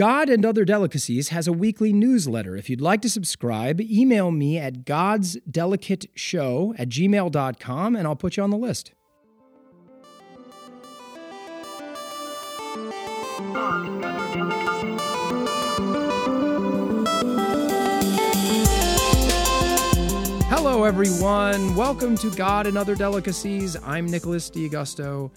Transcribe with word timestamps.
God 0.00 0.30
and 0.30 0.46
Other 0.46 0.64
Delicacies 0.64 1.28
has 1.28 1.46
a 1.46 1.52
weekly 1.52 1.92
newsletter. 1.92 2.56
If 2.56 2.70
you'd 2.70 2.80
like 2.80 3.02
to 3.02 3.10
subscribe, 3.10 3.82
email 3.82 4.30
me 4.30 4.56
at 4.56 4.86
godsdelicateshow 4.86 6.74
at 6.78 6.88
gmail.com 6.88 7.96
and 7.96 8.06
I'll 8.06 8.16
put 8.16 8.38
you 8.38 8.42
on 8.42 8.48
the 8.48 8.56
list. 8.56 8.94
Hello, 20.48 20.84
everyone. 20.84 21.76
Welcome 21.76 22.16
to 22.16 22.30
God 22.30 22.66
and 22.66 22.78
Other 22.78 22.94
Delicacies. 22.94 23.76
I'm 23.84 24.06
Nicholas 24.06 24.48
D'Agosto. 24.48 25.30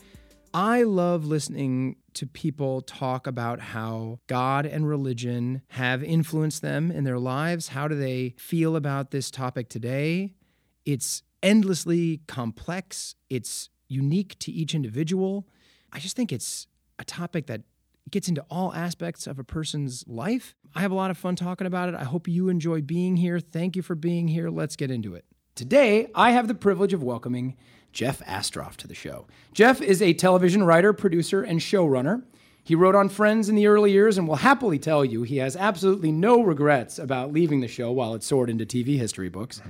I 0.56 0.84
love 0.84 1.26
listening 1.26 1.96
to 2.14 2.28
people 2.28 2.82
talk 2.82 3.26
about 3.26 3.60
how 3.60 4.20
God 4.28 4.68
and 4.68 4.88
religion 4.88 5.64
have 5.70 6.04
influenced 6.04 6.62
them 6.62 6.92
in 6.92 7.06
their 7.06 7.18
lives. 7.18 7.70
How 7.70 7.88
do 7.88 7.96
they 7.96 8.36
feel 8.38 8.76
about 8.76 9.10
this 9.10 9.32
topic 9.32 9.68
today? 9.68 10.36
It's 10.86 11.24
endlessly 11.42 12.22
complex, 12.28 13.16
it's 13.32 13.70
unique 13.88 14.38
to 14.40 14.52
each 14.52 14.76
individual. 14.76 15.48
I 15.92 15.98
just 15.98 16.16
think 16.16 16.32
it's 16.32 16.68
a 17.00 17.04
topic 17.04 17.48
that 17.48 17.62
gets 18.12 18.28
into 18.28 18.46
all 18.52 18.72
aspects 18.76 19.26
of 19.26 19.40
a 19.40 19.44
person's 19.44 20.08
life. 20.08 20.54
I 20.76 20.82
have 20.82 20.92
a 20.92 20.96
lot 20.96 21.10
of 21.10 21.18
fun 21.18 21.36
talking 21.36 21.66
about 21.66 21.90
it. 21.90 21.96
I 21.96 22.04
hope 22.04 22.28
you 22.28 22.50
enjoy 22.50 22.82
being 22.82 23.18
here. 23.18 23.40
Thank 23.40 23.76
you 23.76 23.82
for 23.82 23.96
being 23.96 24.28
here. 24.28 24.52
Let's 24.52 24.76
get 24.76 24.92
into 24.92 25.16
it. 25.16 25.26
Today, 25.56 26.10
I 26.14 26.32
have 26.32 26.48
the 26.48 26.56
privilege 26.56 26.94
of 26.94 27.02
welcoming 27.02 27.58
Jeff 27.94 28.20
Astrof 28.26 28.76
to 28.78 28.88
the 28.88 28.96
show. 28.96 29.26
Jeff 29.54 29.82
is 29.82 30.02
a 30.02 30.14
television 30.14 30.64
writer, 30.64 30.92
producer, 30.92 31.44
and 31.44 31.60
showrunner. 31.60 32.24
He 32.66 32.76
wrote 32.76 32.96
on 32.96 33.10
Friends 33.10 33.50
in 33.50 33.56
the 33.56 33.68
early 33.68 33.92
years 33.92 34.18
and 34.18 34.28
will 34.28 34.38
happily 34.38 34.80
tell 34.80 35.04
you 35.04 35.24
he 35.24 35.38
has 35.38 35.56
absolutely 35.56 36.12
no 36.12 36.42
regrets 36.42 36.98
about 36.98 37.34
leaving 37.34 37.60
the 37.60 37.68
show 37.68 37.92
while 37.92 38.16
it 38.16 38.24
soared 38.24 38.50
into 38.50 38.66
TV 38.66 38.98
history 38.98 39.28
books. 39.28 39.62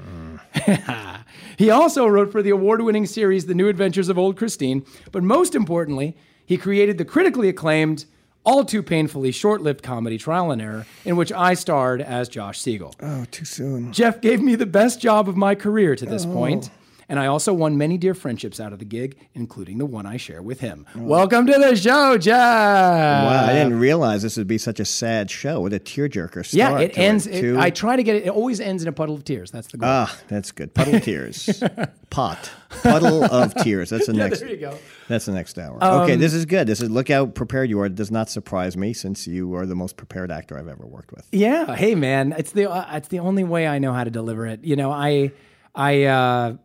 he 1.57 1.71
also 1.71 2.05
wrote 2.05 2.31
for 2.31 2.43
the 2.43 2.51
award 2.51 2.81
winning 2.81 3.07
series 3.07 3.47
The 3.47 3.55
New 3.55 3.67
Adventures 3.67 4.09
of 4.09 4.19
Old 4.19 4.37
Christine, 4.37 4.85
but 5.11 5.23
most 5.23 5.55
importantly, 5.55 6.15
he 6.45 6.55
created 6.55 6.99
the 6.99 7.05
critically 7.05 7.49
acclaimed 7.49 8.05
all 8.45 8.63
too 8.63 8.83
painfully 8.83 9.31
short 9.31 9.61
lived 9.61 9.81
comedy 9.81 10.17
Trial 10.17 10.51
and 10.51 10.61
Error, 10.61 10.85
in 11.03 11.15
which 11.15 11.31
I 11.31 11.55
starred 11.55 12.01
as 12.01 12.29
Josh 12.29 12.59
Siegel. 12.59 12.93
Oh, 13.01 13.25
too 13.31 13.45
soon. 13.45 13.91
Jeff 13.91 14.21
gave 14.21 14.41
me 14.41 14.55
the 14.55 14.65
best 14.65 15.01
job 15.01 15.27
of 15.27 15.37
my 15.37 15.55
career 15.55 15.95
to 15.95 16.05
this 16.05 16.25
oh. 16.25 16.33
point, 16.33 16.69
and 17.09 17.19
I 17.19 17.27
also 17.27 17.53
won 17.53 17.77
many 17.77 17.97
dear 17.97 18.13
friendships 18.13 18.59
out 18.59 18.73
of 18.73 18.79
the 18.79 18.85
gig, 18.85 19.17
including 19.33 19.77
the 19.77 19.85
one 19.85 20.05
I 20.05 20.17
share 20.17 20.41
with 20.41 20.59
him. 20.59 20.85
Welcome 20.95 21.45
to 21.47 21.53
the 21.53 21.75
show, 21.75 22.17
Jeff. 22.17 22.35
Wow, 22.37 23.45
I 23.49 23.53
didn't 23.53 23.79
realize 23.79 24.21
this 24.23 24.37
would 24.37 24.47
be 24.47 24.57
such 24.57 24.79
a 24.79 24.85
sad 24.85 25.29
show. 25.31 25.61
What 25.61 25.73
a 25.73 25.79
tearjerker 25.79 26.45
start. 26.45 26.53
Yeah, 26.53 26.79
it 26.79 26.97
ends. 26.97 27.27
it- 27.27 27.41
too. 27.41 27.57
I 27.59 27.69
try 27.69 27.95
to 27.95 28.03
get 28.03 28.15
it. 28.15 28.25
It 28.25 28.29
always 28.29 28.59
ends 28.59 28.83
in 28.83 28.89
a 28.89 28.91
puddle 28.93 29.15
of 29.15 29.23
tears. 29.23 29.51
That's 29.51 29.67
the 29.67 29.77
goal. 29.77 29.89
ah, 29.89 30.17
that's 30.27 30.51
good. 30.51 30.73
Puddle 30.73 30.95
of 30.95 31.03
tears. 31.03 31.61
Pot. 32.09 32.51
Puddle 32.83 33.23
of 33.23 33.53
tears. 33.55 33.89
That's 33.89 34.07
the 34.07 34.13
next. 34.23 34.39
there 34.39 34.49
you 34.49 34.57
go. 34.57 34.77
That's 35.07 35.25
the 35.25 35.31
next 35.33 35.57
hour. 35.59 35.77
Um, 35.83 36.01
okay, 36.01 36.15
this 36.15 36.33
is 36.33 36.45
good. 36.45 36.67
This 36.67 36.81
is 36.81 36.89
look 36.89 37.09
how 37.09 37.25
prepared 37.27 37.69
you 37.69 37.79
are. 37.81 37.85
It 37.87 37.95
does 37.95 38.11
not 38.11 38.29
surprise 38.29 38.75
me 38.77 38.93
since 38.93 39.27
you 39.27 39.53
are 39.55 39.65
the 39.65 39.75
most 39.75 39.97
prepared 39.97 40.31
actor 40.31 40.57
I've 40.57 40.67
ever 40.67 40.85
worked 40.85 41.11
with. 41.11 41.27
Yeah. 41.31 41.75
Hey, 41.75 41.95
man. 41.95 42.33
It's 42.37 42.51
the 42.51 42.69
uh, 42.71 42.85
it's 42.97 43.07
the 43.09 43.19
only 43.19 43.43
way 43.43 43.67
I 43.67 43.79
know 43.79 43.93
how 43.93 44.03
to 44.03 44.11
deliver 44.11 44.45
it. 44.47 44.63
You 44.63 44.75
know, 44.75 44.91
I 44.91 45.31
I 45.75 46.03
uh, 46.03 46.55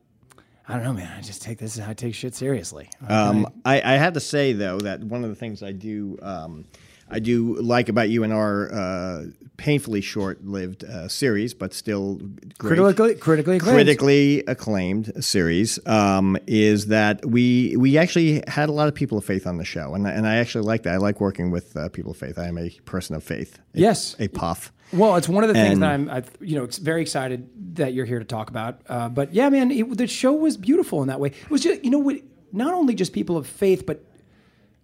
I 0.69 0.75
don't 0.75 0.85
know, 0.85 0.93
man. 0.93 1.11
I 1.17 1.23
just 1.23 1.41
take 1.43 1.59
this. 1.59 1.81
I 1.81 1.95
take 1.95 2.15
shit 2.15 2.35
seriously. 2.35 2.91
Um, 3.09 3.47
I, 3.65 3.81
I 3.81 3.97
have 3.97 4.13
to 4.15 4.21
say 4.21 4.53
though 4.53 4.79
that 4.81 5.01
one 5.01 5.25
of 5.25 5.31
the 5.31 5.37
things 5.37 5.63
I 5.63 5.73
do 5.73 6.19
um, 6.21 6.67
I 7.11 7.21
do 7.21 7.55
like 7.57 7.89
about 7.89 8.11
you 8.11 8.23
and 8.23 8.35
our 8.35 8.71
uh, 8.71 9.25
painfully 9.57 10.03
short-lived 10.03 10.85
uh, 10.85 11.09
series, 11.09 11.55
but 11.55 11.73
still 11.73 12.17
great. 12.59 12.77
critically 12.77 13.15
critically 13.15 13.57
acclaimed. 13.57 13.75
critically 13.77 14.41
acclaimed 14.47 15.25
series 15.25 15.79
um, 15.87 16.37
is 16.47 16.89
that 16.89 17.25
we 17.25 17.75
we 17.79 17.97
actually 17.97 18.43
had 18.47 18.69
a 18.69 18.73
lot 18.73 18.89
of 18.89 18.95
people 18.95 19.17
of 19.17 19.25
faith 19.25 19.47
on 19.47 19.57
the 19.57 19.65
show, 19.65 19.95
and 19.95 20.07
I- 20.07 20.11
and 20.11 20.27
I 20.29 20.37
actually 20.37 20.65
like 20.67 20.83
that. 20.83 20.93
I 20.95 20.97
like 20.99 21.19
working 21.19 21.51
with 21.51 21.75
uh, 21.79 21.89
people 21.89 22.11
of 22.11 22.19
faith. 22.19 22.39
I 22.39 22.47
am 22.47 22.59
a 22.59 22.69
person 22.85 23.17
of 23.17 23.25
faith. 23.25 23.59
A- 23.75 23.81
Yes. 23.81 24.15
a 24.19 24.29
puff. 24.29 24.71
Well, 24.93 25.17
it's 25.17 25.29
one 25.29 25.45
of 25.45 25.49
the 25.49 25.55
things 25.55 25.79
that 25.81 25.91
I'm, 25.91 26.09
I, 26.09 26.23
you 26.41 26.57
know, 26.59 26.67
very 26.81 27.03
excited 27.03 27.77
that 27.77 27.93
you're 27.93 28.07
here 28.07 28.19
to 28.19 28.25
talk 28.25 28.49
about. 28.49 28.81
Uh, 28.89 29.09
but 29.09 29.35
yeah, 29.35 29.49
man, 29.51 29.71
it, 29.71 29.97
the 29.99 30.07
show 30.07 30.33
was 30.33 30.57
beautiful 30.57 31.03
in 31.03 31.09
that 31.09 31.21
way. 31.21 31.29
It 31.29 31.51
was 31.51 31.63
just, 31.63 31.85
you 31.85 31.91
know, 31.91 32.13
not 32.53 32.73
only 32.75 32.95
just 32.95 33.13
people 33.13 33.37
of 33.37 33.47
faith, 33.47 33.85
but 33.87 34.05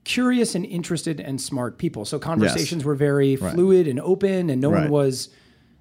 curious 0.04 0.54
and 0.54 0.66
interested 0.66 1.20
and 1.20 1.40
smart 1.40 1.78
people. 1.78 2.04
So 2.04 2.18
conversations 2.18 2.84
were 2.84 2.94
very 2.94 3.36
fluid 3.36 3.88
and 3.88 3.98
open, 4.00 4.50
and 4.50 4.60
no 4.60 4.68
one 4.70 4.90
was, 4.90 5.30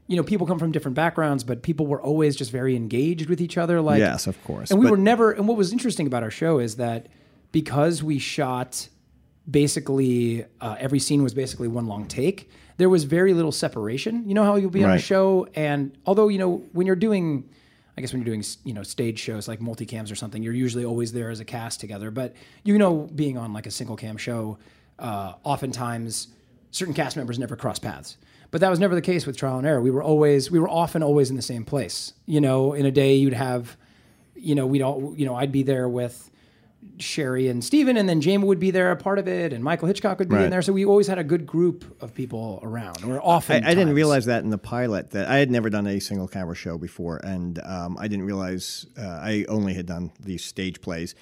you 0.08 0.16
know, 0.16 0.24
people 0.24 0.48
come 0.48 0.60
from 0.60 0.72
different 0.72 0.96
backgrounds, 0.96 1.44
but 1.44 1.62
people 1.62 1.88
were 1.88 2.02
always 2.02 2.36
just 2.38 2.50
very 2.52 2.76
engaged 2.76 3.30
with 3.30 3.42
each 3.42 3.58
other. 3.58 3.82
Like, 3.82 4.00
Yes, 4.00 4.28
of 4.28 4.42
course. 4.46 4.72
And 4.72 4.80
we 4.80 4.86
But- 4.86 4.92
were 4.92 4.98
never. 4.98 5.32
And 5.32 5.48
what 5.48 5.58
was 5.58 5.74
interesting 5.74 6.08
about 6.08 6.24
our 6.24 6.32
show 6.32 6.60
is 6.60 6.78
that 6.78 7.08
because 7.52 8.02
we 8.02 8.20
shot 8.20 8.88
basically 9.50 10.46
uh, 10.62 10.76
every 10.80 11.00
scene 11.00 11.22
was 11.24 11.34
basically 11.34 11.68
one 11.68 11.86
long 11.88 12.08
take. 12.08 12.50
There 12.78 12.90
was 12.90 13.04
very 13.04 13.34
little 13.34 13.52
separation. 13.52 14.28
You 14.28 14.34
know 14.34 14.44
how 14.44 14.56
you'll 14.56 14.70
be 14.70 14.84
on 14.84 14.90
a 14.90 14.94
Right. 14.94 15.02
show, 15.02 15.48
and 15.56 15.92
although 16.06 16.28
you 16.28 16.40
know 16.40 16.64
when 16.74 16.88
you're 16.88 16.96
doing, 16.96 17.44
I 17.98 18.02
guess 18.02 18.12
when 18.14 18.22
you're 18.22 18.34
doing 18.34 18.44
you 18.64 18.74
know 18.74 18.84
stage 18.84 19.20
shows 19.20 19.48
like 19.48 19.60
multicams 19.60 20.12
or 20.12 20.16
something, 20.16 20.42
you're 20.44 20.54
usually 20.54 20.86
always 20.86 21.12
there 21.14 21.30
as 21.30 21.40
a 21.40 21.46
cast 21.46 21.80
together. 21.80 22.10
But 22.12 22.34
you 22.64 22.78
know, 22.78 23.10
being 23.16 23.38
on 23.38 23.54
like 23.54 23.66
a 23.68 23.72
single 23.72 23.96
cam 23.96 24.18
show, 24.18 24.58
uh, 25.00 25.34
oftentimes 25.44 26.28
certain 26.72 26.94
cast 26.94 27.16
members 27.16 27.38
never 27.38 27.56
cross 27.56 27.78
paths. 27.80 28.18
But 28.50 28.62
that 28.62 28.70
was 28.70 28.80
never 28.80 28.94
the 28.96 29.02
case 29.02 29.26
with 29.26 29.36
Trial 29.38 29.58
and 29.58 29.66
Error. 29.68 29.82
We 29.82 29.90
were 29.90 30.04
always, 30.04 30.52
we 30.52 30.60
were 30.60 30.70
often 30.70 31.02
always 31.02 31.30
in 31.32 31.36
the 31.36 31.42
same 31.42 31.66
place. 31.66 32.14
You 32.28 32.40
know, 32.42 32.74
in 32.74 32.86
a 32.86 32.92
day 32.92 33.16
you'd 33.16 33.34
have, 33.34 33.76
you 34.36 34.54
know, 34.54 34.68
we'd 34.68 34.84
all, 34.84 35.14
you 35.18 35.26
know, 35.26 35.34
I'd 35.36 35.52
be 35.52 35.64
there 35.64 35.90
with 35.90 36.30
Sherri 37.00 37.48
and 37.48 37.64
Steven, 37.64 37.98
and 37.98 38.08
then 38.08 38.22
Jamie 38.22 38.46
would 38.46 38.60
be 38.60 38.72
there 38.72 38.92
a 38.92 38.96
part 38.96 39.20
of 39.20 39.28
it, 39.28 39.52
and 39.54 39.64
Michael 39.64 39.88
Hitchcock 39.88 40.20
would 40.20 40.30
be 40.30 40.36
in 40.36 40.50
there. 40.50 40.62
So 40.62 40.72
we 40.74 40.86
always 40.86 41.08
had 41.08 41.18
a 41.18 41.24
good 41.24 41.46
group 41.46 42.02
of 42.02 42.14
people 42.14 42.60
around. 42.64 43.04
Or 43.04 43.16
I, 43.16 43.20
often, 43.24 43.64
I 43.64 43.74
didn't 43.74 43.94
realize 43.94 44.26
that 44.26 44.44
in 44.44 44.50
the 44.50 44.58
pilot 44.58 45.12
that 45.12 45.28
I 45.28 45.38
had 45.38 45.50
never 45.52 45.70
done 45.70 45.88
a 45.88 46.00
single 46.00 46.28
camera 46.28 46.56
show 46.56 46.78
before, 46.78 47.18
and 47.18 47.60
um, 47.64 47.98
I 48.00 48.08
didn't 48.08 48.26
realize 48.26 48.86
uh, 48.98 49.02
I 49.02 49.46
only 49.50 49.74
had 49.74 49.86
done 49.86 50.12
these 50.20 50.44
stage 50.44 50.82
plays 50.82 51.16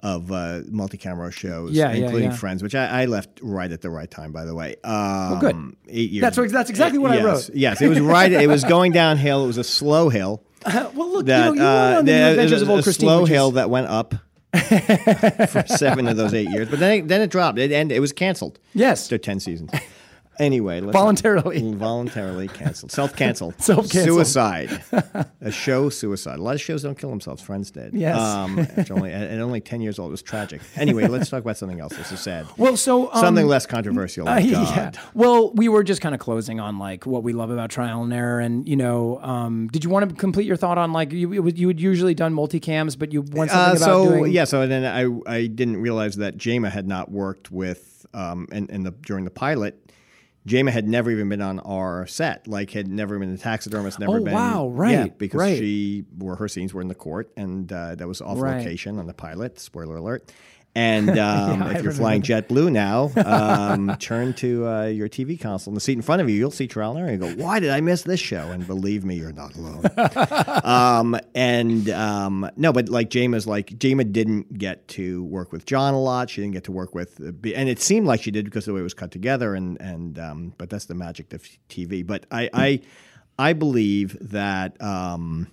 of 0.00 0.32
uh, 0.32 0.62
multi-camera 0.68 1.30
shows, 1.30 1.70
Yeah, 1.70 1.92
yeah, 1.92 2.04
including 2.06 2.30
yeah. 2.30 2.36
Friends, 2.36 2.60
which 2.60 2.74
I, 2.74 3.02
I 3.02 3.04
left 3.04 3.38
right 3.40 3.70
at 3.70 3.82
the 3.82 3.90
right 3.90 4.10
time, 4.10 4.32
by 4.32 4.44
the 4.44 4.52
way. 4.54 4.74
Um, 4.82 5.38
good. 5.38 5.76
Eight 5.88 6.10
years. 6.10 6.22
That's 6.22 6.36
what- 6.36 6.50
that's 6.50 6.70
exactly 6.70 6.98
what 6.98 7.12
I 7.12 7.18
yes, 7.18 7.24
wrote. 7.24 7.50
Yes, 7.56 7.80
it 7.80 7.86
was 7.88 8.00
right. 8.00 8.32
It 8.32 8.48
was 8.48 8.64
going 8.64 8.90
downhill. 8.90 9.44
It 9.44 9.46
was 9.46 9.58
a 9.58 9.64
slow 9.64 10.08
hill. 10.08 10.42
well, 10.66 10.92
look, 11.12 11.26
That 11.26 11.50
you 11.50 11.54
know, 11.54 11.62
you 11.62 11.94
uh, 11.94 11.98
on 11.98 12.04
the 12.04 12.12
Adventures 12.12 12.62
of 12.62 12.70
Old 12.70 12.82
Christine, 12.82 13.06
slow 13.06 13.20
which 13.22 13.30
is- 13.30 13.36
hill 13.36 13.50
that 13.52 13.70
went 13.70 13.86
up 13.86 14.14
for 15.48 15.64
seven 15.66 16.06
of 16.06 16.16
those 16.16 16.34
eight 16.34 16.50
years, 16.50 16.68
but 16.68 16.78
then 16.78 16.92
it, 16.92 17.08
then 17.08 17.20
it 17.22 17.30
dropped. 17.30 17.58
It 17.58 17.72
ended. 17.72 17.96
It 17.96 18.00
was 18.00 18.12
canceled. 18.12 18.58
Yes. 18.74 19.06
after 19.06 19.18
ten 19.18 19.40
seasons. 19.40 19.70
Anyway, 20.38 20.80
let's 20.80 20.92
Voluntarily. 20.96 21.72
voluntarily 21.74 22.48
canceled, 22.48 22.90
self-canceled, 22.90 23.54
Self-canceled. 23.58 24.04
suicide, 24.26 24.82
a 25.40 25.50
show 25.50 25.88
suicide. 25.90 26.38
A 26.38 26.42
lot 26.42 26.54
of 26.54 26.60
shows 26.60 26.82
don't 26.82 26.98
kill 26.98 27.10
themselves. 27.10 27.42
Friends 27.42 27.70
did. 27.70 27.94
Yes. 27.94 28.18
um, 28.18 28.66
only 28.90 29.12
at 29.12 29.38
only 29.40 29.60
ten 29.60 29.80
years 29.80 29.98
old, 29.98 30.08
it 30.08 30.12
was 30.12 30.22
tragic. 30.22 30.62
Anyway, 30.76 31.06
let's 31.06 31.28
talk 31.28 31.40
about 31.42 31.56
something 31.56 31.80
else. 31.80 31.94
This 31.96 32.10
is 32.12 32.20
sad. 32.20 32.46
Well, 32.56 32.76
so 32.76 33.12
um, 33.12 33.20
something 33.20 33.46
less 33.46 33.66
controversial. 33.66 34.26
Uh, 34.28 34.38
yeah. 34.38 34.52
God. 34.92 34.98
Well, 35.14 35.52
we 35.52 35.68
were 35.68 35.84
just 35.84 36.00
kind 36.00 36.14
of 36.14 36.20
closing 36.20 36.60
on 36.60 36.78
like 36.78 37.04
what 37.06 37.22
we 37.22 37.32
love 37.32 37.50
about 37.50 37.70
trial 37.70 38.02
and 38.02 38.12
error, 38.12 38.40
and 38.40 38.66
you 38.66 38.76
know, 38.76 39.18
um, 39.22 39.68
did 39.68 39.84
you 39.84 39.90
want 39.90 40.08
to 40.08 40.16
complete 40.16 40.46
your 40.46 40.56
thought 40.56 40.78
on 40.78 40.92
like 40.92 41.12
you 41.12 41.46
you 41.48 41.68
had 41.68 41.78
usually 41.80 42.14
done 42.14 42.34
multicams, 42.34 42.98
but 42.98 43.12
you 43.12 43.22
want 43.22 43.50
something 43.50 43.74
Uh, 43.74 43.76
about 43.76 43.78
so 43.84 44.08
doing 44.08 44.32
yeah, 44.32 44.44
so 44.44 44.66
then 44.66 44.84
I 44.84 45.32
I 45.32 45.46
didn't 45.46 45.76
realize 45.76 46.16
that 46.16 46.36
Jayma 46.38 46.70
had 46.70 46.86
not 46.88 47.10
worked 47.10 47.50
with 47.50 48.06
um 48.14 48.46
in, 48.52 48.66
in 48.68 48.82
the 48.82 48.90
during 48.90 49.24
the 49.24 49.30
pilot. 49.30 49.78
Jayma 50.46 50.70
had 50.70 50.88
never 50.88 51.10
even 51.10 51.28
been 51.28 51.40
on 51.40 51.60
our 51.60 52.06
set, 52.06 52.48
like 52.48 52.70
had 52.72 52.88
never 52.88 53.16
been 53.18 53.32
a 53.32 53.38
taxidermist, 53.38 54.00
never 54.00 54.18
Oh, 54.18 54.24
been. 54.24 54.34
wow, 54.34 54.66
yeah, 54.68 55.02
right, 55.02 55.18
because 55.18 55.38
right. 55.38 55.56
she 55.56 56.04
were 56.18 56.34
her 56.36 56.48
scenes 56.48 56.74
were 56.74 56.80
in 56.80 56.88
the 56.88 56.96
court, 56.96 57.30
and 57.36 57.72
uh, 57.72 57.94
that 57.94 58.08
was 58.08 58.20
off 58.20 58.40
Right. 58.40 58.58
location 58.58 58.98
on 58.98 59.06
the 59.06 59.14
pilot. 59.14 59.60
Spoiler 59.60 59.96
alert. 59.96 60.32
And 60.74 61.10
um, 61.18 61.62
I 61.62 61.74
if 61.74 61.82
you're 61.82 61.92
flying 61.92 62.22
JetBlue 62.22 62.72
now, 62.72 63.10
um, 63.26 63.94
turn 63.98 64.32
to 64.34 64.66
uh, 64.66 64.84
your 64.86 65.08
TV 65.08 65.38
console 65.38 65.72
in 65.72 65.74
the 65.74 65.80
seat 65.80 65.94
in 65.94 66.02
front 66.02 66.22
of 66.22 66.30
you. 66.30 66.36
You'll 66.36 66.50
see 66.50 66.66
Trial 66.66 66.92
and 66.92 67.00
Error 67.00 67.08
and 67.10 67.20
go, 67.20 67.44
"Why 67.44 67.60
did 67.60 67.70
I 67.70 67.80
miss 67.80 68.02
this 68.02 68.20
show?" 68.20 68.50
And 68.50 68.66
believe 68.66 69.04
me, 69.04 69.16
you're 69.16 69.32
not 69.32 69.54
alone. 69.54 69.84
um, 70.64 71.18
and 71.34 71.90
um, 71.90 72.50
no, 72.56 72.72
but 72.72 72.88
like 72.88 73.10
Jayma's 73.10 73.46
like 73.46 73.70
Jayma 73.78 74.10
didn't 74.10 74.56
get 74.56 74.88
to 74.88 75.24
work 75.24 75.52
with 75.52 75.66
John 75.66 75.94
a 75.94 76.00
lot. 76.00 76.30
She 76.30 76.40
didn't 76.40 76.54
get 76.54 76.64
to 76.64 76.72
work 76.72 76.94
with, 76.94 77.20
uh, 77.20 77.32
and 77.54 77.68
it 77.68 77.80
seemed 77.80 78.06
like 78.06 78.22
she 78.22 78.30
did 78.30 78.46
because 78.46 78.64
of 78.64 78.72
the 78.72 78.74
way 78.74 78.80
it 78.80 78.84
was 78.84 78.94
cut 78.94 79.10
together. 79.10 79.54
And 79.54 79.80
and 79.80 80.18
um, 80.18 80.54
but 80.56 80.70
that's 80.70 80.86
the 80.86 80.94
magic 80.94 81.32
of 81.34 81.42
TV. 81.68 82.06
But 82.06 82.24
I 82.30 82.48
I, 82.52 82.80
I 83.38 83.52
believe 83.52 84.16
that. 84.30 84.80
Um, 84.82 85.48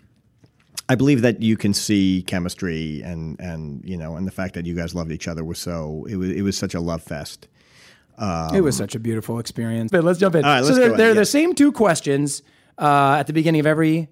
I 0.89 0.95
believe 0.95 1.21
that 1.21 1.41
you 1.41 1.55
can 1.55 1.73
see 1.73 2.23
chemistry 2.27 3.01
and 3.03 3.39
and 3.39 3.81
you 3.85 3.95
know 3.95 4.15
and 4.15 4.27
the 4.27 4.31
fact 4.31 4.55
that 4.55 4.65
you 4.65 4.73
guys 4.75 4.93
loved 4.95 5.11
each 5.11 5.27
other 5.27 5.45
was 5.45 5.59
so 5.59 6.05
it 6.09 6.15
was 6.17 6.29
it 6.31 6.41
was 6.41 6.57
such 6.57 6.73
a 6.73 6.79
love 6.81 7.03
fest 7.03 7.47
it 8.53 8.61
was 8.61 8.75
such 8.75 8.95
a 8.95 8.99
beautiful 8.99 9.39
experience. 9.39 9.91
But 9.91 10.03
let's 10.03 10.19
jump 10.19 10.35
in. 10.35 10.43
All 10.43 10.51
right, 10.51 10.63
so 10.63 10.73
let's 10.73 10.79
they're, 10.79 10.97
they're 10.97 11.07
yeah. 11.09 11.13
the 11.13 11.25
same 11.25 11.55
two 11.55 11.71
questions 11.71 12.43
uh, 12.77 13.17
at 13.19 13.27
the 13.27 13.33
beginning 13.33 13.59
of 13.59 13.67
every 13.67 14.09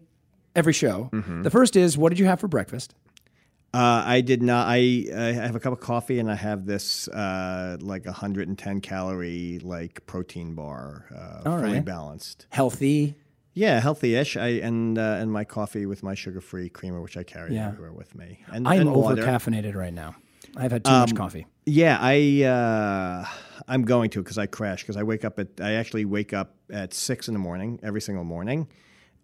every 0.55 0.73
show. 0.73 1.09
Mm-hmm. 1.13 1.43
The 1.43 1.51
first 1.51 1.75
is, 1.75 1.97
what 1.97 2.09
did 2.09 2.19
you 2.19 2.25
have 2.25 2.39
for 2.39 2.47
breakfast? 2.47 2.95
Uh, 3.73 4.03
I 4.05 4.21
did 4.21 4.41
not. 4.41 4.67
I, 4.67 5.05
I 5.13 5.33
have 5.33 5.55
a 5.55 5.59
cup 5.59 5.73
of 5.73 5.81
coffee 5.81 6.19
and 6.19 6.31
I 6.31 6.35
have 6.35 6.65
this 6.65 7.07
uh, 7.09 7.77
like 7.81 8.05
110 8.05 8.81
calorie 8.81 9.59
like 9.61 10.05
protein 10.07 10.55
bar, 10.55 11.05
uh, 11.13 11.49
All 11.49 11.59
fully 11.59 11.73
right. 11.73 11.85
balanced. 11.85 12.47
Healthy. 12.49 13.15
Yeah, 13.57 13.79
healthy-ish. 13.79 14.37
I 14.37 14.49
and 14.67 14.97
uh, 14.99 15.17
and 15.21 15.31
my 15.31 15.43
coffee 15.43 15.85
with 15.87 16.03
my 16.03 16.13
sugar-free 16.13 16.69
creamer, 16.69 17.01
which 17.01 17.17
I 17.17 17.23
carry 17.23 17.55
Yeah. 17.55 17.69
everywhere 17.69 17.91
with 17.91 18.13
me. 18.13 18.39
And, 18.53 18.67
I'm 18.67 18.81
and 18.81 18.89
over 18.89 19.15
caffeinated 19.15 19.73
right 19.75 19.93
now. 19.93 20.15
I've 20.55 20.71
had 20.71 20.83
too 20.85 20.91
much 20.91 21.11
Um, 21.11 21.17
coffee. 21.17 21.45
Yeah, 21.65 21.97
I 21.99 22.43
uh, 22.43 23.25
I'm 23.67 23.83
going 23.83 24.09
to 24.11 24.21
because 24.23 24.37
I 24.37 24.45
crash 24.45 24.83
because 24.83 24.95
I 24.95 25.03
wake 25.03 25.25
up 25.25 25.39
at 25.39 25.47
I 25.59 25.73
actually 25.73 26.05
wake 26.05 26.33
up 26.33 26.55
at 26.71 26.93
six 26.93 27.27
in 27.27 27.33
the 27.33 27.39
morning 27.39 27.79
every 27.81 28.01
single 28.01 28.23
morning. 28.23 28.67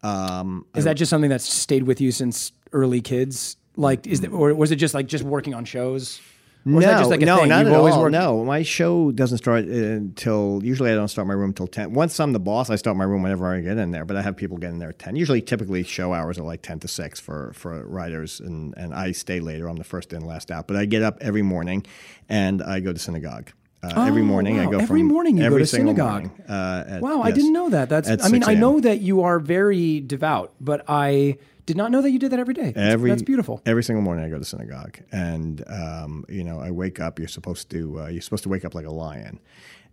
Um, 0.01 0.65
Is 0.75 0.83
that 0.83 0.97
just 0.97 1.09
something 1.09 1.29
that's 1.29 1.45
stayed 1.47 1.83
with 1.83 2.01
you 2.01 2.11
since 2.11 2.51
early 2.71 3.01
kids? 3.01 3.55
Like, 3.77 4.05
is 4.05 4.19
that, 4.21 4.31
or 4.31 4.53
was 4.53 4.71
it 4.71 4.75
just 4.75 4.93
like 4.93 5.07
just 5.07 5.23
working 5.23 5.53
on 5.53 5.63
shows? 5.65 6.19
Or 6.65 6.79
that 6.79 6.91
no, 6.93 6.97
just 6.99 7.09
like 7.09 7.21
a 7.21 7.25
no, 7.25 7.37
thing? 7.39 7.49
not 7.49 7.65
You've 7.65 7.73
at 7.73 7.77
always 7.77 7.93
all. 7.93 8.03
worked- 8.03 8.13
No, 8.13 8.45
my 8.45 8.63
show 8.63 9.11
doesn't 9.11 9.39
start 9.39 9.65
uh, 9.65 9.71
until 9.71 10.61
usually 10.63 10.91
I 10.91 10.95
don't 10.95 11.09
start 11.09 11.27
my 11.27 11.33
room 11.33 11.49
until 11.49 11.67
ten. 11.67 11.93
Once 11.93 12.17
I'm 12.19 12.31
the 12.31 12.39
boss, 12.39 12.69
I 12.69 12.77
start 12.77 12.95
my 12.95 13.03
room 13.03 13.21
whenever 13.21 13.45
I 13.53 13.59
get 13.59 13.77
in 13.77 13.91
there. 13.91 14.05
But 14.05 14.15
I 14.15 14.21
have 14.21 14.37
people 14.37 14.57
get 14.57 14.69
in 14.71 14.79
there 14.79 14.89
at 14.89 14.99
ten. 14.99 15.15
Usually, 15.17 15.41
typically 15.41 15.83
show 15.83 16.13
hours 16.13 16.39
are 16.39 16.43
like 16.43 16.61
ten 16.61 16.79
to 16.79 16.87
six 16.87 17.19
for 17.19 17.51
for 17.53 17.85
writers, 17.85 18.39
and 18.39 18.73
and 18.77 18.93
I 18.93 19.11
stay 19.11 19.41
later. 19.41 19.67
I'm 19.67 19.75
the 19.75 19.83
first 19.83 20.13
in, 20.13 20.21
last 20.25 20.51
out. 20.51 20.67
But 20.67 20.77
I 20.77 20.85
get 20.85 21.01
up 21.03 21.17
every 21.19 21.41
morning, 21.41 21.85
and 22.29 22.61
I 22.63 22.79
go 22.79 22.93
to 22.93 22.99
synagogue. 22.99 23.51
Uh, 23.83 24.05
every 24.07 24.21
Oh, 24.21 24.25
morning, 24.25 24.59
I 24.59 24.65
go 24.65 24.79
Every 24.79 25.03
morning 25.03 25.37
you 25.37 25.49
go 25.49 25.57
to 25.57 25.65
synagogue. 25.65 26.23
morning, 26.23 26.31
uh, 26.47 26.83
at- 26.87 27.01
Wow, 27.01 27.21
I 27.21 27.27
yes. 27.29 27.37
didn't 27.37 27.53
know 27.53 27.69
that. 27.69 27.89
That's. 27.89 28.09
I 28.23 28.29
mean, 28.29 28.43
I 28.45 28.53
know 28.53 28.79
that 28.79 29.01
you 29.01 29.23
are 29.23 29.39
very 29.39 29.99
devout, 29.99 30.53
but 30.61 30.85
I 30.87 31.37
did 31.65 31.75
not 31.77 31.91
know 31.91 32.01
that 32.01 32.11
you 32.11 32.19
did 32.19 32.31
that 32.31 32.39
every 32.39 32.53
day. 32.53 32.71
That's, 32.71 32.93
Every 32.93 33.09
that's 33.09 33.21
beautiful. 33.21 33.61
Every 33.65 33.83
single 33.83 34.01
morning, 34.01 34.23
I 34.25 34.29
go 34.29 34.37
to 34.39 34.45
synagogue, 34.45 34.99
and 35.11 35.63
um, 35.67 36.25
you 36.29 36.43
know, 36.45 36.59
I 36.59 36.71
wake 36.71 36.99
up. 37.01 37.19
You're 37.19 37.27
supposed 37.27 37.69
to 37.71 38.01
uh, 38.01 38.07
you're 38.07 38.21
supposed 38.21 38.43
to 38.43 38.49
wake 38.49 38.63
up 38.65 38.73
like 38.73 38.85
a 38.85 38.91
lion, 38.91 39.39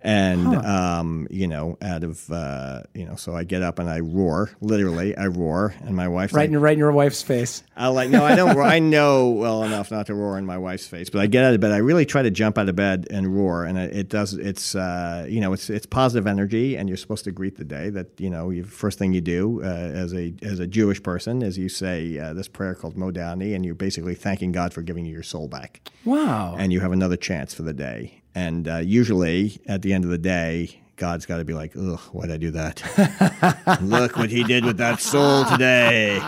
and 0.03 0.47
um, 0.57 1.27
you 1.31 1.47
know, 1.47 1.77
out 1.83 2.05
of 2.05 2.31
uh, 2.31 2.83
you 2.95 3.05
know, 3.07 3.17
so 3.17 3.35
I 3.35 3.45
get 3.45 3.63
up 3.63 3.79
and 3.79 3.89
I 3.89 4.01
roar. 4.01 4.51
Literally, 4.61 5.17
I 5.17 5.27
roar, 5.27 5.75
and 5.83 5.95
my 5.97 6.09
wife 6.09 6.33
Right 6.35 6.49
in, 6.49 6.59
right 6.59 6.73
in 6.73 6.79
your 6.79 6.93
wife's 6.93 7.23
face. 7.23 7.63
I 7.77 7.89
like 7.89 8.11
no, 8.11 8.25
I 8.25 8.35
don't. 8.37 8.57
roar. 8.57 8.65
I 8.65 8.79
know 8.79 9.31
well 9.31 9.63
enough 9.65 9.91
not 9.91 10.07
to 10.07 10.15
roar 10.15 10.39
in 10.39 10.47
my 10.47 10.59
wife's 10.59 10.87
face, 10.87 11.11
but 11.11 11.21
I 11.21 11.27
get 11.27 11.45
out 11.45 11.55
of 11.55 11.61
bed. 11.61 11.73
I 11.73 11.79
really 11.79 12.07
try 12.07 12.23
to 12.23 12.31
jump 12.31 12.59
out 12.59 12.69
of 12.69 12.77
bed 12.77 13.07
and 13.11 13.35
roar, 13.35 13.65
and 13.65 13.79
it, 13.79 13.95
it 13.97 14.09
does. 14.09 14.35
It's 14.35 14.75
uh, 14.75 15.27
you 15.29 15.41
know, 15.41 15.53
it's 15.53 15.71
it's 15.71 15.87
positive 15.87 16.27
energy, 16.27 16.77
and 16.77 16.89
you're 16.89 16.97
supposed 16.99 17.25
to 17.25 17.33
greet 17.33 17.57
the 17.57 17.65
day. 17.65 17.91
That 17.91 18.19
you 18.21 18.31
know, 18.31 18.51
you, 18.51 18.65
first 18.65 18.99
thing 18.99 19.13
you 19.13 19.21
do 19.21 19.63
uh, 19.63 19.67
as 19.67 20.15
a 20.15 20.35
as 20.43 20.59
a 20.61 20.67
Jewish 20.67 21.03
person 21.03 21.43
is 21.43 21.59
you 21.59 21.69
say 21.69 22.19
uh, 22.19 22.33
this 22.33 22.49
prayer 22.49 22.75
called 22.75 22.97
Modani, 22.97 23.55
and 23.55 23.65
you're 23.65 23.75
basically 23.75 24.15
thanking 24.15 24.53
God 24.53 24.73
for 24.73 24.83
giving 24.83 25.05
you 25.05 25.13
your 25.13 25.23
soul 25.23 25.49
back, 25.49 25.81
Wow. 26.05 26.57
and 26.59 26.73
you 26.73 26.81
have 26.81 26.93
another 26.93 27.17
chance 27.17 27.53
for 27.55 27.63
the 27.63 27.73
day. 27.75 28.20
And 28.35 28.69
uh, 28.69 28.77
usually, 28.79 29.61
at 29.67 29.83
the 29.83 29.93
end 29.93 30.05
of 30.05 30.11
the 30.11 30.19
day. 30.19 30.77
God's 30.97 31.25
got 31.25 31.39
to 31.39 31.47
be 31.47 31.55
like, 31.55 31.73
ugh, 31.79 31.99
why'd 32.13 32.31
I 32.31 32.37
do 32.37 32.51
that? 32.51 33.79
Look 33.83 34.19
what 34.19 34.29
he 34.29 34.45
did 34.45 34.67
with 34.67 34.77
that 34.77 35.01
soul 35.01 35.47
today. 35.47 36.19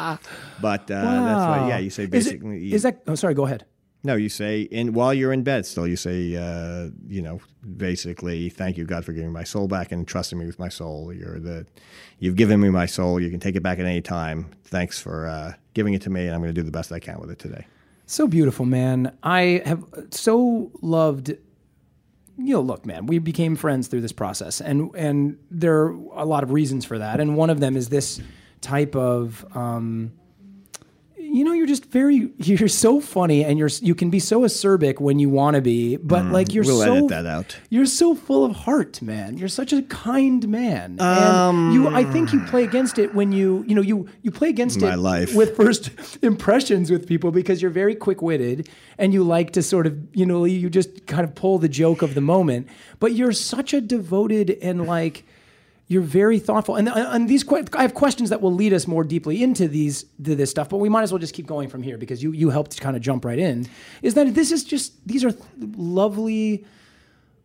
But 0.62 0.90
uh, 0.90 1.02
that's 1.02 1.46
why, 1.46 1.68
yeah, 1.68 1.76
you 1.76 1.90
say 1.90 2.04
Is, 2.04 2.08
it, 2.08 2.10
basically. 2.10 2.72
is 2.72 2.82
that? 2.84 3.02
Oh, 3.06 3.14
sorry. 3.14 3.34
Go 3.34 3.44
ahead. 3.44 3.66
no, 4.02 4.14
you 4.14 4.30
say 4.30 4.62
in 4.62 4.94
while 4.94 5.12
you're 5.12 5.34
in 5.34 5.42
bed. 5.42 5.66
Still, 5.66 5.86
you 5.86 5.96
say, 5.96 6.36
uh, 6.36 6.88
you 7.06 7.20
know, 7.20 7.40
basically, 7.76 8.48
thank 8.48 8.78
you, 8.78 8.86
God, 8.86 9.04
for 9.04 9.12
giving 9.12 9.30
my 9.30 9.44
soul 9.44 9.68
back 9.68 9.92
and 9.92 10.08
trusting 10.08 10.38
me 10.38 10.46
with 10.46 10.58
my 10.58 10.70
soul. 10.70 11.12
You're 11.12 11.38
the, 11.38 11.66
you've 12.18 12.36
given 12.36 12.58
me 12.58 12.70
my 12.70 12.86
soul. 12.86 13.20
You 13.20 13.28
can 13.28 13.40
take 13.40 13.56
it 13.56 13.62
back 13.62 13.78
at 13.78 13.84
any 13.84 14.00
time. 14.00 14.52
Thanks 14.64 14.98
for 14.98 15.26
uh, 15.26 15.52
giving 15.74 15.92
it 15.92 16.00
to 16.02 16.10
me, 16.10 16.24
and 16.24 16.34
I'm 16.34 16.40
going 16.40 16.54
to 16.54 16.58
do 16.58 16.64
the 16.64 16.72
best 16.72 16.90
I 16.92 16.98
can 16.98 17.20
with 17.20 17.30
it 17.30 17.38
today. 17.38 17.66
So 18.06 18.26
beautiful, 18.26 18.64
man. 18.64 19.14
I 19.22 19.60
have 19.66 19.84
so 20.10 20.70
loved. 20.80 21.34
You 22.38 22.54
know, 22.54 22.60
look, 22.60 22.86
man. 22.86 23.06
We 23.06 23.18
became 23.18 23.56
friends 23.56 23.88
through 23.88 24.00
this 24.00 24.12
process, 24.12 24.60
and 24.60 24.94
and 24.94 25.38
there 25.50 25.82
are 25.82 25.90
a 26.14 26.24
lot 26.24 26.42
of 26.42 26.50
reasons 26.50 26.84
for 26.84 26.98
that. 26.98 27.20
And 27.20 27.36
one 27.36 27.50
of 27.50 27.60
them 27.60 27.76
is 27.76 27.88
this 27.88 28.20
type 28.60 28.96
of. 28.96 29.44
Um, 29.54 30.12
you 31.32 31.44
know, 31.44 31.52
you're 31.52 31.66
just 31.66 31.86
very. 31.86 32.30
You're 32.38 32.68
so 32.68 33.00
funny, 33.00 33.44
and 33.44 33.58
you're 33.58 33.70
you 33.80 33.94
can 33.94 34.10
be 34.10 34.18
so 34.18 34.42
acerbic 34.42 35.00
when 35.00 35.18
you 35.18 35.30
want 35.30 35.54
to 35.56 35.62
be, 35.62 35.96
but 35.96 36.26
like 36.26 36.52
you're 36.52 36.64
Mm, 36.64 36.66
We'll 36.68 36.82
so 36.84 36.94
edit 36.96 37.08
that 37.08 37.26
out. 37.26 37.56
You're 37.70 37.86
so 37.86 38.14
full 38.14 38.44
of 38.44 38.52
heart, 38.54 39.00
man. 39.00 39.38
You're 39.38 39.48
such 39.48 39.72
a 39.72 39.82
kind 39.82 40.46
man. 40.48 40.96
and 41.00 41.72
you 41.74 41.88
I 41.88 42.04
think 42.04 42.32
you 42.32 42.40
play 42.40 42.64
against 42.64 42.98
it 42.98 43.14
when 43.14 43.32
you, 43.32 43.64
you 43.66 43.74
know, 43.74 43.80
you 43.82 44.08
you 44.22 44.30
play 44.30 44.48
against 44.50 44.80
My 44.80 44.92
it 44.94 44.98
life. 44.98 45.34
with 45.34 45.56
first 45.56 45.90
impressions 46.22 46.90
with 46.90 47.06
people 47.06 47.30
because 47.30 47.62
you're 47.62 47.70
very 47.82 47.94
quick-witted 47.94 48.68
and 48.98 49.12
you 49.14 49.22
like 49.24 49.52
to 49.52 49.62
sort 49.62 49.86
of, 49.86 49.96
you 50.14 50.26
know, 50.26 50.44
you 50.44 50.68
just 50.70 51.06
kind 51.06 51.24
of 51.24 51.34
pull 51.34 51.58
the 51.58 51.68
joke 51.68 52.02
of 52.02 52.14
the 52.14 52.20
moment, 52.20 52.68
but 53.00 53.12
you're 53.14 53.32
such 53.32 53.72
a 53.72 53.80
devoted 53.80 54.50
and 54.62 54.86
like 54.86 55.24
you're 55.92 56.02
very 56.02 56.38
thoughtful, 56.38 56.76
and 56.76 56.88
and 56.88 57.28
these 57.28 57.44
I 57.74 57.82
have 57.82 57.94
questions 57.94 58.30
that 58.30 58.40
will 58.40 58.54
lead 58.54 58.72
us 58.72 58.86
more 58.86 59.04
deeply 59.04 59.42
into 59.42 59.68
these 59.68 60.04
to 60.24 60.34
this 60.34 60.50
stuff, 60.50 60.68
but 60.70 60.78
we 60.78 60.88
might 60.88 61.02
as 61.02 61.12
well 61.12 61.18
just 61.18 61.34
keep 61.34 61.46
going 61.46 61.68
from 61.68 61.82
here 61.82 61.98
because 61.98 62.22
you 62.22 62.32
you 62.32 62.50
helped 62.50 62.80
kind 62.80 62.96
of 62.96 63.02
jump 63.02 63.24
right 63.24 63.38
in. 63.38 63.68
Is 64.00 64.14
that 64.14 64.34
this 64.34 64.50
is 64.50 64.64
just 64.64 65.06
these 65.06 65.22
are 65.24 65.32
lovely, 65.58 66.64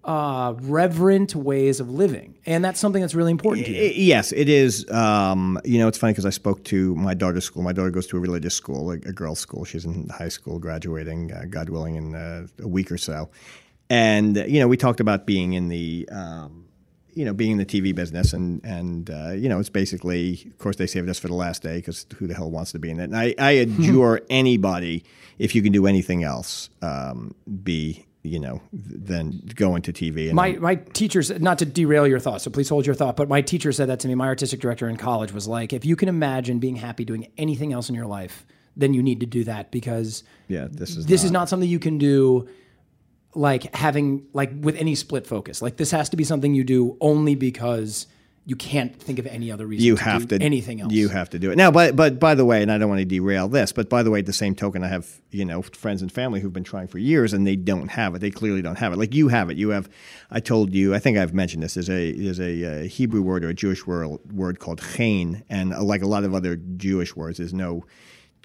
uh, 0.05 0.53
reverent 0.61 1.35
ways 1.35 1.81
of 1.81 1.89
living, 1.89 2.35
and 2.45 2.63
that's 2.63 2.79
something 2.79 3.01
that's 3.01 3.15
really 3.15 3.31
important 3.31 3.65
to 3.65 3.73
you. 3.73 3.91
Yes, 3.94 4.31
it 4.31 4.47
is. 4.47 4.89
Um, 4.89 5.59
you 5.65 5.77
know, 5.77 5.89
it's 5.89 5.97
funny 5.97 6.13
because 6.13 6.25
I 6.25 6.31
spoke 6.31 6.63
to 6.65 6.95
my 6.95 7.13
daughter's 7.13 7.43
school. 7.43 7.63
My 7.63 7.73
daughter 7.73 7.91
goes 7.91 8.07
to 8.07 8.17
a 8.17 8.19
religious 8.21 8.55
school, 8.55 8.91
a, 8.91 8.93
a 8.93 9.13
girls' 9.13 9.39
school. 9.39 9.65
She's 9.65 9.83
in 9.83 10.07
high 10.07 10.29
school, 10.29 10.57
graduating, 10.57 11.33
uh, 11.33 11.43
God 11.50 11.69
willing, 11.69 11.95
in 11.95 12.15
uh, 12.15 12.47
a 12.59 12.67
week 12.67 12.91
or 12.91 12.97
so. 12.97 13.29
And 13.89 14.38
you 14.38 14.59
know, 14.59 14.67
we 14.67 14.77
talked 14.77 15.00
about 15.00 15.25
being 15.25 15.53
in 15.53 15.67
the, 15.67 16.07
um, 16.11 16.66
you 17.17 17.25
know, 17.25 17.33
being 17.33 17.51
in 17.51 17.57
the 17.57 17.65
TV 17.65 17.95
business, 17.95 18.31
and 18.31 18.63
and 18.63 19.09
uh, 19.09 19.31
you 19.31 19.49
know, 19.49 19.59
it's 19.59 19.69
basically, 19.69 20.43
of 20.45 20.57
course, 20.59 20.75
they 20.75 20.85
saved 20.85 21.09
us 21.09 21.17
for 21.17 21.27
the 21.27 21.33
last 21.33 21.63
day 21.63 21.77
because 21.77 22.05
who 22.17 22.27
the 22.27 22.35
hell 22.35 22.51
wants 22.51 22.71
to 22.73 22.79
be 22.79 22.91
in 22.91 22.99
it? 22.99 23.05
And 23.05 23.17
I, 23.17 23.33
I 23.39 23.51
adjure 23.51 24.21
anybody 24.29 25.03
if 25.39 25.55
you 25.55 25.63
can 25.63 25.71
do 25.71 25.87
anything 25.87 26.23
else, 26.23 26.69
um, 26.81 27.33
be 27.63 28.05
you 28.23 28.39
know, 28.39 28.61
than 28.73 29.41
go 29.55 29.75
into 29.75 29.93
TV. 29.93 30.27
And 30.27 30.35
My 30.35 30.53
my 30.53 30.75
teacher 30.75 31.23
said 31.23 31.41
not 31.41 31.57
to 31.59 31.65
derail 31.65 32.05
your 32.05 32.19
thoughts, 32.19 32.43
so 32.43 32.51
please 32.51 32.69
hold 32.69 32.85
your 32.85 32.95
thought. 32.95 33.15
But 33.15 33.29
my 33.29 33.41
teacher 33.41 33.71
said 33.71 33.89
that 33.89 33.99
to 34.01 34.07
me. 34.07 34.15
My 34.15 34.27
artistic 34.27 34.59
director 34.59 34.87
in 34.87 34.97
college 34.97 35.31
was 35.31 35.47
like, 35.47 35.74
if 35.74 35.86
you 35.86 35.95
can 35.95 36.09
imagine 36.09 36.59
being 36.59 36.75
happy 36.75 37.03
doing 37.03 37.31
anything 37.38 37.74
else 37.74 37.89
in 37.89 37.95
your 37.95 38.05
life, 38.05 38.45
then 38.75 38.93
you 38.93 39.01
need 39.01 39.21
to 39.21 39.25
do 39.25 39.43
that 39.45 39.71
because 39.71 40.24
yeah, 40.47 40.67
this 40.69 40.97
is 40.97 41.07
this 41.07 41.24
is 41.24 41.31
not 41.31 41.50
something 41.50 41.67
you 41.67 41.79
can 41.79 41.97
do 41.97 42.47
like 43.38 43.74
having 43.75 44.25
like 44.34 44.51
with 44.60 44.75
any 44.75 44.96
split 44.96 45.27
focus. 45.27 45.62
Like 45.62 45.77
this 45.77 45.91
has 45.91 46.10
to 46.10 46.17
be 46.17 46.24
something 46.24 46.53
you 46.53 46.63
do 46.63 46.98
only 47.00 47.36
because 47.36 48.08
you 48.46 48.56
can't 48.56 48.96
think 48.98 49.20
of 49.20 49.27
any 49.27 49.51
other 49.51 49.67
reason 49.67 49.86
you 49.86 49.98
to 49.98 50.03
have 50.03 50.27
do 50.27 50.39
to 50.39 50.44
anything 50.44 50.79
else. 50.79 50.94
You 50.94 51.10
have 51.10 51.29
to 51.32 51.39
do 51.39 51.51
it 51.51 51.58
now. 51.58 51.70
But 51.70 51.96
but 51.96 52.17
by 52.17 52.34
the 52.34 52.46
way, 52.46 52.62
and 52.62 52.72
I 52.72 52.77
don't 52.77 52.89
want 52.89 53.00
to 53.00 53.06
derail 53.06 53.48
this, 53.50 53.74
but 53.74 53.89
by 53.89 54.03
the 54.03 54.10
way, 54.10 54.20
at 54.20 54.25
the 54.25 54.34
same 54.34 54.56
token, 54.56 54.84
I 54.84 54.88
have 54.88 55.22
you 55.32 55.46
know 55.46 55.62
friends 55.62 56.01
and 56.01 56.12
family 56.12 56.39
who've 56.39 56.53
been 56.53 56.63
trying 56.63 56.88
for 56.88 56.98
years 56.98 57.34
and 57.34 57.46
they 57.46 57.56
don't 57.56 57.89
have 57.89 58.15
it. 58.15 58.20
They 58.20 58.32
clearly 58.32 58.62
don't 58.62 58.77
have 58.77 58.94
it. 58.94 58.98
Like 58.98 59.13
you 59.13 59.27
have 59.27 59.50
it. 59.50 59.58
You 59.58 59.70
have. 59.70 59.89
I 60.32 60.39
told 60.39 60.74
you. 60.74 60.96
I 60.96 61.00
think 61.00 61.17
I've 61.17 61.34
mentioned 61.34 61.62
this. 61.62 61.75
There's 61.75 61.89
a 61.89 62.13
there's 62.13 62.39
a, 62.39 62.63
uh 62.63 62.84
Hebrew 62.88 63.22
word 63.22 63.44
or 63.44 63.50
a 63.50 63.53
Jewish 63.53 63.86
word 63.86 64.17
word 64.32 64.60
called 64.60 64.82
chen, 64.82 65.44
and 65.50 65.74
uh, 65.74 65.84
like 65.84 66.01
a 66.01 66.08
lot 66.08 66.24
of 66.24 66.34
other 66.34 66.56
Jewish 66.56 67.15
words, 67.15 67.38
there's 67.38 67.53
no 67.53 67.84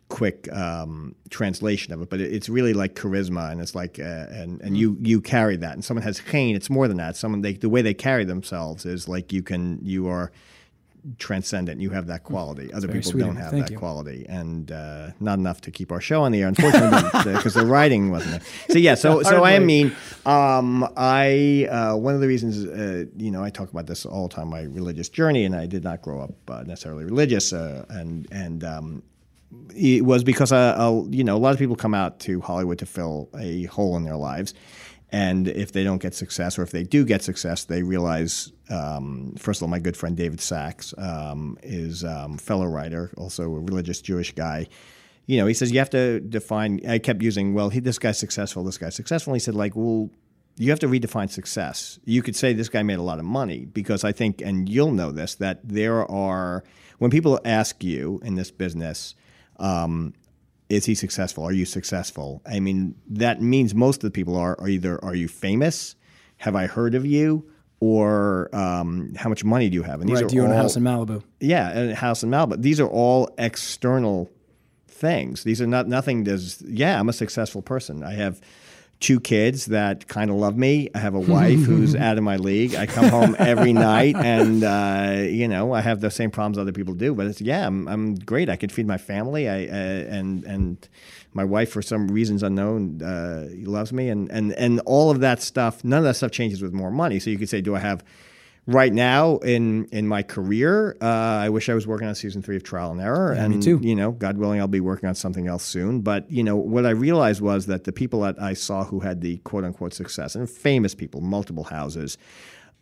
quick 0.09 0.53
um, 0.53 1.15
translation 1.31 1.93
of 1.93 2.03
it, 2.03 2.11
but 2.11 2.21
it, 2.21 2.33
it's 2.33 2.49
really 2.49 2.75
like 2.75 2.95
charisma, 2.95 3.51
and 3.51 3.61
it's 3.61 3.75
like, 3.75 3.99
uh, 3.99 4.27
and 4.31 4.61
and 4.61 4.77
you 4.77 4.97
you 5.01 5.21
carry 5.21 5.57
that, 5.57 5.73
and 5.75 5.85
someone 5.85 6.03
has 6.03 6.21
chen, 6.21 6.55
it's 6.55 6.71
more 6.71 6.89
than 6.89 6.99
that. 6.99 7.17
Someone 7.17 7.41
they 7.41 7.55
the 7.55 7.69
way 7.69 7.83
they 7.83 7.95
carry 7.95 8.25
themselves 8.25 8.85
is 8.85 9.09
like 9.09 9.33
you 9.33 9.43
can 9.43 9.79
you 9.83 10.09
are 10.09 10.31
transcendent. 11.19 11.81
You 11.81 11.91
have 11.91 12.07
that 12.07 12.23
quality. 12.23 12.73
Other 12.73 12.89
people 12.89 13.13
don't 13.13 13.37
have 13.37 13.51
Thank 13.51 13.67
that 13.67 13.73
you. 13.73 13.79
quality, 13.79 14.27
and 14.29 14.71
uh, 14.71 15.11
not 15.21 15.39
enough 15.39 15.61
to 15.63 15.71
keep 15.71 15.91
our 15.91 16.01
show 16.01 16.23
on 16.23 16.33
the 16.33 16.43
air, 16.43 16.49
unfortunately, 16.49 17.11
because 17.33 17.55
the 17.55 17.67
writing 17.67 18.11
wasn't 18.11 18.33
there. 18.33 18.51
So 18.71 18.79
yeah, 18.79 18.95
so 18.95 19.23
so 19.33 19.45
I 19.45 19.59
mean, 19.59 19.95
um, 20.27 20.89
I 20.97 21.69
uh, 21.71 21.97
one 21.97 22.15
of 22.15 22.21
the 22.21 22.29
reasons 22.29 22.65
uh, 22.65 23.07
you 23.17 23.31
know 23.31 23.43
I 23.43 23.51
talk 23.51 23.71
about 23.71 23.87
this 23.87 24.07
all 24.07 24.29
the 24.29 24.35
time, 24.35 24.49
my 24.49 24.63
religious 24.63 25.09
journey, 25.09 25.45
and 25.45 25.55
I 25.55 25.67
did 25.67 25.85
not 25.85 26.03
grow 26.03 26.21
up 26.21 26.35
uh, 26.49 26.63
necessarily 26.65 27.05
religious, 27.05 27.53
uh, 27.53 27.85
and 27.89 28.29
and 28.31 28.65
um, 28.65 29.03
it 29.75 30.05
was 30.05 30.25
because 30.25 30.53
uh, 30.53 30.75
uh, 30.79 31.05
you 31.11 31.25
know 31.25 31.37
a 31.37 31.39
lot 31.39 31.53
of 31.53 31.59
people 31.59 31.77
come 31.77 31.95
out 31.95 32.21
to 32.21 32.41
Hollywood 32.41 32.79
to 32.79 32.87
fill 32.87 33.29
a 33.39 33.65
hole 33.65 33.97
in 33.97 34.05
their 34.05 34.17
lives, 34.17 34.55
and 35.11 35.49
if 35.49 35.73
they 35.73 35.85
don't 35.85 36.01
get 36.01 36.15
success, 36.15 36.59
or 36.59 36.63
if 36.63 36.71
they 36.71 36.85
do 36.85 37.05
get 37.05 37.23
success, 37.23 37.65
they 37.65 37.83
realize. 37.83 38.53
Um, 38.71 39.35
first 39.37 39.59
of 39.59 39.65
all, 39.65 39.69
my 39.69 39.79
good 39.79 39.97
friend 39.97 40.17
David 40.17 40.41
Sacks 40.41 40.95
um, 40.97 41.59
is 41.63 42.05
um, 42.05 42.39
fellow 42.39 42.67
writer, 42.67 43.13
also 43.19 43.43
a 43.45 43.49
religious 43.49 44.01
Jewish 44.01 44.33
guy. 44.33 44.67
You 45.27 45.39
know, 45.39 45.47
he 45.47 45.55
says 45.55 45.71
you 45.71 45.79
have 45.79 45.91
to 45.91 46.21
define. 46.21 46.81
I 46.89 46.99
kept 46.99 47.23
using, 47.23 47.53
well, 47.53 47.69
he, 47.69 47.81
this 47.81 47.99
guy's 47.99 48.19
successful, 48.19 48.65
this 48.65 48.79
guy's 48.79 48.95
successful. 48.95 49.35
And 49.35 49.41
He 49.41 49.45
said, 49.45 49.55
like, 49.55 49.77
well, 49.77 50.11
you 50.57 50.71
have 50.71 50.81
to 50.81 50.89
redefine 50.89 51.31
success. 51.31 51.99
You 52.05 52.23
could 52.23 52.37
say 52.37 52.53
this 52.53 52.69
guy 52.69 52.83
made 52.83 52.99
a 52.99 53.03
lot 53.03 53.19
of 53.19 53.25
money 53.25 53.67
because 53.67 54.05
I 54.05 54.13
think, 54.13 54.41
and 54.41 54.69
you'll 54.69 54.93
know 54.93 55.13
this, 55.13 55.35
that 55.37 55.61
there 55.63 56.11
are 56.11 56.65
when 56.99 57.11
people 57.11 57.39
ask 57.45 57.85
you 57.85 58.21
in 58.25 58.35
this 58.37 58.51
business. 58.51 59.15
Um, 59.59 60.15
is 60.69 60.87
he 60.87 60.95
successful? 60.95 61.45
Are 61.45 61.53
you 61.53 61.67
successful? 61.67 62.43
I 62.47 62.61
mean, 62.61 62.95
that 63.11 63.43
means 63.43 63.75
most 63.75 63.97
of 63.97 64.03
the 64.03 64.11
people 64.11 64.37
are, 64.37 64.59
are 64.59 64.69
either 64.69 65.03
are 65.05 65.15
you 65.15 65.29
famous? 65.29 65.97
Have 66.39 66.57
I 66.57 66.67
heard 66.67 66.95
of 66.95 67.05
you? 67.05 67.49
Or 67.81 68.49
um, 68.55 69.13
how 69.17 69.29
much 69.29 69.45
money 69.45 69.69
do 69.69 69.75
you 69.75 69.83
have? 69.83 70.01
And 70.01 70.09
these 70.09 70.17
right, 70.17 70.25
are 70.25 70.29
do 70.29 70.37
you 70.37 70.43
all, 70.43 70.49
own 70.49 70.55
a 70.55 70.57
house 70.57 70.77
in 70.77 70.85
Malibu? 70.85 71.23
Yeah, 71.41 71.71
a 71.71 71.95
house 71.95 72.23
in 72.23 72.31
Malibu. 72.31 72.63
These 72.63 72.81
are 72.81 72.89
all 72.89 73.29
external 73.39 74.31
things. 74.87 75.43
These 75.43 75.61
are 75.61 75.67
not 75.67 75.89
nothing. 75.89 76.23
Does 76.23 76.63
yeah, 76.63 76.99
I'm 76.99 77.09
a 77.09 77.13
successful 77.13 77.61
person. 77.61 78.05
I 78.05 78.15
have 78.15 78.41
two 79.03 79.21
kids 79.21 79.67
that 79.67 80.09
kind 80.09 80.31
of 80.31 80.37
love 80.37 80.57
me. 80.57 80.89
I 80.95 80.99
have 80.99 81.15
a 81.15 81.21
wife 81.37 81.59
who's 81.59 81.95
out 81.95 82.17
of 82.17 82.25
my 82.25 82.37
league. 82.37 82.75
I 82.75 82.87
come 82.87 83.09
home 83.09 83.37
every 83.39 83.73
night, 83.91 84.17
and 84.17 84.65
uh, 84.65 85.27
you 85.29 85.49
know 85.49 85.75
I 85.75 85.83
have 85.83 86.01
the 86.01 86.11
same 86.11 86.31
problems 86.31 86.57
other 86.57 86.73
people 86.73 86.95
do. 86.95 87.15
But 87.15 87.27
it's 87.27 87.41
yeah, 87.41 87.67
I'm, 87.67 87.87
I'm 87.89 88.15
great. 88.15 88.49
I 88.49 88.57
could 88.57 88.73
feed 88.73 88.87
my 88.87 88.99
family. 88.99 89.49
I 89.49 89.65
uh, 89.65 90.17
and 90.17 90.45
and 90.45 90.89
my 91.35 91.45
wife, 91.45 91.71
for 91.71 91.83
some 91.83 92.09
reasons 92.09 92.43
unknown, 92.43 93.03
uh, 93.03 93.49
loves 93.69 93.93
me, 93.93 94.09
and 94.09 94.31
and 94.31 94.53
and 94.53 94.81
all 94.87 95.11
of 95.11 95.21
that 95.21 95.43
stuff. 95.43 95.85
None 95.85 95.99
of 95.99 96.05
that 96.05 96.17
stuff 96.17 96.31
changes 96.31 96.63
with 96.63 96.73
more 96.73 96.91
money. 96.91 97.19
So 97.19 97.29
you 97.29 97.39
could 97.39 97.51
say, 97.51 97.61
do 97.61 97.75
I 97.75 97.81
have 97.81 98.05
right 98.67 98.93
now 98.93 99.37
in 99.39 99.87
in 99.87 100.07
my 100.07 100.23
career, 100.23 100.97
uh, 101.01 101.07
I 101.07 101.49
wish 101.49 101.69
I 101.69 101.75
was 101.75 101.87
working 101.87 102.09
on 102.09 102.15
season 102.15 102.43
three 102.43 102.57
of 102.57 102.63
Trial 102.63 102.93
and 102.93 103.01
Error. 103.01 103.35
Yeah, 103.35 103.45
and 103.45 103.57
me 103.57 103.63
too. 103.63 103.81
You 103.83 103.95
know, 103.95 104.13
God 104.13 104.39
willing, 104.39 104.61
I'll 104.61 104.69
be 104.69 104.81
working 104.81 105.09
on 105.09 105.15
something 105.15 105.47
else 105.47 105.65
soon. 105.65 106.01
But 106.01 106.31
you 106.31 106.43
know, 106.43 106.57
what 106.57 106.87
I 106.87 106.91
realized 106.91 107.41
was 107.41 107.67
that 107.67 107.85
the 107.85 107.93
people 107.93 108.21
that 108.21 108.41
I 108.41 108.55
saw 108.55 108.85
who 108.85 109.01
had 109.01 109.21
the 109.21 109.39
quote 109.39 109.65
unquote 109.65 109.95
success 109.95 110.35
and 110.35 110.49
famous 110.49 110.95
people, 110.95 111.21
multiple 111.21 111.65
houses. 111.65 112.19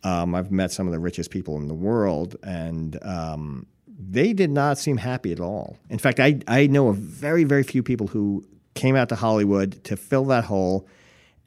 Um, 0.03 0.33
I've 0.33 0.51
met 0.51 0.71
some 0.71 0.87
of 0.87 0.93
the 0.93 0.99
richest 0.99 1.29
people 1.29 1.57
in 1.57 1.67
the 1.67 1.75
world, 1.75 2.35
and 2.41 2.97
um, 3.03 3.67
they 3.87 4.33
did 4.33 4.49
not 4.49 4.79
seem 4.79 4.97
happy 4.97 5.31
at 5.31 5.39
all. 5.39 5.77
In 5.89 5.99
fact, 5.99 6.19
I 6.19 6.39
I 6.47 6.67
know 6.67 6.87
of 6.89 6.97
very 6.97 7.43
very 7.43 7.63
few 7.63 7.83
people 7.83 8.07
who 8.07 8.43
came 8.73 8.95
out 8.95 9.09
to 9.09 9.15
Hollywood 9.15 9.83
to 9.83 9.97
fill 9.97 10.25
that 10.25 10.45
hole. 10.45 10.87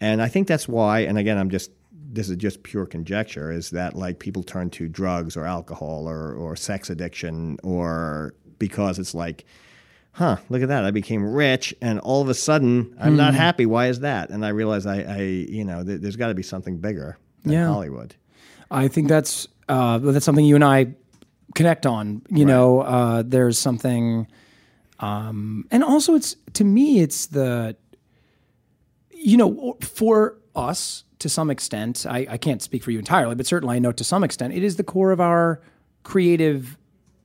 And 0.01 0.21
I 0.21 0.29
think 0.29 0.49
that's 0.49 0.69
why, 0.69 1.01
and 1.01 1.17
again, 1.17 1.39
I'm 1.39 1.51
just 1.51 1.71
this 2.15 2.31
is 2.31 2.37
just 2.37 2.63
pure 2.63 2.87
conjecture, 2.87 3.51
is 3.51 3.71
that 3.71 3.95
like 3.97 4.19
people 4.19 4.43
turn 4.43 4.71
to 4.71 4.89
drugs 4.89 5.37
or 5.37 5.45
alcohol 5.45 6.09
or, 6.09 6.33
or 6.35 6.57
sex 6.57 6.91
addiction 6.91 7.59
or 7.63 8.35
because 8.59 8.99
it's 8.99 9.15
like, 9.15 9.45
huh, 10.13 10.37
look 10.49 10.63
at 10.63 10.69
that. 10.69 10.85
I 10.85 10.93
became 10.93 11.25
rich 11.25 11.75
and 11.83 11.99
all 12.01 12.23
of 12.23 12.29
a 12.29 12.35
sudden 12.35 12.97
I'm 13.01 13.15
mm. 13.15 13.17
not 13.17 13.35
hmm. 13.35 13.41
happy. 13.41 13.67
Why 13.67 13.89
is 13.89 14.01
that? 14.01 14.31
And 14.31 14.45
I 14.45 14.51
realize 14.51 14.87
I, 14.87 15.01
I 15.03 15.21
you 15.23 15.65
know, 15.65 15.85
th- 15.85 16.01
there's 16.01 16.17
got 16.17 16.29
to 16.29 16.35
be 16.35 16.43
something 16.43 16.79
bigger 16.79 17.19
than 17.43 17.53
yeah. 17.53 17.67
Hollywood. 17.67 18.15
I 18.71 18.89
think 18.89 19.09
that's, 19.09 19.49
uh, 19.69 19.99
that's 19.99 20.25
something 20.25 20.45
you 20.45 20.55
and 20.55 20.65
I 20.65 20.95
connect 21.55 21.85
on. 21.85 22.23
You 22.29 22.45
right. 22.45 22.53
know, 22.53 22.81
uh, 22.81 23.23
there's 23.27 23.59
something, 23.59 24.29
um, 25.01 25.67
and 25.71 25.83
also 25.83 26.15
it's, 26.15 26.37
to 26.55 26.65
me, 26.65 27.01
it's 27.01 27.27
the, 27.27 27.77
you 29.11 29.37
know, 29.37 29.77
for 29.81 30.39
us, 30.55 31.05
to 31.19 31.29
some 31.29 31.51
extent, 31.51 32.07
I, 32.09 32.27
I 32.31 32.37
can't 32.37 32.63
speak 32.63 32.83
for 32.83 32.91
you 32.91 32.99
entirely, 32.99 33.35
but 33.35 33.47
certainly 33.47 33.77
I 33.77 33.79
know 33.79 33.93
to 33.93 34.05
some 34.05 34.25
extent, 34.25 34.55
it 34.55 34.63
is 34.63 34.77
the 34.77 34.85
core 34.85 35.11
of 35.13 35.21
our 35.21 35.61
creative 36.03 36.77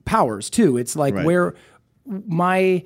powers 0.04 0.50
too. 0.50 0.76
It's 0.76 0.96
like 0.96 1.14
right. 1.14 1.24
where 1.24 1.54
my, 2.06 2.82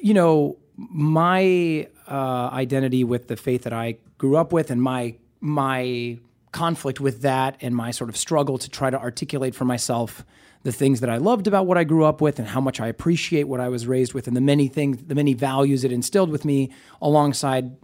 you 0.00 0.14
know, 0.14 0.56
my 0.76 1.88
uh, 2.08 2.48
identity 2.52 3.04
with 3.04 3.28
the 3.28 3.36
faith 3.36 3.64
that 3.64 3.72
I 3.72 3.96
grew 4.18 4.36
up 4.36 4.52
with 4.52 4.70
and 4.70 4.82
my 4.82 5.16
my 5.40 6.18
conflict 6.52 7.00
with 7.00 7.22
that 7.22 7.56
and 7.60 7.74
my 7.74 7.90
sort 7.90 8.10
of 8.10 8.16
struggle 8.16 8.58
to 8.58 8.68
try 8.68 8.90
to 8.90 8.98
articulate 8.98 9.54
for 9.54 9.64
myself 9.64 10.24
the 10.62 10.72
things 10.72 11.00
that 11.00 11.08
I 11.08 11.16
loved 11.16 11.46
about 11.46 11.66
what 11.66 11.78
I 11.78 11.84
grew 11.84 12.04
up 12.04 12.20
with 12.20 12.38
and 12.38 12.46
how 12.46 12.60
much 12.60 12.80
I 12.80 12.88
appreciate 12.88 13.44
what 13.44 13.60
I 13.60 13.68
was 13.68 13.86
raised 13.86 14.12
with 14.12 14.26
and 14.26 14.36
the 14.36 14.42
many 14.42 14.68
things, 14.68 14.98
the 15.04 15.14
many 15.14 15.32
values 15.32 15.84
it 15.84 15.92
instilled 15.92 16.30
with 16.30 16.44
me 16.44 16.70
alongside 17.00 17.76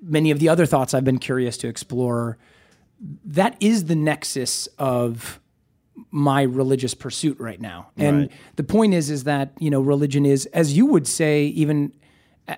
many 0.00 0.30
of 0.30 0.38
the 0.38 0.48
other 0.48 0.66
thoughts 0.66 0.94
I've 0.94 1.04
been 1.04 1.18
curious 1.18 1.56
to 1.58 1.68
explore, 1.68 2.38
that 3.24 3.56
is 3.60 3.86
the 3.86 3.96
nexus 3.96 4.66
of 4.78 5.40
my 6.10 6.42
religious 6.42 6.94
pursuit 6.94 7.38
right 7.40 7.60
now. 7.60 7.88
And 7.96 8.20
right. 8.20 8.32
the 8.56 8.64
point 8.64 8.94
is 8.94 9.10
is 9.10 9.24
that, 9.24 9.52
you 9.58 9.70
know, 9.70 9.80
religion 9.80 10.26
is 10.26 10.46
as 10.46 10.76
you 10.76 10.86
would 10.86 11.06
say 11.06 11.46
even 11.46 11.92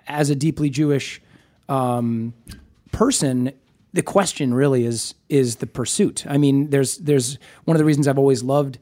as 0.07 0.30
a 0.30 0.35
deeply 0.35 0.71
Jewish 0.71 1.21
um, 1.68 2.35
person, 2.92 3.52
the 3.92 4.02
question 4.02 4.52
really 4.54 4.85
is 4.85 5.14
is 5.28 5.57
the 5.57 5.66
pursuit. 5.66 6.25
I 6.28 6.38
mean, 6.38 6.71
there's 6.71 6.99
there's 6.99 7.38
one 7.64 7.76
of 7.76 7.78
the 7.78 7.85
reasons 7.85 8.09
I've 8.09 8.18
always 8.18 8.42
loved, 8.42 8.78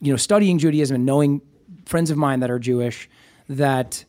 you 0.00 0.12
know, 0.12 0.16
studying 0.16 0.58
Judaism 0.58 0.94
and 0.94 1.06
knowing 1.06 1.40
friends 1.86 2.10
of 2.10 2.16
mine 2.16 2.40
that 2.40 2.50
are 2.50 2.58
Jewish 2.58 3.08
that 3.48 4.04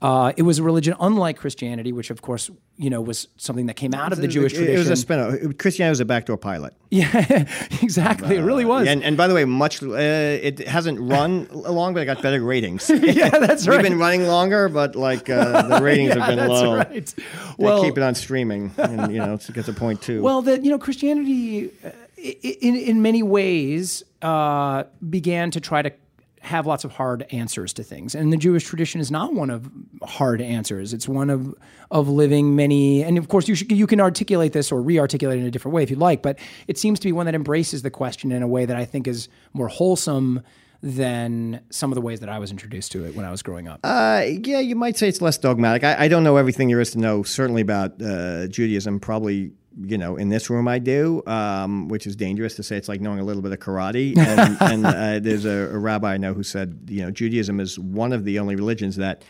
uh, 0.00 0.32
it 0.36 0.42
was 0.42 0.58
a 0.58 0.62
religion 0.62 0.96
unlike 1.00 1.36
Christianity, 1.36 1.92
which 1.92 2.10
of 2.10 2.22
course 2.22 2.50
you 2.76 2.90
know 2.90 3.00
was 3.00 3.28
something 3.36 3.66
that 3.66 3.74
came 3.74 3.94
out 3.94 4.12
of 4.12 4.18
the 4.18 4.28
Jewish 4.28 4.52
tradition. 4.52 4.74
It 4.74 4.78
was 4.78 4.90
a 4.90 4.96
spin-off. 4.96 5.58
Christianity 5.58 5.90
was 5.90 6.00
a 6.00 6.04
backdoor 6.04 6.36
pilot. 6.36 6.74
Yeah, 6.92 7.48
exactly. 7.80 8.36
Uh, 8.36 8.40
it 8.40 8.44
really 8.44 8.66
was. 8.66 8.86
And, 8.86 9.02
and 9.02 9.16
by 9.16 9.26
the 9.26 9.32
way, 9.32 9.46
much 9.46 9.82
uh, 9.82 9.96
it 9.96 10.58
hasn't 10.68 11.00
run 11.00 11.48
long, 11.50 11.94
but 11.94 12.02
it 12.02 12.04
got 12.04 12.20
better 12.20 12.42
ratings. 12.42 12.90
yeah, 12.90 13.30
that's 13.30 13.66
right. 13.66 13.76
We've 13.76 13.90
been 13.90 13.98
running 13.98 14.26
longer, 14.26 14.68
but 14.68 14.94
like 14.94 15.30
uh, 15.30 15.62
the 15.68 15.82
ratings 15.82 16.14
yeah, 16.14 16.18
have 16.20 16.28
been 16.28 16.36
that's 16.36 16.60
low. 16.60 16.76
Right. 16.76 17.14
Well, 17.56 17.80
they 17.80 17.88
keep 17.88 17.96
it 17.96 18.02
on 18.02 18.14
streaming, 18.14 18.72
and 18.76 19.10
you 19.10 19.20
know 19.20 19.38
to 19.38 19.52
get 19.52 19.64
the 19.64 19.72
point 19.72 20.02
too. 20.02 20.20
Well, 20.20 20.42
that 20.42 20.66
you 20.66 20.70
know 20.70 20.78
Christianity, 20.78 21.70
uh, 21.82 21.92
in 22.18 22.76
in 22.76 23.00
many 23.00 23.22
ways, 23.22 24.02
uh, 24.20 24.84
began 25.08 25.50
to 25.52 25.60
try 25.60 25.80
to 25.80 25.92
have 26.42 26.66
lots 26.66 26.82
of 26.82 26.90
hard 26.90 27.24
answers 27.30 27.72
to 27.72 27.84
things. 27.84 28.16
And 28.16 28.32
the 28.32 28.36
Jewish 28.36 28.64
tradition 28.64 29.00
is 29.00 29.12
not 29.12 29.32
one 29.32 29.48
of 29.48 29.70
hard 30.02 30.40
answers. 30.40 30.92
It's 30.92 31.08
one 31.08 31.30
of 31.30 31.54
of 31.92 32.08
living 32.08 32.56
many 32.56 33.02
and 33.04 33.16
of 33.16 33.28
course 33.28 33.46
you 33.46 33.54
should, 33.54 33.70
you 33.70 33.86
can 33.86 34.00
articulate 34.00 34.52
this 34.52 34.72
or 34.72 34.82
re-articulate 34.82 35.38
it 35.38 35.42
in 35.42 35.46
a 35.46 35.50
different 35.50 35.74
way 35.74 35.84
if 35.84 35.90
you'd 35.90 36.00
like, 36.00 36.20
but 36.20 36.38
it 36.66 36.78
seems 36.78 36.98
to 36.98 37.06
be 37.06 37.12
one 37.12 37.26
that 37.26 37.34
embraces 37.34 37.82
the 37.82 37.90
question 37.90 38.32
in 38.32 38.42
a 38.42 38.48
way 38.48 38.64
that 38.64 38.76
I 38.76 38.84
think 38.84 39.06
is 39.06 39.28
more 39.52 39.68
wholesome 39.68 40.42
than 40.82 41.60
some 41.70 41.92
of 41.92 41.94
the 41.94 42.00
ways 42.00 42.18
that 42.20 42.28
I 42.28 42.40
was 42.40 42.50
introduced 42.50 42.90
to 42.92 43.04
it 43.04 43.14
when 43.14 43.24
I 43.24 43.30
was 43.30 43.40
growing 43.40 43.68
up. 43.68 43.78
Uh, 43.84 44.24
yeah, 44.26 44.58
you 44.58 44.74
might 44.74 44.96
say 44.96 45.06
it's 45.06 45.22
less 45.22 45.38
dogmatic. 45.38 45.84
I, 45.84 46.04
I, 46.04 46.08
don't 46.08 46.24
know 46.24 46.38
everything 46.38 46.66
there 46.66 46.80
is 46.80 46.90
to 46.90 46.98
know, 46.98 47.22
certainly 47.22 47.62
about 47.62 48.02
uh, 48.02 48.48
Judaism. 48.48 48.98
Probably 48.98 49.52
you 49.80 49.98
know, 49.98 50.16
in 50.16 50.28
this 50.28 50.50
room 50.50 50.68
I 50.68 50.78
do, 50.78 51.22
um, 51.26 51.88
which 51.88 52.06
is 52.06 52.16
dangerous 52.16 52.56
to 52.56 52.62
say. 52.62 52.76
It's 52.76 52.88
like 52.88 53.00
knowing 53.00 53.20
a 53.20 53.24
little 53.24 53.42
bit 53.42 53.52
of 53.52 53.58
karate. 53.58 54.16
And, 54.32 54.56
and 54.60 54.86
uh, 54.86 55.18
there's 55.18 55.44
a, 55.44 55.74
a, 55.74 55.78
rabbi 55.78 56.14
I 56.14 56.16
know 56.16 56.32
who 56.32 56.42
said, 56.42 56.86
you 56.88 57.02
know, 57.02 57.10
Judaism 57.10 57.60
is 57.60 57.78
one 57.78 58.12
of 58.12 58.24
the 58.24 58.38
only 58.38 58.56
religions 58.56 58.96
that 58.96 59.24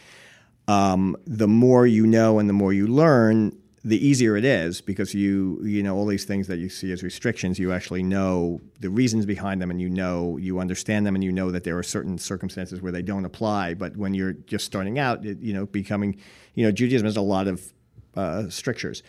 um, 0.68 1.16
the 1.26 1.49
more 1.49 1.87
you 1.87 2.06
know 2.06 2.38
and 2.38 2.49
the 2.49 2.52
more 2.52 2.72
you 2.72 2.87
learn, 2.87 3.56
the 3.84 4.06
easier 4.06 4.37
it 4.37 4.44
is 4.44 4.80
because 4.80 5.12
you 5.12 5.58
you 5.64 5.82
know 5.82 5.96
all 5.96 6.06
these 6.06 6.25
things 6.25 6.46
that 6.46 6.58
you 6.58 6.68
see 6.68 6.92
as 6.92 7.02
restrictions 7.02 7.58
you 7.58 7.72
actually 7.72 8.02
know 8.02 8.61
the 8.80 8.88
reasons 8.88 9.26
behind 9.26 9.61
them 9.61 9.70
and 9.70 9.80
you 9.80 9.90
know 9.90 10.37
you 10.37 10.61
understand 10.61 11.04
them 11.04 11.16
and 11.16 11.25
you 11.25 11.32
know 11.32 11.50
that 11.50 11.64
there 11.64 11.76
are 11.76 11.82
certain 11.82 12.16
circumstances 12.16 12.80
where 12.80 12.92
they 12.92 13.02
don't 13.02 13.25
apply 13.25 13.75
but 13.75 13.96
when 13.96 14.14
you're 14.14 14.34
just 14.34 14.64
starting 14.64 14.99
out 14.99 15.25
it, 15.26 15.40
you 15.40 15.52
know 15.52 15.66
becoming 15.66 16.16
you 16.54 16.64
know 16.64 16.70
Judaism 16.70 17.06
has 17.06 17.16
a 17.16 17.22
lot 17.22 17.49
of 17.49 17.72
uh, 18.14 18.49
strictures 18.49 19.02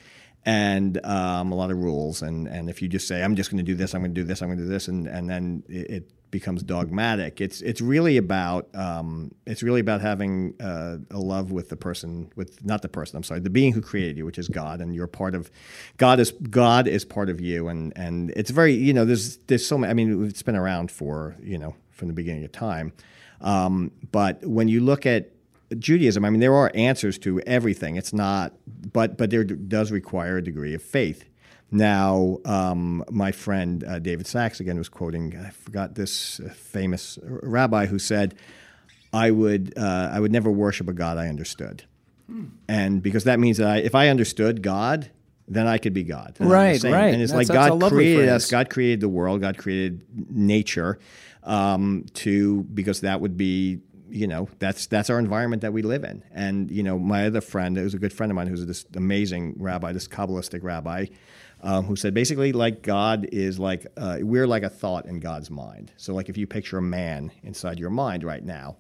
and 0.46 1.04
um, 1.06 1.52
a 1.52 1.56
lot 1.56 1.72
of 1.72 1.78
rules. 1.78 2.22
And, 2.22 2.48
and 2.48 2.70
if 2.70 2.82
you 2.82 2.88
just 2.88 3.08
say, 3.08 3.24
I'm 3.24 3.36
just 3.36 3.50
going 3.50 3.58
to 3.58 3.64
do 3.64 3.76
this, 3.76 3.94
I'm 3.94 4.02
going 4.02 4.14
to 4.14 4.22
do 4.22 4.26
this, 4.26 4.42
I'm 4.42 4.50
going 4.50 4.58
to 4.58 4.66
do 4.66 4.70
this, 4.70 4.88
and, 4.88 5.08
and 5.08 5.30
then 5.30 5.64
it, 5.70 5.90
it 5.90 6.10
becomes 6.32 6.64
dogmatic. 6.64 7.40
It's, 7.40 7.62
it's 7.62 7.80
really 7.80 8.18
about 8.18 8.68
um, 8.76 9.34
it's 9.46 9.64
really 9.64 9.80
about 9.80 10.02
having 10.02 10.56
uh, 10.60 10.98
a 11.12 11.20
love 11.20 11.52
with 11.52 11.70
the 11.70 11.78
person, 11.78 12.32
with 12.36 12.66
not 12.66 12.82
the 12.82 12.90
person. 12.90 13.16
I'm 13.16 13.24
sorry, 13.24 13.40
the 13.40 13.50
being 13.50 13.72
who 13.72 13.82
created 13.82 14.18
you, 14.18 14.26
which 14.26 14.40
is 14.40 14.50
God, 14.50 14.82
and 14.82 14.94
you're 14.94 15.08
part 15.08 15.36
of 15.36 15.50
God 15.98 16.20
is 16.20 16.32
God 16.32 16.88
is 16.88 17.06
part 17.06 17.30
of 17.30 17.40
you, 17.40 17.68
and 17.68 17.94
and 17.96 18.32
it's 18.36 18.50
very 18.50 18.74
you 18.74 18.94
know 18.94 19.06
there's 19.06 19.38
there's 19.48 19.66
so 19.66 19.78
many. 19.78 19.92
I 19.92 19.94
mean, 19.94 20.26
it's 20.26 20.42
been 20.42 20.56
around 20.56 20.92
for 20.92 21.36
you 21.42 21.58
know 21.58 21.76
from 21.92 22.08
the 22.08 22.14
beginning 22.14 22.44
of 22.44 22.52
time. 22.52 22.94
Um, 23.40 23.92
but 24.12 24.44
when 24.46 24.68
you 24.68 24.80
look 24.80 25.06
at 25.06 25.33
Judaism, 25.78 26.26
I 26.26 26.30
mean, 26.30 26.40
there 26.40 26.54
are 26.54 26.72
answers 26.74 27.18
to 27.20 27.40
everything. 27.42 27.96
It's 27.96 28.14
not, 28.14 28.54
but 28.92 29.18
but 29.18 29.30
there 29.30 29.44
does 29.44 29.92
require 29.92 30.38
a 30.38 30.44
degree 30.44 30.74
of 30.74 30.82
faith. 30.82 31.30
Now, 31.72 32.38
um, 32.46 33.04
my 33.10 33.32
friend 33.32 33.84
uh, 33.84 34.00
David 34.00 34.28
Sacks 34.28 34.60
again 34.60 34.78
was 34.78 34.90
quoting. 34.90 35.36
I 35.36 35.50
forgot 35.50 35.96
this 35.96 36.40
uh, 36.40 36.50
famous 36.50 37.18
rabbi 37.24 37.88
who 37.88 37.98
said, 37.98 38.36
"I 39.12 39.32
would 39.32 39.74
uh, 39.78 40.10
I 40.14 40.20
would 40.20 40.32
never 40.32 40.52
worship 40.52 40.88
a 40.88 40.94
God 40.94 41.18
I 41.18 41.28
understood," 41.30 41.84
hmm. 42.28 42.46
and 42.68 43.02
because 43.02 43.24
that 43.24 43.40
means 43.40 43.58
that 43.58 43.68
I, 43.68 43.78
if 43.78 43.96
I 43.96 44.10
understood 44.10 44.62
God, 44.62 45.10
then 45.48 45.66
I 45.66 45.80
could 45.80 45.94
be 45.94 46.04
God. 46.04 46.38
right, 46.40 46.82
right. 46.84 47.14
And 47.14 47.22
it's 47.22 47.32
that's, 47.32 47.50
like 47.50 47.80
God 47.80 47.90
created 47.90 48.30
us. 48.30 48.52
God 48.52 48.70
created 48.70 49.00
the 49.00 49.10
world. 49.10 49.42
God 49.42 49.58
created 49.58 50.06
nature 50.30 51.00
um, 51.44 52.06
to 52.14 52.64
because 52.74 53.02
that 53.02 53.20
would 53.20 53.36
be 53.36 53.80
you 54.14 54.28
know 54.28 54.48
that's 54.60 54.88
that's 54.88 55.10
our 55.10 55.20
environment 55.20 55.62
that 55.64 55.74
we 55.74 55.82
live 55.82 56.04
in. 56.04 56.24
And 56.32 56.70
you 56.72 56.84
know, 56.84 57.00
my 57.00 57.26
other 57.26 57.42
friend, 57.42 57.76
who's 57.76 57.94
a 57.94 58.00
good 58.00 58.14
friend 58.14 58.32
of 58.32 58.36
mine, 58.36 58.48
who's 58.48 58.66
this 58.66 58.86
amazing 58.96 59.56
rabbi, 59.58 59.92
this 59.92 60.08
kabbalistic 60.08 60.64
rabbi. 60.64 61.08
um, 61.64 61.86
who 61.86 61.96
said 61.96 62.14
basically 62.14 62.52
like 62.52 62.82
God 62.82 63.28
is 63.32 63.58
like 63.58 63.88
uh, 63.98 64.18
we're 64.22 64.46
like 64.46 64.64
a 64.64 64.70
thought 64.70 65.06
in 65.06 65.20
God's 65.20 65.50
mind. 65.50 65.92
So 65.98 66.14
like 66.14 66.30
if 66.30 66.38
you 66.38 66.46
picture 66.46 66.78
a 66.78 66.82
man 66.82 67.32
inside 67.42 67.80
your 67.80 67.90
mind 67.90 68.24
right 68.24 68.44
now, 68.44 68.78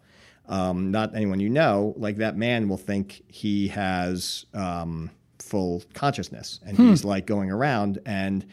um, 0.48 0.92
not 0.92 1.16
anyone 1.16 1.40
you 1.40 1.50
know, 1.50 1.94
like 1.98 2.18
that 2.18 2.36
man 2.36 2.68
will 2.68 2.78
think 2.78 3.24
he 3.28 3.70
has 3.70 4.46
um, 4.54 5.10
full 5.40 5.82
consciousness 5.94 6.60
and 6.66 6.78
he's 6.78 7.06
like 7.06 7.26
going 7.26 7.50
around 7.50 8.00
and 8.06 8.46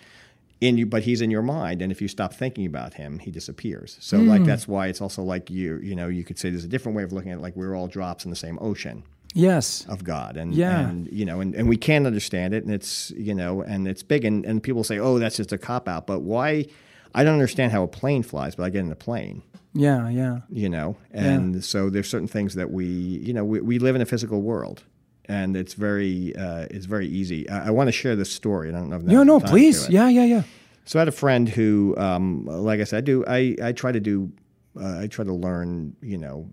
in 0.60 0.76
you, 0.76 0.86
but 0.86 1.02
he's 1.02 1.20
in 1.20 1.30
your 1.30 1.42
mind. 1.42 1.80
And 1.80 1.90
if 1.90 2.02
you 2.02 2.08
stop 2.08 2.34
thinking 2.34 2.66
about 2.66 2.94
him, 2.94 3.18
he 3.18 3.30
disappears. 3.30 3.96
So 4.00 4.18
like 4.18 4.42
hmm. 4.42 4.46
that's 4.46 4.68
why 4.68 4.88
it's 4.88 5.00
also 5.00 5.22
like 5.22 5.50
you, 5.50 5.78
you 5.82 5.94
know, 5.94 6.08
you 6.08 6.22
could 6.24 6.38
say 6.38 6.50
there's 6.50 6.64
a 6.64 6.68
different 6.68 6.96
way 6.96 7.02
of 7.02 7.12
looking 7.12 7.32
at 7.32 7.38
it, 7.38 7.40
like 7.40 7.56
we're 7.56 7.74
all 7.74 7.86
drops 7.86 8.24
in 8.24 8.30
the 8.30 8.36
same 8.36 8.58
ocean 8.60 9.02
Yes. 9.32 9.86
of 9.88 10.04
God. 10.04 10.36
And, 10.36 10.54
Yeah. 10.54 10.88
and 10.88 11.08
you 11.10 11.24
know, 11.24 11.40
and, 11.40 11.54
and 11.54 11.68
we 11.68 11.76
can't 11.76 12.06
understand 12.06 12.52
it 12.52 12.64
and 12.64 12.74
it's, 12.74 13.10
you 13.12 13.34
know, 13.34 13.62
and 13.62 13.86
it's 13.88 14.02
big 14.02 14.24
and, 14.24 14.44
and 14.44 14.62
people 14.62 14.84
say, 14.84 14.98
oh, 14.98 15.18
that's 15.18 15.36
just 15.36 15.52
a 15.52 15.58
cop 15.58 15.88
out. 15.88 16.06
But 16.06 16.20
why? 16.20 16.66
I 17.14 17.24
don't 17.24 17.34
understand 17.34 17.72
how 17.72 17.82
a 17.82 17.88
plane 17.88 18.22
flies, 18.22 18.54
but 18.54 18.64
I 18.64 18.70
get 18.70 18.80
in 18.80 18.92
a 18.92 18.96
plane 18.96 19.42
Yeah. 19.72 20.08
Yeah. 20.10 20.40
you 20.50 20.68
know 20.68 20.96
and 21.12 21.64
so 21.64 21.90
there's 21.90 22.08
certain 22.08 22.28
things 22.28 22.54
that 22.54 22.70
we 22.70 22.84
you 22.86 23.32
know 23.32 23.44
we, 23.44 23.60
we 23.60 23.78
live 23.78 23.94
in 23.96 24.02
a 24.02 24.06
physical 24.06 24.42
world 24.42 24.82
and 25.26 25.56
it's 25.56 25.74
very 25.74 26.34
uh, 26.36 26.66
it's 26.70 26.86
very 26.86 27.06
easy 27.08 27.48
i, 27.48 27.68
I 27.68 27.70
want 27.70 27.88
to 27.88 27.92
share 27.92 28.16
this 28.16 28.32
story 28.32 28.68
i 28.68 28.72
don't 28.72 28.90
know 28.90 28.96
if 28.96 29.02
No, 29.02 29.22
no, 29.22 29.34
the 29.34 29.40
time 29.40 29.46
to 29.46 29.52
please. 29.52 29.88
Yeah. 29.88 30.08
Yeah. 30.08 30.24
Yeah. 30.24 30.42
so 30.84 30.98
i 30.98 31.00
had 31.00 31.08
a 31.08 31.12
friend 31.12 31.48
who 31.48 31.94
um, 31.96 32.44
like 32.46 32.80
i 32.80 32.84
said 32.84 32.98
i 32.98 33.00
do 33.00 33.24
i, 33.26 33.56
I 33.62 33.72
try 33.72 33.92
to 33.92 34.00
do 34.00 34.32
uh, 34.80 35.00
I 35.00 35.08
try 35.08 35.24
to 35.24 35.32
learn, 35.32 35.96
you 36.00 36.16
know, 36.16 36.48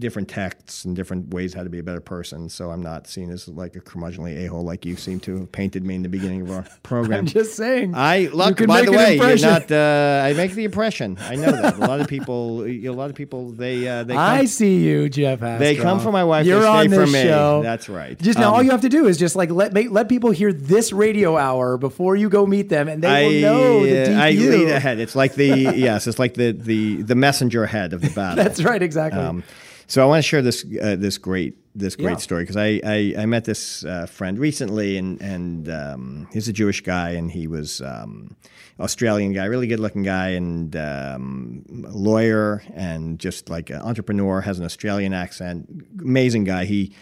different 0.00 0.28
texts 0.28 0.84
and 0.84 0.96
different 0.96 1.32
ways 1.32 1.54
how 1.54 1.62
to 1.62 1.70
be 1.70 1.78
a 1.78 1.82
better 1.82 2.00
person. 2.00 2.48
So 2.48 2.70
I'm 2.70 2.82
not 2.82 3.06
seen 3.06 3.30
as 3.30 3.46
like 3.46 3.76
a 3.76 3.80
curmudgeonly 3.80 4.44
a 4.44 4.46
hole 4.46 4.64
like 4.64 4.84
you 4.84 4.96
seem 4.96 5.20
to 5.20 5.38
have 5.38 5.52
painted 5.52 5.84
me 5.84 5.94
in 5.94 6.02
the 6.02 6.08
beginning 6.08 6.42
of 6.42 6.50
our 6.50 6.64
program. 6.82 7.20
I'm 7.20 7.26
just 7.26 7.54
saying. 7.54 7.94
I 7.94 8.28
look. 8.32 8.66
By 8.66 8.82
the 8.82 8.92
way, 8.92 9.16
you're 9.16 9.38
not. 9.38 9.70
Uh, 9.70 10.22
I 10.24 10.32
make 10.32 10.52
the 10.52 10.64
impression. 10.64 11.18
I 11.20 11.36
know 11.36 11.52
that 11.52 11.76
a 11.76 11.78
lot 11.78 12.00
of 12.00 12.08
people. 12.08 12.64
A 12.64 12.88
lot 12.90 13.10
of 13.10 13.16
people. 13.16 13.50
They. 13.52 13.86
Uh, 13.86 14.04
they. 14.04 14.14
Come, 14.14 14.22
I 14.22 14.44
see 14.46 14.78
you, 14.78 15.08
Jeff. 15.08 15.40
Astrof. 15.40 15.58
they 15.58 15.76
come 15.76 16.00
for 16.00 16.10
my 16.10 16.24
wife. 16.24 16.46
You're 16.46 16.66
on 16.66 16.88
for 16.88 17.00
this 17.00 17.12
me. 17.12 17.22
show. 17.22 17.62
That's 17.62 17.88
right. 17.88 18.18
Just 18.20 18.38
now, 18.38 18.48
Um, 18.48 18.54
all 18.54 18.62
you 18.62 18.70
have 18.70 18.82
to 18.82 18.88
do 18.88 19.06
is 19.06 19.18
just 19.18 19.36
like 19.36 19.50
let 19.50 19.72
make, 19.72 19.90
let 19.90 20.08
people 20.08 20.30
hear 20.30 20.52
this 20.52 20.92
radio 20.92 21.36
hour 21.36 21.76
before 21.76 22.16
you 22.16 22.28
go 22.28 22.46
meet 22.46 22.68
them, 22.68 22.88
and 22.88 23.02
they 23.02 23.08
I, 23.08 23.22
will 23.22 23.40
know 23.40 23.84
the 23.84 24.02
uh, 24.02 24.04
deep 24.06 24.16
I 24.16 24.30
lead 24.30 24.68
ahead. 24.70 24.98
It's 24.98 25.14
like 25.14 25.34
the 25.34 25.46
yes. 25.76 26.06
It's 26.06 26.18
like 26.18 26.34
the 26.34 26.52
the 26.52 27.02
the 27.02 27.14
messenger 27.14 27.64
ahead 27.64 27.92
of 27.92 28.00
the 28.00 28.10
battle. 28.10 28.42
That's 28.42 28.62
right, 28.62 28.82
exactly. 28.82 29.20
Um, 29.20 29.44
so 29.90 30.02
I 30.02 30.06
want 30.06 30.18
to 30.24 30.28
share 30.30 30.42
this 30.42 30.64
uh, 30.80 30.96
this 30.96 31.18
great 31.18 31.54
this 31.74 31.94
great 31.96 32.12
Yeah. 32.18 32.26
story 32.28 32.42
because 32.44 32.56
I, 32.56 32.80
I 32.84 33.14
I 33.22 33.26
met 33.26 33.44
this 33.44 33.84
uh, 33.84 34.06
friend 34.06 34.38
recently 34.38 34.96
and 34.96 35.20
and 35.20 35.68
um, 35.68 36.28
he's 36.32 36.48
a 36.48 36.52
Jewish 36.52 36.80
guy 36.82 37.10
and 37.18 37.30
he 37.30 37.46
was 37.46 37.80
um, 37.82 38.36
Australian 38.78 39.32
guy, 39.32 39.44
really 39.44 39.66
good 39.66 39.80
looking 39.80 40.02
guy 40.02 40.28
and 40.30 40.74
um, 40.76 41.64
lawyer 41.68 42.62
and 42.74 43.18
just 43.18 43.50
like 43.50 43.68
an 43.70 43.80
entrepreneur, 43.82 44.40
has 44.40 44.58
an 44.58 44.64
Australian 44.64 45.12
accent, 45.12 45.68
amazing 46.00 46.44
guy. 46.44 46.64
He 46.64 46.94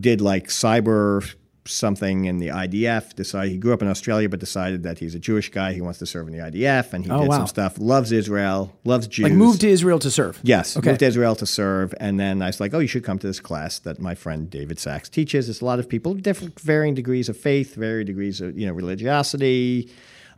did 0.00 0.20
like 0.20 0.48
cyber 0.48 1.34
something 1.68 2.24
in 2.24 2.38
the 2.38 2.48
IDF. 2.48 3.14
Decided 3.14 3.52
he 3.52 3.58
grew 3.58 3.72
up 3.72 3.82
in 3.82 3.88
Australia, 3.88 4.28
but 4.28 4.40
decided 4.40 4.82
that 4.82 4.98
he's 4.98 5.14
a 5.14 5.18
Jewish 5.18 5.50
guy. 5.50 5.72
He 5.72 5.80
wants 5.80 5.98
to 6.00 6.06
serve 6.06 6.26
in 6.28 6.32
the 6.32 6.40
IDF, 6.42 6.92
and 6.92 7.04
he 7.04 7.10
Oh, 7.10 7.20
did 7.20 7.28
wow. 7.28 7.36
some 7.38 7.46
stuff. 7.46 7.76
Loves 7.78 8.10
Israel, 8.12 8.74
loves 8.84 9.06
Jews. 9.06 9.24
like 9.24 9.32
moved 9.32 9.60
to 9.62 9.68
Israel 9.68 9.98
to 10.00 10.10
serve. 10.10 10.38
Yes, 10.42 10.76
Okay. 10.76 10.88
moved 10.90 11.00
to 11.00 11.06
Israel 11.06 11.34
to 11.36 11.46
serve, 11.46 11.94
and 12.00 12.18
then 12.18 12.42
I 12.42 12.46
was 12.46 12.60
like, 12.60 12.74
"Oh, 12.74 12.78
you 12.78 12.88
should 12.88 13.04
come 13.04 13.18
to 13.18 13.26
this 13.26 13.40
class 13.40 13.78
that 13.80 14.00
my 14.00 14.14
friend 14.14 14.48
David 14.50 14.78
Sacks 14.78 15.08
teaches." 15.08 15.48
It's 15.48 15.60
a 15.60 15.64
lot 15.64 15.78
of 15.78 15.88
people, 15.88 16.14
different, 16.14 16.58
varying 16.60 16.94
degrees 16.94 17.28
of 17.28 17.36
faith, 17.36 17.74
varying 17.74 18.06
degrees 18.06 18.40
of 18.40 18.58
you 18.58 18.66
know 18.66 18.72
religiosity, 18.72 19.88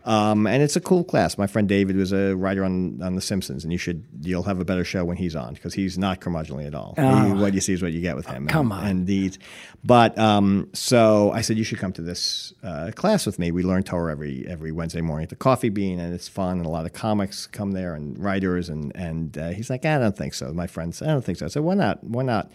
um, 0.04 0.47
and 0.47 0.62
it's 0.62 0.76
a 0.76 0.80
cool 0.80 1.04
class. 1.04 1.37
My 1.37 1.47
friend 1.47 1.69
David 1.69 1.97
was 1.97 2.12
a 2.12 2.35
writer 2.35 2.64
on 2.64 3.02
on 3.02 3.14
The 3.16 3.21
Simpsons, 3.21 3.64
and 3.64 3.73
you 3.73 3.78
should 3.78 4.04
you'll 4.23 4.45
have 4.45 4.61
a 4.61 4.64
better 4.64 4.85
show 4.85 5.04
when 5.04 5.16
he's 5.16 5.37
on 5.37 5.54
because 5.54 5.75
he's 5.75 5.99
not 5.99 6.21
curmudgeonly 6.21 6.66
at 6.66 6.75
all. 6.75 6.95
He- 6.97 7.33
what 7.40 7.54
you 7.54 7.61
see 7.61 7.72
is 7.72 7.83
what 7.83 7.92
you 7.92 8.01
get 8.01 8.16
with 8.16 8.27
him. 8.27 8.46
Oh. 8.48 8.53
come 8.53 8.72
and, 8.72 8.81
on. 8.81 8.88
indeed. 8.88 9.38
but 9.85 10.16
um, 10.18 10.68
so 10.72 11.31
I 11.33 11.42
said 11.42 11.59
you 11.59 11.64
should 11.64 11.79
come 11.79 11.92
to 11.94 12.03
this 12.03 12.53
uh, 12.62 12.90
class 12.94 13.27
with 13.27 13.38
me. 13.38 13.53
We 13.53 13.62
learn 13.62 13.83
Torah 13.83 14.12
every 14.12 14.46
every 14.48 14.72
Wednesday 14.72 15.01
morning 15.01 15.25
at 15.25 15.31
the 15.31 15.37
Coffee 15.37 15.68
Bean, 15.68 16.01
and 16.01 16.14
it's 16.14 16.29
fun. 16.29 16.59
And 16.59 16.66
a 16.66 16.70
lot 16.70 16.87
of 16.87 16.92
comics 16.92 17.46
come 17.46 17.72
there 17.72 17.94
and 17.94 18.18
writers, 18.18 18.68
and 18.68 18.94
and 18.94 19.37
uh, 19.37 19.48
he's 19.51 19.70
like, 19.70 19.85
I 19.85 19.98
don't 19.98 20.16
think 20.16 20.35
so. 20.35 20.53
My 20.53 20.66
friend 20.66 20.94
said, 20.94 21.09
I 21.09 21.12
don't 21.12 21.25
think 21.25 21.38
so. 21.38 21.46
I 21.46 21.48
said, 21.48 21.62
why 21.62 21.75
not? 21.75 22.03
Why 22.05 22.22
not? 22.22 22.51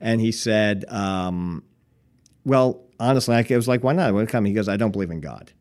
And 0.00 0.20
he 0.20 0.32
said, 0.32 0.84
um, 0.88 1.62
well, 2.44 2.82
honestly, 3.00 3.34
I 3.34 3.56
was 3.56 3.68
like, 3.68 3.82
why 3.82 3.92
not? 3.92 4.14
Why 4.14 4.26
come? 4.26 4.44
He 4.44 4.52
goes, 4.52 4.68
I 4.68 4.76
don't 4.76 4.92
believe 4.92 5.10
in 5.10 5.20
God. 5.20 5.52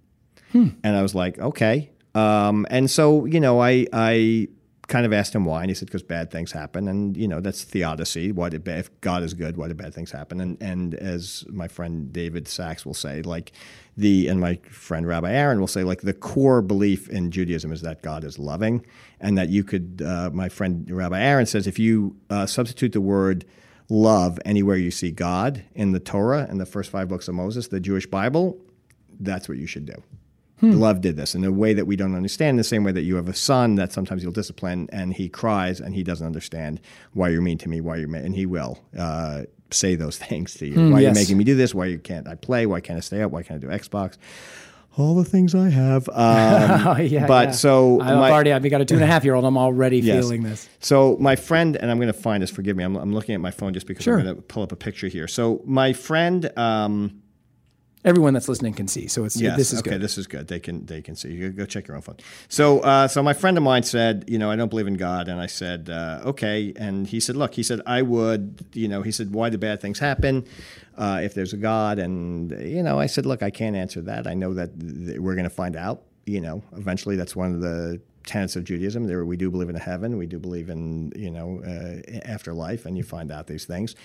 And 0.83 0.95
I 0.95 1.01
was 1.01 1.15
like, 1.15 1.39
okay. 1.39 1.91
Um, 2.15 2.65
and 2.69 2.89
so, 2.89 3.25
you 3.25 3.39
know, 3.39 3.61
I, 3.61 3.85
I 3.93 4.47
kind 4.87 5.05
of 5.05 5.11
asked 5.11 5.35
him 5.35 5.45
why, 5.45 5.61
and 5.61 5.69
he 5.69 5.75
said, 5.75 5.87
because 5.87 6.03
bad 6.03 6.31
things 6.31 6.51
happen. 6.51 6.87
And, 6.87 7.15
you 7.17 7.27
know, 7.27 7.41
that's 7.41 7.63
theodicy. 7.63 8.31
Why 8.31 8.49
did 8.49 8.67
if 8.67 8.89
God 9.01 9.21
is 9.21 9.33
good, 9.33 9.57
why 9.57 9.67
do 9.67 9.73
bad 9.73 9.93
things 9.93 10.11
happen? 10.11 10.39
And, 10.39 10.61
and 10.61 10.95
as 10.95 11.45
my 11.49 11.67
friend 11.67 12.11
David 12.11 12.47
Sacks 12.47 12.85
will 12.85 12.93
say, 12.93 13.21
like 13.21 13.51
the, 13.97 14.27
and 14.29 14.39
my 14.39 14.55
friend 14.69 15.05
Rabbi 15.05 15.31
Aaron 15.31 15.59
will 15.59 15.67
say, 15.67 15.83
like 15.83 16.01
the 16.01 16.13
core 16.13 16.61
belief 16.61 17.09
in 17.09 17.31
Judaism 17.31 17.71
is 17.71 17.81
that 17.81 18.01
God 18.01 18.23
is 18.23 18.39
loving 18.39 18.85
and 19.19 19.37
that 19.37 19.49
you 19.49 19.63
could, 19.63 20.01
uh, 20.05 20.29
my 20.33 20.47
friend 20.47 20.89
Rabbi 20.89 21.19
Aaron 21.19 21.45
says, 21.45 21.67
if 21.67 21.77
you 21.77 22.15
uh, 22.29 22.45
substitute 22.45 22.93
the 22.93 23.01
word 23.01 23.45
love 23.89 24.39
anywhere 24.45 24.75
you 24.75 24.91
see 24.91 25.11
God 25.11 25.63
in 25.75 25.91
the 25.91 25.99
Torah 25.99 26.47
and 26.49 26.59
the 26.59 26.65
first 26.65 26.89
five 26.89 27.07
books 27.09 27.27
of 27.27 27.35
Moses, 27.35 27.67
the 27.67 27.79
Jewish 27.79 28.05
Bible, 28.05 28.57
that's 29.19 29.49
what 29.49 29.57
you 29.57 29.67
should 29.67 29.85
do. 29.85 30.01
Love 30.61 31.01
did 31.01 31.15
this 31.17 31.35
in 31.35 31.43
a 31.43 31.51
way 31.51 31.73
that 31.75 31.85
we 31.85 31.95
don't 31.95 32.15
understand, 32.15 32.57
the 32.57 32.63
same 32.63 32.83
way 32.83 32.91
that 32.91 33.03
you 33.03 33.15
have 33.15 33.27
a 33.29 33.33
son 33.33 33.75
that 33.75 33.91
sometimes 33.93 34.23
you'll 34.23 34.31
discipline 34.31 34.89
and 34.91 35.13
he 35.13 35.29
cries 35.29 35.79
and 35.79 35.93
he 35.93 36.01
doesn't 36.03 36.25
understand 36.25 36.81
why 37.13 37.29
you're 37.29 37.41
mean 37.43 37.59
to 37.59 37.69
me, 37.69 37.79
why 37.79 37.95
you're 37.97 38.07
mean, 38.07 38.25
and 38.25 38.35
he 38.35 38.45
will 38.47 38.79
uh, 38.97 39.43
say 39.69 39.95
those 39.95 40.17
things 40.27 40.55
to 40.55 40.65
you. 40.65 40.75
why 40.91 40.99
yes. 40.99 41.03
you're 41.03 41.13
making 41.13 41.37
me 41.37 41.43
do 41.43 41.53
this, 41.55 41.75
why 41.75 41.85
you 41.85 41.99
can't 41.99 42.27
I 42.27 42.33
play, 42.35 42.65
why 42.65 42.81
can't 42.81 42.97
I 42.97 43.01
stay 43.01 43.21
up, 43.21 43.31
why 43.31 43.43
can't 43.43 43.63
I 43.63 43.67
do 43.67 43.71
Xbox? 43.71 44.17
All 44.97 45.13
the 45.13 45.25
things 45.25 45.53
I 45.53 45.69
have. 45.69 46.09
Um, 46.11 46.87
Oh 46.87 46.97
yeah. 46.97 47.27
but 47.27 47.49
yeah. 47.49 47.51
so 47.51 48.01
I've 48.01 48.17
my- 48.17 48.31
already 48.31 48.51
I've 48.51 48.67
got 48.67 48.81
a 48.81 48.85
two 48.85 48.95
and 48.95 49.03
a 49.03 49.07
half 49.07 49.23
year 49.23 49.35
old. 49.35 49.45
I'm 49.45 49.57
already 49.59 49.99
Yes. 49.99 50.23
feeling 50.23 50.41
this. 50.41 50.67
So 50.79 51.17
my 51.19 51.35
friend, 51.35 51.75
and 51.75 51.91
I'm 51.91 51.97
going 51.99 52.07
to 52.11 52.13
find 52.19 52.41
this. 52.41 52.49
Forgive 52.49 52.75
me. 52.75 52.83
I'm, 52.83 52.95
I'm 52.95 53.13
looking 53.13 53.35
at 53.35 53.41
my 53.41 53.51
phone 53.51 53.75
just 53.75 53.85
because 53.85 54.03
Sure. 54.05 54.17
I'm 54.17 54.23
going 54.25 54.35
to 54.37 54.41
pull 54.41 54.63
up 54.63 54.71
a 54.71 54.75
picture 54.75 55.07
here. 55.07 55.27
So 55.27 55.61
my 55.65 55.93
friend, 55.93 56.49
um, 56.57 57.21
Everyone 58.05 58.33
that's 58.33 58.47
listening 58.47 58.73
can 58.73 58.87
see. 58.87 59.07
So 59.07 59.25
it's 59.25 59.35
yes, 59.35 59.57
this 59.57 59.73
is 59.73 59.79
okay, 59.79 59.91
good. 59.91 60.01
this 60.01 60.17
is 60.17 60.27
good. 60.27 60.47
They 60.47 60.59
can 60.59 60.85
they 60.85 61.01
can 61.01 61.15
see. 61.15 61.33
You 61.33 61.49
go 61.49 61.65
check 61.65 61.87
your 61.87 61.95
own 61.95 62.03
phone. 62.03 62.17
So 62.47 62.79
uh, 62.81 63.07
so 63.07 63.23
my 63.23 63.33
friend 63.33 63.57
of 63.57 63.63
mine 63.63 63.83
said, 63.83 64.25
you 64.27 64.37
know, 64.37 64.51
I 64.51 64.55
don't 64.55 64.69
believe 64.69 64.87
in 64.87 64.95
God, 64.95 65.27
and 65.27 65.41
I 65.41 65.47
said, 65.47 65.89
uh, 65.89 66.21
okay, 66.25 66.73
and 66.77 67.07
he 67.07 67.19
said, 67.19 67.35
look, 67.35 67.55
he 67.55 67.63
said, 67.63 67.81
I 67.85 68.03
would, 68.03 68.65
you 68.73 68.87
know, 68.87 69.01
he 69.01 69.11
said, 69.11 69.33
why 69.33 69.49
do 69.49 69.57
bad 69.57 69.81
things 69.81 69.99
happen? 69.99 70.45
Uh, 70.95 71.21
if 71.23 71.33
there's 71.33 71.53
a 71.53 71.57
God, 71.57 71.97
and 71.97 72.51
you 72.61 72.83
know, 72.83 72.99
I 72.99 73.07
said, 73.07 73.25
look, 73.25 73.41
I 73.41 73.49
can't 73.49 73.75
answer 73.75 74.01
that. 74.03 74.27
I 74.27 74.35
know 74.35 74.53
that 74.53 74.79
th- 74.79 75.17
we're 75.19 75.35
going 75.35 75.43
to 75.43 75.49
find 75.49 75.75
out. 75.75 76.03
You 76.25 76.41
know, 76.41 76.61
eventually, 76.75 77.15
that's 77.15 77.35
one 77.35 77.55
of 77.55 77.61
the 77.61 77.99
tenets 78.25 78.55
of 78.55 78.63
Judaism. 78.63 79.05
There, 79.05 79.25
we 79.25 79.37
do 79.37 79.49
believe 79.49 79.69
in 79.69 79.75
a 79.75 79.79
heaven. 79.79 80.17
We 80.17 80.27
do 80.27 80.37
believe 80.37 80.69
in 80.69 81.11
you 81.15 81.31
know 81.31 81.61
uh, 81.65 82.19
afterlife, 82.25 82.85
and 82.85 82.95
you 82.95 83.03
find 83.03 83.31
out 83.31 83.47
these 83.47 83.65
things. 83.65 83.95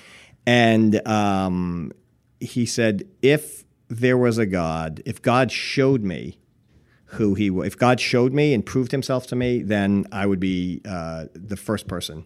And 0.46 1.06
um, 1.06 1.92
he 2.40 2.66
said, 2.66 3.06
if 3.20 3.64
there 3.92 4.16
was 4.16 4.38
a 4.38 4.46
God, 4.46 5.02
if 5.04 5.20
God 5.20 5.52
showed 5.52 6.02
me 6.02 6.38
who 7.06 7.34
he, 7.34 7.50
was, 7.50 7.66
if 7.66 7.76
God 7.76 8.00
showed 8.00 8.32
me 8.32 8.54
and 8.54 8.64
proved 8.64 8.90
Himself 8.90 9.26
to 9.28 9.36
me, 9.36 9.62
then 9.62 10.06
I 10.10 10.24
would 10.24 10.40
be 10.40 10.80
uh, 10.88 11.26
the 11.34 11.56
first 11.56 11.86
person. 11.86 12.24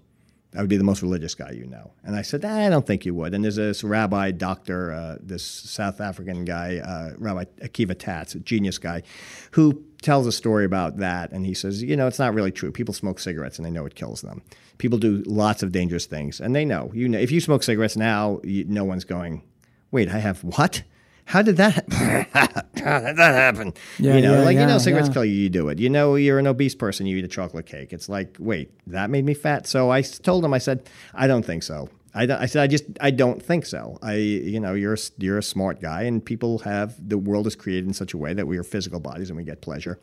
I 0.57 0.61
would 0.61 0.71
be 0.71 0.77
the 0.79 0.85
most 0.85 1.03
religious 1.03 1.35
guy 1.35 1.51
you 1.51 1.67
know. 1.67 1.91
And 2.03 2.17
I 2.17 2.23
said, 2.23 2.43
"Ah, 2.45 2.67
I 2.67 2.71
don't 2.71 2.87
think 2.87 3.05
you 3.05 3.13
would. 3.15 3.35
And 3.35 3.45
there's 3.45 3.57
this 3.57 3.85
rabbi, 3.85 4.31
doctor, 4.31 4.93
uh, 4.93 5.17
this 5.21 5.45
South 5.45 6.01
African 6.01 6.47
guy, 6.47 6.79
uh, 6.79 7.15
Rabbi 7.19 7.45
Akiva 7.63 7.99
Tatz, 7.99 8.35
a 8.35 8.41
genius 8.41 8.79
guy, 8.79 9.03
who 9.51 9.85
tells 10.01 10.27
a 10.27 10.33
story 10.33 10.65
about 10.65 10.97
that. 10.99 11.31
And 11.33 11.45
he 11.45 11.53
says, 11.53 11.83
you 11.83 11.97
know, 11.97 12.07
it's 12.07 12.19
not 12.19 12.33
really 12.33 12.53
true. 12.53 12.71
People 12.73 12.95
smoke 12.95 13.19
cigarettes 13.19 13.59
and 13.59 13.67
they 13.67 13.71
know 13.71 13.85
it 13.85 13.97
kills 13.97 14.23
them. 14.23 14.43
People 14.79 14.99
do 14.99 15.23
lots 15.27 15.63
of 15.63 15.73
dangerous 15.73 16.07
things 16.07 16.41
and 16.41 16.55
they 16.55 16.65
know. 16.65 16.91
You 16.95 17.09
know, 17.09 17.19
if 17.19 17.31
you 17.31 17.41
smoke 17.41 17.63
cigarettes 17.63 17.97
now, 17.97 18.41
you, 18.45 18.65
no 18.65 18.85
one's 18.85 19.05
going, 19.05 19.43
wait, 19.91 20.09
I 20.09 20.19
have 20.21 20.43
what? 20.45 20.85
How 21.27 21.43
did 21.43 21.57
that? 21.57 21.85
How 21.93 23.01
did 23.01 23.17
that 23.17 23.35
happen? 23.35 23.75
Yeah, 23.99 24.15
you 24.17 24.23
know, 24.23 24.39
yeah, 24.39 24.45
like 24.45 24.57
you 24.57 24.65
know, 24.67 24.79
cigarettes 24.79 25.09
yeah. 25.09 25.15
kill 25.15 25.25
you. 25.25 25.35
You 25.35 25.49
do 25.49 25.69
it. 25.69 25.79
You 25.81 25.91
know, 25.91 26.15
you're 26.15 26.39
an 26.39 26.47
obese 26.47 26.75
person. 26.75 27.05
You 27.07 27.17
eat 27.17 27.25
a 27.25 27.29
chocolate 27.29 27.67
cake. 27.67 27.93
It's 27.93 28.09
like, 28.09 28.37
wait, 28.39 28.71
that 28.87 29.11
made 29.11 29.25
me 29.25 29.35
fat. 29.35 29.67
So 29.67 29.91
I 29.91 30.03
told 30.03 30.45
him. 30.45 30.55
I 30.55 30.59
said, 30.59 30.89
I 31.15 31.27
don't 31.27 31.45
think 31.45 31.63
so. 31.65 31.89
I, 32.15 32.23
I 32.23 32.47
said, 32.47 32.63
I 32.63 32.67
just, 32.67 32.85
I 33.01 33.11
don't 33.11 33.43
think 33.43 33.67
so. 33.67 33.99
I, 34.03 34.15
you 34.15 34.59
know, 34.59 34.73
you're 34.73 34.95
a 34.95 34.97
s- 34.99 35.11
you're 35.19 35.37
a 35.37 35.43
smart 35.43 35.83
guy, 35.83 36.03
and 36.05 36.25
people 36.25 36.61
have 36.61 36.97
the 37.07 37.19
world 37.19 37.47
is 37.47 37.55
created 37.57 37.87
in 37.87 37.93
such 37.93 38.15
a 38.15 38.19
way 38.19 38.33
that 38.33 38.47
we 38.47 38.57
are 38.57 38.63
physical 38.63 39.01
bodies 39.01 39.29
and 39.29 39.37
we 39.37 39.45
get 39.45 39.61
pleasure, 39.61 39.99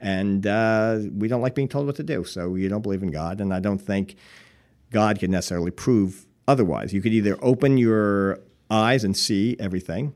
and 0.00 0.46
uh, 0.46 1.00
we 1.12 1.26
don't 1.26 1.40
like 1.42 1.54
being 1.56 1.68
told 1.68 1.86
what 1.86 1.96
to 1.96 2.04
do. 2.04 2.22
So 2.22 2.54
you 2.54 2.68
don't 2.68 2.82
believe 2.82 3.02
in 3.02 3.10
God, 3.10 3.40
and 3.40 3.52
I 3.52 3.60
don't 3.60 3.78
think 3.80 4.14
God 4.92 5.18
can 5.18 5.30
necessarily 5.30 5.72
prove 5.72 6.26
otherwise. 6.46 6.92
You 6.92 7.00
could 7.02 7.12
either 7.14 7.36
open 7.42 7.78
your 7.78 8.38
eyes 8.70 9.02
and 9.02 9.16
see 9.16 9.56
everything, 9.58 10.14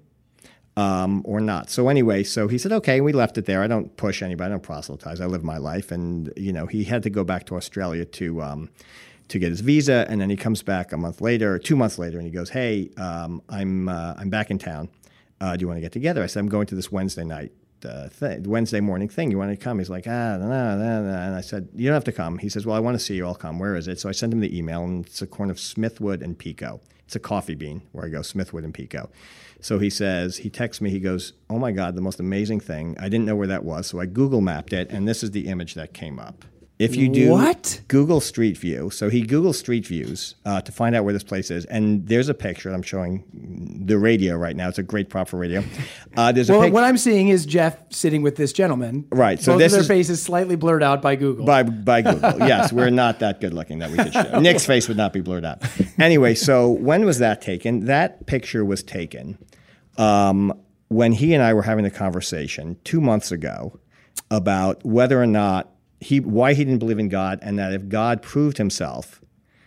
um, 0.76 1.22
or 1.24 1.40
not. 1.40 1.70
So 1.70 1.88
anyway, 1.88 2.22
so 2.22 2.48
he 2.48 2.58
said, 2.58 2.72
okay, 2.72 3.00
we 3.00 3.12
left 3.12 3.38
it 3.38 3.46
there. 3.46 3.62
I 3.62 3.66
don't 3.66 3.96
push 3.96 4.22
anybody. 4.22 4.46
I 4.46 4.50
don't 4.50 4.62
proselytize. 4.62 5.20
I 5.20 5.26
live 5.26 5.44
my 5.44 5.58
life, 5.58 5.90
and 5.90 6.32
you 6.36 6.52
know, 6.52 6.66
he 6.66 6.84
had 6.84 7.02
to 7.04 7.10
go 7.10 7.24
back 7.24 7.46
to 7.46 7.56
Australia 7.56 8.04
to. 8.04 8.42
Um, 8.42 8.70
to 9.28 9.38
get 9.38 9.50
his 9.50 9.60
visa, 9.60 10.06
and 10.08 10.20
then 10.20 10.28
he 10.28 10.36
comes 10.36 10.60
back 10.60 10.92
a 10.92 10.96
month 10.96 11.20
later, 11.20 11.56
two 11.56 11.76
months 11.76 12.00
later, 12.00 12.18
and 12.18 12.26
he 12.26 12.32
goes, 12.32 12.50
"Hey, 12.50 12.90
um, 12.96 13.40
I'm 13.48 13.88
uh, 13.88 14.14
I'm 14.18 14.28
back 14.28 14.50
in 14.50 14.58
town. 14.58 14.88
Uh, 15.40 15.56
do 15.56 15.62
you 15.62 15.68
want 15.68 15.76
to 15.76 15.80
get 15.80 15.92
together?" 15.92 16.20
I 16.20 16.26
said, 16.26 16.40
"I'm 16.40 16.48
going 16.48 16.66
to 16.66 16.74
this 16.74 16.90
Wednesday 16.90 17.22
night 17.22 17.52
uh, 17.84 18.08
thing, 18.08 18.42
Wednesday 18.42 18.80
morning 18.80 19.08
thing. 19.08 19.30
You 19.30 19.38
want 19.38 19.52
to 19.52 19.56
come?" 19.56 19.78
He's 19.78 19.88
like, 19.88 20.08
"Ah, 20.08 20.36
no, 20.36 20.48
no, 20.48 20.76
no." 20.76 21.14
And 21.14 21.36
I 21.36 21.42
said, 21.42 21.68
"You 21.76 21.86
don't 21.86 21.94
have 21.94 22.04
to 22.04 22.12
come." 22.12 22.38
He 22.38 22.48
says, 22.48 22.66
"Well, 22.66 22.74
I 22.74 22.80
want 22.80 22.98
to 22.98 23.04
see 23.04 23.14
you. 23.14 23.24
I'll 23.24 23.36
come. 23.36 23.60
Where 23.60 23.76
is 23.76 23.86
it?" 23.86 24.00
So 24.00 24.08
I 24.08 24.12
sent 24.12 24.32
him 24.32 24.40
the 24.40 24.58
email, 24.58 24.82
and 24.82 25.06
it's 25.06 25.22
a 25.22 25.28
corner 25.28 25.52
of 25.52 25.60
Smithwood 25.60 26.22
and 26.22 26.36
Pico. 26.36 26.80
It's 27.06 27.14
a 27.14 27.20
coffee 27.20 27.54
bean 27.54 27.82
where 27.92 28.04
I 28.04 28.08
go, 28.08 28.22
Smithwood 28.22 28.64
and 28.64 28.74
Pico. 28.74 29.10
So 29.60 29.78
he 29.78 29.90
says, 29.90 30.38
he 30.38 30.50
texts 30.50 30.80
me, 30.80 30.90
he 30.90 31.00
goes, 31.00 31.32
Oh 31.48 31.58
my 31.58 31.72
God, 31.72 31.94
the 31.94 32.00
most 32.00 32.20
amazing 32.20 32.60
thing. 32.60 32.96
I 32.98 33.08
didn't 33.08 33.26
know 33.26 33.36
where 33.36 33.46
that 33.48 33.64
was. 33.64 33.86
So 33.86 34.00
I 34.00 34.06
Google 34.06 34.40
mapped 34.40 34.72
it, 34.72 34.90
and 34.90 35.06
this 35.06 35.22
is 35.22 35.32
the 35.32 35.48
image 35.48 35.74
that 35.74 35.92
came 35.92 36.18
up. 36.18 36.44
If 36.80 36.96
you 36.96 37.10
do 37.10 37.28
What? 37.30 37.82
Google 37.88 38.20
Street 38.22 38.56
View, 38.56 38.88
so 38.88 39.10
he 39.10 39.20
Google 39.20 39.52
Street 39.52 39.86
Views 39.86 40.34
uh, 40.46 40.62
to 40.62 40.72
find 40.72 40.96
out 40.96 41.04
where 41.04 41.12
this 41.12 41.22
place 41.22 41.50
is, 41.50 41.66
and 41.66 42.06
there's 42.08 42.30
a 42.30 42.34
picture. 42.34 42.70
I'm 42.70 42.80
showing 42.82 43.22
the 43.84 43.98
radio 43.98 44.34
right 44.36 44.56
now. 44.56 44.68
It's 44.70 44.78
a 44.78 44.82
great 44.82 45.10
prop 45.10 45.28
for 45.28 45.36
radio. 45.38 45.62
Uh, 46.16 46.32
there's 46.32 46.48
a 46.48 46.54
Well, 46.54 46.62
pic- 46.62 46.72
what 46.72 46.82
I'm 46.84 46.96
seeing 46.96 47.28
is 47.28 47.44
Jeff 47.44 47.76
sitting 47.92 48.22
with 48.22 48.36
this 48.36 48.52
gentleman. 48.54 49.04
Right, 49.12 49.38
so 49.38 49.52
Both 49.52 49.58
this 49.58 49.72
of 49.72 49.76
their 49.76 49.80
is- 49.82 49.88
faces 49.88 50.22
slightly 50.22 50.56
blurred 50.56 50.82
out 50.82 51.02
by 51.02 51.16
Google. 51.16 51.44
by 51.44 51.62
by 51.64 52.00
Google. 52.00 52.38
yes, 52.38 52.72
we're 52.72 52.88
not 52.88 53.18
that 53.18 53.42
good 53.42 53.52
looking 53.52 53.80
that 53.80 53.90
we 53.90 53.98
could 53.98 54.14
show. 54.14 54.40
Nick's 54.40 54.64
face 54.64 54.88
would 54.88 54.96
not 54.96 55.12
be 55.12 55.20
blurred 55.20 55.44
out. 55.44 55.62
Anyway, 55.98 56.34
so 56.34 56.70
when 56.70 57.04
was 57.04 57.18
that 57.18 57.42
taken? 57.42 57.84
That 57.84 58.24
picture 58.26 58.64
was 58.64 58.82
taken 58.82 59.36
um, 59.98 60.58
when 60.88 61.12
he 61.12 61.34
and 61.34 61.42
I 61.42 61.52
were 61.52 61.62
having 61.62 61.84
a 61.84 61.90
conversation 61.90 62.78
two 62.84 63.02
months 63.02 63.30
ago 63.30 63.78
about 64.30 64.82
whether 64.84 65.20
or 65.20 65.26
not 65.26 65.70
he 66.00 66.20
why 66.20 66.54
he 66.54 66.64
didn't 66.64 66.78
believe 66.78 66.98
in 66.98 67.08
God, 67.08 67.38
and 67.42 67.58
that 67.58 67.72
if 67.72 67.88
God 67.88 68.22
proved 68.22 68.58
Himself, 68.58 69.20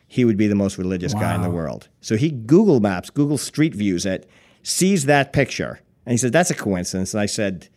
he 0.07 0.25
would 0.25 0.37
be 0.37 0.47
the 0.47 0.55
most 0.55 0.77
religious 0.77 1.13
guy 1.13 1.35
in 1.35 1.41
the 1.41 1.49
world. 1.49 1.89
So 2.01 2.15
he 2.17 2.29
Google 2.29 2.79
Maps, 2.79 3.09
Google 3.09 3.37
Street 3.37 3.73
Views 3.73 4.05
it, 4.05 4.29
sees 4.63 5.05
that 5.05 5.33
picture, 5.33 5.79
and 6.05 6.11
he 6.13 6.17
said 6.17 6.31
that's 6.31 6.51
a 6.51 6.55
coincidence. 6.55 7.13
And 7.13 7.21
I 7.21 7.27
said, 7.27 7.69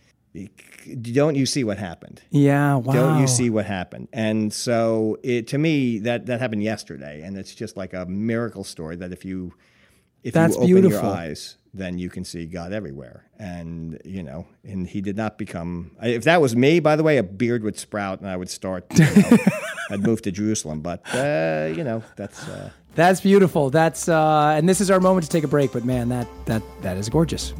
don't 1.12 1.34
you 1.34 1.46
see 1.46 1.64
what 1.64 1.78
happened? 1.78 2.22
yeah, 2.30 2.74
wow. 2.76 2.92
Don't 2.92 3.20
you 3.20 3.26
see 3.26 3.50
what 3.50 3.66
happened? 3.66 4.08
And 4.12 4.52
so, 4.52 5.18
it, 5.22 5.48
to 5.48 5.58
me, 5.58 5.98
that 6.00 6.26
that 6.26 6.40
happened 6.40 6.62
yesterday, 6.62 7.22
and 7.22 7.36
it's 7.36 7.54
just 7.54 7.76
like 7.76 7.92
a 7.92 8.06
miracle 8.06 8.64
story 8.64 8.96
that 8.96 9.12
if 9.12 9.24
you 9.24 9.52
if 10.22 10.34
That's 10.34 10.56
you 10.56 10.62
open 10.62 10.66
beautiful. 10.66 11.00
your 11.02 11.16
eyes, 11.16 11.56
then 11.76 11.98
you 11.98 12.08
can 12.10 12.24
see 12.24 12.46
God 12.46 12.72
everywhere. 12.72 13.24
And 13.38 14.00
you 14.04 14.22
know, 14.22 14.46
and 14.64 14.86
he 14.86 15.00
did 15.00 15.16
not 15.16 15.38
become. 15.38 15.92
If 16.02 16.24
that 16.24 16.40
was 16.40 16.56
me, 16.56 16.80
by 16.80 16.96
the 16.96 17.02
way, 17.02 17.18
a 17.18 17.22
beard 17.22 17.62
would 17.62 17.78
sprout, 17.78 18.20
and 18.20 18.28
I 18.28 18.36
would 18.36 18.50
start. 18.50 18.86
You 18.98 19.04
know, 19.04 19.36
I'd 19.90 20.02
move 20.02 20.22
to 20.22 20.32
Jerusalem, 20.32 20.80
but 20.80 21.02
uh, 21.14 21.72
you 21.76 21.84
know, 21.84 22.02
that's. 22.16 22.46
Uh, 22.48 22.70
That's 22.96 23.20
beautiful. 23.20 23.68
That's 23.68 24.08
uh, 24.08 24.54
and 24.56 24.66
this 24.66 24.80
is 24.80 24.90
our 24.90 25.00
moment 25.00 25.24
to 25.26 25.30
take 25.30 25.44
a 25.44 25.48
break. 25.48 25.70
But 25.72 25.84
man, 25.84 26.08
that 26.08 26.26
that 26.46 26.62
that 26.80 26.96
is 26.96 27.10
gorgeous. 27.10 27.52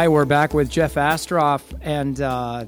Hi, 0.00 0.08
we're 0.08 0.24
back 0.24 0.54
with 0.54 0.70
Jeff 0.70 0.94
Astrof, 0.94 1.60
and 1.82 2.18
uh, 2.22 2.64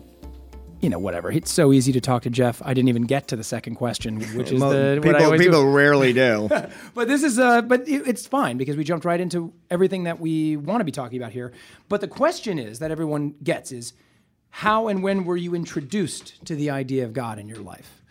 you 0.83 0.91
know, 0.91 0.99
whatever. 0.99 1.33
It's 1.33 1.51
so 1.51 1.73
easy 1.73 1.91
to 1.93 2.01
talk 2.03 2.25
to 2.25 2.29
Jeff. 2.29 2.61
I 2.63 2.75
didn't 2.75 2.91
even 2.91 3.05
get 3.05 3.29
to 3.29 3.37
the 3.37 3.43
second 3.43 3.77
question, 3.77 4.21
which 4.37 4.53
is 4.53 4.61
the 4.61 5.01
what 5.03 5.17
I 5.17 5.39
people 5.39 5.63
do. 5.63 5.71
rarely 5.71 6.13
do. 6.13 6.51
But 6.95 7.09
this 7.09 7.23
is 7.23 7.39
uh, 7.39 7.63
but 7.63 7.89
it, 7.89 8.07
it's 8.07 8.27
fine 8.27 8.59
because 8.59 8.77
we 8.77 8.85
jumped 8.85 9.07
right 9.07 9.19
into 9.19 9.51
everything 9.71 10.05
that 10.05 10.21
we 10.21 10.59
want 10.59 10.81
to 10.81 10.85
be 10.85 10.93
talking 10.93 11.17
about 11.17 11.33
here. 11.33 11.53
But 11.89 12.03
the 12.03 12.07
question 12.07 12.59
is 12.59 12.81
that 12.81 12.91
everyone 12.91 13.35
gets 13.43 13.73
is 13.73 13.95
how 14.51 14.89
and 14.89 15.03
when 15.03 15.25
were 15.25 15.39
you 15.39 15.55
introduced 15.55 16.45
to 16.45 16.55
the 16.55 16.69
idea 16.69 17.07
of 17.07 17.15
God 17.15 17.39
in 17.39 17.49
your 17.49 17.61
life? 17.61 18.03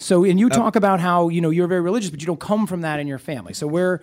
So, 0.00 0.24
and 0.24 0.40
you 0.40 0.48
talk 0.48 0.74
about 0.74 0.98
how 0.98 1.28
you 1.28 1.40
know 1.40 1.50
you're 1.50 1.68
very 1.68 1.82
religious, 1.82 2.10
but 2.10 2.20
you 2.20 2.26
don't 2.26 2.40
come 2.40 2.66
from 2.66 2.80
that 2.80 2.98
in 2.98 3.06
your 3.06 3.20
family. 3.20 3.54
So 3.54 3.68
where, 3.68 4.02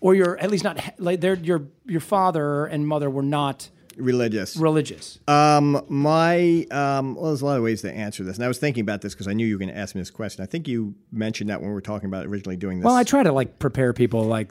or 0.00 0.16
you're 0.16 0.36
at 0.38 0.50
least 0.50 0.64
not 0.64 0.80
like 0.98 1.22
your 1.22 1.68
your 1.86 2.00
father 2.00 2.66
and 2.66 2.88
mother 2.88 3.08
were 3.08 3.22
not 3.22 3.70
Religious. 3.96 4.56
religious. 4.56 5.18
Um, 5.28 5.82
my 5.88 6.66
um, 6.70 7.14
well, 7.16 7.26
there's 7.26 7.42
a 7.42 7.46
lot 7.46 7.56
of 7.56 7.62
ways 7.62 7.82
to 7.82 7.92
answer 7.92 8.24
this, 8.24 8.36
and 8.36 8.44
I 8.44 8.48
was 8.48 8.58
thinking 8.58 8.82
about 8.82 9.00
this 9.02 9.14
because 9.14 9.28
I 9.28 9.32
knew 9.32 9.46
you 9.46 9.54
were 9.56 9.58
going 9.58 9.68
to 9.74 9.76
ask 9.76 9.94
me 9.94 10.00
this 10.00 10.10
question. 10.10 10.42
I 10.42 10.46
think 10.46 10.68
you 10.68 10.94
mentioned 11.12 11.50
that 11.50 11.60
when 11.60 11.70
we 11.70 11.74
were 11.74 11.80
talking 11.80 12.06
about 12.06 12.26
originally 12.26 12.56
doing 12.56 12.78
this. 12.78 12.84
well, 12.84 12.94
I 12.94 13.04
try 13.04 13.22
to 13.22 13.32
like 13.32 13.58
prepare 13.58 13.92
people 13.92 14.24
like 14.24 14.50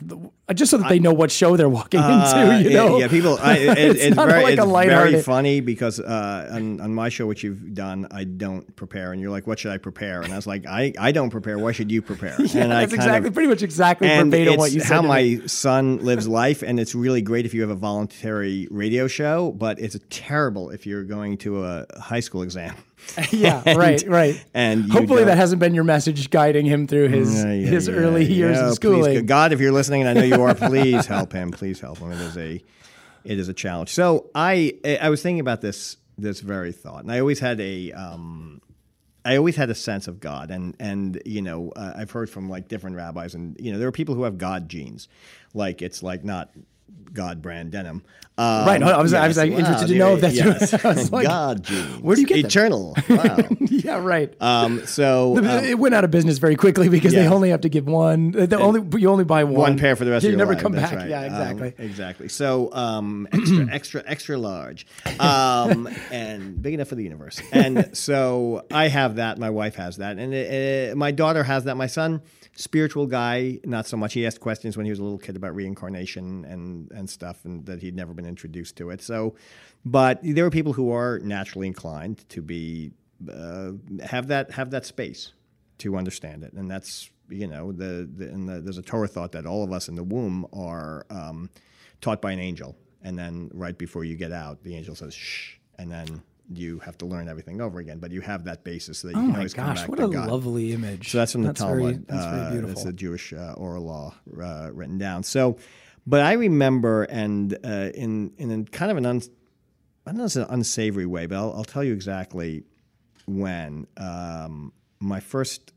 just 0.53 0.71
so 0.71 0.77
that 0.77 0.89
they 0.89 0.99
know 0.99 1.13
what 1.13 1.31
show 1.31 1.55
they're 1.57 1.69
walking 1.69 1.99
Uh, 1.99 2.57
into. 2.57 2.69
You 2.69 2.75
know, 2.75 2.97
yeah, 2.99 3.07
people. 3.07 3.37
I, 3.41 3.57
it, 3.57 3.77
It's 3.77 3.99
it's, 4.03 4.15
not 4.15 4.27
very, 4.29 4.43
like 4.43 4.59
a 4.59 4.63
it's 4.63 4.89
very 4.89 5.21
funny 5.21 5.61
because 5.61 5.99
uh, 5.99 6.49
on, 6.51 6.81
on 6.81 6.93
my 6.93 7.09
show, 7.09 7.25
which 7.27 7.43
you've 7.43 7.73
done, 7.73 8.07
I 8.11 8.23
don't 8.25 8.75
prepare, 8.75 9.11
and 9.13 9.21
you're 9.21 9.31
like, 9.31 9.47
"What 9.47 9.59
should 9.59 9.71
I 9.71 9.77
prepare?" 9.77 10.21
And 10.21 10.33
I 10.33 10.35
was 10.35 10.47
like, 10.47 10.65
"I, 10.65 10.93
I 10.99 11.11
don't 11.11 11.29
prepare. 11.29 11.57
Why 11.59 11.71
should 11.71 11.91
you 11.91 12.01
prepare?" 12.01 12.35
Yeah, 12.49 12.63
and 12.63 12.73
I 12.73 12.81
that's 12.81 12.93
exactly 12.93 13.27
of, 13.27 13.33
pretty 13.35 13.49
much 13.49 13.61
exactly 13.61 14.07
verbatim 14.07 14.57
what 14.57 14.71
you 14.71 14.79
said. 14.81 14.91
how 14.93 15.01
my 15.03 15.21
me. 15.21 15.47
son 15.47 16.03
lives 16.03 16.27
life, 16.27 16.63
and 16.63 16.79
it's 16.79 16.95
really 16.95 17.21
great 17.21 17.45
if 17.45 17.53
you 17.53 17.61
have 17.61 17.69
a 17.69 17.75
voluntary 17.75 18.67
radio 18.71 19.07
show, 19.07 19.28
but 19.57 19.79
it's 19.79 19.97
terrible 20.09 20.69
if 20.69 20.85
you're 20.85 21.03
going 21.03 21.37
to 21.39 21.63
a 21.65 21.85
high 21.99 22.19
school 22.19 22.41
exam. 22.41 22.75
yeah, 23.31 23.61
And- 23.65 23.77
right, 23.77 24.03
right. 24.07 24.45
And 24.53 24.91
Hopefully, 24.91 25.23
that 25.23 25.37
hasn't 25.37 25.59
been 25.59 25.73
your 25.73 25.83
message 25.83 26.29
guiding 26.29 26.65
him 26.65 26.87
through 26.87 27.07
his 27.09 27.33
Yeah, 27.33 27.53
yeah, 27.53 27.67
his 27.67 27.87
yeah, 27.87 27.93
early 27.95 28.25
years 28.25 28.57
of 28.57 28.65
Please, 28.67 28.75
schooling. 28.75 29.25
God, 29.25 29.53
if 29.53 29.59
you're 29.59 29.71
listening, 29.71 30.01
and 30.03 30.09
I 30.09 30.13
know 30.13 30.25
you 30.37 30.41
are, 30.43 30.53
please 30.55 31.05
help 31.15 31.31
him. 31.33 31.51
Please 31.51 31.79
help 31.79 31.97
him. 31.99 32.11
It 32.11 32.19
is 32.21 32.37
a, 32.37 32.63
it 33.23 33.39
is 33.39 33.47
a 33.49 33.53
challenge. 33.53 33.89
So 33.89 34.29
I, 34.35 34.73
I 35.01 35.09
was 35.09 35.21
thinking 35.21 35.39
about 35.39 35.61
this, 35.61 35.97
this 36.17 36.39
very 36.41 36.71
thought, 36.71 37.03
and 37.03 37.11
I 37.11 37.19
always 37.19 37.39
had 37.39 37.59
a, 37.61 37.91
um, 37.93 38.61
I 39.25 39.35
always 39.37 39.55
had 39.55 39.69
a 39.69 39.75
sense 39.75 40.07
of 40.07 40.19
God, 40.19 40.49
and 40.49 40.75
and 40.79 41.21
you 41.25 41.41
know, 41.41 41.71
uh, 41.75 41.93
I've 41.95 42.11
heard 42.11 42.29
from 42.29 42.49
like 42.49 42.67
different 42.67 42.95
rabbis, 42.95 43.35
and 43.35 43.55
you 43.59 43.71
know, 43.71 43.77
there 43.77 43.87
are 43.87 43.91
people 43.91 44.15
who 44.15 44.23
have 44.23 44.37
God 44.37 44.69
genes, 44.69 45.07
like 45.53 45.81
it's 45.81 46.01
like 46.01 46.23
not. 46.23 46.49
God 47.13 47.41
brand 47.41 47.71
denim. 47.71 48.03
Um, 48.37 48.65
Right, 48.65 48.81
I 48.81 49.01
was- 49.01 49.13
I 49.13 49.27
was, 49.27 49.35
like, 49.35 49.51
interested 49.51 49.87
to 49.87 49.97
know 49.97 50.13
if 50.15 50.21
that's 50.21 50.35
yes. 50.35 50.73
I 50.85 50.87
was 50.93 51.11
like, 51.11 51.27
God 51.27 51.61
genes. 51.63 52.01
where 52.01 52.15
do 52.15 52.21
you 52.21 52.27
get 52.27 52.35
them? 52.37 52.45
eternal? 52.45 52.95
Wow. 53.09 53.37
yeah, 53.59 53.97
right. 54.01 54.33
um, 54.41 54.85
so 54.85 55.35
um, 55.37 55.45
it 55.45 55.77
went 55.77 55.93
out 55.93 56.05
of 56.05 56.11
business 56.11 56.37
very 56.37 56.55
quickly 56.55 56.87
because 56.87 57.11
they 57.11 57.27
only 57.27 57.49
have 57.49 57.61
to 57.61 57.69
give 57.69 57.85
one. 57.87 58.33
uh, 58.39 58.45
The 58.45 58.57
only 58.57 58.81
you 59.01 59.09
only 59.09 59.25
buy 59.25 59.43
one. 59.43 59.55
one 59.55 59.77
pair 59.77 59.97
for 59.97 60.05
the 60.05 60.11
rest 60.11 60.23
you 60.23 60.29
of 60.29 60.37
your 60.37 60.45
life. 60.45 60.51
You 60.51 60.53
never 60.53 60.53
life. 60.53 60.61
come 60.63 60.71
That's 60.71 60.91
back. 60.91 60.99
right. 61.01 61.09
Yeah, 61.09 61.19
Um, 61.19 61.25
exactly. 61.63 61.85
exactly. 61.85 62.29
So 62.29 62.71
um, 62.73 63.27
extra, 63.33 63.67
extra, 63.73 64.03
extra 64.05 64.37
large, 64.37 64.85
um, 65.19 65.89
and 66.11 66.61
big 66.61 66.75
enough 66.75 66.87
for 66.87 66.95
the 66.95 67.03
universe. 67.03 67.41
And 67.51 67.95
so 67.97 68.63
I 68.71 68.87
have 68.87 69.15
that. 69.15 69.37
My 69.37 69.49
wife 69.49 69.75
has 69.75 69.97
that, 69.97 70.17
and 70.17 70.33
it, 70.33 70.51
it- 70.91 70.97
my 70.97 71.11
daughter 71.11 71.43
has 71.43 71.65
that. 71.65 71.75
My 71.75 71.87
son, 71.87 72.21
spiritual 72.59 73.07
guy, 73.07 73.57
not 73.63 73.87
so 73.87 73.95
much. 73.95 74.13
He 74.13 74.25
asked 74.25 74.41
questions 74.41 74.75
when 74.75 74.85
he 74.85 74.91
was 74.91 74.99
a 74.99 75.03
little 75.03 75.17
kid 75.17 75.35
about 75.35 75.55
reincarnation 75.55 76.45
and 76.45 76.91
and 76.91 77.09
stuff, 77.09 77.45
and 77.45 77.65
that 77.65 77.81
he'd 77.81 77.95
never 77.95 78.13
been 78.13 78.25
introduced 78.25 78.75
to 78.77 78.89
it. 78.89 79.01
So, 79.01 79.35
but 79.85 80.19
there 80.21 80.45
are 80.45 80.49
people 80.51 80.73
who 80.73 80.91
are 80.91 81.19
naturally 81.19 81.67
inclined 81.67 82.27
to 82.29 82.41
be 82.41 82.91
uh, 83.31 83.71
have 84.03 84.27
that 84.27 84.51
have 84.51 84.71
that 84.71 84.85
space 84.85 85.31
to 85.79 85.95
understand 85.95 86.43
it, 86.43 86.53
and 86.53 86.69
that's 86.69 87.09
you 87.29 87.47
know 87.47 87.71
the, 87.71 88.09
the, 88.13 88.25
and 88.25 88.47
the 88.47 88.59
there's 88.59 88.77
a 88.77 88.83
Torah 88.83 89.07
thought 89.07 89.31
that 89.31 89.45
all 89.45 89.63
of 89.63 89.71
us 89.71 89.87
in 89.87 89.95
the 89.95 90.03
womb 90.03 90.45
are 90.53 91.05
um, 91.09 91.49
taught 92.01 92.21
by 92.21 92.31
an 92.31 92.39
angel, 92.39 92.75
and 93.01 93.17
then 93.17 93.49
right 93.53 93.77
before 93.77 94.03
you 94.03 94.15
get 94.15 94.33
out, 94.33 94.63
the 94.63 94.75
angel 94.75 94.95
says 94.95 95.13
shh, 95.13 95.55
and 95.77 95.91
then 95.91 96.21
you 96.53 96.79
have 96.79 96.97
to 96.99 97.05
learn 97.05 97.27
everything 97.29 97.61
over 97.61 97.79
again. 97.79 97.99
But 97.99 98.11
you 98.11 98.21
have 98.21 98.43
that 98.45 98.63
basis 98.63 99.01
that 99.03 99.11
you 99.13 99.17
Oh 99.19 99.25
can 99.27 99.35
always 99.35 99.53
come 99.53 99.67
gosh, 99.67 99.81
back 99.81 99.89
what 99.89 99.99
to 99.99 100.05
a 100.05 100.09
God. 100.09 100.29
lovely 100.29 100.73
image. 100.73 101.11
So 101.11 101.17
that's 101.19 101.31
from 101.33 101.43
the 101.43 101.49
that's 101.49 101.61
very, 101.61 101.81
Talmud. 101.81 102.07
that's 102.07 102.25
very 102.25 102.41
Uh, 102.41 102.51
beautiful. 102.51 102.71
It's 102.71 102.85
a 102.85 102.93
Jewish 102.93 103.33
uh, 103.33 103.53
oral 103.57 103.83
law 103.85 104.15
uh, 104.41 104.69
written 104.73 104.97
down. 104.97 105.23
So, 105.23 105.57
but 106.07 106.21
I 106.21 106.33
remember, 106.33 107.03
and 107.03 107.57
uh, 107.63 107.91
in 107.93 108.31
in 108.37 108.65
kind 108.65 108.91
of 108.91 108.97
an 108.97 109.05
un, 109.05 109.21
I 110.05 110.11
don't 110.11 110.17
know, 110.17 110.25
it's 110.25 110.35
an 110.37 110.47
unsavory 110.49 111.05
way, 111.05 111.27
but 111.27 111.37
I'll, 111.37 111.53
I'll 111.53 111.63
tell 111.63 111.83
you 111.83 111.93
exactly 111.93 112.63
when 113.27 113.85
um, 113.97 114.73
my 114.99 115.19
first 115.19 115.73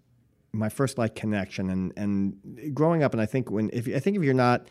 my 0.54 0.68
first 0.68 0.96
like 0.98 1.14
connection 1.14 1.68
and 1.70 1.92
and 1.96 2.70
growing 2.74 3.02
up, 3.02 3.12
and 3.12 3.20
I 3.20 3.26
think 3.26 3.50
when 3.50 3.68
if 3.72 3.87
I 3.88 3.98
think 3.98 4.16
if 4.16 4.22
you're 4.22 4.32
not 4.35 4.66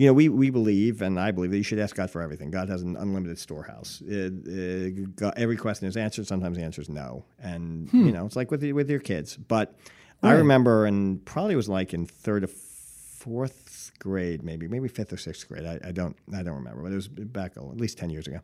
you 0.00 0.06
know, 0.06 0.14
we, 0.14 0.30
we 0.30 0.48
believe, 0.48 1.02
and 1.02 1.20
I 1.20 1.30
believe 1.30 1.50
that 1.50 1.58
you 1.58 1.62
should 1.62 1.78
ask 1.78 1.94
God 1.94 2.10
for 2.10 2.22
everything. 2.22 2.50
God 2.50 2.70
has 2.70 2.80
an 2.80 2.96
unlimited 2.96 3.38
storehouse. 3.38 4.00
It, 4.06 4.32
it- 4.46 5.14
God- 5.16 5.34
every 5.36 5.56
question 5.58 5.86
is 5.88 5.96
answered. 5.96 6.26
Sometimes 6.26 6.56
the 6.56 6.62
answer 6.62 6.80
is 6.80 6.88
no, 6.88 7.24
and 7.38 7.88
Hmm. 7.90 8.06
you 8.06 8.12
know, 8.12 8.24
it's 8.24 8.34
like 8.36 8.50
with 8.50 8.60
the- 8.62 8.72
with 8.72 8.88
your 8.88 9.00
kids. 9.00 9.36
But 9.36 9.76
I 10.22 10.32
remember, 10.32 10.86
and 10.86 11.22
probably 11.26 11.54
was 11.54 11.68
like 11.68 11.92
in 11.92 12.06
third 12.06 12.44
or 12.44 12.46
fourth 12.46 13.92
grade, 13.98 14.42
maybe, 14.42 14.66
maybe 14.68 14.88
fifth 14.88 15.12
or 15.12 15.16
sixth 15.18 15.46
grade. 15.48 15.66
I, 15.66 15.78
I 15.88 15.92
don't, 15.92 16.16
I 16.34 16.42
don't 16.42 16.54
remember, 16.56 16.82
but 16.82 16.92
it 16.92 16.94
was 16.94 17.08
back 17.08 17.52
at 17.58 17.76
least 17.76 17.98
ten 17.98 18.08
years 18.08 18.26
ago, 18.26 18.40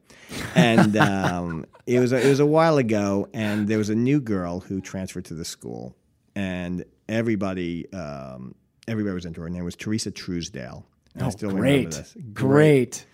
and 0.55 0.95
um, 1.11 1.65
it 1.87 2.01
was 2.01 2.13
a, 2.13 2.21
it 2.25 2.29
was 2.29 2.41
a 2.41 2.47
while 2.47 2.77
ago. 2.77 3.29
And 3.33 3.67
there 3.67 3.79
was 3.79 3.89
a 3.89 3.95
new 3.95 4.21
girl 4.21 4.61
who 4.61 4.81
transferred 4.83 5.25
to 5.27 5.35
the 5.35 5.45
school, 5.47 5.97
and 6.35 6.85
everybody, 7.09 7.91
um, 7.95 8.55
everybody 8.87 9.15
was 9.15 9.25
into 9.25 9.41
her. 9.41 9.47
Her 9.47 9.51
name 9.51 9.65
was 9.65 9.77
Teresa 9.77 10.11
Truesdale. 10.11 10.85
And 11.17 11.25
I 11.25 11.27
oh, 11.27 11.31
still 11.31 11.51
remember 11.51 11.97
Oh, 11.97 12.13
great, 12.33 12.35
great. 12.35 13.07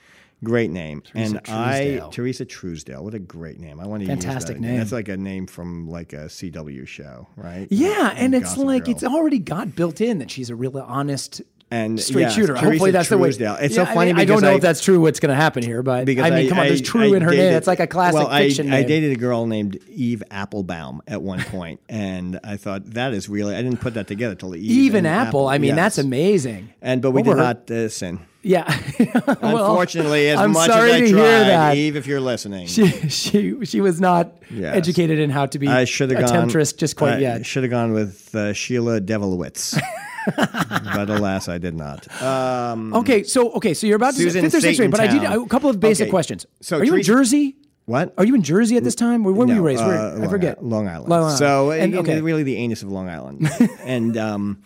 Great 0.45 0.73
name. 0.73 1.03
Teresa 1.03 1.37
and 1.37 1.49
I 1.49 2.09
Teresa 2.11 2.45
Truesdale. 2.45 3.05
What 3.05 3.15
a 3.15 3.21
great 3.21 3.61
name. 3.61 3.79
I 3.79 3.87
want 3.87 4.03
to 4.03 4.09
Fantastic 4.09 4.17
use 4.17 4.25
that. 4.25 4.33
Fantastic 4.33 4.61
name. 4.61 4.79
That's 4.79 4.91
like 4.91 5.09
a 5.09 5.17
name 5.17 5.47
from 5.47 5.88
like 5.88 6.12
a 6.12 6.25
CW 6.25 6.85
show, 6.87 7.29
right? 7.37 7.69
Yeah, 7.71 8.12
and 8.17 8.35
it's 8.35 8.51
Gossip 8.51 8.65
like 8.65 8.85
Girl. 8.87 8.95
it's 8.95 9.05
already 9.05 9.38
got 9.38 9.77
built 9.77 10.01
in 10.01 10.19
that 10.19 10.33
she's 10.33 10.51
a 10.51 10.57
really 10.57 10.83
honest 10.83 11.43
and 11.73 11.99
straight 11.99 12.23
yeah, 12.23 12.29
shooter. 12.29 12.53
Teresa 12.55 12.67
Hopefully 12.67 12.91
that's 12.91 13.09
Truesdale. 13.09 13.55
the 13.55 13.59
way. 13.61 13.65
It's 13.65 13.77
Yeah, 13.77 13.85
so 13.85 13.91
I 13.91 13.95
funny 13.95 14.13
mean, 14.13 14.21
I, 14.21 14.25
don't 14.27 14.43
know 14.43 14.51
I, 14.51 14.55
if 14.57 14.61
that's 14.61 14.83
true. 14.83 15.01
What's 15.01 15.21
going 15.21 15.31
to 15.31 15.35
happen 15.35 15.63
here, 15.63 15.83
but 15.83 16.05
because 16.05 16.25
I 16.25 16.31
mean, 16.31 16.49
come 16.49 16.59
on, 16.59 16.67
there's 16.67 16.83
true 16.83 17.15
I 17.15 17.17
in 17.17 17.23
her 17.23 17.31
name. 17.31 17.55
It's 17.55 17.67
like 17.67 17.81
a 17.81 17.87
classic 17.87 18.19
well, 18.19 18.29
I, 18.29 18.49
fiction 18.49 18.73
I 18.73 18.81
name. 18.81 18.89
dated 18.89 19.13
a 19.13 19.17
girl 19.17 19.47
named 19.47 19.79
Eve 19.89 20.23
Applebaum 20.31 21.01
at 21.09 21.23
one 21.23 21.41
point, 21.41 21.81
and 21.89 22.39
I 22.45 22.57
thought 22.59 22.85
that 22.93 23.15
is 23.15 23.29
really 23.29 23.55
I 23.57 23.63
didn't 23.63 23.81
put 23.81 23.95
that 23.95 24.07
together 24.07 24.35
till 24.35 24.55
Eve 24.55 24.71
Even 24.71 25.07
and 25.07 25.15
Apple. 25.29 25.49
I 25.49 25.59
mean, 25.59 25.69
yes. 25.69 25.77
that's 25.77 25.99
amazing. 25.99 26.73
And 26.83 27.01
but 27.01 27.13
we 27.13 27.23
What 27.23 27.37
did 27.37 27.37
not 27.39 27.71
uh, 27.71 27.89
sin. 27.89 28.21
Yeah. 28.43 28.65
Well, 29.43 29.67
Unfortunately, 29.71 30.29
as 30.31 30.39
I'm 30.41 30.53
much 30.53 30.69
sorry 30.71 30.91
as 30.91 30.97
I 30.97 31.01
to 31.01 31.11
tried, 31.13 31.21
hear 31.21 31.45
that. 31.45 31.77
Eve, 31.77 31.97
if 31.97 32.07
you're 32.07 32.21
listening, 32.21 32.67
She 32.67 32.89
she 33.09 33.65
she 33.65 33.81
was 33.81 34.01
not 34.01 34.33
Yes. 34.51 34.75
educated 34.77 35.19
in 35.19 35.31
how 35.31 35.47
to 35.47 35.59
be 35.59 35.69
I 35.69 35.85
should 35.85 36.11
have 36.11 36.21
gone. 36.21 36.29
temptress 36.29 36.73
just 36.73 36.97
quite 36.97 37.15
I 37.15 37.19
yet. 37.19 37.47
Should 37.47 37.63
have 37.63 37.71
gone 37.71 37.93
with 37.93 38.35
uh, 38.35 38.53
Sheila 38.53 39.01
Devilowitz, 39.01 39.81
but 40.37 41.11
alas, 41.11 41.49
I 41.49 41.59
did 41.59 41.75
not. 41.75 42.07
Um, 42.23 42.93
Okay, 42.95 43.23
so 43.23 43.51
okay, 43.53 43.75
so 43.75 43.87
you're 43.87 43.97
about 43.97 44.15
to 44.15 44.21
Susan 44.21 44.43
fifth 44.43 44.55
or 44.57 44.61
sixth 44.61 44.79
grade, 44.79 44.91
but 44.91 45.01
I 45.01 45.07
did 45.07 45.23
a 45.25 45.47
couple 45.47 45.71
of 45.71 45.81
basic 45.81 46.05
Okay, 46.05 46.11
questions. 46.11 46.47
so 46.61 46.79
are 46.79 46.85
you 46.85 46.95
in 46.97 47.03
Jersey? 47.03 47.57
what? 47.87 48.15
Are 48.17 48.25
you 48.25 48.35
in 48.37 48.43
Jersey 48.43 48.77
at 48.77 48.85
this 48.85 48.95
time? 48.95 49.25
Where, 49.25 49.35
where 49.35 49.47
were 49.47 49.55
you 49.55 49.63
raised? 49.63 49.85
Where, 49.85 49.99
uh, 49.99 50.11
I 50.13 50.15
Long 50.15 50.31
forget. 50.31 50.59
Island- 50.59 50.71
Long 50.71 50.89
Island. 50.89 51.09
Long 51.09 51.23
Island. 51.25 51.39
So 51.39 51.71
And- 51.73 51.95
okay. 51.97 52.21
really 52.21 52.43
the 52.45 52.57
anus 52.57 52.83
of 52.83 52.91
Long 52.93 53.09
Island, 53.09 53.51
and 53.85 54.17
um, 54.17 54.63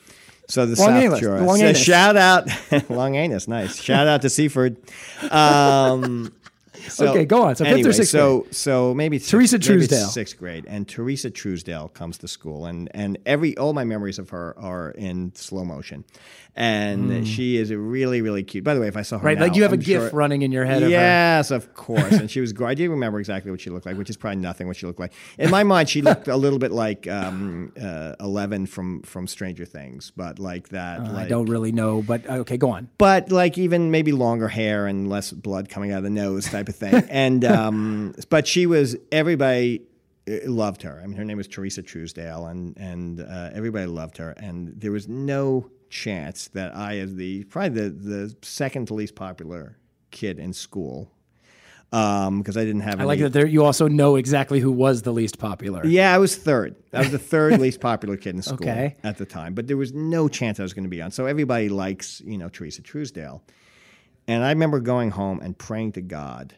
so 0.48 0.66
the 0.66 0.76
Long 0.80 0.88
South 0.90 1.02
anus, 1.02 1.20
Shore. 1.20 1.40
long 1.40 1.56
so 1.58 1.64
anus. 1.64 1.78
shout 1.82 2.16
out, 2.16 2.48
long 2.90 3.14
anus, 3.16 3.48
nice. 3.48 3.80
Shout 3.82 4.06
out 4.06 4.22
to 4.22 4.30
Seaford. 4.30 4.76
Um, 5.30 6.32
so- 6.88 7.08
Okay, 7.08 7.24
go 7.24 7.42
on. 7.42 7.56
So 7.56 7.64
fifth 7.64 7.86
or 7.86 7.92
sixth 7.92 8.10
so 8.10 8.46
so 8.50 8.94
maybe 8.94 9.18
sixth- 9.18 9.30
Teresa 9.30 9.56
maybe 9.58 9.64
Truesdale. 9.66 10.06
sixth 10.08 10.38
grade, 10.38 10.64
and 10.68 10.86
Teresa 10.88 11.30
Truesdale 11.30 11.88
comes 11.88 12.18
to 12.18 12.28
school, 12.28 12.66
and 12.66 12.88
and 12.94 13.18
every 13.26 13.56
all 13.56 13.72
my 13.72 13.84
memories 13.84 14.18
of 14.18 14.30
her 14.30 14.54
are 14.58 14.90
in 14.92 15.32
slow 15.34 15.64
motion, 15.64 16.04
and 16.56 17.28
she 17.28 17.56
is 17.58 17.72
really 17.72 18.22
really 18.22 18.42
cute. 18.42 18.64
By 18.64 18.74
the 18.74 18.80
way, 18.80 18.88
if 18.88 18.96
I 18.96 19.02
saw 19.02 19.18
her. 19.18 19.26
Right, 19.26 19.38
like 19.38 19.52
now, 19.52 19.56
you 19.56 19.62
have 19.62 19.72
a 19.72 19.74
I'm 19.74 19.80
gif 19.80 20.00
sure- 20.02 20.10
running 20.10 20.42
in 20.42 20.52
your 20.52 20.64
head 20.64 20.78
of 20.78 20.84
her. 20.84 20.88
Yes, 20.88 21.50
of 21.50 21.74
course. 21.74 22.12
And 22.12 22.30
she 22.30 22.40
was. 22.40 22.54
I 22.60 22.74
do 22.74 22.90
remember 22.90 23.18
exactly 23.18 23.50
what 23.50 23.60
she 23.60 23.70
looked 23.70 23.84
like, 23.86 23.96
which 23.96 24.10
is 24.10 24.16
probably 24.16 24.40
nothing 24.40 24.66
what 24.66 24.76
she 24.76 24.86
looked 24.86 24.98
like. 24.98 25.12
In 25.38 25.50
my 25.50 25.62
mind, 25.62 25.88
she 25.88 26.00
looked 26.02 26.28
a 26.28 26.36
little 26.36 26.58
bit 26.58 26.72
like 26.72 27.06
um, 27.06 27.72
uh, 27.80 28.14
Eleven 28.20 28.66
from 28.66 29.02
from 29.02 29.26
Stranger 29.26 29.64
Things, 29.66 30.12
but 30.16 30.38
like 30.38 30.70
that. 30.70 31.00
I 31.00 31.10
like, 31.10 31.28
don't 31.28 31.46
really 31.46 31.72
know, 31.72 32.02
but 32.02 32.28
uh, 32.28 32.34
okay, 32.38 32.56
go 32.56 32.70
on. 32.70 32.88
but 32.98 33.30
like 33.30 33.58
even 33.58 33.90
maybe 33.90 34.12
longer 34.12 34.48
hair 34.48 34.86
and 34.86 35.08
less 35.10 35.32
blood 35.32 35.68
coming 35.68 35.92
out 35.92 35.98
of 35.98 36.04
the 36.04 36.10
nose 36.10 36.46
type 36.46 36.68
of 36.68 36.76
thing. 36.76 36.94
and 37.10 37.44
um, 37.44 38.14
but 38.30 38.46
she 38.46 38.64
was 38.66 38.96
everybody 39.12 39.82
uh, 40.28 40.36
loved 40.50 40.82
her. 40.82 41.00
I 41.02 41.06
mean, 41.06 41.16
her 41.18 41.24
name 41.24 41.36
was 41.36 41.48
Teresa 41.48 41.82
Truesdale, 41.82 42.46
and 42.46 42.76
and 42.78 43.20
uh, 43.20 43.50
everybody 43.52 43.86
loved 43.86 44.16
her. 44.18 44.30
And 44.30 44.72
there 44.80 44.92
was 44.92 45.06
no 45.08 45.70
chance 45.90 46.48
that 46.48 46.76
I, 46.76 46.98
as 46.98 47.14
the 47.14 47.44
probably 47.44 47.80
the 47.80 47.90
the 47.90 48.36
second 48.42 48.86
to 48.88 48.94
least 48.94 49.14
popular 49.14 49.76
kid 50.10 50.38
in 50.38 50.52
school, 50.52 51.10
Um 51.92 52.38
because 52.40 52.56
I 52.56 52.64
didn't 52.64 52.82
have. 52.82 53.00
I 53.00 53.04
like 53.04 53.20
that 53.20 53.32
there, 53.32 53.46
you 53.46 53.64
also 53.64 53.88
know 53.88 54.16
exactly 54.16 54.60
who 54.60 54.72
was 54.72 55.02
the 55.02 55.12
least 55.12 55.38
popular. 55.38 55.86
Yeah, 55.86 56.12
I 56.14 56.18
was 56.18 56.36
third. 56.36 56.76
I 56.92 57.00
was 57.00 57.10
the 57.10 57.18
third 57.18 57.60
least 57.64 57.80
popular 57.80 58.16
kid 58.16 58.34
in 58.34 58.42
school 58.42 58.68
Okay. 58.68 58.96
at 59.04 59.18
the 59.18 59.26
time, 59.26 59.54
but 59.54 59.66
there 59.66 59.76
was 59.76 59.92
no 59.92 60.28
chance 60.28 60.58
I 60.58 60.62
was 60.62 60.74
going 60.74 60.84
to 60.84 60.90
be 60.90 61.00
on. 61.02 61.10
So 61.10 61.26
everybody 61.26 61.68
likes, 61.68 62.20
you 62.24 62.38
know, 62.38 62.48
Teresa 62.48 62.82
Truesdale. 62.82 63.42
And 64.28 64.42
I 64.42 64.48
remember 64.48 64.80
going 64.80 65.10
home 65.10 65.38
and 65.40 65.56
praying 65.56 65.92
to 65.92 66.00
God 66.00 66.54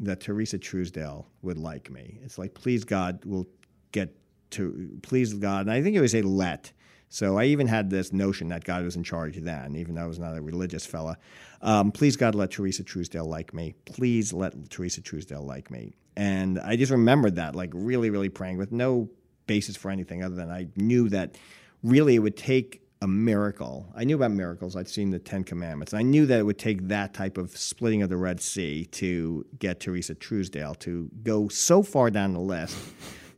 that 0.00 0.18
Teresa 0.20 0.58
Truesdale 0.58 1.28
would 1.42 1.56
like 1.58 1.88
me. 1.88 2.18
It's 2.24 2.36
like, 2.36 2.52
please 2.54 2.82
God, 2.82 3.24
will 3.24 3.46
get 3.92 4.16
to, 4.50 4.98
please 5.02 5.32
God. 5.34 5.60
And 5.66 5.70
I 5.70 5.82
think 5.82 5.94
it 5.94 6.00
was 6.00 6.16
a 6.16 6.22
let. 6.22 6.72
So 7.12 7.38
I 7.38 7.44
even 7.44 7.66
had 7.66 7.90
this 7.90 8.10
notion 8.10 8.48
that 8.48 8.64
God 8.64 8.84
was 8.84 8.96
in 8.96 9.04
charge 9.04 9.36
then, 9.36 9.76
even 9.76 9.96
though 9.96 10.04
I 10.04 10.06
was 10.06 10.18
not 10.18 10.34
a 10.34 10.40
religious 10.40 10.86
fella. 10.86 11.18
Um, 11.60 11.92
please 11.92 12.16
God, 12.16 12.34
let 12.34 12.50
Teresa 12.50 12.82
Truesdale 12.82 13.26
like 13.26 13.52
me. 13.52 13.74
Please 13.84 14.32
let 14.32 14.70
Teresa 14.70 15.02
Truesdale 15.02 15.42
like 15.42 15.70
me. 15.70 15.92
And 16.16 16.58
I 16.58 16.76
just 16.76 16.90
remembered 16.90 17.36
that, 17.36 17.54
like 17.54 17.68
really, 17.74 18.08
really 18.08 18.30
praying 18.30 18.56
with 18.56 18.72
no 18.72 19.10
basis 19.46 19.76
for 19.76 19.90
anything 19.90 20.24
other 20.24 20.34
than 20.34 20.50
I 20.50 20.68
knew 20.74 21.10
that 21.10 21.36
really 21.82 22.14
it 22.14 22.20
would 22.20 22.38
take 22.38 22.80
a 23.02 23.06
miracle. 23.06 23.92
I 23.94 24.04
knew 24.04 24.16
about 24.16 24.30
miracles. 24.30 24.74
I'd 24.74 24.88
seen 24.88 25.10
the 25.10 25.18
Ten 25.18 25.44
Commandments. 25.44 25.92
I 25.92 26.00
knew 26.00 26.24
that 26.24 26.38
it 26.38 26.44
would 26.44 26.58
take 26.58 26.88
that 26.88 27.12
type 27.12 27.36
of 27.36 27.54
splitting 27.54 28.00
of 28.00 28.08
the 28.08 28.16
Red 28.16 28.40
Sea 28.40 28.86
to 28.86 29.44
get 29.58 29.80
Teresa 29.80 30.14
Truesdale 30.14 30.76
to 30.76 31.10
go 31.22 31.48
so 31.48 31.82
far 31.82 32.10
down 32.10 32.32
the 32.32 32.40
list 32.40 32.74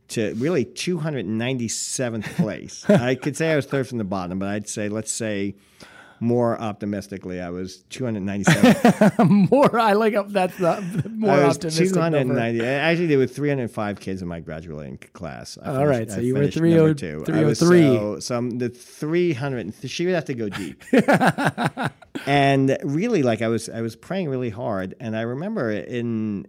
to 0.09 0.33
really 0.35 0.65
297th 0.65 2.35
place. 2.35 2.85
I 2.89 3.15
could 3.15 3.35
say 3.35 3.51
I 3.51 3.55
was 3.55 3.65
third 3.65 3.87
from 3.87 3.97
the 3.97 4.03
bottom, 4.03 4.39
but 4.39 4.49
I'd 4.49 4.69
say, 4.69 4.89
let's 4.89 5.11
say, 5.11 5.55
more 6.19 6.59
optimistically, 6.59 7.41
I 7.41 7.49
was 7.49 7.83
297. 7.89 9.47
more, 9.51 9.77
I 9.77 9.93
like 9.93 10.15
up. 10.15 10.29
That's 10.29 10.57
the 10.57 10.81
more 11.13 11.31
I 11.31 11.47
was 11.47 11.57
optimistic. 11.57 11.95
number. 11.95 12.19
290. 12.19 12.65
Actually, 12.65 13.07
there 13.07 13.17
were 13.17 13.27
305 13.27 13.99
kids 13.99 14.21
in 14.21 14.27
my 14.27 14.39
graduating 14.39 14.97
class. 15.13 15.57
I 15.61 15.75
All 15.75 15.85
right, 15.85 16.09
so 16.09 16.17
I 16.17 16.21
you 16.21 16.33
were 16.33 16.39
finished 16.41 16.57
30 16.57 16.73
number 16.73 16.93
two. 16.93 17.25
I 17.33 17.43
was 17.43 17.59
303. 17.59 17.97
So, 17.97 18.19
some 18.19 18.51
the 18.51 18.69
300. 18.69 19.73
She 19.85 20.05
would 20.05 20.15
have 20.15 20.25
to 20.25 20.33
go 20.33 20.49
deep. 20.49 20.83
and 22.25 22.77
really, 22.83 23.23
like 23.23 23.41
I 23.41 23.47
was, 23.47 23.69
I 23.69 23.81
was 23.81 23.95
praying 23.95 24.29
really 24.29 24.49
hard, 24.49 24.95
and 24.99 25.15
I 25.15 25.21
remember 25.21 25.71
in. 25.71 26.47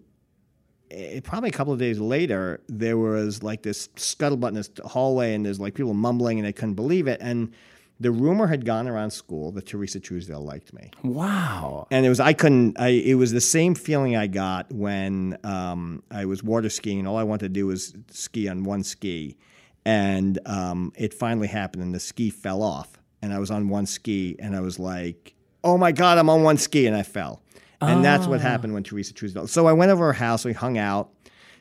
Eh, 0.90 1.20
Probably 1.22 1.48
a 1.48 1.52
couple 1.52 1.72
of 1.72 1.78
days 1.78 1.98
later, 1.98 2.60
there 2.68 2.96
was 2.96 3.42
like 3.42 3.62
this 3.62 3.88
scuttlebutt 3.96 4.48
in 4.48 4.54
this 4.54 4.70
hallway, 4.84 5.34
and 5.34 5.44
there's 5.44 5.60
like 5.60 5.74
people 5.74 5.94
mumbling, 5.94 6.38
and 6.38 6.46
I 6.46 6.52
couldn't 6.52 6.74
believe 6.74 7.06
it. 7.08 7.18
And 7.20 7.52
the 7.98 8.10
rumor 8.10 8.46
had 8.46 8.64
gone 8.66 8.86
around 8.86 9.10
school 9.10 9.52
that 9.52 9.64
Teresa 9.66 9.98
Truesdale 9.98 10.42
liked 10.44 10.74
me 10.74 10.90
Wow. 11.02 11.86
and 11.90 12.04
it 12.04 12.10
was 12.10 12.20
I 12.20 12.34
couldn't 12.34 12.78
I 12.78 12.88
it 12.88 13.14
was 13.14 13.32
the 13.32 13.40
same 13.40 13.74
feeling 13.74 14.14
I 14.14 14.26
got 14.26 14.70
when 14.70 15.38
um, 15.44 16.02
I 16.10 16.26
was 16.26 16.42
water 16.42 16.68
skiing 16.68 16.98
and 16.98 17.08
all 17.08 17.16
I 17.16 17.22
wanted 17.22 17.46
to 17.46 17.48
do 17.48 17.68
was 17.68 17.94
ski 18.10 18.48
on 18.48 18.64
one 18.64 18.82
ski 18.82 19.38
and 19.86 20.38
um, 20.44 20.92
it 20.94 21.14
finally 21.14 21.48
happened 21.48 21.84
and 21.84 21.94
the 21.94 21.98
ski 22.00 22.28
fell 22.28 22.62
off 22.62 22.98
and 23.22 23.32
I 23.32 23.38
was 23.38 23.50
on 23.50 23.70
one 23.70 23.86
ski 23.86 24.36
and 24.38 24.54
I 24.54 24.60
was 24.60 24.78
like 24.78 25.34
oh 25.64 25.78
my 25.78 25.90
god 25.90 26.18
I'm 26.18 26.28
on 26.28 26.42
one 26.42 26.58
ski 26.58 26.86
and 26.86 26.94
I 26.94 27.02
fell 27.02 27.40
and 27.80 28.04
that's 28.04 28.26
what 28.26 28.40
ah. 28.40 28.42
happened 28.42 28.74
when 28.74 28.82
Teresa 28.82 29.12
Truesdale 29.12 29.46
so 29.46 29.66
I 29.66 29.72
went 29.72 29.90
over 29.90 30.06
her 30.06 30.12
house 30.12 30.44
we 30.44 30.52
hung 30.52 30.78
out 30.78 31.10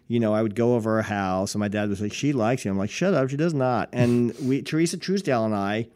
you 0.07 0.19
know, 0.19 0.35
I 0.35 0.43
would 0.43 0.53
go 0.53 0.75
over 0.75 0.97
her 0.97 1.01
house, 1.01 1.55
and 1.55 1.59
my 1.59 1.67
dad 1.67 1.89
was 1.89 1.99
like, 1.99 2.13
"She 2.13 2.31
likes 2.31 2.63
you." 2.63 2.69
I'm 2.69 2.77
like, 2.77 2.91
"Shut 2.91 3.15
up, 3.15 3.27
she 3.27 3.37
does 3.37 3.55
not." 3.55 3.89
And 3.91 4.35
we, 4.43 4.61
Teresa 4.61 4.97
Truesdale 4.97 5.45
and 5.45 5.55
I, 5.55 5.87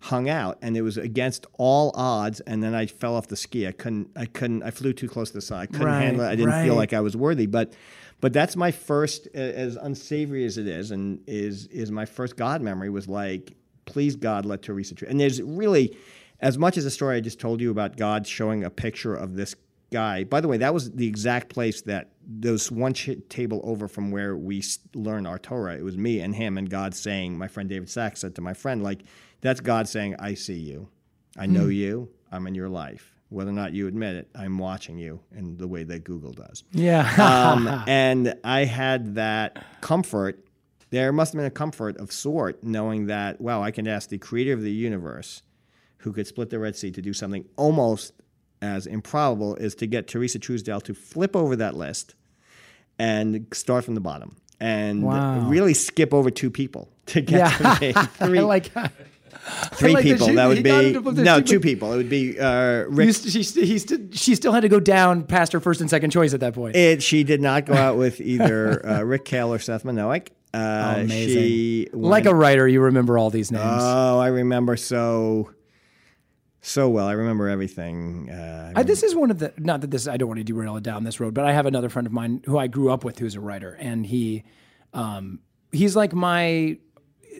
hung 0.00 0.28
out 0.28 0.58
and 0.62 0.76
it 0.76 0.82
was 0.82 0.96
against 0.96 1.46
all 1.54 1.90
odds 1.94 2.40
and 2.40 2.62
then 2.62 2.74
I 2.74 2.86
fell 2.86 3.14
off 3.16 3.28
the 3.28 3.36
ski. 3.36 3.66
I 3.66 3.72
couldn't 3.72 4.10
I 4.16 4.26
couldn't 4.26 4.62
I 4.62 4.70
flew 4.70 4.92
too 4.92 5.08
close 5.08 5.30
to 5.30 5.34
the 5.34 5.40
side. 5.40 5.62
I 5.62 5.66
couldn't 5.66 5.86
Right, 5.86 6.02
handle 6.02 6.24
it. 6.24 6.28
I 6.28 6.36
didn't 6.36 6.64
feel 6.64 6.74
like 6.74 6.92
I 6.92 7.00
was 7.00 7.16
worthy. 7.16 7.46
But 7.46 7.72
but 8.20 8.32
that's 8.32 8.56
my 8.56 8.70
first 8.70 9.26
as 9.34 9.76
unsavory 9.76 10.44
as 10.44 10.58
it 10.58 10.66
is 10.66 10.90
and 10.90 11.20
is 11.26 11.66
is 11.68 11.90
my 11.90 12.04
first 12.04 12.36
God 12.36 12.62
memory 12.62 12.90
was 12.90 13.08
like 13.08 13.54
please 13.84 14.16
God 14.16 14.44
let 14.46 14.62
Teresa 14.62 14.94
Tru-" 14.94 15.08
and 15.08 15.18
there's 15.18 15.40
really 15.42 15.96
as 16.40 16.58
much 16.58 16.76
as 16.76 16.84
the 16.84 16.90
story 16.90 17.16
I 17.16 17.20
just 17.20 17.40
told 17.40 17.60
you 17.60 17.70
about 17.70 17.96
God 17.96 18.26
showing 18.26 18.64
a 18.64 18.70
picture 18.70 19.14
of 19.14 19.34
this 19.34 19.54
guy. 19.90 20.24
By 20.24 20.40
the 20.40 20.48
way, 20.48 20.56
that 20.58 20.74
was 20.74 20.90
the 20.92 21.06
exact 21.06 21.48
place 21.48 21.82
that 21.82 22.10
those 22.26 22.70
one 22.70 22.92
table 22.92 23.60
over 23.64 23.88
from 23.88 24.10
where 24.10 24.36
we 24.36 24.62
learned 24.94 25.26
our 25.26 25.38
Torah. 25.38 25.76
It 25.76 25.84
was 25.84 25.96
me 25.96 26.20
and 26.20 26.34
him, 26.34 26.58
and 26.58 26.68
God 26.68 26.94
saying, 26.94 27.38
my 27.38 27.48
friend 27.48 27.68
David 27.68 27.88
Sacks 27.88 28.20
said 28.20 28.34
to 28.34 28.40
my 28.40 28.52
friend, 28.52 28.82
like, 28.82 29.02
that's 29.40 29.60
God 29.60 29.88
saying, 29.88 30.16
I 30.18 30.34
see 30.34 30.58
you. 30.58 30.88
I 31.38 31.46
know 31.46 31.66
you. 31.68 32.08
I'm 32.32 32.46
in 32.46 32.54
your 32.54 32.68
life. 32.68 33.12
Whether 33.28 33.50
or 33.50 33.54
not 33.54 33.72
you 33.72 33.88
admit 33.88 34.16
it, 34.16 34.28
I'm 34.34 34.58
watching 34.58 34.98
you 34.98 35.20
in 35.34 35.56
the 35.56 35.66
way 35.66 35.82
that 35.84 36.04
Google 36.04 36.32
does. 36.32 36.64
Yeah. 36.72 37.10
Um, 37.18 37.84
and 37.88 38.34
I 38.44 38.64
had 38.64 39.16
that 39.16 39.64
comfort. 39.80 40.44
There 40.90 41.12
must 41.12 41.32
have 41.32 41.38
been 41.38 41.46
a 41.46 41.50
comfort 41.50 41.96
of 41.98 42.12
sort 42.12 42.62
knowing 42.62 43.06
that, 43.06 43.40
wow, 43.40 43.62
I 43.62 43.72
can 43.72 43.88
ask 43.88 44.08
the 44.08 44.18
creator 44.18 44.52
of 44.52 44.62
the 44.62 44.72
universe 44.72 45.42
who 46.06 46.12
could 46.12 46.24
split 46.28 46.50
the 46.50 46.58
Red 46.60 46.76
Sea 46.76 46.92
to 46.92 47.02
do 47.02 47.12
something 47.12 47.44
almost 47.56 48.12
as 48.62 48.86
improbable 48.86 49.56
is 49.56 49.74
to 49.74 49.88
get 49.88 50.06
Teresa 50.06 50.38
Truesdale 50.38 50.80
to 50.82 50.94
flip 50.94 51.34
over 51.34 51.56
that 51.56 51.74
list 51.74 52.14
and 52.96 53.44
start 53.52 53.84
from 53.84 53.96
the 53.96 54.00
bottom 54.00 54.36
and 54.60 55.02
Wow. 55.02 55.48
really 55.48 55.74
skip 55.74 56.14
over 56.14 56.30
two 56.30 56.48
people. 56.48 56.88
to 57.06 57.20
get 57.20 57.38
Yeah, 57.60 57.92
to 57.92 58.06
Three, 58.24 58.40
like. 58.40 58.70
three 59.74 59.94
like 59.94 60.04
people. 60.04 60.28
she- 60.28 60.34
that 60.36 60.46
would 60.46 60.62
be 60.62 60.92
no 61.22 61.40
two 61.40 61.58
people. 61.58 61.92
It 61.92 61.96
would 61.96 62.08
be 62.08 62.38
uh, 62.38 62.84
Rick 62.88 63.16
she, 63.16 63.42
st- 63.42 63.66
he 63.66 63.78
st- 63.80 64.14
she 64.16 64.36
still 64.36 64.52
had 64.52 64.60
to 64.60 64.68
go 64.68 64.78
down 64.78 65.24
past 65.24 65.52
her 65.54 65.58
first 65.60 65.80
and 65.80 65.90
second 65.90 66.10
choice 66.10 66.32
at 66.34 66.38
that 66.40 66.54
point. 66.54 66.76
It, 66.76 67.02
she 67.02 67.24
did 67.24 67.40
not 67.42 67.66
go 67.66 67.74
out 67.74 67.96
with 67.96 68.20
either 68.20 68.86
uh, 68.86 69.02
Rick 69.02 69.24
Kale 69.24 69.52
or 69.52 69.58
Seth 69.58 69.82
Manoic. 69.84 70.28
Uh, 70.54 70.94
Amazing. 71.00 71.34
She 71.34 71.88
like 71.92 72.26
a 72.26 72.34
writer, 72.34 72.66
you 72.66 72.80
remember 72.82 73.18
all 73.18 73.28
these 73.30 73.50
names. 73.52 73.64
Oh, 73.66 74.18
I 74.20 74.28
remember 74.28 74.76
so 74.76 75.50
so 76.66 76.88
well. 76.88 77.06
I 77.06 77.12
remember 77.12 77.48
everything. 77.48 78.30
Uh, 78.30 78.72
I, 78.74 78.82
this 78.82 79.02
is 79.02 79.14
one 79.14 79.30
of 79.30 79.38
the 79.38 79.52
not 79.56 79.80
that 79.82 79.90
this 79.90 80.06
I 80.08 80.16
don't 80.16 80.28
want 80.28 80.38
to 80.38 80.44
derail 80.44 80.76
it 80.76 80.82
down 80.82 81.04
this 81.04 81.20
road, 81.20 81.34
but 81.34 81.44
I 81.44 81.52
have 81.52 81.66
another 81.66 81.88
friend 81.88 82.06
of 82.06 82.12
mine 82.12 82.42
who 82.44 82.58
I 82.58 82.66
grew 82.66 82.90
up 82.90 83.04
with 83.04 83.18
who's 83.18 83.34
a 83.34 83.40
writer, 83.40 83.72
and 83.74 84.04
he, 84.04 84.44
um, 84.92 85.40
he's 85.72 85.96
like 85.96 86.12
my, 86.12 86.78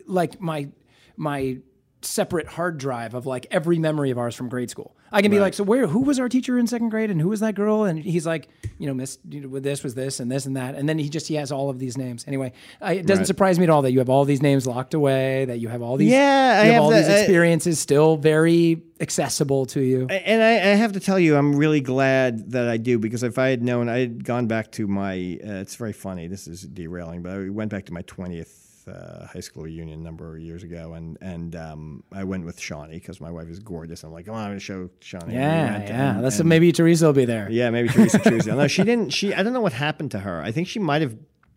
like 0.07 0.41
my, 0.41 0.69
my 1.17 1.57
separate 2.01 2.47
hard 2.47 2.77
drive 2.77 3.13
of 3.13 3.25
like 3.25 3.47
every 3.51 3.79
memory 3.79 4.11
of 4.11 4.17
ours 4.17 4.35
from 4.35 4.49
grade 4.49 4.69
school. 4.69 4.96
I 5.11 5.21
can 5.21 5.31
be 5.31 5.39
like, 5.39 5.53
so 5.53 5.63
where, 5.63 5.87
who 5.87 6.01
was 6.01 6.19
our 6.19 6.27
teacher 6.29 6.59
in 6.59 6.67
second 6.67 6.89
grade, 6.89 7.09
and 7.11 7.19
who 7.21 7.29
was 7.29 7.39
that 7.39 7.55
girl? 7.55 7.83
And 7.85 7.97
he's 7.99 8.25
like, 8.25 8.49
you 8.77 8.87
know, 8.87 8.93
Miss, 8.93 9.17
you 9.29 9.41
know, 9.41 9.47
with 9.47 9.63
this 9.63 9.83
was 9.83 9.95
this 9.95 10.19
and 10.19 10.31
this 10.31 10.45
and 10.45 10.57
that, 10.57 10.75
and 10.75 10.87
then 10.87 10.99
he 10.99 11.09
just 11.09 11.27
he 11.27 11.35
has 11.35 11.51
all 11.51 11.69
of 11.69 11.79
these 11.79 11.97
names. 11.97 12.25
Anyway, 12.27 12.51
I, 12.81 12.93
it 12.93 13.05
doesn't 13.07 13.21
Right. 13.21 13.27
surprise 13.27 13.57
me 13.57 13.63
at 13.63 13.69
all 13.69 13.81
that 13.83 13.91
you 13.91 13.99
have 13.99 14.09
all 14.09 14.25
these 14.25 14.41
names 14.41 14.67
locked 14.67 14.93
away, 14.93 15.45
that 15.45 15.59
you 15.59 15.69
have 15.69 15.81
all 15.81 15.97
these, 15.97 16.11
Yeah, 16.11 16.61
you 16.63 16.65
have, 16.65 16.73
have 16.73 16.83
all 16.83 16.89
the- 16.89 16.97
these 16.97 17.07
I- 17.09 17.19
experiences 17.19 17.79
still 17.79 18.17
very 18.17 18.81
accessible 18.99 19.65
to 19.67 19.79
you. 19.81 20.07
and 20.07 20.41
I, 20.43 20.71
I 20.71 20.75
have 20.75 20.91
to 20.93 20.99
tell 20.99 21.19
you, 21.19 21.35
I'm 21.37 21.55
really 21.55 21.81
glad 21.81 22.51
that 22.51 22.67
I 22.67 22.77
do 22.77 22.99
because 22.99 23.23
if 23.23 23.37
I 23.37 23.47
had 23.49 23.63
known, 23.63 23.89
I 23.89 23.99
had 23.99 24.23
gone 24.23 24.47
back 24.47 24.71
to 24.73 24.87
my. 24.87 25.13
Uh, 25.43 25.61
it's 25.61 25.75
very 25.75 25.93
funny. 25.93 26.27
This 26.27 26.47
is 26.47 26.61
derailing, 26.63 27.21
but 27.21 27.31
I 27.31 27.49
went 27.49 27.71
back 27.71 27.85
to 27.85 27.93
my 27.93 28.01
20th 28.03 28.66
uh, 28.87 29.27
high 29.27 29.39
school 29.39 29.63
reunion 29.63 29.99
a 29.99 30.03
number 30.03 30.35
of 30.35 30.41
years 30.41 30.63
ago, 30.63 30.93
and 30.93 31.17
and 31.21 31.55
um, 31.55 32.03
I 32.11 32.23
went 32.23 32.45
with 32.45 32.59
Shawnee 32.59 32.93
because 32.95 33.19
my 33.21 33.31
wife 33.31 33.47
is 33.49 33.59
gorgeous. 33.59 34.03
I'm 34.03 34.11
like, 34.11 34.25
come 34.25 34.35
on, 34.35 34.43
I'm 34.43 34.49
gonna 34.51 34.59
show 34.59 34.89
Shawnee. 35.01 35.27
We 35.27 35.33
Yeah, 35.33 35.77
yeah. 35.83 36.15
and- 36.15 36.23
That's 36.23 36.39
and- 36.39 36.49
maybe 36.49 36.71
Teresa 36.71 37.05
will 37.05 37.13
be 37.13 37.25
there. 37.25 37.49
Yeah, 37.51 37.69
maybe 37.69 37.89
Teresa 37.89 38.19
Truesdale. 38.19 38.57
No, 38.57 38.67
she 38.67 38.83
didn't. 38.91 39.09
She 39.11 39.33
I 39.33 39.43
don't 39.43 39.53
know 39.53 39.61
what 39.61 39.73
happened 39.73 40.11
to 40.11 40.19
her. 40.19 40.41
I 40.41 40.51
think 40.51 40.67
she 40.67 40.79
might 40.79 41.01
have 41.01 41.15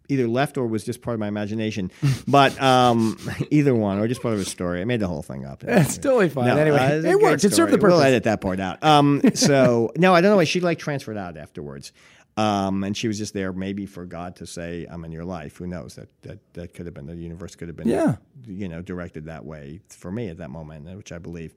either 0.09 0.27
left 0.27 0.59
or 0.59 0.66
was 0.66 0.83
just 0.83 1.03
part 1.03 1.14
of 1.14 1.21
my 1.21 1.29
imagination. 1.29 1.88
But 2.27 2.61
um, 2.61 3.16
either 3.53 3.75
one, 3.77 4.01
or 4.01 4.09
just 4.09 4.21
part 4.23 4.35
of 4.35 4.40
a 4.40 4.45
story. 4.45 4.81
I 4.81 4.85
made 4.85 4.99
the 4.99 5.07
whole 5.07 5.23
thing 5.23 5.45
up. 5.45 5.62
It's 5.62 5.99
totally 5.99 6.29
fine. 6.29 6.47
No, 6.49 6.57
anyway, 6.57 6.79
uh, 6.79 7.09
it 7.09 7.21
worked. 7.21 7.45
It 7.45 7.55
served 7.55 7.73
the 7.73 7.79
purpose. 7.79 7.95
We'll 7.97 8.03
edit 8.03 8.25
that 8.25 8.40
part 8.40 8.59
out. 8.59 8.83
Um, 8.83 9.23
so 9.35 9.93
no, 9.97 10.12
I 10.14 10.21
don't 10.21 10.33
know 10.33 10.37
why 10.37 10.45
she 10.45 10.59
like 10.61 10.79
transferred 10.81 11.16
out 11.16 11.37
afterwards. 11.37 11.93
Um, 12.40 12.85
and 12.85 12.96
she 12.96 13.09
was 13.09 13.18
just 13.18 13.35
there 13.35 13.53
maybe 13.53 13.87
for 13.87 14.05
God 14.07 14.37
to 14.37 14.46
say, 14.46 14.87
"I'm 14.90 15.05
in 15.05 15.12
your 15.12 15.24
life." 15.24 15.57
Who 15.59 15.66
knows? 15.66 15.94
That 15.96 16.09
that 16.22 16.38
that 16.55 16.74
could 16.74 16.87
have 16.87 16.94
been 16.94 17.07
the 17.07 17.14
universe 17.16 17.55
could 17.57 17.68
have 17.68 17.76
been, 17.76 17.88
Yeah. 17.88 18.16
you 18.46 18.68
know, 18.68 18.81
directed 18.83 19.26
that 19.26 19.44
way 19.44 19.81
for 19.88 20.11
me 20.11 20.29
at 20.29 20.38
that 20.38 20.50
moment, 20.50 20.87
which 20.96 21.12
I 21.12 21.18
believe. 21.18 21.55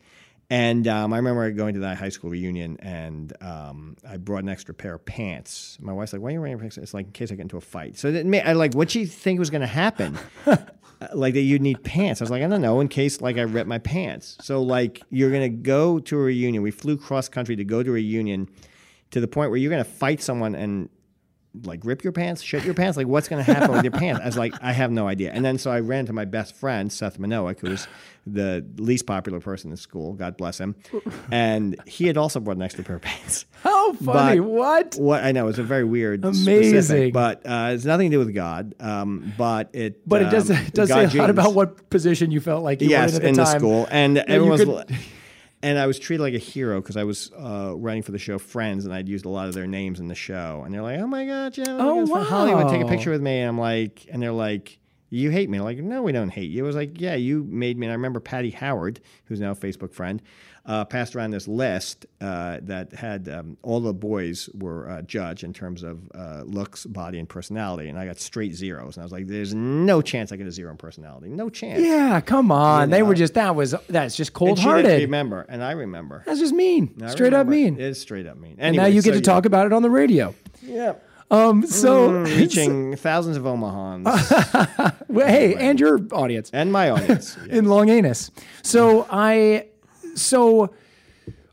And 0.49 0.87
um, 0.87 1.13
I 1.13 1.17
remember 1.17 1.49
going 1.51 1.73
to 1.75 1.79
that 1.81 1.97
high 1.97 2.09
school 2.09 2.29
reunion, 2.29 2.77
and 2.81 3.31
um, 3.41 3.95
I 4.07 4.17
brought 4.17 4.43
an 4.43 4.49
extra 4.49 4.73
pair 4.73 4.93
of 4.95 5.05
pants. 5.05 5.77
My 5.81 5.93
wife's 5.93 6.13
like, 6.13 6.21
"Why 6.21 6.29
are 6.29 6.33
you 6.33 6.41
wearing 6.41 6.59
pants?" 6.59 6.77
It's 6.77 6.93
like 6.93 7.05
in 7.07 7.11
case 7.13 7.31
I 7.31 7.35
get 7.35 7.43
into 7.43 7.57
a 7.57 7.61
fight. 7.61 7.97
So 7.97 8.11
that 8.11 8.47
I 8.47 8.53
like, 8.53 8.73
what 8.73 8.91
she 8.91 9.05
think 9.05 9.39
was 9.39 9.49
going 9.49 9.61
to 9.61 9.67
happen? 9.67 10.17
Uh, 11.01 11.07
like 11.15 11.33
that 11.33 11.41
you'd 11.41 11.61
need 11.61 11.83
pants. 11.83 12.21
I 12.21 12.23
was 12.23 12.29
like, 12.29 12.43
I 12.43 12.47
don't 12.47 12.61
know, 12.61 12.79
in 12.79 12.87
case 12.87 13.19
like 13.19 13.37
I 13.37 13.41
rip 13.41 13.65
my 13.65 13.79
pants. 13.79 14.37
So 14.41 14.61
like 14.61 15.01
you're 15.09 15.31
gonna 15.31 15.49
go 15.49 15.97
to 15.99 16.15
a 16.17 16.21
reunion. 16.21 16.61
We 16.61 16.69
flew 16.71 16.97
cross 16.97 17.27
country 17.27 17.55
to 17.55 17.65
go 17.65 17.81
to 17.81 17.89
a 17.89 17.93
reunion 17.93 18.47
to 19.13 19.19
the 19.21 19.27
point 19.27 19.49
where 19.49 19.57
you're 19.57 19.71
gonna 19.71 19.83
fight 19.83 20.21
someone 20.21 20.53
and 20.53 20.89
like 21.65 21.81
rip 21.85 22.03
your 22.03 22.11
pants, 22.13 22.41
shit 22.41 22.65
your 22.65 22.73
pants. 22.73 22.97
Like 22.97 23.05
what's 23.05 23.27
gonna 23.27 23.43
happen 23.43 23.71
with 23.71 23.83
your 23.83 23.91
pants? 23.91 24.21
I 24.23 24.25
was 24.25 24.37
like, 24.37 24.55
I 24.61 24.71
have 24.71 24.89
no 24.91 25.07
idea. 25.07 25.31
And 25.31 25.45
then 25.45 25.59
so 25.59 25.69
I 25.69 25.81
ran 25.81 26.07
to 26.07 26.13
my 26.13 26.25
best 26.25 26.55
friend 26.55 26.91
Seth 26.91 27.19
Manoic, 27.19 27.59
who 27.59 27.69
was 27.69 27.87
the 28.25 28.65
least 28.77 29.05
popular 29.05 29.39
person 29.39 29.69
in 29.69 29.77
school. 29.77 30.13
God 30.13 30.35
bless 30.35 30.57
him. 30.59 30.75
And 31.29 31.79
he 31.85 32.07
had 32.07 32.17
also 32.17 32.39
brought 32.39 32.55
an 32.55 32.63
extra 32.63 32.83
pair 32.83 32.95
of 32.95 33.03
pants. 33.03 33.45
How 33.61 33.93
funny! 33.93 34.39
But- 34.39 34.47
what? 34.47 34.95
What 34.95 35.23
I 35.23 35.31
know 35.31 35.47
it's 35.47 35.59
a 35.59 35.63
very 35.63 35.83
weird, 35.83 36.25
Amazing. 36.25 36.69
specific, 36.71 37.13
but 37.13 37.45
uh, 37.45 37.69
it's 37.73 37.85
nothing 37.85 38.09
to 38.09 38.15
do 38.15 38.25
with 38.25 38.33
God. 38.33 38.73
Um, 38.79 39.31
but 39.37 39.69
it, 39.73 40.07
But 40.09 40.23
it 40.23 40.31
does 40.31 40.49
um, 40.49 40.57
it 40.57 40.73
does 40.73 40.89
God 40.89 41.11
say 41.11 41.19
a 41.19 41.21
lot 41.21 41.29
about 41.29 41.53
what 41.53 41.87
position 41.91 42.31
you 42.31 42.39
felt 42.39 42.63
like 42.63 42.81
you 42.81 42.89
yes 42.89 43.13
were 43.13 43.19
in 43.19 43.25
at 43.25 43.29
in 43.29 43.35
the 43.35 43.43
the 43.43 43.57
school, 43.59 43.87
and 43.91 44.15
you 44.15 44.23
everyone 44.27 44.49
was. 44.49 44.63
could- 44.63 44.97
And 45.63 45.79
I 45.79 45.87
was 45.87 45.97
treated 45.97 46.21
like 46.21 46.33
a 46.33 46.39
hero 46.39 46.81
because 46.81 46.97
I 46.97 47.05
was 47.05 47.31
uh, 47.31 47.73
writing 47.75 48.03
for 48.03 48.11
the 48.11 48.19
show 48.19 48.37
Friends, 48.37 48.83
and 48.85 48.93
I'd 48.93 49.07
used 49.07 49.25
a 49.25 49.29
lot 49.29 49.47
of 49.47 49.53
their 49.53 49.65
names 49.65 49.99
in 50.01 50.09
the 50.09 50.15
show. 50.15 50.61
And 50.65 50.73
they're 50.73 50.81
like, 50.81 50.99
"Oh 50.99 51.07
my 51.07 51.25
god, 51.25 51.53
Joe! 51.53 51.63
Oh, 51.67 51.95
wow. 51.95 52.05
from 52.05 52.25
Hollywood, 52.25 52.69
take 52.69 52.81
a 52.81 52.87
picture 52.87 53.11
with 53.11 53.21
me." 53.21 53.39
And 53.39 53.49
I'm 53.49 53.57
like, 53.57 54.05
and 54.11 54.21
they're 54.21 54.33
like, 54.33 54.77
"You 55.13 55.29
hate 55.29 55.49
me?" 55.49 55.59
Like, 55.59 55.77
no, 55.77 56.01
we 56.01 56.11
don't 56.11 56.29
hate 56.29 56.49
you. 56.51 56.63
It 56.63 56.67
was 56.67 56.75
like, 56.75 56.99
"Yeah, 56.99 57.15
you 57.15 57.43
made 57.43 57.77
me." 57.77 57.87
And 57.87 57.91
I 57.91 57.95
remember 57.95 58.19
Patty 58.19 58.51
Howard, 58.51 58.99
who's 59.25 59.39
now 59.39 59.51
a 59.51 59.55
Facebook 59.55 59.93
friend, 59.93 60.21
uh, 60.65 60.85
passed 60.85 61.15
around 61.15 61.31
this 61.31 61.47
list 61.47 62.05
uh, 62.21 62.59
that 62.63 62.93
had 62.93 63.27
um, 63.27 63.57
all 63.63 63.79
the 63.81 63.93
boys 63.93 64.49
were 64.53 64.89
uh, 64.89 65.01
judged 65.01 65.43
in 65.43 65.53
terms 65.53 65.83
of 65.83 66.09
uh, 66.15 66.43
looks, 66.45 66.85
body, 66.85 67.19
and 67.19 67.27
personality, 67.27 67.89
and 67.89 67.99
I 67.99 68.05
got 68.05 68.17
straight 68.19 68.53
zeros. 68.53 68.95
And 68.95 69.03
I 69.03 69.05
was 69.05 69.11
like, 69.11 69.27
"There's 69.27 69.53
no 69.53 70.01
chance 70.01 70.31
I 70.31 70.37
get 70.37 70.47
a 70.47 70.51
zero 70.51 70.71
in 70.71 70.77
personality. 70.77 71.29
No 71.29 71.49
chance." 71.49 71.81
Yeah, 71.81 72.21
come 72.21 72.51
on. 72.51 72.89
They 72.89 72.99
know. 72.99 73.05
were 73.05 73.15
just 73.15 73.33
that 73.33 73.55
was 73.55 73.75
that's 73.89 74.15
just 74.15 74.33
cold 74.33 74.59
hearted. 74.59 75.01
remember, 75.01 75.45
and 75.49 75.63
I 75.63 75.71
remember. 75.71 76.23
That's 76.25 76.39
just 76.39 76.53
mean. 76.53 76.95
I 77.03 77.07
Straight 77.07 77.33
up 77.33 77.47
mean. 77.47 77.75
It 77.75 77.81
is 77.81 77.99
straight 77.99 78.25
up 78.25 78.37
mean. 78.37 78.55
and 78.57 78.75
now 78.75 78.85
you 78.85 79.01
get 79.01 79.13
to 79.13 79.21
talk 79.21 79.45
about 79.45 79.65
it 79.65 79.73
on 79.73 79.81
the 79.81 79.89
radio. 79.89 80.33
Yeah. 80.61 80.93
Um. 81.33 81.65
So 81.65 82.09
Mm, 82.09 82.37
reaching 82.37 82.95
thousands 83.07 83.37
of 83.37 83.43
Omahans 83.43 84.05
well, 85.07 85.27
hey, 85.27 85.55
and 85.55 85.79
your 85.79 85.99
audience. 86.11 86.49
and 86.53 86.71
my 86.71 86.89
audience. 86.89 87.37
Yeah. 87.47 87.55
in 87.57 87.65
Long 87.65 87.89
Anus. 87.89 88.29
So 88.61 89.07
I, 89.09 89.67
so, 90.15 90.73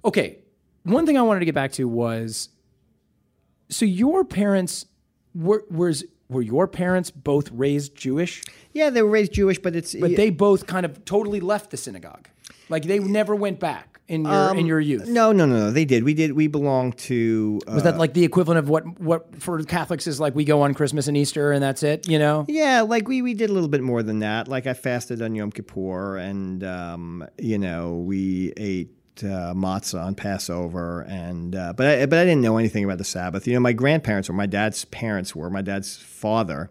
okay. 0.05 0.39
One 0.83 1.07
thing 1.07 1.17
I 1.19 1.23
wanted 1.23 1.41
to 1.41 1.45
get 1.47 1.55
back 1.55 1.73
to 1.73 1.87
was, 1.89 2.49
so 3.69 3.85
your 3.85 4.25
parents 4.25 4.87
were 5.35 5.65
was 5.71 6.05
were 6.29 6.43
your 6.43 6.67
parents 6.69 7.11
both 7.11 7.51
raised 7.51 7.95
Jewish, 7.95 8.43
Yeah, 8.73 8.91
they 8.91 9.03
were 9.03 9.11
raised 9.11 9.33
Jewish, 9.33 9.59
but 9.59 9.75
it's 9.75 9.95
but 9.95 10.15
they 10.17 10.31
both 10.31 10.67
kind 10.67 10.85
of 10.87 11.05
totally 11.05 11.41
left 11.41 11.71
the 11.71 11.77
synagogue, 11.77 12.29
like 12.69 12.85
they 12.85 12.99
never 12.99 13.35
went 13.35 13.59
back 13.61 13.90
in 14.11 14.25
your 14.25 14.35
Um, 14.51 14.59
in 14.59 14.67
your 14.67 14.81
youth. 14.81 15.09
No, 15.09 15.33
no, 15.33 15.47
no, 15.47 15.57
no. 15.59 15.71
They 15.71 15.85
did. 15.85 16.05
We 16.05 16.15
did. 16.15 16.33
We 16.33 16.49
belonged 16.49 16.99
to. 16.99 17.61
Uh, 17.67 17.75
Was 17.75 17.85
that 17.85 17.97
like 17.97 18.13
the 18.13 18.25
equivalent 18.25 18.59
of 18.59 18.69
what 18.69 19.01
what 19.01 19.41
for 19.41 19.63
Catholics 19.63 20.07
is 20.07 20.19
like 20.19 20.35
we 20.35 20.45
go 20.45 20.63
on 20.63 20.75
Christmas 20.75 21.07
and 21.07 21.17
Easter 21.17 21.53
and 21.53 21.63
that's 21.63 21.83
it, 21.83 22.09
you 22.09 22.19
know? 22.19 22.45
yeah, 22.49 22.83
like 22.83 23.09
we, 23.09 23.23
we 23.23 23.35
did 23.35 23.51
a 23.51 23.53
little 23.53 23.69
bit 23.69 23.83
more 23.83 24.03
than 24.03 24.19
that. 24.19 24.49
Like 24.49 24.67
I 24.67 24.75
fasted 24.75 25.23
on 25.23 25.35
Yom 25.35 25.51
Kippur, 25.53 26.17
and 26.17 26.65
um, 26.65 27.27
you 27.39 27.59
know 27.59 27.95
we 27.95 28.53
ate 28.57 28.91
uh, 29.23 29.55
matzah 29.55 30.03
on 30.05 30.15
Passover, 30.15 31.03
and 31.03 31.55
uh, 31.55 31.73
but 31.77 31.87
I, 31.87 32.07
but 32.07 32.19
I 32.19 32.25
didn't 32.25 32.41
know 32.43 32.59
anything 32.59 32.85
about 32.85 32.99
the 32.99 33.05
Sabbath. 33.05 33.47
You 33.47 33.55
know, 33.55 33.61
my 33.61 33.73
grandparents 33.73 34.29
or 34.29 34.33
my 34.33 34.47
dad's 34.47 34.85
parents 34.87 35.37
were. 35.37 35.51
My 35.51 35.63
dad's 35.63 35.97
father 35.97 36.71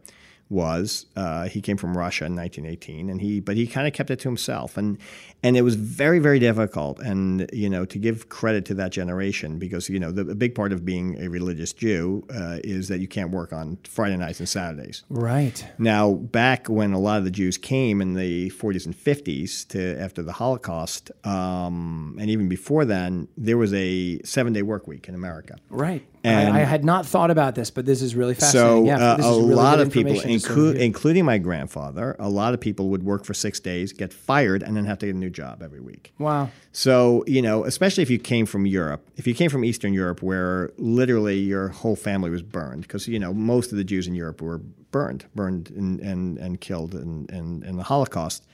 was 0.49 1.05
uh, 1.15 1.47
he 1.47 1.61
came 1.61 1.77
from 1.77 1.97
Russia 1.97 2.25
in 2.25 2.35
1918, 2.35 3.09
and 3.09 3.21
he 3.21 3.39
but 3.39 3.55
he 3.55 3.67
kind 3.67 3.87
of 3.87 3.93
kept 3.93 4.09
it 4.09 4.19
to 4.19 4.27
himself, 4.27 4.77
and 4.77 4.97
and 5.43 5.55
it 5.55 5.61
was 5.61 5.75
very 5.75 6.19
very 6.19 6.39
difficult, 6.39 6.99
and 6.99 7.49
you 7.53 7.69
know 7.69 7.85
to 7.85 7.99
give 7.99 8.29
credit 8.29 8.65
to 8.65 8.73
that 8.73 8.91
generation 8.91 9.59
because 9.59 9.89
you 9.89 9.99
know 9.99 10.11
the 10.11 10.29
a 10.31 10.35
big 10.35 10.55
part 10.55 10.73
of 10.73 10.83
being 10.83 11.21
a 11.21 11.29
religious 11.29 11.71
Jew 11.71 12.25
uh, 12.33 12.57
is 12.63 12.87
that 12.87 12.99
you 12.99 13.07
can't 13.07 13.31
work 13.31 13.53
on 13.53 13.77
Friday 13.83 14.17
nights 14.17 14.39
and 14.39 14.49
Saturdays. 14.49 15.03
Right. 15.09 15.65
Now, 15.77 16.13
back 16.13 16.67
when 16.67 16.93
a 16.93 16.99
lot 16.99 17.19
of 17.19 17.25
the 17.25 17.31
Jews 17.31 17.57
came 17.57 18.01
in 18.01 18.13
the 18.15 18.49
40s 18.51 18.85
and 18.85 18.95
50s 18.95 19.67
to 19.69 19.99
after 19.99 20.23
the 20.23 20.33
Holocaust, 20.33 21.11
um, 21.25 22.17
and 22.19 22.29
even 22.29 22.49
before 22.49 22.85
then, 22.85 23.27
there 23.37 23.57
was 23.57 23.73
a 23.73 24.19
seven-day 24.23 24.63
work 24.63 24.87
week 24.87 25.07
in 25.07 25.15
America. 25.15 25.57
Right. 25.69 26.03
And- 26.23 26.53
I, 26.53 26.61
I 26.61 26.63
had 26.63 26.83
not 26.83 27.05
thought 27.05 27.31
about 27.31 27.55
this, 27.55 27.71
but 27.71 27.85
this 27.85 28.01
is 28.01 28.15
really 28.15 28.33
fascinating. 28.33 28.85
So 28.85 28.85
yeah, 28.85 28.97
uh, 28.97 29.15
this 29.17 29.25
a 29.25 29.29
is 29.29 29.37
really 29.37 29.55
lot 29.55 29.79
of 29.79 29.91
people, 29.91 30.11
information 30.11 30.31
to 30.31 30.39
sort 30.39 30.57
inclu- 30.57 30.79
including 30.79 31.25
my 31.25 31.37
grandfather, 31.37 32.15
a 32.19 32.29
lot 32.29 32.53
of 32.53 32.59
people 32.59 32.89
would 32.89 33.03
work 33.03 33.23
for 33.25 33.33
six 33.33 33.59
days, 33.59 33.93
get 33.93 34.11
fired, 34.13 34.61
and 34.63 34.75
then 34.75 34.85
have 34.85 34.99
to 34.99 35.05
get 35.05 35.15
a 35.15 35.17
new 35.17 35.29
job 35.29 35.61
every 35.63 35.79
week. 35.81 36.13
wow. 36.17 36.49
So, 36.71 37.23
you 37.25 37.41
know, 37.41 37.63
especially 37.65 38.03
if 38.03 38.09
you 38.11 38.19
came 38.19 38.45
from 38.45 38.65
Europe, 38.65 39.07
if 39.15 39.25
you 39.25 39.33
came 39.33 39.49
from 39.49 39.65
Eastern 39.65 39.91
Europe 39.93 40.21
where 40.21 40.71
literally 40.77 41.39
your 41.39 41.69
whole 41.69 41.95
family 41.95 42.29
was 42.29 42.43
burned, 42.43 42.83
because, 42.83 43.07
you 43.07 43.17
know, 43.17 43.33
most 43.33 43.71
of 43.71 43.77
the 43.77 43.83
Jews 43.83 44.07
in 44.07 44.13
Europe 44.13 44.41
were 44.41 44.59
burned, 44.91 45.25
burned 45.35 45.71
and, 45.71 45.99
and, 45.99 46.37
and 46.37 46.61
killed 46.61 46.93
in, 46.93 47.25
in, 47.29 47.63
in 47.63 47.77
the 47.77 47.83
Holocaust 47.83 48.45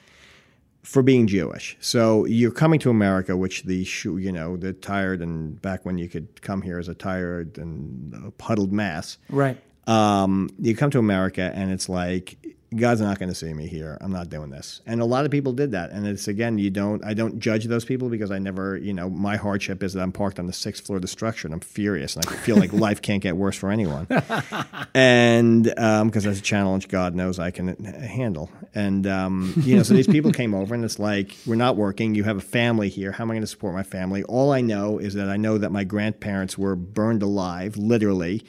for 0.86 1.02
being 1.04 1.28
Jewish. 1.28 1.76
So 1.80 2.26
you're 2.26 2.52
coming 2.52 2.80
to 2.82 2.90
America, 2.90 3.36
which 3.36 3.64
the, 3.64 3.84
shu- 3.84 4.18
you 4.18 4.32
know, 4.32 4.56
the 4.56 4.72
tired 4.74 5.22
and 5.22 5.62
back 5.62 5.86
when 5.86 5.98
you 5.98 6.08
could 6.08 6.42
come 6.42 6.62
here 6.62 6.78
as 6.80 6.88
a 6.88 6.94
tired 6.94 7.58
and 7.58 8.14
uh, 8.16 8.30
puddled 8.38 8.72
mass 8.72 9.18
Right. 9.30 9.58
um, 9.88 10.50
you 10.60 10.76
come 10.76 10.92
to 10.92 11.00
America 11.00 11.52
and 11.56 11.72
it's 11.72 11.90
like 11.90 12.38
God's 12.76 13.02
not 13.02 13.20
going 13.20 13.30
to 13.30 13.36
see 13.36 13.54
me 13.54 13.68
here. 13.68 13.98
I'm 14.02 14.12
not 14.12 14.30
doing 14.30 14.50
this. 14.50 14.82
And 14.86 15.02
a 15.02 15.06
lot 15.06 15.26
of 15.26 15.32
people 15.32 15.54
did 15.54 15.72
that. 15.72 15.92
And 15.92 16.06
it's 16.08 16.28
again, 16.28 16.58
you 16.58 16.70
don't. 16.70 17.04
I 17.06 17.14
don't 17.14 17.40
judge 17.40 17.66
those 17.66 17.86
people 17.86 18.10
because 18.10 18.32
I 18.32 18.40
never. 18.40 18.78
You 18.78 18.94
know, 18.94 19.10
my 19.10 19.36
hardship 19.36 19.84
is 19.84 19.94
that 19.94 20.02
I'm 20.02 20.12
parked 20.12 20.40
on 20.40 20.48
the 20.48 20.54
sixth 20.54 20.86
floor 20.86 20.98
of 20.98 21.02
the 21.02 21.08
structure 21.08 21.48
and 21.48 21.54
I'm 21.54 21.60
furious 21.60 22.16
and 22.16 22.26
I 22.26 22.36
feel 22.36 22.58
like 22.58 22.74
life 22.74 23.02
can't 23.02 23.22
get 23.22 23.38
worse 23.38 23.56
for 23.56 23.72
anyone. 23.72 24.08
and 24.94 25.64
because 25.64 26.02
um, 26.02 26.10
that's 26.12 26.40
a 26.40 26.42
challenge 26.42 26.88
God 26.88 27.16
knows 27.16 27.40
I 27.40 27.52
can 27.52 27.84
handle. 27.84 28.50
And 28.74 29.08
um, 29.08 29.54
you 29.58 29.76
know, 29.76 29.84
so 29.84 29.94
these 29.94 30.08
people 30.08 30.32
came 30.32 30.54
over 30.54 30.76
and 30.76 30.84
it's 30.84 31.00
like 31.00 31.36
we're 31.46 31.56
not 31.56 31.78
working. 31.78 32.16
You 32.16 32.24
have 32.24 32.38
a 32.38 32.42
family 32.42 32.90
here. 32.90 33.12
How 33.12 33.24
am 33.24 33.32
I 33.32 33.36
going 33.36 33.42
to 33.42 33.48
support 33.48 33.74
my 33.74 33.84
family? 33.84 34.24
All 34.24 34.52
I 34.52 34.62
know 34.62 34.98
is 34.98 35.14
that 35.14 35.30
I 35.30 35.38
know 35.38 35.58
that 35.58 35.72
my 35.72 35.84
grandparents 35.84 36.58
were 36.58 36.76
burned 36.76 37.24
alive, 37.24 37.78
literally, 37.78 38.44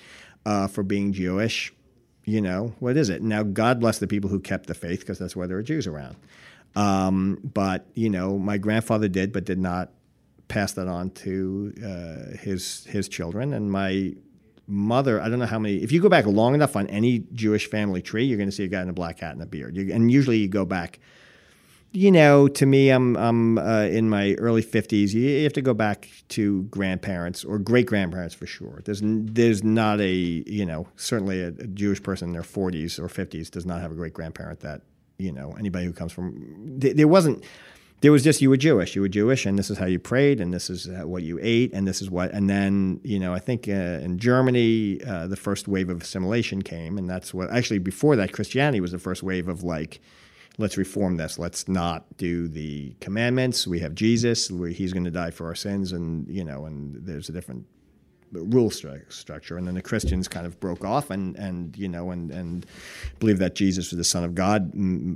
uh, 0.45 0.67
for 0.67 0.83
being 0.83 1.13
Jewish 1.13 1.73
you 2.27 2.41
know, 2.41 2.75
what 2.81 2.97
is 2.97 3.09
it? 3.09 3.23
Now, 3.23 3.45
God 3.45 3.81
bless 3.81 3.99
the 3.99 4.09
people 4.09 4.29
who 4.29 4.41
kept 4.41 4.67
the 4.67 4.75
faith 4.75 5.01
because 5.01 5.19
that's 5.19 5.37
why 5.37 5.47
there 5.47 5.57
are 5.57 5.63
Jews 5.63 5.87
around. 5.87 6.17
Um, 6.75 7.39
but, 7.55 7.87
you 7.95 8.11
know, 8.11 8.37
my 8.37 8.59
grandfather 8.59 9.09
did, 9.09 9.33
but 9.33 9.45
did 9.45 9.59
not 9.59 9.93
pass 10.49 10.73
that 10.73 10.89
on 10.89 11.11
to 11.11 11.73
uh, 11.83 12.37
his, 12.37 12.85
his 12.87 13.09
children. 13.09 13.53
And 13.53 13.71
my 13.71 14.15
mother, 14.67 15.21
I 15.23 15.29
don't 15.29 15.39
know 15.39 15.47
how 15.47 15.61
many, 15.61 15.77
if 15.77 15.93
you 15.93 16.03
go 16.03 16.09
back 16.09 16.27
long 16.27 16.55
enough 16.55 16.75
on 16.75 16.89
any 16.89 17.21
Jewish 17.33 17.71
family 17.71 18.03
tree, 18.03 18.25
you're 18.25 18.37
going 18.37 18.51
to 18.51 18.55
see 18.55 18.65
a 18.65 18.69
guy 18.69 18.83
in 18.83 18.89
a 18.89 18.93
black 18.93 19.21
hat 19.21 19.33
and 19.33 19.43
a 19.43 19.47
beard. 19.47 19.77
You, 19.77 19.95
and 19.95 20.11
usually 20.11 20.39
you 20.39 20.49
go 20.49 20.65
back 20.65 20.99
you 21.97 22.13
know, 22.13 22.47
to 22.47 22.67
me, 22.67 22.91
I'm 22.91 23.17
I'm 23.17 23.57
uh, 23.57 23.85
in 23.85 24.11
my 24.11 24.35
early 24.35 24.61
fifties. 24.61 25.15
You 25.15 25.45
have 25.45 25.55
to 25.55 25.63
go 25.63 25.73
back 25.73 26.11
to 26.29 26.65
grandparents 26.65 27.43
or 27.43 27.59
great 27.59 27.87
grandparents 27.87 28.35
for 28.35 28.47
sure. 28.47 28.83
There's 28.85 29.01
there's 29.03 29.65
not 29.65 30.01
a 30.01 30.13
you 30.13 30.67
know 30.67 30.87
certainly 30.97 31.41
a, 31.41 31.49
a 31.49 31.67
Jewish 31.67 32.03
person 32.03 32.29
in 32.29 32.33
their 32.35 32.43
forties 32.43 32.99
or 32.99 33.09
fifties 33.09 33.49
does 33.49 33.65
not 33.65 33.81
have 33.81 33.93
a 33.93 33.95
great 33.95 34.13
grandparent 34.13 34.61
that 34.61 34.83
you 35.19 35.33
know 35.33 35.57
anybody 35.59 35.87
who 35.87 35.95
comes 35.95 36.13
from 36.13 36.35
there 36.79 37.09
wasn't 37.09 37.43
there 38.03 38.13
was 38.13 38.23
just 38.23 38.43
you 38.43 38.51
were 38.51 38.59
Jewish, 38.59 38.95
you 38.95 39.01
were 39.01 39.09
Jewish, 39.09 39.47
and 39.47 39.59
this 39.59 39.71
is 39.71 39.79
how 39.79 39.87
you 39.87 39.99
prayed, 39.99 40.39
and 40.39 40.53
this 40.53 40.69
is 40.69 40.87
what 40.89 41.23
you 41.23 41.39
ate, 41.41 41.73
and 41.73 41.89
this 41.89 42.03
is 42.03 42.11
what, 42.11 42.31
and 42.33 42.51
then 42.51 43.01
you 43.05 43.19
know 43.19 43.33
I 43.33 43.39
think 43.39 43.69
uh, 43.69 44.05
in 44.05 44.19
Germany 44.19 45.01
uh, 45.03 45.29
the 45.29 45.37
first 45.37 45.67
wave 45.67 45.89
of 45.89 46.03
assimilation 46.03 46.61
came, 46.61 46.99
and 46.99 47.09
that's 47.09 47.33
what 47.33 47.51
actually 47.51 47.79
before 47.79 48.17
that 48.17 48.35
Christianity 48.35 48.83
was 48.83 48.93
the 48.93 48.99
first 48.99 49.23
wave 49.23 49.49
of 49.49 49.63
like 49.63 50.03
let's 50.59 50.77
reform 50.77 51.17
this. 51.17 51.39
Let's 51.39 51.69
not 51.69 52.05
do 52.17 52.49
the 52.49 52.95
commandments. 53.01 53.67
We 53.67 53.81
have 53.81 53.95
Jesus. 53.95 54.49
He's 54.49 54.93
going 54.93 55.05
to 55.05 55.11
die 55.11 55.31
for 55.31 55.47
our 55.47 55.55
sins, 55.55 55.93
and 55.93 56.29
you 56.29 56.45
know, 56.45 56.67
and 56.67 56.97
there's 57.05 57.29
a 57.29 57.33
different 57.33 57.67
rule 58.33 58.71
stru- 58.71 59.11
structure. 59.13 59.57
And 59.57 59.67
then 59.67 59.75
the 59.75 59.83
Christians 59.83 60.29
kind 60.29 60.47
of 60.47 60.59
broke 60.61 60.85
off, 60.85 61.11
and 61.11 61.37
and 61.37 61.77
you 61.77 61.89
know, 61.89 62.11
and 62.11 62.31
and 62.31 62.67
believe 63.19 63.39
that 63.39 63.55
Jesus 63.55 63.91
was 63.91 63.99
the 63.99 64.05
Son 64.05 64.25
of 64.25 64.35
God. 64.35 64.73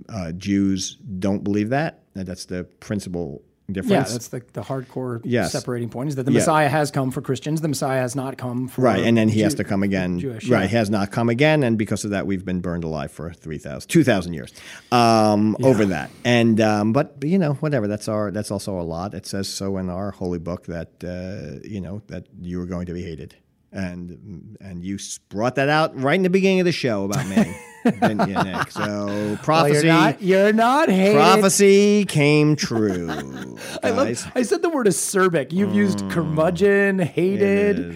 Uh, 0.09 0.33
Jews 0.33 0.97
don't 1.19 1.45
believe 1.45 1.71
that. 1.71 2.03
That's 2.15 2.47
the 2.47 2.65
principal 2.81 3.43
difference. 3.73 4.09
Yeah, 4.09 4.13
that's 4.13 4.29
the, 4.29 4.43
the 4.53 4.63
hardcore 4.63 5.21
yes. 5.25 5.53
separating 5.53 5.89
point 5.89 6.09
is 6.11 6.17
that 6.17 6.25
the 6.25 6.31
Messiah 6.31 6.69
has 6.69 6.91
come 6.91 7.11
for 7.11 7.21
Christians, 7.21 7.61
the 7.61 7.69
Messiah 7.69 8.01
has 8.01 8.15
not 8.15 8.39
come 8.39 8.69
for 8.69 8.83
Right, 8.83 9.05
and 9.05 9.17
then 9.17 9.29
he 9.29 9.39
Jew- 9.39 9.45
has 9.45 9.55
to 9.57 9.65
come 9.65 9.83
again. 9.83 10.19
Jewish, 10.19 10.49
right, 10.49 10.63
yeah. 10.63 10.69
he 10.69 10.77
has 10.77 10.91
not 10.91 11.11
come 11.11 11.29
again, 11.29 11.63
and 11.63 11.79
because 11.79 12.05
of 12.05 12.11
that, 12.11 12.27
we've 12.27 12.45
been 12.45 12.61
burned 12.61 12.85
alive 12.85 13.11
for 13.11 13.33
3,000, 13.33 13.89
2,000 13.89 14.35
years 14.35 14.53
um, 14.93 15.57
yeah. 15.59 15.67
over 15.67 15.85
that. 15.87 16.11
And 16.25 16.61
um, 16.61 16.93
but 16.93 17.17
you 17.23 17.39
know, 17.39 17.55
whatever. 17.55 17.87
That's 17.87 18.09
our 18.09 18.31
that's 18.31 18.51
also 18.51 18.79
a 18.79 18.83
lot. 18.83 19.15
It 19.15 19.27
says 19.27 19.49
so 19.49 19.77
in 19.77 19.91
our 19.91 20.11
holy 20.11 20.39
book 20.39 20.67
that 20.67 21.03
uh, 21.05 21.67
you 21.67 21.81
know 21.81 22.03
that 22.09 22.27
you 22.41 22.61
are 22.61 22.67
going 22.67 22.87
to 22.87 22.93
be 22.93 23.03
hated 23.03 23.37
and 23.73 24.57
and 24.61 24.85
you 24.85 24.99
brought 25.29 25.55
that 25.55 25.69
out 25.69 25.99
right 25.99 26.15
in 26.15 26.23
the 26.23 26.31
beginning 26.31 26.61
of 26.61 26.67
the 26.67 26.73
show 26.73 27.05
about 27.05 27.27
me, 27.27 27.37
didn't 27.85 28.29
you, 28.29 28.35
Nick? 28.35 28.71
So 28.71 29.39
prophecy, 29.43 29.73
well, 29.73 29.73
you're, 29.73 29.85
not, 29.85 30.23
you're 30.23 30.53
not 30.53 30.89
hated. 30.89 31.17
Prophecy 31.17 32.05
came 32.05 32.57
true. 32.57 33.09
I 33.83 33.91
love. 33.91 34.33
I 34.35 34.43
said 34.43 34.63
the 34.63 34.69
word 34.69 34.87
acerbic. 34.87 35.53
You've 35.53 35.71
mm, 35.71 35.77
used 35.77 36.11
curmudgeon, 36.11 36.99
hated. 36.99 37.95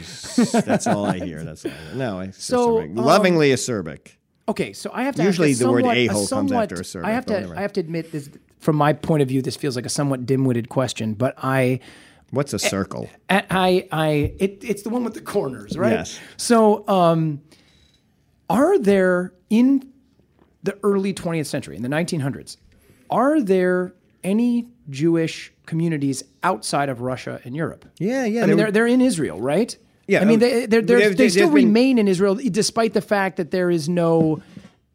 That's 0.53 0.87
all 0.87 1.05
I 1.05 1.18
hear. 1.18 1.43
That's 1.45 1.64
all 1.64 1.72
I 1.72 1.74
hear. 1.74 1.95
no. 1.95 2.20
I, 2.20 2.30
so 2.30 2.82
um, 2.82 2.95
lovingly 2.95 3.51
acerbic. 3.51 4.12
Okay, 4.47 4.72
so 4.72 4.91
I 4.93 5.05
have 5.05 5.14
to 5.16 5.24
usually 5.24 5.55
the 5.55 5.64
somewhat, 5.64 5.85
word 5.85 5.97
a 5.97 6.07
hole 6.09 6.26
comes 6.26 6.53
after 6.53 6.76
acerbic. 6.76 7.05
I 7.05 7.12
have 7.12 7.26
to. 7.26 7.55
I 7.57 7.61
have 7.62 7.72
to 7.74 7.80
admit 7.80 8.12
this. 8.12 8.30
From 8.59 8.76
my 8.76 8.95
point 8.95 9.20
of 9.20 9.28
view, 9.28 9.43
this 9.43 9.57
feels 9.57 9.76
like 9.76 9.85
a 9.85 9.91
somewhat 9.91 10.24
dim-witted 10.24 10.70
question, 10.70 11.12
but 11.12 11.35
I 11.37 11.80
What's 12.35 12.53
a 12.53 12.59
circle? 12.59 13.09
I, 13.30 13.45
I, 13.51 13.89
I 13.93 14.35
it, 14.39 14.59
it's 14.62 14.82
the 14.82 14.89
one 14.89 15.05
with 15.05 15.14
the 15.14 15.20
corners, 15.20 15.78
right? 15.78 15.93
Yes. 15.93 16.18
So, 16.37 16.87
um, 16.89 17.43
are 18.49 18.78
there 18.78 19.32
in 19.51 19.92
the 20.62 20.78
early 20.82 21.12
20th 21.14 21.47
century, 21.47 21.76
in 21.76 21.82
the 21.82 21.88
1900s, 21.88 22.57
are 23.11 23.40
there 23.40 23.95
any 24.22 24.68
Jewish 24.90 25.53
communities 25.66 26.24
outside 26.42 26.88
of 26.88 27.01
Russia 27.01 27.40
and 27.45 27.55
Europe? 27.55 27.84
Yeah, 27.99 28.24
yeah. 28.24 28.42
I 28.42 28.47
mean, 28.47 28.57
they're, 28.57 28.70
they're 28.70 28.86
in 28.86 29.01
Israel, 29.01 29.40
right? 29.40 29.76
Yeah. 30.07 30.20
I 30.20 30.24
mean, 30.24 30.38
they, 30.38 30.66
they're, 30.66 30.82
they're, 30.82 31.14
they 31.14 31.28
still 31.28 31.51
remain 31.51 31.99
in 31.99 32.09
Israel 32.09 32.34
despite 32.34 32.92
the 32.92 33.01
fact 33.01 33.36
that 33.36 33.51
there 33.51 33.70
is 33.70 33.88
no 33.88 34.42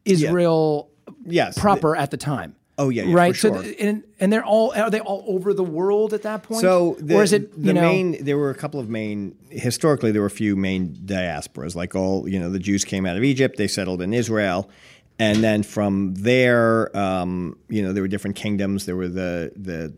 Israel 0.04 0.90
yeah. 1.06 1.46
yes. 1.46 1.58
proper 1.58 1.96
at 1.96 2.10
the 2.10 2.16
time. 2.16 2.54
Oh 2.80 2.88
yeah, 2.88 3.02
yeah 3.02 3.14
right. 3.14 3.36
Sure. 3.36 3.62
So 3.62 3.70
and 3.78 4.02
and 4.18 4.32
they're 4.32 4.44
all 4.44 4.72
are 4.74 4.88
they 4.88 5.00
all 5.00 5.22
over 5.28 5.52
the 5.52 5.62
world 5.62 6.14
at 6.14 6.22
that 6.22 6.42
point? 6.44 6.62
So 6.62 6.96
the, 6.98 7.14
or 7.14 7.22
is 7.22 7.34
it 7.34 7.52
the 7.62 7.74
know, 7.74 7.82
main? 7.82 8.24
There 8.24 8.38
were 8.38 8.48
a 8.48 8.54
couple 8.54 8.80
of 8.80 8.88
main. 8.88 9.36
Historically, 9.50 10.12
there 10.12 10.22
were 10.22 10.26
a 10.26 10.30
few 10.30 10.56
main 10.56 10.94
diasporas. 10.94 11.74
Like 11.74 11.94
all 11.94 12.26
you 12.26 12.40
know, 12.40 12.48
the 12.48 12.58
Jews 12.58 12.86
came 12.86 13.04
out 13.04 13.18
of 13.18 13.22
Egypt. 13.22 13.58
They 13.58 13.68
settled 13.68 14.00
in 14.00 14.14
Israel. 14.14 14.70
And 15.18 15.44
then 15.44 15.62
from 15.62 16.14
there, 16.14 16.96
um, 16.96 17.58
you 17.68 17.82
know, 17.82 17.92
there 17.92 18.02
were 18.02 18.08
different 18.08 18.36
kingdoms. 18.36 18.86
There 18.86 18.96
were 18.96 19.08
the 19.08 19.52
the, 19.54 19.92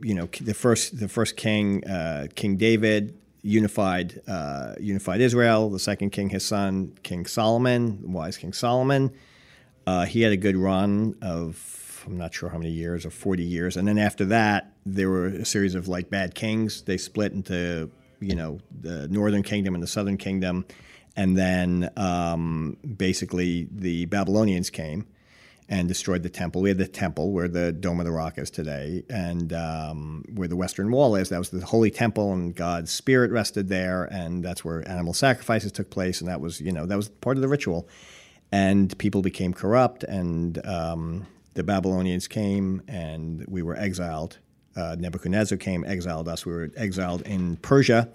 you 0.00 0.14
know, 0.14 0.28
the 0.40 0.54
first 0.54 1.00
the 1.00 1.08
first 1.08 1.36
king, 1.36 1.84
uh, 1.84 2.28
King 2.36 2.56
David, 2.56 3.18
unified 3.42 4.20
uh, 4.28 4.76
unified 4.78 5.20
Israel. 5.20 5.68
The 5.68 5.80
second 5.80 6.10
king, 6.10 6.28
his 6.28 6.44
son, 6.44 6.96
King 7.02 7.26
Solomon, 7.26 8.12
wise 8.12 8.36
King 8.36 8.52
Solomon. 8.52 9.10
Uh, 9.84 10.04
he 10.04 10.20
had 10.22 10.30
a 10.30 10.36
good 10.36 10.56
run 10.56 11.16
of 11.20 11.79
I'm 12.06 12.16
not 12.16 12.34
sure 12.34 12.48
how 12.48 12.58
many 12.58 12.70
years 12.70 13.06
or 13.06 13.10
40 13.10 13.42
years. 13.42 13.76
And 13.76 13.86
then 13.86 13.98
after 13.98 14.24
that, 14.26 14.72
there 14.86 15.08
were 15.08 15.26
a 15.26 15.44
series 15.44 15.74
of 15.74 15.88
like 15.88 16.10
bad 16.10 16.34
kings. 16.34 16.82
They 16.82 16.96
split 16.96 17.32
into, 17.32 17.90
you 18.20 18.34
know, 18.34 18.58
the 18.80 19.08
Northern 19.08 19.42
Kingdom 19.42 19.74
and 19.74 19.82
the 19.82 19.88
Southern 19.88 20.16
Kingdom. 20.16 20.64
And 21.16 21.36
then 21.36 21.90
um, 21.96 22.76
basically 22.96 23.68
the 23.70 24.06
Babylonians 24.06 24.70
came 24.70 25.06
and 25.70 25.86
destroyed 25.86 26.24
the 26.24 26.28
temple. 26.28 26.62
We 26.62 26.68
had 26.68 26.78
the 26.78 26.88
temple 26.88 27.30
where 27.30 27.46
the 27.46 27.72
Dome 27.72 28.00
of 28.00 28.06
the 28.06 28.12
Rock 28.12 28.38
is 28.38 28.50
today, 28.50 29.04
and 29.08 29.52
um, 29.52 30.24
where 30.34 30.48
the 30.48 30.56
Western 30.56 30.90
Wall 30.90 31.14
is. 31.14 31.28
That 31.28 31.38
was 31.38 31.50
the 31.50 31.64
holy 31.64 31.92
temple, 31.92 32.32
and 32.32 32.54
God's 32.54 32.90
spirit 32.90 33.30
rested 33.30 33.68
there, 33.68 34.04
and 34.04 34.44
that's 34.44 34.64
where 34.64 34.86
animal 34.88 35.14
sacrifices 35.14 35.70
took 35.70 35.88
place, 35.88 36.20
and 36.20 36.28
that 36.28 36.40
was 36.40 36.60
you 36.60 36.72
know 36.72 36.86
that 36.86 36.96
was 36.96 37.08
part 37.08 37.36
of 37.36 37.40
the 37.40 37.48
ritual. 37.48 37.88
And 38.52 38.98
people 38.98 39.22
became 39.22 39.54
corrupt, 39.54 40.02
and 40.02 40.64
um, 40.66 41.26
the 41.54 41.62
Babylonians 41.62 42.28
came 42.28 42.82
and 42.88 43.44
we 43.48 43.62
were 43.62 43.76
exiled. 43.76 44.38
Uh, 44.76 44.96
Nebuchadnezzar 44.98 45.58
came, 45.58 45.84
exiled 45.84 46.28
us. 46.28 46.46
We 46.46 46.52
were 46.52 46.70
exiled 46.76 47.22
in 47.22 47.56
Persia 47.56 48.08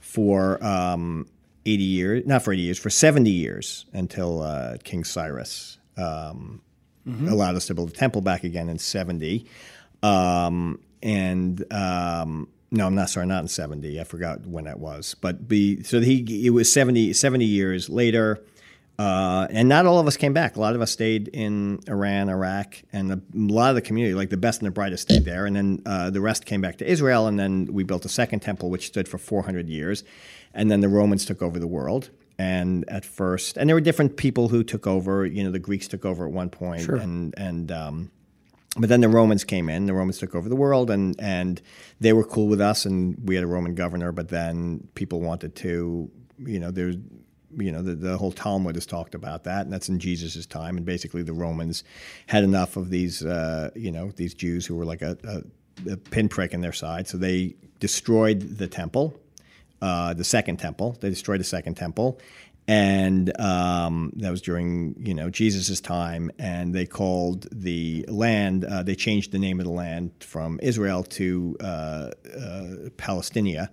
for 0.00 0.62
um, 0.64 1.26
80 1.66 1.82
years, 1.82 2.26
not 2.26 2.42
for 2.42 2.52
80 2.52 2.62
years, 2.62 2.78
for 2.78 2.90
70 2.90 3.30
years 3.30 3.84
until 3.92 4.42
uh, 4.42 4.78
King 4.84 5.04
Cyrus 5.04 5.78
um, 5.96 6.62
mm-hmm. 7.06 7.28
allowed 7.28 7.56
us 7.56 7.66
to 7.66 7.74
build 7.74 7.90
the 7.90 7.96
temple 7.96 8.22
back 8.22 8.44
again 8.44 8.68
in 8.68 8.78
70. 8.78 9.46
Um, 10.02 10.80
and 11.02 11.70
um, 11.72 12.48
no, 12.70 12.86
I'm 12.86 12.94
not 12.94 13.10
sorry, 13.10 13.26
not 13.26 13.42
in 13.42 13.48
70. 13.48 14.00
I 14.00 14.04
forgot 14.04 14.46
when 14.46 14.64
that 14.64 14.78
was. 14.78 15.14
But 15.20 15.46
be, 15.46 15.82
so 15.82 16.00
he, 16.00 16.46
it 16.46 16.50
was 16.50 16.72
70, 16.72 17.12
70 17.12 17.44
years 17.44 17.88
later. 17.88 18.42
Uh, 18.98 19.46
and 19.50 19.68
not 19.68 19.86
all 19.86 20.00
of 20.00 20.08
us 20.08 20.16
came 20.16 20.32
back. 20.32 20.56
A 20.56 20.60
lot 20.60 20.74
of 20.74 20.80
us 20.80 20.90
stayed 20.90 21.28
in 21.28 21.78
Iran, 21.86 22.28
Iraq, 22.28 22.82
and 22.92 23.12
a 23.12 23.20
lot 23.32 23.70
of 23.70 23.76
the 23.76 23.80
community, 23.80 24.14
like 24.14 24.30
the 24.30 24.36
best 24.36 24.60
and 24.60 24.66
the 24.66 24.72
brightest, 24.72 25.02
stayed 25.02 25.24
there. 25.24 25.46
And 25.46 25.54
then 25.54 25.82
uh, 25.86 26.10
the 26.10 26.20
rest 26.20 26.46
came 26.46 26.60
back 26.60 26.78
to 26.78 26.90
Israel. 26.90 27.28
And 27.28 27.38
then 27.38 27.66
we 27.66 27.84
built 27.84 28.04
a 28.04 28.08
second 28.08 28.40
temple, 28.40 28.70
which 28.70 28.88
stood 28.88 29.06
for 29.06 29.16
400 29.16 29.68
years. 29.68 30.02
And 30.52 30.68
then 30.68 30.80
the 30.80 30.88
Romans 30.88 31.24
took 31.24 31.42
over 31.42 31.60
the 31.60 31.66
world. 31.68 32.10
And 32.40 32.88
at 32.88 33.04
first, 33.04 33.56
and 33.56 33.68
there 33.68 33.76
were 33.76 33.80
different 33.80 34.16
people 34.16 34.48
who 34.48 34.64
took 34.64 34.86
over. 34.86 35.24
You 35.26 35.44
know, 35.44 35.50
the 35.50 35.58
Greeks 35.58 35.86
took 35.86 36.04
over 36.04 36.26
at 36.26 36.32
one 36.32 36.50
point, 36.50 36.82
sure. 36.82 36.94
and 36.94 37.34
and 37.36 37.72
um, 37.72 38.12
but 38.78 38.88
then 38.88 39.00
the 39.00 39.08
Romans 39.08 39.42
came 39.42 39.68
in. 39.68 39.86
The 39.86 39.92
Romans 39.92 40.18
took 40.18 40.36
over 40.36 40.48
the 40.48 40.54
world, 40.54 40.88
and 40.88 41.16
and 41.18 41.60
they 41.98 42.12
were 42.12 42.22
cool 42.22 42.46
with 42.46 42.60
us, 42.60 42.86
and 42.86 43.16
we 43.28 43.34
had 43.34 43.42
a 43.42 43.48
Roman 43.48 43.74
governor. 43.74 44.12
But 44.12 44.28
then 44.28 44.86
people 44.94 45.20
wanted 45.20 45.56
to, 45.56 46.08
you 46.38 46.60
know, 46.60 46.70
there's 46.70 46.94
you 47.56 47.72
know, 47.72 47.82
the, 47.82 47.94
the 47.94 48.16
whole 48.16 48.32
Talmud 48.32 48.74
has 48.74 48.86
talked 48.86 49.14
about 49.14 49.44
that, 49.44 49.62
and 49.62 49.72
that's 49.72 49.88
in 49.88 49.98
Jesus' 49.98 50.46
time. 50.46 50.76
And 50.76 50.84
basically, 50.84 51.22
the 51.22 51.32
Romans 51.32 51.84
had 52.26 52.44
enough 52.44 52.76
of 52.76 52.90
these, 52.90 53.24
uh, 53.24 53.70
you 53.74 53.90
know, 53.90 54.10
these 54.10 54.34
Jews 54.34 54.66
who 54.66 54.74
were 54.76 54.84
like 54.84 55.02
a, 55.02 55.16
a, 55.24 55.92
a, 55.92 55.96
pinprick 55.96 56.52
in 56.52 56.60
their 56.60 56.72
side. 56.72 57.08
So 57.08 57.16
they 57.18 57.54
destroyed 57.80 58.58
the 58.58 58.66
temple, 58.66 59.18
uh, 59.80 60.14
the 60.14 60.24
second 60.24 60.58
temple. 60.58 60.96
They 61.00 61.08
destroyed 61.08 61.40
the 61.40 61.44
second 61.44 61.74
temple. 61.74 62.20
and 62.68 63.34
um, 63.40 64.12
that 64.16 64.30
was 64.30 64.42
during 64.42 64.94
you 64.98 65.14
know 65.14 65.30
Jesus' 65.30 65.80
time, 65.80 66.30
and 66.38 66.74
they 66.74 66.84
called 66.84 67.48
the 67.50 68.04
land. 68.08 68.64
Uh, 68.64 68.82
they 68.82 68.94
changed 68.94 69.32
the 69.32 69.38
name 69.38 69.58
of 69.58 69.64
the 69.64 69.72
land 69.72 70.12
from 70.20 70.60
Israel 70.62 71.02
to 71.04 71.56
uh, 71.60 71.64
uh, 71.64 72.10
Palestinia, 72.98 73.70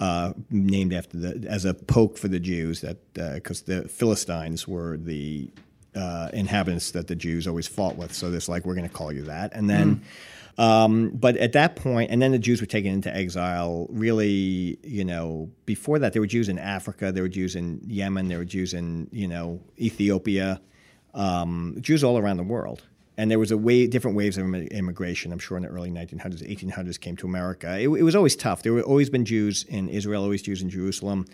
uh, 0.00 0.32
named 0.50 0.92
after 0.92 1.16
the 1.16 1.48
as 1.48 1.64
a 1.64 1.74
poke 1.74 2.18
for 2.18 2.28
the 2.28 2.40
Jews 2.40 2.80
that 2.80 3.14
because 3.14 3.62
the 3.62 3.88
Philistines 3.88 4.66
were 4.66 4.96
the 4.96 5.50
uh, 5.94 6.30
inhabitants 6.32 6.92
that 6.92 7.06
the 7.06 7.14
Jews 7.14 7.46
always 7.46 7.68
fought 7.68 7.96
with. 7.96 8.12
So 8.14 8.32
it's 8.32 8.48
like 8.48 8.64
we're 8.64 8.74
going 8.74 8.88
to 8.88 8.94
call 8.94 9.12
you 9.12 9.22
that, 9.22 9.52
and 9.54 9.68
then. 9.68 10.02
Um, 10.58 11.12
but 11.14 11.38
at 11.38 11.52
that 11.52 11.76
point, 11.76 12.10
and 12.10 12.20
then 12.20 12.32
the 12.32 12.38
Jews 12.38 12.60
were 12.60 12.66
taken 12.66 12.92
into 12.92 13.14
exile. 13.14 13.86
Really, 13.88 14.78
you 14.82 15.02
know, 15.02 15.50
before 15.64 15.98
that, 15.98 16.12
there 16.12 16.20
were 16.20 16.26
Jews 16.26 16.50
in 16.50 16.58
Africa, 16.58 17.10
there 17.10 17.22
were 17.22 17.28
Jews 17.30 17.56
in 17.56 17.80
Yemen, 17.86 18.28
there 18.28 18.36
were 18.36 18.44
Jews 18.44 18.74
in 18.74 19.08
you 19.12 19.26
know 19.26 19.60
Ethiopia, 19.78 20.60
um, 21.14 21.78
Jews 21.80 22.04
all 22.04 22.18
around 22.18 22.36
the 22.36 22.42
world. 22.42 22.82
And 23.18 23.30
there 23.30 23.38
was 23.38 23.50
a 23.50 23.58
way 23.58 23.86
different 23.86 24.16
waves 24.16 24.38
of 24.38 24.54
immigration. 24.54 25.32
I'm 25.32 25.38
sure 25.38 25.56
in 25.56 25.64
the 25.64 25.68
early 25.68 25.90
1900s, 25.90 26.42
1800s 26.48 26.98
came 26.98 27.16
to 27.16 27.26
America. 27.26 27.78
It, 27.78 27.88
it 27.88 28.02
was 28.02 28.16
always 28.16 28.34
tough. 28.34 28.62
There 28.62 28.72
were 28.72 28.82
always 28.82 29.10
been 29.10 29.24
Jews 29.24 29.64
in 29.64 29.88
Israel, 29.88 30.22
always 30.22 30.42
Jews 30.42 30.62
in 30.62 30.70
Jerusalem, 30.70 31.26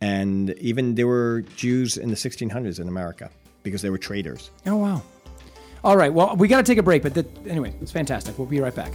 and 0.00 0.50
even 0.58 0.94
there 0.94 1.08
were 1.08 1.42
Jews 1.56 1.96
in 1.96 2.10
the 2.10 2.16
1600s 2.16 2.78
in 2.78 2.88
America 2.88 3.30
because 3.62 3.82
they 3.82 3.90
were 3.90 3.98
traders. 3.98 4.50
Oh, 4.66 4.76
wow. 4.76 5.02
All 5.82 5.96
right. 5.96 6.12
Well, 6.12 6.36
we 6.36 6.48
got 6.48 6.58
to 6.58 6.70
take 6.70 6.78
a 6.78 6.82
break, 6.82 7.02
but 7.02 7.14
the, 7.14 7.26
anyway, 7.46 7.74
it's 7.80 7.92
fantastic. 7.92 8.38
We'll 8.38 8.46
be 8.46 8.60
right 8.60 8.74
back. 8.74 8.92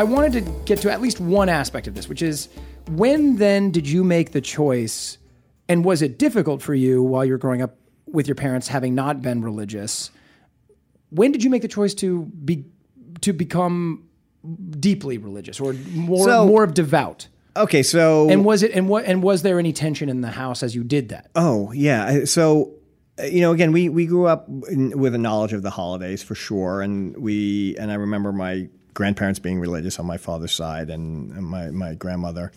I 0.00 0.02
wanted 0.02 0.32
to 0.32 0.50
get 0.64 0.78
to 0.80 0.90
at 0.90 1.02
least 1.02 1.20
one 1.20 1.50
aspect 1.50 1.86
of 1.86 1.94
this, 1.94 2.08
which 2.08 2.22
is 2.22 2.48
when 2.92 3.36
then 3.36 3.70
did 3.70 3.86
you 3.86 4.02
make 4.02 4.32
the 4.32 4.40
choice 4.40 5.18
and 5.68 5.84
was 5.84 6.00
it 6.00 6.18
difficult 6.18 6.62
for 6.62 6.74
you 6.74 7.02
while 7.02 7.22
you 7.22 7.32
were 7.32 7.38
growing 7.38 7.60
up 7.60 7.76
with 8.06 8.26
your 8.26 8.34
parents 8.34 8.66
having 8.66 8.94
not 8.94 9.20
been 9.20 9.42
religious? 9.42 10.10
When 11.10 11.32
did 11.32 11.44
you 11.44 11.50
make 11.50 11.60
the 11.60 11.68
choice 11.68 11.92
to 11.96 12.22
be 12.22 12.64
to 13.20 13.34
become 13.34 14.08
deeply 14.70 15.18
religious 15.18 15.60
or 15.60 15.74
more 15.92 16.24
So- 16.24 16.46
more 16.46 16.64
of 16.64 16.72
devout? 16.72 17.28
Okay, 17.54 17.82
so 17.82 18.30
And 18.30 18.42
was 18.42 18.62
it 18.62 18.70
and 18.72 18.88
what 18.88 19.04
and 19.04 19.22
was 19.22 19.42
there 19.42 19.58
any 19.58 19.74
tension 19.74 20.08
in 20.08 20.22
the 20.22 20.30
house 20.30 20.62
as 20.62 20.74
you 20.74 20.82
did 20.82 21.10
that? 21.10 21.28
Oh 21.34 21.72
yeah. 21.72 22.24
So 22.24 22.72
you 23.22 23.42
know, 23.42 23.52
again, 23.52 23.70
we 23.70 23.90
we 23.90 24.06
grew 24.06 24.26
up 24.26 24.48
in, 24.70 24.98
with 24.98 25.14
a 25.14 25.18
knowledge 25.18 25.52
of 25.52 25.60
the 25.60 25.68
holidays 25.68 26.22
for 26.22 26.34
sure, 26.34 26.80
and 26.80 27.14
we 27.18 27.76
and 27.76 27.90
I 27.92 27.96
remember 27.96 28.32
my 28.32 28.70
grandparents 28.94 29.38
being 29.38 29.60
religious 29.60 29.98
on 29.98 30.06
my 30.06 30.16
father's 30.16 30.52
side, 30.52 30.90
and, 30.90 31.30
my 31.42 31.70
my 31.70 31.94
grandmother 31.94 32.52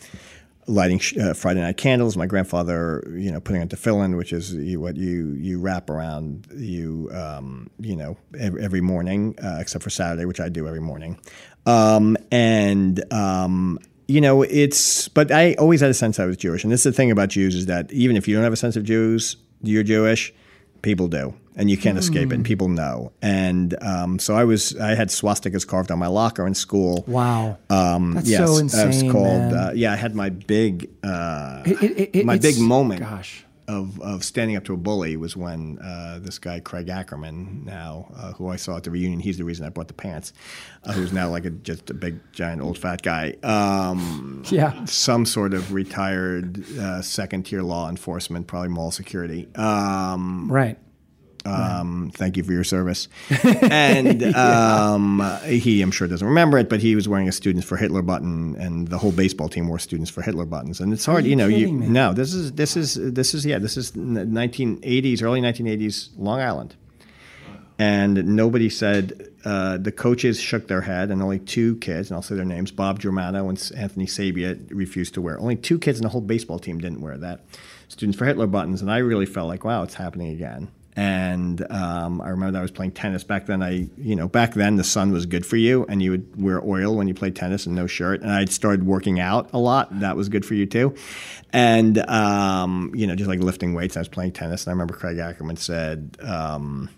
lighting 0.67 1.01
uh, 1.19 1.33
Friday 1.33 1.61
night 1.61 1.77
candles. 1.77 2.15
My 2.15 2.25
grandfather, 2.25 3.03
you 3.15 3.31
know, 3.31 3.39
putting 3.39 3.61
on 3.61 3.69
tefillin, 3.69 4.17
which 4.17 4.33
is 4.33 4.55
what 4.77 4.95
you 4.95 5.33
you 5.33 5.59
wrap 5.59 5.89
around 5.89 6.47
you, 6.55 7.09
um, 7.13 7.69
you 7.79 7.95
know, 7.95 8.17
every, 8.37 8.63
every 8.63 8.81
morning, 8.81 9.35
uh, 9.43 9.57
except 9.59 9.83
for 9.83 9.89
Saturday, 9.89 10.25
which 10.25 10.39
I 10.39 10.49
do 10.49 10.67
every 10.67 10.81
morning, 10.81 11.19
um, 11.65 12.17
and. 12.31 13.03
Um, 13.11 13.79
you 14.05 14.19
know, 14.19 14.41
it's, 14.41 15.07
but 15.07 15.31
I 15.31 15.53
always 15.53 15.79
had 15.79 15.89
a 15.89 15.93
sense 15.93 16.19
I 16.19 16.25
was 16.25 16.35
Jewish. 16.35 16.65
And 16.65 16.73
this 16.73 16.85
is 16.85 16.93
the 16.93 16.95
thing 16.95 17.09
about 17.09 17.29
Jews 17.29 17.55
is 17.55 17.67
that 17.67 17.91
even 17.93 18.17
if 18.17 18.27
you 18.27 18.35
don't 18.35 18.43
have 18.43 18.51
a 18.51 18.57
sense 18.57 18.75
of 18.75 18.83
Jews, 18.83 19.37
you're 19.61 19.81
Jewish, 19.81 20.33
people 20.81 21.07
do. 21.07 21.33
And 21.55 21.69
you 21.69 21.77
can't 21.77 21.99
escape 21.99 22.31
it, 22.31 22.35
and 22.35 22.43
people 22.43 22.67
know. 22.67 23.11
And 23.21 23.75
um, 23.83 24.17
so 24.17 24.35
I 24.35 24.43
was, 24.43 24.75
I 24.79 24.95
had 24.95 25.09
swastikas 25.09 25.67
carved 25.67 25.91
on 25.91 25.99
my 25.99 26.07
locker 26.07 26.47
in 26.47 26.55
school. 26.55 27.03
Wow. 27.07 27.59
Um, 27.69 28.13
That's 28.15 28.27
yes, 28.27 28.39
so 28.39 28.51
was 28.53 28.59
insane, 28.61 29.11
called. 29.11 29.53
Uh, 29.53 29.71
yeah, 29.75 29.93
I 29.93 29.95
had 29.95 30.15
my 30.15 30.29
big, 30.29 30.89
uh, 31.03 31.61
It- 31.65 31.81
it- 31.83 32.09
it- 32.15 32.25
my 32.25 32.39
big 32.39 32.57
moment 32.59 33.01
Gosh. 33.01 33.45
of, 33.67 34.01
of 34.01 34.23
standing 34.23 34.55
up 34.57 34.63
to 34.65 34.73
a 34.73 34.77
bully 34.77 35.15
was 35.15 35.37
when 35.37 35.77
uh, 35.77 36.17
this 36.23 36.39
guy 36.39 36.59
Craig 36.59 36.89
Ackerman, 36.89 37.63
now 37.65 38.11
uh, 38.17 38.31
who 38.33 38.47
I 38.49 38.55
saw 38.55 38.77
at 38.77 38.83
the 38.83 38.89
reunion, 38.91 39.19
he's 39.19 39.37
the 39.37 39.45
reason 39.45 39.63
I 39.63 39.69
bought 39.69 39.87
the 39.89 39.93
pants, 39.93 40.33
uh, 40.85 40.93
who's 40.93 41.13
now 41.13 41.29
like 41.29 41.45
a 41.45 41.51
just 41.51 41.89
a 41.91 41.93
big 41.93 42.19
giant 42.31 42.61
old 42.63 42.79
fat 42.79 43.03
guy. 43.03 43.35
Um, 43.43 44.43
Yeah. 44.49 44.85
some 44.85 45.25
sort 45.27 45.53
of 45.53 45.71
retired 45.71 46.63
uh, 46.79 47.03
second 47.03 47.43
tier 47.43 47.61
law 47.61 47.89
enforcement, 47.89 48.47
probably 48.47 48.69
mall 48.69 48.89
security. 48.89 49.47
Um, 49.55 50.51
Right. 50.51 50.79
Um, 51.45 52.11
thank 52.13 52.37
you 52.37 52.43
for 52.43 52.53
your 52.53 52.63
service. 52.63 53.07
And 53.43 54.23
um, 54.35 55.21
he, 55.45 55.81
I'm 55.81 55.91
sure, 55.91 56.07
doesn't 56.07 56.27
remember 56.27 56.57
it, 56.57 56.69
but 56.69 56.79
he 56.79 56.95
was 56.95 57.07
wearing 57.07 57.27
a 57.27 57.31
Students 57.31 57.65
for 57.65 57.77
Hitler 57.77 58.01
button, 58.01 58.55
and 58.55 58.87
the 58.87 58.97
whole 58.97 59.11
baseball 59.11 59.49
team 59.49 59.67
wore 59.67 59.79
Students 59.79 60.09
for 60.09 60.21
Hitler 60.21 60.45
buttons. 60.45 60.79
And 60.79 60.93
it's 60.93 61.05
hard, 61.05 61.25
you 61.25 61.31
you, 61.31 61.35
know. 61.35 61.47
You 61.47 61.71
me? 61.71 61.87
no, 61.87 62.13
this 62.13 62.33
is 62.33 62.53
this 62.53 62.77
is 62.77 62.95
this 62.95 63.33
is 63.33 63.45
yeah, 63.45 63.59
this 63.59 63.77
is 63.77 63.91
1980s, 63.93 65.23
early 65.23 65.41
1980s, 65.41 66.09
Long 66.17 66.39
Island, 66.39 66.75
and 67.79 68.25
nobody 68.35 68.69
said. 68.69 69.29
Uh, 69.45 69.75
the 69.77 69.91
coaches 69.91 70.39
shook 70.39 70.69
their 70.69 70.79
head, 70.79 71.11
and 71.11 71.21
only 71.21 71.37
two 71.37 71.75
kids, 71.77 72.09
and 72.09 72.15
I'll 72.15 72.21
say 72.21 72.35
their 72.35 72.45
names: 72.45 72.71
Bob 72.71 72.97
Germano 72.99 73.49
and 73.49 73.71
Anthony 73.75 74.05
Sabia, 74.05 74.57
refused 74.71 75.15
to 75.15 75.21
wear. 75.21 75.37
Only 75.37 75.57
two 75.57 75.77
kids 75.77 75.99
in 75.99 76.03
the 76.03 76.09
whole 76.09 76.21
baseball 76.21 76.59
team 76.59 76.79
didn't 76.79 77.01
wear 77.01 77.17
that. 77.17 77.41
Students 77.89 78.17
for 78.17 78.25
Hitler 78.25 78.47
buttons, 78.47 78.81
and 78.81 78.89
I 78.89 78.99
really 78.99 79.25
felt 79.25 79.49
like, 79.49 79.65
wow, 79.65 79.83
it's 79.83 79.95
happening 79.95 80.29
again. 80.29 80.69
And 80.95 81.65
um, 81.71 82.21
I 82.21 82.29
remember 82.29 82.51
that 82.51 82.59
I 82.59 82.61
was 82.61 82.71
playing 82.71 82.91
tennis 82.91 83.23
back 83.23 83.47
then. 83.47 83.63
I, 83.63 83.89
you 83.97 84.15
know, 84.15 84.27
back 84.27 84.53
then 84.53 84.75
the 84.75 84.83
sun 84.83 85.11
was 85.11 85.25
good 85.25 85.45
for 85.45 85.57
you, 85.57 85.85
and 85.89 86.03
you 86.03 86.11
would 86.11 86.41
wear 86.41 86.63
oil 86.63 86.95
when 86.95 87.07
you 87.07 87.13
played 87.13 87.35
tennis 87.35 87.65
and 87.65 87.75
no 87.75 87.87
shirt. 87.87 88.21
And 88.21 88.31
I'd 88.31 88.51
started 88.51 88.85
working 88.85 89.19
out 89.19 89.49
a 89.53 89.57
lot. 89.57 89.99
That 89.99 90.15
was 90.15 90.29
good 90.29 90.45
for 90.45 90.53
you 90.53 90.65
too. 90.65 90.95
And 91.51 91.97
um, 92.09 92.91
you 92.95 93.07
know, 93.07 93.15
just 93.15 93.27
like 93.27 93.39
lifting 93.39 93.73
weights. 93.73 93.97
I 93.97 94.01
was 94.01 94.07
playing 94.07 94.33
tennis, 94.33 94.65
and 94.65 94.71
I 94.71 94.73
remember 94.73 94.93
Craig 94.93 95.17
Ackerman 95.17 95.57
said, 95.57 96.17
um, 96.21 96.89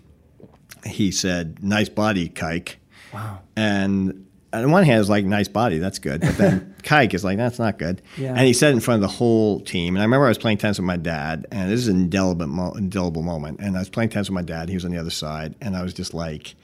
he 0.84 1.10
said, 1.10 1.62
"Nice 1.62 1.88
body, 1.88 2.28
Kike." 2.28 2.76
Wow. 3.14 3.40
And 3.56 4.25
on 4.64 4.70
one 4.70 4.84
hand, 4.84 5.00
it's 5.00 5.08
like 5.08 5.24
nice 5.24 5.48
body, 5.48 5.78
that's 5.78 5.98
good. 5.98 6.20
But 6.20 6.36
then 6.38 6.74
Kike 6.82 7.14
is 7.14 7.24
like, 7.24 7.36
that's 7.36 7.58
not 7.58 7.78
good. 7.78 8.02
Yeah. 8.16 8.30
And 8.30 8.40
he 8.40 8.52
said 8.52 8.72
in 8.72 8.80
front 8.80 9.02
of 9.02 9.08
the 9.10 9.14
whole 9.16 9.60
team. 9.60 9.94
And 9.96 10.02
I 10.02 10.04
remember 10.04 10.26
I 10.26 10.28
was 10.28 10.38
playing 10.38 10.58
tennis 10.58 10.78
with 10.78 10.86
my 10.86 10.96
dad, 10.96 11.46
and 11.50 11.70
this 11.70 11.80
is 11.80 11.88
an 11.88 11.96
indelible, 11.96 12.46
mo- 12.46 12.72
indelible 12.72 13.22
moment. 13.22 13.60
And 13.60 13.76
I 13.76 13.80
was 13.80 13.88
playing 13.88 14.10
tennis 14.10 14.28
with 14.28 14.34
my 14.34 14.42
dad. 14.42 14.68
He 14.68 14.74
was 14.74 14.84
on 14.84 14.90
the 14.90 14.98
other 14.98 15.10
side, 15.10 15.54
and 15.60 15.76
I 15.76 15.82
was 15.82 15.94
just 15.94 16.14
like, 16.14 16.54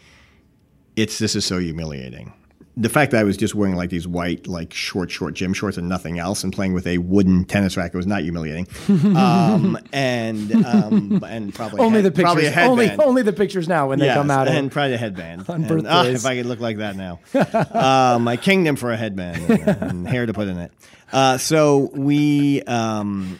"It's 0.96 1.18
this 1.18 1.34
is 1.34 1.44
so 1.44 1.58
humiliating." 1.58 2.32
The 2.74 2.88
fact 2.88 3.12
that 3.12 3.20
I 3.20 3.24
was 3.24 3.36
just 3.36 3.54
wearing 3.54 3.76
like 3.76 3.90
these 3.90 4.08
white, 4.08 4.46
like 4.46 4.72
short, 4.72 5.10
short 5.10 5.34
gym 5.34 5.52
shorts 5.52 5.76
and 5.76 5.90
nothing 5.90 6.18
else, 6.18 6.42
and 6.42 6.50
playing 6.54 6.72
with 6.72 6.86
a 6.86 6.96
wooden 6.96 7.44
tennis 7.44 7.76
racket 7.76 7.94
was 7.96 8.06
not 8.06 8.22
humiliating. 8.22 8.66
um, 9.14 9.78
and 9.92 10.50
um, 10.64 11.22
and 11.28 11.54
probably 11.54 11.80
Only 11.80 11.98
a 11.98 12.02
the 12.04 12.08
head- 12.08 12.24
probably 12.24 12.44
pictures. 12.44 12.66
Only 12.66 12.90
only 12.98 13.22
the 13.22 13.32
pictures 13.34 13.68
now 13.68 13.88
when 13.90 13.98
they 13.98 14.08
come 14.08 14.30
out. 14.30 14.48
and 14.48 14.68
of, 14.68 14.72
probably 14.72 14.94
a 14.94 14.96
headband. 14.98 15.44
On 15.50 15.64
And, 15.64 15.86
ah, 15.86 16.02
birthdays. 16.04 16.24
if 16.24 16.26
I 16.26 16.36
could 16.36 16.46
look 16.46 16.60
like 16.60 16.78
that 16.78 16.96
now, 16.96 17.20
uh, 17.34 18.18
my 18.18 18.38
kingdom 18.38 18.76
for 18.76 18.90
a 18.90 18.96
headband 18.96 19.50
and, 19.50 19.82
and 19.82 20.08
hair 20.08 20.24
to 20.24 20.32
put 20.32 20.48
in 20.48 20.56
it. 20.56 20.72
Uh, 21.12 21.36
so 21.36 21.90
we, 21.92 22.62
um, 22.62 23.38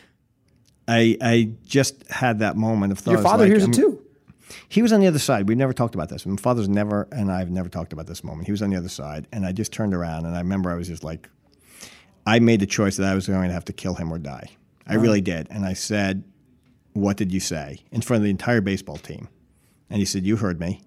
I, 0.87 1.17
I 1.23 1.51
just 1.65 2.07
had 2.11 2.41
that 2.41 2.57
moment 2.59 2.93
of 2.93 2.99
thought. 2.99 3.13
your 3.13 3.23
father 3.23 3.45
like, 3.45 3.51
hears 3.51 3.63
I'm- 3.63 3.71
it 3.73 3.77
too. 3.77 4.02
He 4.73 4.81
was 4.81 4.91
on 4.91 5.01
the 5.01 5.07
other 5.07 5.19
side. 5.19 5.51
We 5.51 5.55
never 5.55 5.75
talked 5.75 5.95
about 5.95 6.09
this. 6.09 6.25
My 6.25 6.37
father's 6.37 6.67
never, 6.67 7.07
and 7.13 7.31
I've 7.31 7.51
never 7.51 7.69
talked 7.69 7.93
about 7.93 8.07
this 8.07 8.25
moment. 8.25 8.47
He 8.47 8.53
was 8.53 8.63
on 8.63 8.71
the 8.71 8.79
other 8.79 8.89
side, 8.89 9.29
and 9.31 9.45
I 9.45 9.53
just 9.53 9.71
turned 9.71 9.93
around, 9.93 10.25
and 10.25 10.35
I 10.35 10.39
remember 10.39 10.71
I 10.71 10.77
was 10.77 10.89
just 10.89 11.05
like, 11.05 11.29
I 12.27 12.39
made 12.39 12.61
the 12.61 12.67
choice 12.67 12.97
that 12.97 13.07
I 13.07 13.15
was 13.15 13.27
going 13.27 13.49
to 13.49 13.53
have 13.53 13.67
to 13.67 13.75
kill 13.75 13.97
him 13.97 14.11
or 14.11 14.17
die. 14.17 14.49
I 14.87 14.95
really 14.95 15.19
uh-huh. 15.19 15.43
did, 15.43 15.49
and 15.51 15.67
I 15.67 15.75
said, 15.75 16.25
"What 16.95 17.19
did 17.19 17.33
you 17.33 17.39
say?" 17.39 17.81
in 17.91 18.01
front 18.01 18.23
of 18.23 18.25
the 18.25 18.31
entire 18.31 18.63
baseball 18.63 18.97
team, 18.97 19.29
and 19.91 19.99
he 19.99 20.07
said, 20.07 20.25
"You 20.25 20.37
heard 20.37 20.59
me," 20.59 20.81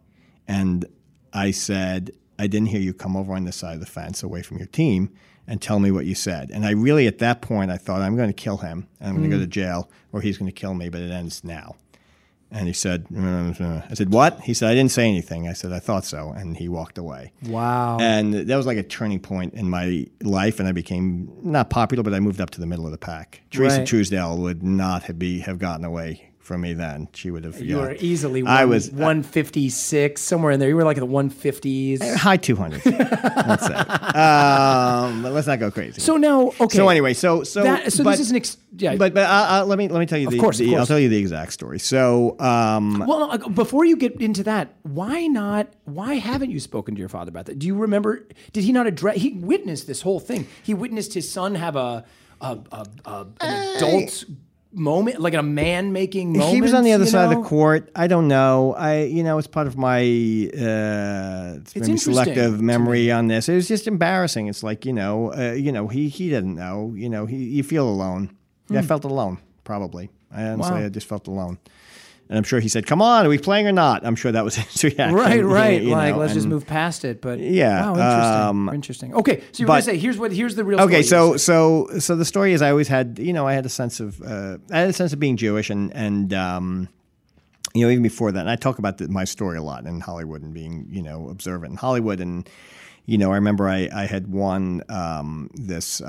and 0.48 0.86
I 1.32 1.52
said, 1.52 2.10
"I 2.40 2.48
didn't 2.48 2.70
hear 2.70 2.82
you 2.82 2.92
come 2.92 3.16
over 3.16 3.36
on 3.36 3.44
this 3.44 3.58
side 3.58 3.76
of 3.76 3.82
the 3.82 3.86
fence, 3.86 4.24
away 4.24 4.42
from 4.42 4.58
your 4.58 4.66
team." 4.68 5.12
And 5.48 5.62
tell 5.62 5.80
me 5.80 5.92
what 5.92 6.08
you 6.08 6.16
said. 6.16 6.50
And 6.50 6.66
I 6.66 6.72
really, 6.72 7.06
at 7.06 7.20
that 7.20 7.44
point, 7.44 7.70
I 7.70 7.78
thought 7.78 8.02
I'm 8.02 8.16
going 8.16 8.30
to 8.30 8.34
kill 8.34 8.58
him, 8.58 8.88
and 9.00 9.10
I'm 9.10 9.16
going 9.18 9.30
to 9.30 9.36
go 9.38 9.40
to 9.40 9.48
mm. 9.48 9.52
jail, 9.52 9.92
or 10.12 10.22
he's 10.22 10.40
going 10.40 10.52
to 10.52 10.60
kill 10.60 10.74
me. 10.74 10.90
But 10.90 11.02
it 11.02 11.12
ends 11.12 11.44
now. 11.44 11.76
And 12.56 12.68
he 12.68 12.74
said, 12.74 13.06
"Uh, 13.14 13.82
I 13.90 13.94
said, 13.96 14.12
what? 14.14 14.40
He 14.40 14.54
said, 14.54 14.70
I 14.70 14.76
didn't 14.76 14.92
say 14.92 15.08
anything. 15.08 15.48
I 15.50 15.54
said, 15.54 15.74
I 15.74 15.80
thought 15.80 16.06
so. 16.06 16.30
And 16.32 16.56
he 16.56 16.70
walked 16.70 16.98
away. 16.98 17.34
Wow. 17.46 17.98
And 18.00 18.34
that 18.34 18.56
was 18.56 18.66
like 18.66 18.78
a 18.78 18.84
turning 18.84 19.20
point 19.20 19.54
in 19.56 19.70
my 19.70 20.08
life. 20.22 20.60
And 20.60 20.68
I 20.68 20.72
became 20.72 21.30
not 21.44 21.70
popular, 21.70 22.02
but 22.02 22.14
I 22.14 22.22
moved 22.22 22.40
up 22.40 22.52
to 22.52 22.62
the 22.62 22.66
middle 22.66 22.86
of 22.86 22.92
the 22.94 22.98
pack. 22.98 23.42
Teresa 23.52 23.80
Right. 23.80 23.88
Truesdale 23.88 24.38
would 24.38 24.64
not 24.64 25.04
have, 25.04 25.20
be, 25.20 25.40
have 25.42 25.60
gotten 25.60 25.84
away 25.84 26.32
for 26.46 26.58
me 26.60 26.74
then. 26.74 27.08
She 27.14 27.32
would 27.32 27.44
have. 27.44 27.60
You 27.60 27.78
yeah. 27.78 27.82
were 27.82 27.96
easily 28.00 28.44
one, 28.44 28.52
I 28.52 28.66
was- 28.66 28.92
156, 28.92 30.22
somewhere 30.22 30.52
in 30.52 30.60
there. 30.60 30.70
You 30.70 30.76
were 30.76 30.84
like 30.84 30.98
in 30.98 31.02
the 31.02 31.12
150s. 31.12 32.16
high 32.16 32.38
200s. 32.38 32.84
That's 33.46 33.66
it. 33.68 34.16
Um, 34.16 35.24
but 35.24 35.32
let's 35.34 35.48
not 35.48 35.60
go 35.60 35.72
crazy. 35.72 36.00
So 36.02 36.18
now, 36.18 36.52
okay. 36.60 36.78
So 36.78 36.88
anyway, 36.90 37.16
so 37.16 37.44
so 37.44 37.64
that, 37.64 37.92
so 37.92 38.04
but, 38.04 38.12
this 38.12 38.20
is 38.20 38.30
an 38.30 38.38
ex- 38.38 38.58
yeah. 38.78 38.96
but 38.96 39.16
but 39.16 39.24
uh, 39.24 39.62
uh, 39.62 39.66
let 39.66 39.80
me 39.80 39.88
let 39.88 40.00
me 40.00 40.06
tell 40.06 40.20
you 40.20 40.30
the, 40.30 40.38
course, 40.38 40.60
of 40.60 40.68
the- 40.68 40.76
I'll 40.78 40.86
tell 40.86 41.00
you 41.00 41.10
the 41.10 41.18
exact 41.18 41.54
story. 41.54 41.80
So 41.80 42.40
um, 42.40 43.04
well, 43.06 43.38
no, 43.38 43.50
before 43.50 43.84
you 43.84 43.98
get 43.98 44.22
into 44.22 44.44
that, 44.44 44.76
why 44.84 45.26
not? 45.26 45.74
Why 45.86 46.16
haven't 46.16 46.52
you 46.52 46.60
spoken 46.60 46.94
to 46.96 47.00
your 47.00 47.10
father 47.10 47.30
about 47.30 47.48
that? 47.48 47.58
Do 47.58 47.66
you 47.66 47.76
remember? 47.76 48.28
Did 48.54 48.64
he 48.64 48.72
not 48.72 48.86
address? 48.86 49.18
He 49.18 49.34
witnessed 49.34 49.88
this 49.88 50.02
whole 50.02 50.20
thing. 50.20 50.48
He 50.64 50.76
witnessed 50.76 51.16
his 51.16 51.30
son 51.30 51.56
have 51.56 51.76
a, 51.76 52.06
a, 52.40 52.60
a, 52.72 52.86
a 53.06 53.28
an 53.42 53.76
adult 53.78 54.26
moment, 54.76 55.20
like 55.20 55.34
a 55.34 55.44
man 55.44 55.94
making 55.94 56.34
moment. 56.34 56.54
he 56.54 56.62
was 56.62 56.74
on 56.74 56.84
the 56.84 56.94
other 56.94 57.06
side 57.06 57.32
of 57.32 57.42
the 57.42 57.48
court. 57.48 57.90
I 57.96 58.08
don't 58.08 58.28
know. 58.28 58.74
I 58.74 59.04
you 59.04 59.24
know 59.24 59.38
it's 59.38 59.48
part 59.48 59.68
of 59.68 59.78
my 59.78 60.02
uh, 60.02 61.58
it's 61.62 61.76
maybe 61.76 61.98
selective 61.98 62.62
memory 62.62 63.12
on 63.12 63.28
this. 63.28 63.50
It 63.50 63.56
was 63.56 63.68
just 63.68 63.88
embarrassing. 63.88 64.48
It's 64.48 64.64
like 64.64 64.86
you 64.86 64.94
know 64.94 65.34
uh, 65.34 65.54
you 65.54 65.72
know 65.72 65.88
he 65.88 66.10
he 66.10 66.30
didn't 66.30 66.56
know. 66.56 66.94
You 66.96 67.10
know 67.10 67.26
he 67.26 67.38
you 67.38 67.64
feel 67.64 67.88
alone. 67.88 68.36
Yeah, 68.70 68.80
I 68.80 68.82
felt 68.84 69.04
alone 69.04 69.38
probably. 69.64 70.10
I 70.32 70.44
honestly 70.48 70.76
Hmm. 70.76 70.80
Wow. 70.82 70.86
I 70.86 70.90
just 70.90 71.08
felt 71.08 71.28
alone. 71.28 71.58
And 72.28 72.38
I'm 72.40 72.44
sure 72.44 72.60
he 72.60 72.70
said, 72.70 72.88
"Come 72.88 73.04
on, 73.04 73.26
are 73.26 73.30
we 73.30 73.38
playing 73.38 73.68
or 73.68 73.72
not?" 73.72 74.04
I'm 74.06 74.16
sure 74.16 74.32
that 74.32 74.44
was 74.44 74.56
his 74.56 74.84
reaction. 74.84 75.14
Right, 75.14 75.44
right. 75.46 75.82
you 75.82 75.90
like, 75.92 76.16
let's 76.16 76.34
just 76.34 76.48
move 76.48 76.66
past 76.66 77.06
it. 77.06 77.22
But 77.22 77.40
Yeah, 77.40 77.92
wow, 77.92 77.92
interesting. 77.92 78.42
um, 78.42 78.70
interesting. 78.74 79.14
Okay, 79.14 79.42
so 79.52 79.60
you're 79.62 79.68
but- 79.68 79.74
gonna 79.74 79.82
say 79.84 79.98
here's 79.98 80.18
what 80.18 80.32
here's 80.32 80.56
the 80.56 80.64
real. 80.64 80.80
Thing. 80.80 80.88
Okay, 80.88 81.04
so 81.04 81.38
so 81.38 81.88
so 82.00 82.16
the 82.16 82.26
story 82.26 82.54
is 82.54 82.62
I 82.64 82.72
always 82.72 82.88
had 82.88 83.20
you 83.20 83.32
know 83.32 83.46
I 83.48 83.54
had 83.54 83.66
a 83.66 83.70
sense 83.70 84.00
of 84.00 84.20
uh, 84.24 84.58
I 84.72 84.80
had 84.80 84.90
a 84.90 84.94
sense 84.94 85.14
of 85.14 85.20
being 85.20 85.38
Jewish 85.38 85.70
and 85.70 85.94
and 85.96 86.34
um, 86.34 86.90
you 87.76 87.86
know 87.86 87.92
even 87.92 88.02
before 88.02 88.32
that 88.32 88.40
and 88.40 88.50
I 88.50 88.56
talk 88.56 88.80
about 88.80 88.98
the, 88.98 89.08
my 89.08 89.26
story 89.26 89.58
a 89.60 89.64
lot 89.64 89.86
in 89.86 90.00
Hollywood 90.00 90.42
and 90.42 90.52
being 90.52 90.88
you 90.90 91.04
know 91.04 91.30
observant 91.30 91.72
in 91.74 91.78
Hollywood 91.78 92.20
and 92.22 92.50
you 93.06 93.20
know 93.20 93.32
I 93.34 93.36
remember 93.36 93.70
I 93.70 93.88
I 93.94 94.08
had 94.08 94.32
won 94.32 94.82
um, 94.90 95.52
this. 95.54 96.02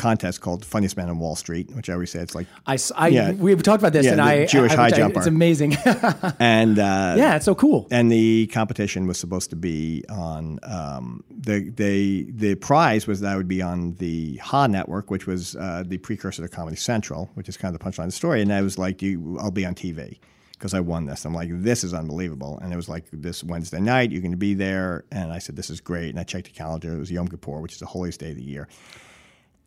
Contest 0.00 0.40
called 0.40 0.64
funniest 0.64 0.96
man 0.96 1.08
on 1.10 1.18
wall 1.18 1.36
street 1.36 1.66
which 1.76 1.88
i 1.90 1.92
always 1.92 2.10
say 2.10 2.20
it's 2.20 2.34
like 2.34 2.46
I, 2.66 2.78
I- 2.96 3.08
Yeah. 3.08 3.32
we've 3.32 3.62
talked 3.62 3.82
about 3.82 3.92
this, 3.92 4.06
Yeah, 4.06 4.12
and 4.12 4.20
I 4.20 4.46
Jewish 4.46 4.72
I, 4.72 4.76
high 4.76 4.86
I, 4.86 4.90
jumper. 5.00 5.18
It's 5.20 5.26
amazing. 5.26 5.72
and 6.38 6.78
uh 6.78 7.14
yeah, 7.22 7.36
it's 7.36 7.44
so 7.44 7.54
cool. 7.54 7.86
and 7.90 8.10
the 8.10 8.46
competition 8.58 9.06
was 9.06 9.18
supposed 9.18 9.50
to 9.50 9.56
be 9.56 10.04
on 10.08 10.58
um, 10.62 11.22
the 11.30 11.56
they 11.70 12.26
the 12.44 12.54
prize 12.56 13.06
was 13.06 13.20
that 13.20 13.32
I 13.32 13.36
would 13.36 13.48
be 13.48 13.62
on 13.62 13.94
the 14.04 14.36
Ha 14.38 14.66
Network, 14.66 15.10
which 15.10 15.26
was 15.26 15.54
uh, 15.56 15.82
the 15.86 15.98
precursor 15.98 16.42
to 16.42 16.48
Comedy 16.48 16.76
Central, 16.76 17.30
which 17.34 17.48
is 17.48 17.56
kind 17.56 17.74
of 17.74 17.78
the 17.80 17.84
punchline 17.84 18.04
of 18.04 18.12
the 18.14 18.20
story. 18.24 18.40
And 18.42 18.52
I 18.52 18.62
was 18.62 18.78
like, 18.78 19.02
"You, 19.02 19.38
I'll 19.40 19.50
be 19.50 19.66
on 19.66 19.74
TV." 19.74 20.18
Because 20.52 20.74
I 20.74 20.80
won 20.80 21.06
this, 21.06 21.24
I'm 21.24 21.32
like, 21.32 21.48
this 21.50 21.82
is 21.84 21.94
unbelievable. 21.94 22.58
And 22.62 22.70
it 22.70 22.76
was 22.76 22.86
like 22.86 23.06
this 23.12 23.42
Wednesday 23.42 23.80
night, 23.80 24.12
you're 24.12 24.20
going 24.20 24.30
to 24.32 24.36
be 24.36 24.52
there. 24.52 25.04
And 25.10 25.32
I 25.32 25.38
said, 25.38 25.56
this 25.56 25.70
is 25.70 25.80
great. 25.80 26.10
And 26.10 26.20
I 26.20 26.22
checked 26.22 26.48
the 26.48 26.52
calendar. 26.52 26.92
It 26.94 26.98
was 26.98 27.10
Yom 27.10 27.28
Kippur, 27.28 27.62
which 27.62 27.72
is 27.72 27.78
the 27.78 27.86
holiest 27.86 28.20
day 28.20 28.32
of 28.32 28.36
the 28.36 28.42
year. 28.42 28.68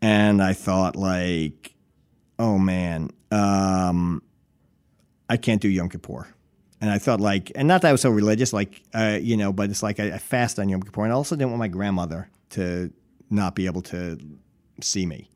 And 0.04 0.44
I 0.44 0.52
thought, 0.52 0.98
like, 0.98 1.74
oh 2.38 2.58
man, 2.60 3.10
um, 3.32 4.22
I 5.30 5.38
can't 5.38 5.62
do 5.62 5.70
Yom 5.70 5.88
Kippur. 5.88 6.28
And 6.82 6.92
I 6.92 6.98
thought, 6.98 7.22
like, 7.22 7.54
and 7.56 7.70
not 7.70 7.84
that 7.84 7.88
I 7.88 7.92
was 7.94 8.02
so 8.02 8.10
religious, 8.10 8.52
like, 8.52 8.84
uh, 8.94 9.18
you 9.22 9.38
know, 9.38 9.54
but 9.54 9.70
it's 9.70 9.82
like 9.82 10.02
I, 10.02 10.12
I 10.12 10.18
fast 10.18 10.60
on 10.60 10.68
Yom 10.68 10.84
Kippur. 10.84 11.04
And 11.04 11.14
I 11.14 11.16
also 11.16 11.38
didn't 11.38 11.52
want 11.52 11.60
my 11.60 11.70
grandmother 11.70 12.30
to 12.50 12.92
not 13.30 13.56
be 13.56 13.66
able 13.66 13.82
to 13.84 14.20
see 14.82 15.06
me. 15.06 15.30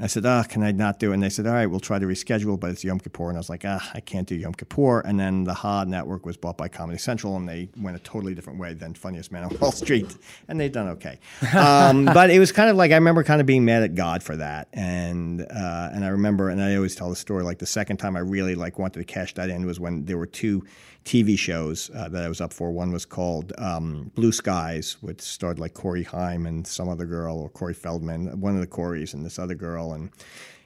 I 0.00 0.06
said, 0.06 0.26
ah, 0.26 0.42
can 0.42 0.62
I 0.62 0.72
not 0.72 0.98
do 0.98 1.10
it? 1.10 1.14
And 1.14 1.22
they 1.22 1.30
said, 1.30 1.46
all 1.46 1.54
right, 1.54 1.66
we'll 1.66 1.80
try 1.80 1.98
to 1.98 2.06
reschedule, 2.06 2.58
but 2.58 2.70
it's 2.70 2.84
Yom 2.84 3.00
Kippur. 3.00 3.28
And 3.28 3.36
I 3.36 3.40
was 3.40 3.48
like, 3.48 3.64
ah, 3.64 3.90
I 3.94 4.00
can't 4.00 4.26
do 4.26 4.34
Yom 4.34 4.54
Kippur. 4.54 5.00
And 5.00 5.18
then 5.18 5.44
the 5.44 5.54
Ha 5.54 5.84
Network 5.84 6.26
was 6.26 6.36
bought 6.36 6.56
by 6.56 6.68
Comedy 6.68 6.98
Central, 6.98 7.36
and 7.36 7.48
they 7.48 7.68
went 7.78 7.96
a 7.96 8.00
totally 8.00 8.34
different 8.34 8.58
way 8.58 8.74
than 8.74 8.94
Funniest 8.94 9.32
Man 9.32 9.44
on 9.44 9.56
Wall 9.60 9.72
Street. 9.72 10.16
And 10.48 10.60
they've 10.60 10.72
done 10.72 10.88
okay. 10.88 11.18
Um, 11.56 12.04
but 12.14 12.30
it 12.30 12.38
was 12.38 12.52
kind 12.52 12.70
of 12.70 12.76
like, 12.76 12.90
I 12.90 12.96
remember 12.96 13.24
kind 13.24 13.40
of 13.40 13.46
being 13.46 13.64
mad 13.64 13.82
at 13.82 13.94
God 13.94 14.22
for 14.22 14.36
that. 14.36 14.68
And 14.72 15.42
uh, 15.42 15.90
and 15.92 16.04
I 16.04 16.08
remember, 16.08 16.48
and 16.50 16.62
I 16.62 16.76
always 16.76 16.94
tell 16.94 17.10
the 17.10 17.16
story, 17.16 17.42
like 17.42 17.58
the 17.58 17.66
second 17.66 17.96
time 17.98 18.16
I 18.16 18.20
really 18.20 18.54
like 18.54 18.78
wanted 18.78 18.98
to 18.98 19.04
cash 19.04 19.34
that 19.34 19.48
in 19.48 19.66
was 19.66 19.80
when 19.80 20.04
there 20.04 20.18
were 20.18 20.26
two 20.26 20.64
TV 21.04 21.38
shows 21.38 21.90
uh, 21.94 22.08
that 22.08 22.24
I 22.24 22.28
was 22.28 22.40
up 22.40 22.52
for. 22.52 22.72
One 22.72 22.92
was 22.92 23.04
called 23.04 23.52
um, 23.58 24.10
Blue 24.14 24.32
Skies, 24.32 24.96
which 25.00 25.20
starred 25.20 25.58
like 25.58 25.74
Corey 25.74 26.02
Haim 26.02 26.46
and 26.46 26.66
some 26.66 26.88
other 26.88 27.04
girl, 27.04 27.38
or 27.38 27.50
Corey 27.50 27.74
Feldman, 27.74 28.40
one 28.40 28.54
of 28.54 28.60
the 28.60 28.66
Coreys, 28.66 29.12
and 29.12 29.24
this 29.24 29.38
other 29.38 29.54
girl. 29.54 29.92
And 29.92 30.10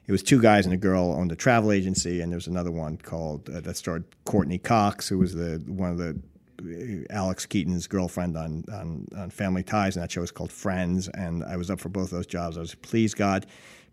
it 0.06 0.12
was 0.12 0.22
two 0.22 0.40
guys 0.40 0.64
and 0.64 0.72
a 0.72 0.78
girl 0.78 1.12
owned 1.12 1.32
a 1.32 1.36
travel 1.36 1.72
agency. 1.72 2.20
And 2.20 2.30
there 2.32 2.36
was 2.36 2.46
another 2.46 2.70
one 2.70 2.96
called 2.98 3.50
uh, 3.50 3.60
that 3.60 3.76
starred 3.76 4.04
Courteney 4.24 4.58
Cox, 4.58 5.08
who 5.08 5.18
was 5.18 5.34
the 5.34 5.62
one 5.66 5.90
of 5.90 5.98
the 5.98 6.20
uh, 6.60 7.12
Alex 7.12 7.44
Keaton's 7.44 7.88
girlfriend 7.88 8.36
on, 8.36 8.64
on, 8.72 9.08
on 9.16 9.30
Family 9.30 9.64
Ties, 9.64 9.96
and 9.96 10.02
that 10.02 10.12
show 10.12 10.20
was 10.20 10.30
called 10.30 10.52
Friends. 10.52 11.08
And 11.08 11.44
I 11.44 11.56
was 11.56 11.68
up 11.68 11.80
for 11.80 11.88
both 11.88 12.10
those 12.10 12.26
jobs. 12.26 12.56
I 12.56 12.60
was, 12.60 12.76
please, 12.76 13.12
God, 13.12 13.46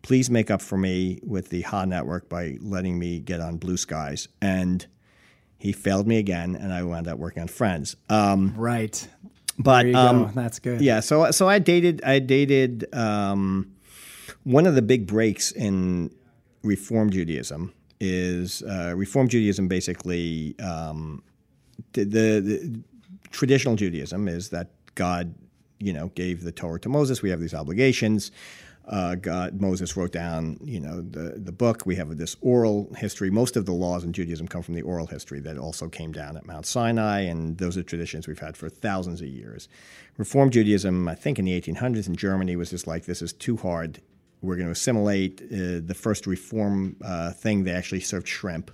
please 0.04 0.30
make 0.30 0.52
up 0.52 0.62
for 0.62 0.78
me 0.78 1.20
with 1.24 1.50
the 1.50 1.62
Ha 1.62 1.86
Network 1.86 2.30
by 2.30 2.58
letting 2.62 3.00
me 3.00 3.20
get 3.20 3.42
on 3.42 3.58
Blue 3.58 3.78
Skies. 3.78 4.28
And 4.42 4.86
he 5.58 5.72
failed 5.72 6.08
me 6.08 6.18
again, 6.18 6.56
and 6.56 6.72
I 6.74 6.84
wound 6.84 7.08
up 7.08 7.18
working 7.18 7.42
on 7.42 7.48
Friends. 7.48 7.96
Um, 8.10 8.54
Right. 8.56 9.08
but 9.58 9.94
um, 9.96 10.26
go. 10.26 10.32
That's 10.36 10.60
good. 10.60 10.82
yeah, 10.82 11.00
so 11.00 11.32
so 11.32 11.48
I 11.50 11.60
dated 11.60 12.04
I 12.04 12.20
dated 12.20 12.94
um, 12.94 13.72
one 14.44 14.66
of 14.68 14.76
the 14.76 14.82
big 14.82 15.08
breaks 15.08 15.52
in 15.52 16.12
Reform 16.64 17.10
Judaism 17.10 17.74
is 18.00 18.62
uh, 18.64 18.94
Reform 18.96 19.28
Judaism 19.30 19.68
basically 19.68 20.56
um, 20.60 21.24
the, 21.94 22.04
the, 22.04 22.40
the 22.42 22.80
traditional 23.32 23.76
Judaism 23.76 24.28
is 24.28 24.50
that 24.50 24.70
God 24.96 25.34
you 25.80 25.94
know 25.94 26.10
gave 26.16 26.44
the 26.44 26.52
Torah 26.52 26.80
to 26.82 26.90
Moses. 26.90 27.22
We 27.22 27.30
have 27.30 27.40
these 27.40 27.54
obligations. 27.54 28.32
Uh, 28.88 29.16
God, 29.16 29.60
Moses 29.60 29.98
wrote 29.98 30.12
down, 30.12 30.60
you 30.64 30.80
know, 30.80 31.02
the, 31.02 31.40
the 31.40 31.52
book. 31.52 31.86
We 31.86 31.96
have 31.96 32.16
this 32.18 32.36
oral 32.42 32.94
history. 32.96 33.32
Most 33.32 33.56
of 33.56 33.66
the 33.66 33.72
laws 33.72 34.04
in 34.04 34.14
Judaism 34.14 34.48
come 34.48 34.62
from 34.62 34.76
the 34.76 34.84
oral 34.84 35.08
history 35.08 35.40
that 35.40 35.58
also 35.58 35.90
came 35.90 36.12
down 36.12 36.38
at 36.38 36.46
Mount 36.46 36.68
Sinai, 36.68 37.22
and 37.22 37.58
those 37.58 37.78
are 37.78 37.84
traditions 37.84 38.28
we've 38.28 38.40
had 38.40 38.56
for 38.56 38.70
thousands 38.70 39.22
of 39.22 39.28
years. 39.28 39.68
Reform 40.18 40.52
Judaism, 40.52 41.08
I 41.08 41.16
think 41.16 41.40
in 41.40 41.46
the 41.46 41.60
1800s 41.60 42.08
in 42.08 42.16
Germany, 42.16 42.56
was 42.56 42.70
just 42.70 42.86
like, 42.86 43.06
this 43.06 43.24
is 43.24 43.34
too 43.34 43.58
hard. 43.58 44.02
We're 44.42 44.56
going 44.56 44.68
to 44.68 44.74
assimilate. 44.74 45.42
Uh, 45.42 45.82
the 45.84 45.96
first 45.98 46.28
reform 46.28 46.96
uh, 47.04 47.32
thing, 47.32 47.64
they 47.64 47.72
actually 47.72 48.02
served 48.02 48.28
shrimp 48.28 48.70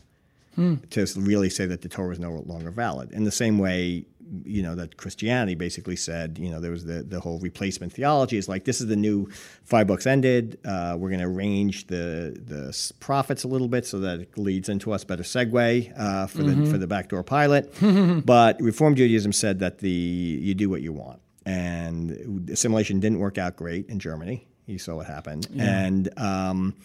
to 0.89 1.07
really 1.16 1.49
say 1.49 1.66
that 1.66 1.82
the 1.82 1.89
Torah 1.89 2.09
was 2.09 2.20
no 2.20 2.43
longer 2.45 2.72
valid. 2.72 3.12
In 3.14 3.24
the 3.24 3.32
same 3.32 3.57
way, 3.57 4.05
you 4.45 4.61
know, 4.61 4.75
that 4.75 4.97
Christianity 4.97 5.55
basically 5.55 5.95
said, 5.95 6.38
you 6.39 6.49
know, 6.49 6.59
there 6.59 6.71
was 6.71 6.86
the, 6.86 7.03
the 7.03 7.19
whole 7.19 7.39
replacement 7.39 7.91
theology 7.91 8.38
is 8.38 8.47
like, 8.47 8.65
this 8.65 8.79
is 8.79 8.88
the 8.88 8.95
new 8.95 9.29
five 9.63 9.88
books 9.88 10.07
ended. 10.07 10.57
Uh, 10.63 10.95
we're 10.97 11.09
going 11.09 11.19
to 11.19 11.25
arrange 11.25 11.88
the 11.88 12.39
the 12.45 12.91
prophets 12.99 13.43
a 13.43 13.47
little 13.47 13.67
bit 13.67 13.86
so 13.86 13.99
that 13.99 14.19
it 14.19 14.38
leads 14.38 14.69
into 14.69 14.91
us 14.91 15.03
better 15.03 15.23
segue 15.23 15.99
uh, 15.99 16.27
for 16.27 16.43
the 16.43 16.71
for 16.71 16.77
the 16.77 16.88
backdoor 16.88 17.23
pilot. 17.23 17.73
but 18.25 18.59
Reform 18.61 18.95
Judaism 18.95 19.34
said 19.34 19.59
that 19.59 19.79
the 19.79 19.89
you 19.89 20.53
do 20.53 20.69
what 20.69 20.82
you 20.82 20.93
want, 20.93 21.21
and 21.45 22.49
assimilation 22.49 22.99
didn't 22.99 23.19
work 23.19 23.38
out 23.38 23.55
great 23.55 23.88
in 23.89 23.99
Germany. 23.99 24.47
You 24.65 24.79
saw 24.79 24.95
what 24.95 25.07
happened, 25.07 25.47
and 25.57 26.09
um, 26.17 26.75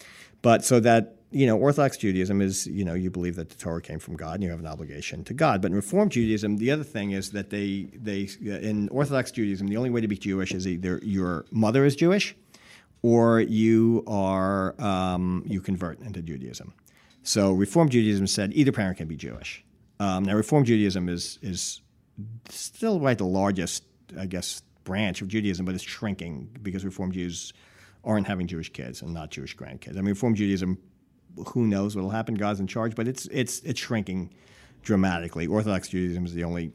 but 0.43 0.65
so 0.65 0.81
that 0.81 1.16
you 1.31 1.47
know, 1.47 1.59
Orthodox 1.59 1.97
Judaism 1.97 2.41
is, 2.41 2.67
you 2.67 2.85
know, 2.85 2.95
you 2.95 3.11
believe 3.11 3.37
that 3.37 3.51
the 3.51 3.57
Torah 3.57 3.83
came 3.83 3.99
from 3.99 4.17
God 4.17 4.35
and 4.35 4.45
you 4.45 4.51
have 4.51 4.61
an 4.61 4.67
obligation 4.67 5.25
to 5.25 5.35
God. 5.35 5.61
But 5.61 5.73
in 5.73 5.75
Reform 5.75 6.09
Judaism, 6.09 6.57
the 6.57 6.71
other 6.71 6.85
thing 6.85 7.13
is 7.13 7.31
that 7.33 7.51
they, 7.51 7.89
they 7.95 8.29
in 8.43 8.89
Orthodox 8.91 9.33
Judaism, 9.33 9.67
the 9.67 9.77
only 9.77 9.91
way 9.91 10.01
to 10.01 10.09
be 10.09 10.17
Jewish 10.17 10.53
is 10.53 10.67
either 10.67 11.01
your 11.03 11.45
mother 11.51 11.85
is 11.85 11.97
Jewish 11.97 12.37
or 13.03 13.41
you 13.41 14.05
are, 14.07 14.81
um, 14.81 15.43
you 15.47 15.61
convert 15.61 16.01
into 16.01 16.23
Judaism. 16.23 16.73
So 17.23 17.53
Reform 17.53 17.89
Judaism 17.89 18.27
said 18.29 18.53
either 18.55 18.73
parent 18.73 18.99
can 18.99 19.09
be 19.09 19.17
Jewish. 19.17 19.65
Um, 19.99 20.25
now, 20.25 20.35
Reform 20.35 20.65
Judaism 20.65 21.09
is, 21.09 21.39
is 21.43 21.81
still 22.51 23.01
right 23.01 23.19
the 23.19 23.25
largest, 23.25 23.85
I 24.19 24.27
guess, 24.27 24.63
branch 24.85 25.23
of 25.23 25.29
Judaism, 25.29 25.67
but 25.67 25.75
it's 25.75 25.83
shrinking 25.83 26.49
because 26.63 26.85
Reform 26.85 27.11
Jews 27.11 27.53
aren't 28.05 28.27
having 28.27 28.47
Jewish 28.47 28.73
kids 28.73 29.03
and 29.03 29.13
not 29.13 29.31
Jewish 29.31 29.57
grandkids. 29.57 29.93
I 29.93 29.97
mean, 29.97 30.07
Reform 30.07 30.35
Judaism 30.35 30.79
who 31.49 31.67
knows 31.67 31.95
what'll 31.95 32.11
happen? 32.11 32.35
God's 32.35 32.61
in 32.61 32.67
charge, 32.67 32.95
but 32.95 33.09
it's 33.09 33.27
it's 33.27 33.61
it's 33.61 33.81
shrinking 33.81 34.33
dramatically. 34.83 35.47
Orthodox 35.47 35.89
Judaism 35.89 36.27
is 36.27 36.35
the 36.35 36.45
only 36.45 36.73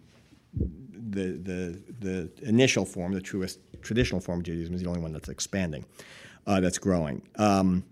the 0.54 1.32
the 1.32 1.82
the 2.00 2.32
initial 2.42 2.86
form, 2.86 3.14
the 3.14 3.22
truest 3.22 3.60
traditional 3.82 4.22
form 4.22 4.40
of 4.40 4.46
Judaism 4.46 4.74
is 4.76 4.82
the 4.82 4.88
only 4.88 5.02
one 5.02 5.14
that's 5.14 5.30
expanding, 5.30 5.86
uh, 6.48 6.60
that's 6.60 6.78
growing. 6.78 7.22
Um, 7.38 7.84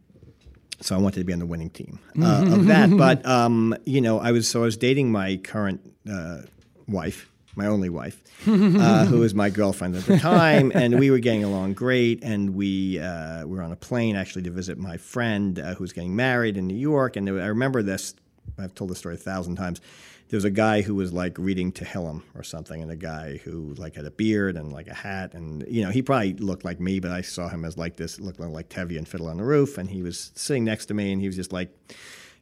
so 0.81 0.95
I 0.95 0.99
wanted 0.99 1.19
to 1.19 1.25
be 1.25 1.33
on 1.33 1.39
the 1.39 1.45
winning 1.45 1.69
team 1.69 1.99
uh, 2.21 2.45
of 2.47 2.65
that. 2.67 2.89
But 2.97 3.25
um, 3.25 3.75
you 3.85 4.01
know, 4.01 4.19
I 4.19 4.31
was 4.31 4.47
so 4.47 4.61
I 4.61 4.65
was 4.65 4.77
dating 4.77 5.11
my 5.11 5.37
current 5.37 5.81
uh, 6.09 6.41
wife, 6.87 7.29
my 7.55 7.65
only 7.65 7.89
wife, 7.89 8.21
uh, 8.47 9.05
who 9.05 9.19
was 9.19 9.33
my 9.33 9.49
girlfriend 9.49 9.95
at 9.95 10.05
the 10.05 10.17
time, 10.17 10.71
and 10.73 10.99
we 10.99 11.11
were 11.11 11.19
getting 11.19 11.43
along 11.43 11.73
great. 11.73 12.23
And 12.23 12.55
we 12.55 12.99
uh, 12.99 13.45
were 13.45 13.61
on 13.61 13.71
a 13.71 13.75
plane 13.75 14.15
actually 14.15 14.43
to 14.43 14.51
visit 14.51 14.77
my 14.77 14.97
friend 14.97 15.59
uh, 15.59 15.73
who 15.75 15.83
was 15.83 15.93
getting 15.93 16.15
married 16.15 16.57
in 16.57 16.67
New 16.67 16.77
York. 16.77 17.15
And 17.15 17.27
there, 17.27 17.41
I 17.41 17.47
remember 17.47 17.81
this 17.81 18.13
I've 18.57 18.75
told 18.75 18.89
this 18.89 18.99
story 18.99 19.15
a 19.15 19.17
thousand 19.17 19.55
times. 19.55 19.81
There 20.29 20.37
was 20.37 20.45
a 20.45 20.51
guy 20.51 20.81
who 20.81 20.93
was 20.93 21.11
like 21.11 21.37
reading 21.39 21.71
Tehillim 21.71 22.21
or 22.35 22.43
something, 22.43 22.81
and 22.81 22.91
a 22.91 22.95
guy 22.95 23.37
who 23.37 23.73
like 23.75 23.95
had 23.95 24.05
a 24.05 24.11
beard 24.11 24.57
and 24.57 24.71
like 24.71 24.87
a 24.87 24.93
hat, 24.93 25.33
and 25.33 25.65
you 25.67 25.83
know 25.83 25.89
he 25.89 26.01
probably 26.03 26.33
looked 26.33 26.63
like 26.63 26.79
me, 26.79 26.99
but 26.99 27.11
I 27.11 27.21
saw 27.21 27.49
him 27.49 27.65
as 27.65 27.77
like 27.77 27.95
this, 27.95 28.19
looked 28.19 28.39
like 28.39 28.69
Tevye 28.69 28.97
and 28.97 29.07
Fiddler 29.07 29.31
on 29.31 29.37
the 29.37 29.43
Roof, 29.43 29.77
and 29.77 29.89
he 29.89 30.03
was 30.03 30.31
sitting 30.35 30.63
next 30.63 30.85
to 30.87 30.93
me, 30.93 31.11
and 31.11 31.19
he 31.19 31.27
was 31.27 31.35
just 31.35 31.51
like 31.51 31.69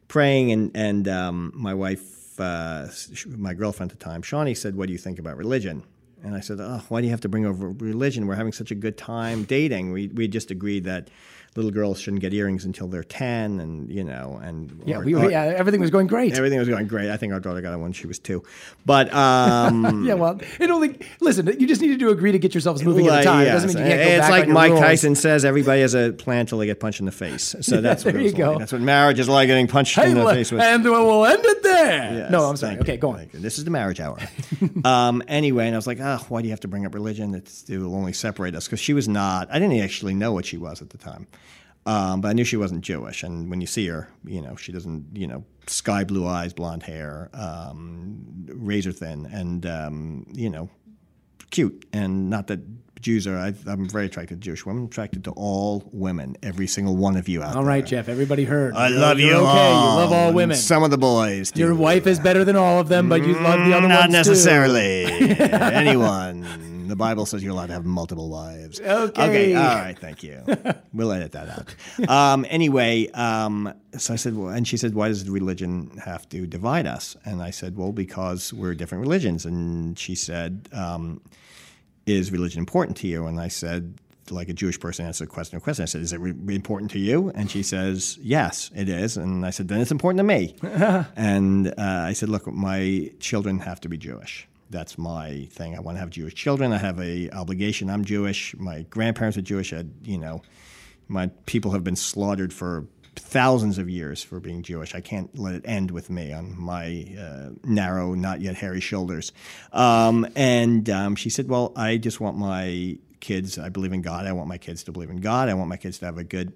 praying, 0.06 0.52
and 0.52 0.70
and 0.74 1.08
um, 1.08 1.52
my 1.54 1.72
wife, 1.72 2.17
uh, 2.40 2.88
my 3.36 3.54
girlfriend 3.54 3.92
at 3.92 3.98
the 3.98 4.04
time, 4.04 4.22
Shawnee, 4.22 4.54
said, 4.54 4.76
"What 4.76 4.86
do 4.86 4.92
you 4.92 4.98
think 4.98 5.18
about 5.18 5.36
religion?" 5.36 5.82
And 6.22 6.34
I 6.34 6.40
said, 6.40 6.58
"Oh, 6.60 6.82
why 6.88 7.00
do 7.00 7.06
you 7.06 7.10
have 7.10 7.20
to 7.22 7.28
bring 7.28 7.46
over 7.46 7.70
religion? 7.70 8.26
We're 8.26 8.34
having 8.34 8.52
such 8.52 8.70
a 8.70 8.74
good 8.74 8.96
time 8.96 9.44
dating. 9.44 9.92
We 9.92 10.08
we 10.08 10.28
just 10.28 10.50
agreed 10.50 10.84
that." 10.84 11.10
Little 11.56 11.70
girls 11.70 11.98
shouldn't 11.98 12.20
get 12.20 12.32
earrings 12.32 12.64
until 12.64 12.86
they're 12.86 13.02
10 13.02 13.58
and 13.60 13.90
you 13.90 14.04
know 14.04 14.38
and 14.42 14.80
yeah, 14.86 14.96
our, 14.96 15.04
we, 15.04 15.14
our, 15.14 15.30
yeah 15.30 15.44
everything 15.44 15.80
was 15.80 15.90
going 15.90 16.06
great. 16.06 16.34
Everything 16.34 16.58
was 16.58 16.68
going 16.68 16.86
great. 16.86 17.10
I 17.10 17.16
think 17.16 17.32
our 17.32 17.40
daughter 17.40 17.60
got 17.60 17.74
it 17.74 17.78
when 17.78 17.92
she 17.92 18.06
was 18.06 18.18
two. 18.18 18.42
But 18.86 19.12
um, 19.12 20.04
yeah 20.06 20.14
well 20.14 20.40
it 20.60 20.70
only 20.70 20.98
listen 21.20 21.46
you 21.58 21.66
just 21.66 21.80
needed 21.80 21.98
to 22.00 22.10
agree 22.10 22.32
to 22.32 22.38
get 22.38 22.54
yourselves 22.54 22.84
moving 22.84 23.06
like, 23.06 23.18
at 23.18 23.20
a 23.20 23.24
time. 23.24 23.44
yes. 23.44 23.48
it 23.48 23.66
doesn't 23.66 23.80
mean 23.80 23.86
you 23.86 23.92
can't 23.92 24.08
go 24.08 24.16
it's 24.16 24.20
back 24.20 24.30
like 24.30 24.48
mike 24.48 24.70
rules. 24.70 24.80
tyson 24.80 25.14
says 25.14 25.44
everybody 25.44 25.80
has 25.80 25.94
a 25.94 26.12
plan 26.12 26.46
till 26.46 26.58
they 26.58 26.66
get 26.66 26.80
punched 26.80 27.00
in 27.00 27.06
the 27.06 27.12
face. 27.12 27.56
So 27.60 27.80
that's 27.80 28.04
yeah, 28.04 28.08
what 28.08 28.14
there 28.14 28.22
you 28.22 28.32
go. 28.32 28.50
like. 28.50 28.58
that's 28.60 28.72
what 28.72 28.80
marriage 28.80 29.18
is 29.18 29.28
like 29.28 29.48
getting 29.48 29.66
punched 29.66 29.96
hey, 29.96 30.10
in 30.10 30.16
the 30.16 30.26
face 30.26 30.52
with. 30.52 30.60
and 30.60 30.84
we'll 30.84 31.26
end 31.26 31.44
it 31.44 31.62
there. 31.62 32.14
Yes, 32.14 32.30
no 32.30 32.44
i'm 32.44 32.56
sorry. 32.56 32.78
okay 32.78 32.92
you, 32.92 32.98
go 32.98 33.10
on. 33.10 33.28
This 33.32 33.58
is 33.58 33.64
the 33.64 33.70
marriage 33.70 34.00
hour. 34.00 34.18
Um, 34.84 35.22
anyway 35.28 35.66
and 35.66 35.74
i 35.74 35.78
was 35.78 35.86
like 35.86 35.98
oh 36.00 36.18
why 36.28 36.40
do 36.40 36.46
you 36.46 36.52
have 36.52 36.60
to 36.60 36.68
bring 36.68 36.86
up 36.86 36.94
religion? 36.94 37.34
It's, 37.34 37.68
it 37.68 37.78
will 37.78 37.94
only 37.94 38.12
separate 38.12 38.54
us. 38.54 38.66
Because 38.66 38.80
she 38.80 38.92
was 38.92 39.08
not 39.08 39.48
i 39.50 39.58
didn't 39.58 39.78
actually 39.80 40.14
know 40.14 40.32
what 40.32 40.46
she 40.46 40.56
was 40.56 40.80
at 40.82 40.90
the 40.90 40.98
time 40.98 41.26
um, 41.88 42.20
but 42.20 42.28
I 42.28 42.32
knew 42.34 42.44
she 42.44 42.56
wasn't 42.56 42.82
Jewish. 42.82 43.22
And 43.22 43.48
when 43.50 43.60
you 43.60 43.66
see 43.66 43.86
her, 43.88 44.08
you 44.24 44.42
know, 44.42 44.56
she 44.56 44.72
doesn't, 44.72 45.06
you 45.14 45.26
know, 45.26 45.44
sky 45.66 46.04
blue 46.04 46.26
eyes, 46.26 46.52
blonde 46.52 46.82
hair, 46.82 47.30
um, 47.32 48.46
razor 48.48 48.92
thin, 48.92 49.26
and, 49.26 49.64
um, 49.66 50.26
you 50.32 50.50
know, 50.50 50.68
cute. 51.50 51.86
And 51.92 52.28
not 52.28 52.46
that 52.48 52.60
Jews 53.00 53.26
are, 53.26 53.38
I, 53.38 53.54
am 53.66 53.88
very 53.88 54.06
attracted 54.06 54.40
to 54.42 54.44
Jewish 54.44 54.66
women. 54.66 54.82
I'm 54.82 54.88
attracted 54.88 55.24
to 55.24 55.30
all 55.30 55.88
women, 55.92 56.36
every 56.42 56.66
single 56.66 56.96
one 56.96 57.16
of 57.16 57.28
you 57.28 57.42
out 57.42 57.54
All 57.54 57.62
there. 57.62 57.68
right, 57.68 57.86
Jeff, 57.86 58.08
everybody 58.08 58.44
heard. 58.44 58.74
I 58.74 58.88
You're- 58.88 59.00
love 59.00 59.18
you 59.20 59.32
okay. 59.34 59.46
all. 59.46 59.92
You 59.94 60.00
love 60.02 60.12
all 60.12 60.32
women. 60.32 60.56
Some 60.56 60.82
of 60.82 60.90
the 60.90 60.98
boys. 60.98 61.52
Your 61.54 61.74
wife 61.74 62.06
is 62.06 62.18
better 62.18 62.44
than 62.44 62.56
all 62.56 62.80
of 62.80 62.88
them, 62.88 63.08
but 63.08 63.24
you 63.26 63.34
love 63.34 63.64
the 63.66 63.72
other 63.76 63.88
Not 63.88 64.00
ones 64.10 64.12
too. 64.12 64.18
necessarily. 64.18 65.04
Anyone. 65.38 66.44
The 66.88 66.96
Bible 66.96 67.26
says 67.26 67.42
you're 67.42 67.52
allowed 67.52 67.66
to 67.66 67.72
have 67.74 67.84
multiple 67.84 68.28
wives. 68.28 68.80
Okay. 68.80 69.22
Okay. 69.22 69.54
All 69.54 69.76
right. 69.76 69.98
Thank 69.98 70.22
you. 70.22 70.42
we'll 70.92 71.12
edit 71.12 71.32
that 71.32 71.48
out. 71.48 72.08
Um, 72.08 72.46
anyway, 72.48 73.08
um, 73.12 73.72
so 73.96 74.14
I 74.14 74.16
said, 74.16 74.36
well, 74.36 74.48
and 74.48 74.66
she 74.66 74.76
said, 74.76 74.94
why 74.94 75.08
does 75.08 75.28
religion 75.28 75.90
have 76.04 76.28
to 76.30 76.46
divide 76.46 76.86
us? 76.86 77.16
And 77.24 77.42
I 77.42 77.50
said, 77.50 77.76
well, 77.76 77.92
because 77.92 78.52
we're 78.52 78.74
different 78.74 79.02
religions. 79.02 79.44
And 79.44 79.98
she 79.98 80.14
said, 80.14 80.68
um, 80.72 81.20
is 82.06 82.32
religion 82.32 82.60
important 82.60 82.96
to 82.98 83.06
you? 83.06 83.26
And 83.26 83.40
I 83.40 83.48
said, 83.48 83.94
like 84.30 84.48
a 84.48 84.52
Jewish 84.52 84.78
person 84.78 85.06
answered 85.06 85.24
a 85.24 85.30
question, 85.30 85.56
a 85.56 85.60
question. 85.60 85.82
I 85.82 85.86
said, 85.86 86.02
"Is 86.02 86.12
it 86.12 86.20
re- 86.20 86.54
important 86.54 86.90
to 86.92 86.98
you?" 86.98 87.30
And 87.34 87.50
she 87.50 87.62
says, 87.62 88.18
"Yes, 88.20 88.70
it 88.74 88.88
is." 88.88 89.16
And 89.16 89.44
I 89.44 89.50
said, 89.50 89.68
"Then 89.68 89.80
it's 89.80 89.90
important 89.90 90.18
to 90.18 90.24
me." 90.24 90.56
and 91.16 91.68
uh, 91.68 91.72
I 91.78 92.12
said, 92.12 92.28
"Look, 92.28 92.46
my 92.46 93.10
children 93.20 93.60
have 93.60 93.80
to 93.82 93.88
be 93.88 93.96
Jewish. 93.96 94.47
That's 94.70 94.98
my 94.98 95.48
thing. 95.50 95.76
I 95.76 95.80
want 95.80 95.96
to 95.96 96.00
have 96.00 96.10
Jewish 96.10 96.34
children. 96.34 96.72
I 96.72 96.78
have 96.78 97.00
a 97.00 97.30
obligation. 97.30 97.88
I'm 97.88 98.04
Jewish. 98.04 98.54
My 98.56 98.82
grandparents 98.82 99.38
are 99.38 99.42
Jewish. 99.42 99.72
I, 99.72 99.84
you 100.04 100.18
know, 100.18 100.42
my 101.08 101.28
people 101.46 101.70
have 101.72 101.84
been 101.84 101.96
slaughtered 101.96 102.52
for 102.52 102.86
thousands 103.16 103.78
of 103.78 103.88
years 103.88 104.22
for 104.22 104.40
being 104.40 104.62
Jewish. 104.62 104.94
I 104.94 105.00
can't 105.00 105.36
let 105.38 105.54
it 105.54 105.62
end 105.64 105.90
with 105.90 106.10
me 106.10 106.32
on 106.32 106.58
my 106.58 107.06
uh, 107.18 107.50
narrow, 107.64 108.14
not 108.14 108.40
yet 108.40 108.56
hairy 108.56 108.80
shoulders. 108.80 109.32
Um, 109.72 110.26
and 110.36 110.88
um, 110.90 111.16
she 111.16 111.30
said, 111.30 111.48
Well, 111.48 111.72
I 111.76 111.96
just 111.96 112.20
want 112.20 112.36
my 112.36 112.98
kids, 113.20 113.58
I 113.58 113.68
believe 113.68 113.92
in 113.92 114.02
God. 114.02 114.26
I 114.26 114.32
want 114.32 114.48
my 114.48 114.58
kids 114.58 114.84
to 114.84 114.92
believe 114.92 115.10
in 115.10 115.20
God. 115.20 115.48
I 115.48 115.54
want 115.54 115.68
my 115.68 115.76
kids 115.76 115.98
to 115.98 116.06
have 116.06 116.18
a 116.18 116.24
good, 116.24 116.52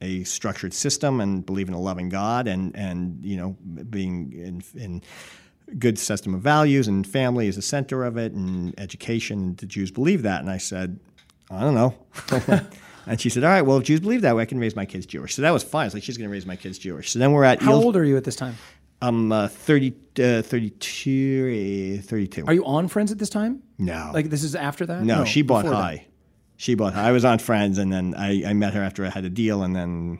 a 0.00 0.24
structured 0.24 0.72
system 0.72 1.20
and 1.20 1.44
believe 1.44 1.68
in 1.68 1.74
a 1.74 1.80
loving 1.80 2.08
God 2.08 2.48
and, 2.48 2.74
and 2.74 3.24
you 3.24 3.36
know, 3.36 3.56
being 3.90 4.32
in, 4.32 4.62
in 4.80 5.02
good 5.78 5.98
system 5.98 6.34
of 6.34 6.40
values 6.42 6.88
and 6.88 7.06
family 7.06 7.46
is 7.46 7.56
the 7.56 7.62
center 7.62 8.04
of 8.04 8.16
it 8.16 8.32
and 8.32 8.74
education. 8.78 9.54
The 9.56 9.66
Jews 9.66 9.90
believe 9.90 10.22
that. 10.22 10.40
And 10.40 10.50
I 10.50 10.58
said, 10.58 10.98
I 11.50 11.60
don't 11.60 11.74
know. 11.74 11.94
And 13.06 13.18
she 13.20 13.30
said, 13.30 13.42
"All 13.42 13.50
right, 13.50 13.62
well, 13.62 13.78
if 13.78 13.84
Jews 13.84 14.00
believe 14.00 14.20
that 14.22 14.36
way, 14.36 14.42
I 14.42 14.46
can 14.46 14.58
raise 14.60 14.76
my 14.76 14.84
kids 14.84 15.06
Jewish." 15.06 15.34
So 15.34 15.42
that 15.42 15.50
was 15.50 15.64
fine. 15.64 15.86
It's 15.86 15.94
like 15.94 16.02
she's 16.04 16.18
going 16.18 16.28
to 16.28 16.32
raise 16.32 16.44
my 16.44 16.54
kids 16.54 16.78
Jewish. 16.78 17.10
So 17.10 17.18
then 17.18 17.32
we're 17.32 17.44
at 17.44 17.60
How 17.62 17.72
Eel- 17.72 17.78
old 17.84 17.96
are 17.96 18.04
you 18.04 18.16
at 18.18 18.24
this 18.24 18.36
time? 18.36 18.56
I'm 19.00 19.32
uh, 19.32 19.48
30, 19.48 19.94
uh, 20.22 20.42
32, 20.42 21.98
uh, 21.98 22.02
32. 22.02 22.44
Are 22.46 22.52
you 22.52 22.64
on 22.66 22.86
Friends 22.88 23.10
at 23.10 23.18
this 23.18 23.30
time? 23.30 23.62
no, 23.78 24.10
Like 24.12 24.28
this 24.28 24.42
is 24.44 24.54
after 24.54 24.84
that? 24.86 25.02
no, 25.02 25.24
she 25.24 25.40
bought 25.42 25.64
that. 25.64 26.00
She 26.58 26.74
bought 26.74 26.92
high. 26.92 27.08
I 27.08 27.12
was 27.12 27.24
on 27.24 27.38
Friends, 27.38 27.78
and 27.78 27.90
then 27.90 28.14
I, 28.16 28.44
I 28.46 28.52
met 28.52 28.74
her 28.74 28.82
after 28.82 29.04
I 29.04 29.08
had 29.08 29.24
a 29.24 29.30
deal, 29.30 29.62
and 29.62 29.74
then 29.74 30.18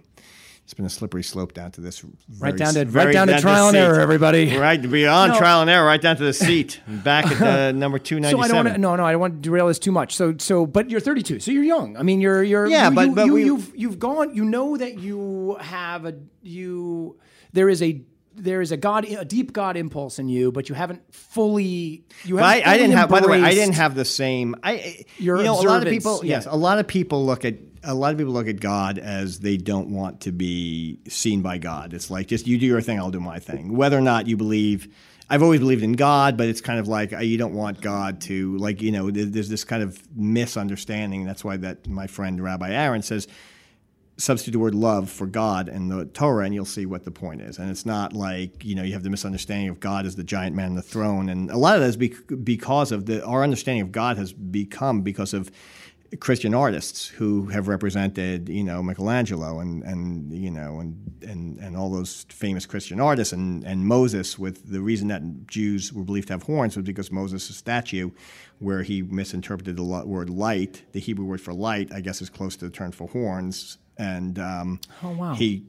it's 0.70 0.74
been 0.76 0.86
a 0.86 0.88
slippery 0.88 1.24
slope 1.24 1.52
down 1.52 1.72
to 1.72 1.80
this. 1.80 2.04
Right 2.38 2.56
down 2.56 2.74
to 2.74 2.84
very 2.84 3.06
right 3.06 3.12
down 3.12 3.26
to 3.26 3.32
the 3.34 3.40
trial 3.40 3.66
and 3.66 3.74
seat. 3.74 3.80
error, 3.80 3.98
everybody. 3.98 4.56
Right, 4.56 4.80
beyond 4.80 5.32
No. 5.32 5.38
trial 5.38 5.62
and 5.62 5.68
error, 5.68 5.84
right 5.84 6.00
down 6.00 6.16
to 6.18 6.22
the 6.22 6.32
seat, 6.32 6.80
back 6.86 7.26
at 7.26 7.38
the 7.40 7.76
number 7.76 7.98
two 7.98 8.20
ninety 8.20 8.36
seven. 8.36 8.44
So 8.44 8.44
I 8.44 8.46
don't 8.46 8.64
want 8.66 8.76
to. 8.76 8.80
No, 8.80 8.94
no, 8.94 9.04
I 9.04 9.10
don't 9.10 9.20
want 9.20 9.34
to 9.34 9.40
derail 9.40 9.66
this 9.66 9.80
too 9.80 9.90
much. 9.90 10.14
So, 10.14 10.36
so, 10.38 10.66
but 10.66 10.88
you're 10.88 11.00
32, 11.00 11.40
so 11.40 11.50
you're 11.50 11.64
young. 11.64 11.96
I 11.96 12.04
mean, 12.04 12.20
you're, 12.20 12.44
you're. 12.44 12.68
Yeah, 12.68 12.88
you, 12.90 12.94
but- 12.94 13.06
you, 13.08 13.14
but 13.16 13.26
you, 13.26 13.32
we- 13.34 13.44
you've, 13.46 13.72
you've 13.74 13.98
gone. 13.98 14.32
You 14.32 14.44
know 14.44 14.76
that 14.76 15.00
you 15.00 15.56
have 15.60 16.04
a 16.04 16.14
you. 16.40 17.18
There 17.52 17.68
is 17.68 17.82
a 17.82 18.02
there 18.36 18.60
is 18.60 18.70
a 18.70 18.76
God, 18.76 19.06
a 19.06 19.24
deep 19.24 19.52
God 19.52 19.76
impulse 19.76 20.20
in 20.20 20.28
you, 20.28 20.52
but 20.52 20.68
you 20.68 20.76
haven't 20.76 21.02
fully. 21.12 22.04
You 22.24 22.38
I, 22.38 22.58
haven't 22.58 22.68
I 22.68 22.78
didn't 22.78 22.96
have. 22.96 23.08
By 23.08 23.18
the 23.18 23.26
way, 23.28 23.42
I 23.42 23.50
didn't 23.54 23.74
have 23.74 23.96
the 23.96 24.04
same. 24.04 24.54
I 24.62 25.04
Your 25.18 25.38
you 25.38 25.42
know 25.42 25.54
a 25.54 25.62
lot 25.62 25.64
of 25.66 25.88
observance, 25.88 25.96
people. 26.04 26.20
yeah. 26.24 26.36
Yes, 26.36 26.46
a 26.46 26.54
lot 26.54 26.78
of 26.78 26.86
people 26.86 27.26
look 27.26 27.44
at 27.44 27.54
a 27.82 27.94
lot 27.94 28.12
of 28.12 28.18
people 28.18 28.32
look 28.32 28.48
at 28.48 28.60
God 28.60 28.98
as 28.98 29.40
they 29.40 29.56
don't 29.56 29.90
want 29.90 30.20
to 30.22 30.32
be 30.32 30.98
seen 31.08 31.42
by 31.42 31.58
God. 31.58 31.94
It's 31.94 32.10
like 32.10 32.26
just 32.26 32.46
you 32.46 32.58
do 32.58 32.66
your 32.66 32.80
thing, 32.80 32.98
I'll 32.98 33.10
do 33.10 33.20
my 33.20 33.38
thing. 33.38 33.76
Whether 33.76 33.98
or 33.98 34.02
not 34.02 34.26
you 34.26 34.36
believe. 34.36 34.94
I've 35.32 35.44
always 35.44 35.60
believed 35.60 35.84
in 35.84 35.92
God, 35.92 36.36
but 36.36 36.48
it's 36.48 36.60
kind 36.60 36.80
of 36.80 36.88
like 36.88 37.12
uh, 37.12 37.18
you 37.18 37.38
don't 37.38 37.54
want 37.54 37.80
God 37.80 38.20
to 38.22 38.56
like 38.56 38.82
you 38.82 38.90
know. 38.90 39.12
There's 39.12 39.48
this 39.48 39.62
kind 39.62 39.80
of 39.80 40.02
misunderstanding. 40.16 41.24
That's 41.24 41.44
why 41.44 41.56
that 41.58 41.86
my 41.86 42.08
friend 42.08 42.42
Rabbi 42.42 42.72
Aaron 42.72 43.00
says 43.02 43.28
substitute 44.20 44.52
the 44.52 44.58
word 44.58 44.74
love 44.74 45.08
for 45.08 45.26
God 45.26 45.68
in 45.68 45.88
the 45.88 46.04
Torah, 46.06 46.44
and 46.44 46.54
you'll 46.54 46.64
see 46.64 46.84
what 46.84 47.04
the 47.04 47.10
point 47.10 47.40
is. 47.42 47.58
And 47.58 47.70
it's 47.70 47.86
not 47.86 48.12
like 48.12 48.64
you 48.64 48.74
know 48.74 48.82
you 48.82 48.92
have 48.92 49.04
the 49.04 49.10
misunderstanding 49.10 49.68
of 49.68 49.78
God 49.78 50.04
as 50.04 50.16
the 50.16 50.24
giant 50.24 50.56
man 50.56 50.70
on 50.70 50.74
the 50.74 50.82
throne, 50.82 51.28
and 51.28 51.48
a 51.50 51.56
lot 51.56 51.76
of 51.76 51.82
that 51.82 51.88
is 51.88 51.96
bec- 51.96 52.44
because 52.44 52.90
of 52.90 53.06
the 53.06 53.24
our 53.24 53.44
understanding 53.44 53.82
of 53.82 53.92
God 53.92 54.16
has 54.18 54.32
become 54.32 55.02
because 55.02 55.32
of 55.32 55.52
Christian 56.18 56.54
artists 56.54 57.06
who 57.06 57.46
have 57.46 57.68
represented, 57.68 58.48
you 58.48 58.64
know, 58.64 58.82
Michelangelo 58.82 59.60
and, 59.60 59.82
and 59.84 60.32
you 60.32 60.50
know 60.50 60.80
and, 60.80 60.96
and 61.22 61.58
and 61.58 61.76
all 61.76 61.88
those 61.90 62.26
famous 62.30 62.66
Christian 62.66 62.98
artists 63.00 63.32
and, 63.32 63.64
and 63.64 63.86
Moses. 63.86 64.38
With 64.38 64.70
the 64.70 64.80
reason 64.80 65.08
that 65.08 65.46
Jews 65.46 65.92
were 65.92 66.02
believed 66.02 66.28
to 66.28 66.34
have 66.34 66.42
horns 66.42 66.76
was 66.76 66.84
because 66.84 67.12
Moses' 67.12 67.54
statue, 67.56 68.10
where 68.58 68.82
he 68.82 69.02
misinterpreted 69.02 69.76
the 69.76 69.84
word 69.84 70.30
light, 70.30 70.82
the 70.92 71.00
Hebrew 71.00 71.26
word 71.26 71.40
for 71.40 71.54
light, 71.54 71.92
I 71.92 72.00
guess 72.00 72.20
is 72.20 72.28
close 72.30 72.56
to 72.56 72.64
the 72.64 72.70
term 72.72 72.90
for 72.90 73.06
horns, 73.08 73.78
and 73.96 74.38
um, 74.38 74.80
Oh, 75.02 75.10
wow. 75.12 75.34
he 75.34 75.64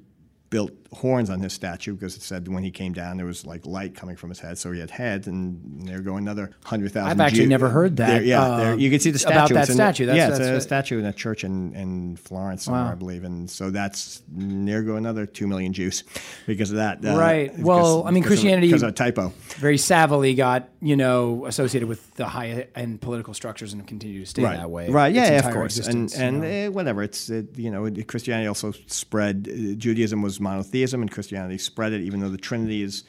built 0.51 0.71
horns 0.93 1.29
on 1.29 1.39
his 1.39 1.53
statue 1.53 1.93
because 1.93 2.17
it 2.17 2.21
said 2.21 2.45
when 2.49 2.61
he 2.61 2.69
came 2.69 2.91
down 2.91 3.15
there 3.15 3.25
was 3.25 3.45
like 3.45 3.65
light 3.65 3.95
coming 3.95 4.17
from 4.17 4.29
his 4.29 4.39
head, 4.39 4.57
so 4.57 4.69
he 4.73 4.79
had 4.81 4.91
heads, 4.91 5.25
and 5.25 5.87
there 5.87 6.01
go 6.01 6.17
another 6.17 6.51
hundred 6.65 6.91
thousand. 6.91 7.09
I've 7.09 7.25
actually 7.25 7.45
never 7.47 7.69
heard 7.69 7.95
that, 7.97 8.07
There, 8.09 8.23
yeah, 8.23 8.41
uh, 8.41 8.57
there, 8.57 8.75
you 8.77 8.89
can 8.89 8.99
see 8.99 9.09
the 9.11 9.17
statue 9.17 9.33
about 9.33 9.49
that 9.51 9.63
It's 9.69 9.73
statue. 9.73 10.05
That's- 10.07 10.17
yeah, 10.21 10.27
it's 10.29 10.37
that's 10.39 10.49
a 10.49 10.53
what- 10.55 10.61
statue 10.63 10.99
in 10.99 11.05
a 11.05 11.13
church 11.13 11.45
in, 11.45 11.73
in 11.73 12.17
Florence, 12.17 12.65
somewhere, 12.65 12.83
Wow. 12.83 12.91
I 12.91 12.95
believe, 12.95 13.23
and 13.23 13.49
so 13.49 13.69
that's 13.71 14.21
near 14.29 14.83
go 14.83 14.97
another 14.97 15.25
two 15.25 15.47
million 15.47 15.71
Jews 15.71 16.03
because 16.45 16.69
of 16.71 16.75
that. 16.77 17.03
uh, 17.05 17.17
Right. 17.17 17.57
Well, 17.57 18.03
I 18.05 18.11
mean, 18.11 18.23
Christianity- 18.23 18.67
because 18.67 18.83
of 18.83 18.89
a 18.89 18.91
typo. 18.91 19.31
very 19.59 19.77
savvily 19.77 20.35
got 20.35 20.67
you 20.81 20.97
know 20.97 21.45
associated 21.45 21.87
with 21.87 22.13
the 22.15 22.25
high 22.25 22.67
end 22.75 22.99
political 22.99 23.33
structures 23.33 23.71
and 23.71 23.87
continue 23.87 24.19
to 24.19 24.25
stay 24.25 24.43
right. 24.43 24.57
that 24.57 24.69
way. 24.69 24.89
Right. 24.89 25.13
Yeah, 25.15 25.31
yeah, 25.31 25.47
of 25.47 25.53
course. 25.53 25.77
And 25.77 26.03
existence, 26.09 26.19
you 26.19 26.31
know. 26.31 26.43
eh, 26.45 26.67
whatever. 26.67 27.03
It's 27.03 27.29
it, 27.29 27.57
you 27.57 27.71
know 27.71 27.89
Christianity 28.05 28.47
also 28.47 28.73
spread. 28.87 29.47
uh, 29.49 29.75
Judaism 29.77 30.21
was 30.21 30.40
monotheism, 30.41 31.01
and 31.01 31.11
Christianity 31.11 31.57
spread 31.57 31.93
it. 31.93 32.01
Even 32.01 32.19
though 32.19 32.29
the 32.29 32.37
Trinity 32.37 32.83
is 32.83 33.03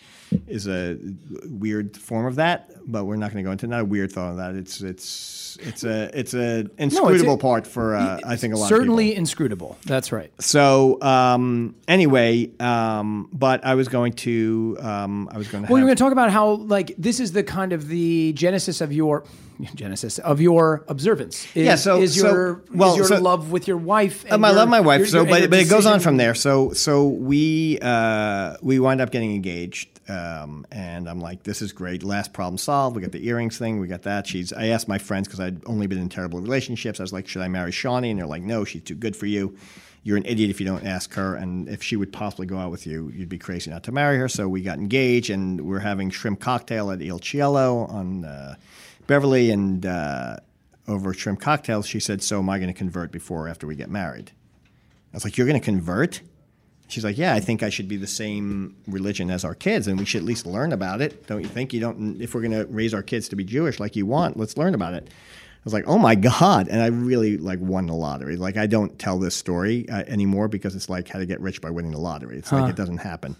is 0.47 0.67
a 0.67 0.99
weird 1.45 1.97
form 1.97 2.27
of 2.27 2.37
that, 2.37 2.71
but 2.91 3.05
we're 3.05 3.17
not 3.17 3.33
going 3.33 3.45
to 3.45 3.49
go 3.49 3.53
into 3.53 3.67
not 3.67 3.81
a 3.81 3.85
weird 3.85 4.13
thought 4.13 4.31
of 4.31 4.37
that. 4.39 4.55
It's 4.55 4.81
it's 4.81 5.59
it's 5.61 5.85
a 5.85 6.11
it's 6.19 6.35
a 6.35 6.67
inscrutable 6.79 7.39
part 7.39 7.67
for 7.67 7.97
uh, 7.97 8.21
I 8.25 8.37
think 8.37 8.55
a 8.55 8.57
lot 8.57 8.65
of 8.65 8.69
people 8.69 8.79
certainly 8.79 9.15
inscrutable. 9.15 9.77
That's 9.85 10.13
right. 10.13 10.33
So 10.41 11.01
um, 11.03 11.75
anyway, 11.89 12.51
um, 12.61 13.29
but 13.33 13.65
I 13.65 13.75
was 13.75 13.89
going 13.89 14.13
to 14.15 14.79
um, 14.81 15.29
I 15.33 15.39
was 15.39 15.49
going 15.49 15.65
to. 15.65 15.73
Well, 15.73 15.77
have, 15.77 15.83
you're 15.83 15.89
going 15.89 15.97
to 15.97 16.03
talk 16.03 16.13
about 16.13 16.31
how 16.31 16.53
like 16.53 16.95
this 16.99 17.21
is 17.21 17.33
the 17.33 17.43
kind 17.43 17.73
of 17.73 17.89
the 17.89 18.33
genesis 18.33 18.81
of 18.81 18.93
your 18.93 19.25
Genesis 19.75 20.19
of 20.19 20.41
your 20.41 20.85
observance. 20.89 21.45
Is, 21.55 21.65
Yeah, 21.67 21.75
so- 21.77 22.01
is 22.03 22.15
so- 22.19 22.27
your 22.33 22.63
well, 22.75 22.93
is 22.93 22.97
your 22.99 23.07
so- 23.07 23.21
love 23.21 23.51
with 23.53 23.67
your 23.69 23.77
wife. 23.77 24.25
Um, 24.29 24.35
and 24.37 24.47
I 24.47 24.49
your- 24.51 24.57
love 24.59 24.69
my 24.69 24.81
wife, 24.81 24.99
your- 25.01 25.07
so 25.09 25.17
your- 25.23 25.27
but 25.27 25.51
but 25.51 25.59
it 25.61 25.69
goes 25.69 25.87
on 25.87 26.01
from 26.01 26.17
there. 26.17 26.35
So 26.35 26.73
so 26.73 27.07
we 27.09 27.79
uh, 27.81 28.57
we 28.63 28.79
wind 28.79 29.01
up 29.01 29.11
getting 29.11 29.35
engaged, 29.35 29.89
um, 30.11 30.67
and 30.71 31.09
I'm 31.09 31.21
like, 31.21 31.43
this 31.45 31.63
is 31.63 31.73
great. 31.73 32.03
Last 32.03 32.33
problem 32.33 32.59
solved. 32.59 32.97
We 32.97 33.03
got 33.03 33.13
the 33.13 33.27
earrings 33.27 33.59
thing. 33.59 33.79
We 33.81 33.87
got 33.87 34.03
that. 34.03 34.27
She's. 34.27 34.53
I 34.53 34.67
asked 34.69 34.89
my 34.89 34.99
friends 34.99 35.29
because 35.29 35.41
I'd 35.41 35.61
only 35.67 35.87
been 35.87 35.99
in 35.99 36.09
terrible 36.09 36.41
relationships. 36.41 37.01
I 37.01 37.03
was 37.03 37.13
like, 37.13 37.29
should 37.29 37.43
I 37.43 37.49
marry 37.49 37.73
Shawnee? 37.73 38.11
And 38.11 38.19
they're 38.19 38.27
like, 38.27 38.43
no, 38.43 38.65
she's 38.65 38.83
too 38.83 38.95
good 38.95 39.15
for 39.17 39.27
you. 39.27 39.57
You're 40.05 40.17
an 40.17 40.25
idiot 40.27 40.51
if 40.51 40.59
you 40.61 40.67
don't 40.67 40.85
ask 40.85 41.15
her. 41.15 41.37
And 41.37 41.69
if 41.69 41.81
she 41.81 41.95
would 41.95 42.13
possibly 42.13 42.45
go 42.45 42.59
out 42.59 42.73
with 42.73 42.89
you, 42.89 43.13
you'd 43.15 43.29
be 43.29 43.39
crazy 43.39 43.71
not 43.71 43.85
to 43.85 43.93
marry 43.93 44.19
her. 44.19 44.29
So 44.29 44.49
we 44.49 44.61
got 44.61 44.79
engaged, 44.79 45.31
and 45.31 45.61
we're 45.61 45.79
having 45.79 46.11
shrimp 46.11 46.41
cocktail 46.41 46.91
at 46.91 47.01
Il 47.01 47.21
Cielo 47.21 47.85
on 47.87 48.25
uh, 48.25 48.57
Beverly, 49.07 49.51
and 49.51 49.85
uh, 49.85 50.37
over 50.89 51.13
shrimp 51.15 51.41
cocktails, 51.41 51.87
she 51.87 52.01
said, 52.01 52.23
"So 52.23 52.39
am 52.39 52.49
I 52.49 52.59
going 52.59 52.73
to 52.73 52.79
convert 52.79 53.13
before 53.13 53.47
or 53.47 53.49
after 53.49 53.67
we 53.67 53.75
get 53.75 53.91
married?" 53.91 54.33
I 55.13 55.17
was 55.17 55.25
like, 55.25 55.37
"You're 55.37 55.47
going 55.47 55.61
to 55.61 55.65
convert?" 55.65 56.21
She's 56.89 57.05
like, 57.05 57.19
"Yeah, 57.19 57.35
I 57.35 57.41
think 57.41 57.63
I 57.63 57.71
should 57.71 57.89
be 57.89 57.97
the 57.97 58.07
same 58.07 58.77
religion 58.87 59.31
as 59.31 59.45
our 59.45 59.55
kids, 59.55 59.87
and 59.87 59.99
we 59.99 60.05
should 60.05 60.21
at 60.21 60.27
least 60.27 60.47
learn 60.47 60.73
about 60.73 61.01
it. 61.01 61.27
Don't 61.27 61.43
you 61.43 61.49
think? 61.49 61.73
You 61.73 61.81
don't. 61.81 62.21
If 62.21 62.35
we're 62.35 62.43
going 62.43 62.53
to 62.53 62.67
raise 62.67 62.95
our 62.95 63.03
kids 63.03 63.29
to 63.31 63.37
be 63.37 63.45
Jewish 63.45 63.81
like 63.81 63.97
you 63.97 64.07
want, 64.07 64.37
let's 64.37 64.57
learn 64.57 64.75
about 64.75 64.95
it." 64.95 65.09
I 65.09 65.65
was 65.65 65.73
like, 65.73 65.85
"Oh 65.87 65.99
my 65.99 66.17
god!" 66.17 66.67
And 66.69 66.83
I 66.83 66.87
really 66.87 67.39
like 67.39 67.61
won 67.61 67.87
the 67.87 67.95
lottery. 67.95 68.37
Like 68.37 68.57
I 68.57 68.67
don't 68.67 68.99
tell 68.99 69.19
this 69.21 69.37
story 69.37 69.89
uh, 69.89 70.03
anymore 70.09 70.49
because 70.49 70.75
it's 70.75 70.89
like 70.89 71.09
how 71.09 71.21
to 71.21 71.27
get 71.27 71.41
rich 71.41 71.61
by 71.61 71.71
winning 71.71 71.93
the 71.93 72.01
lottery. 72.01 72.37
It's 72.37 72.51
like 72.51 72.69
it 72.69 72.77
doesn't 72.77 72.99
happen. 72.99 73.37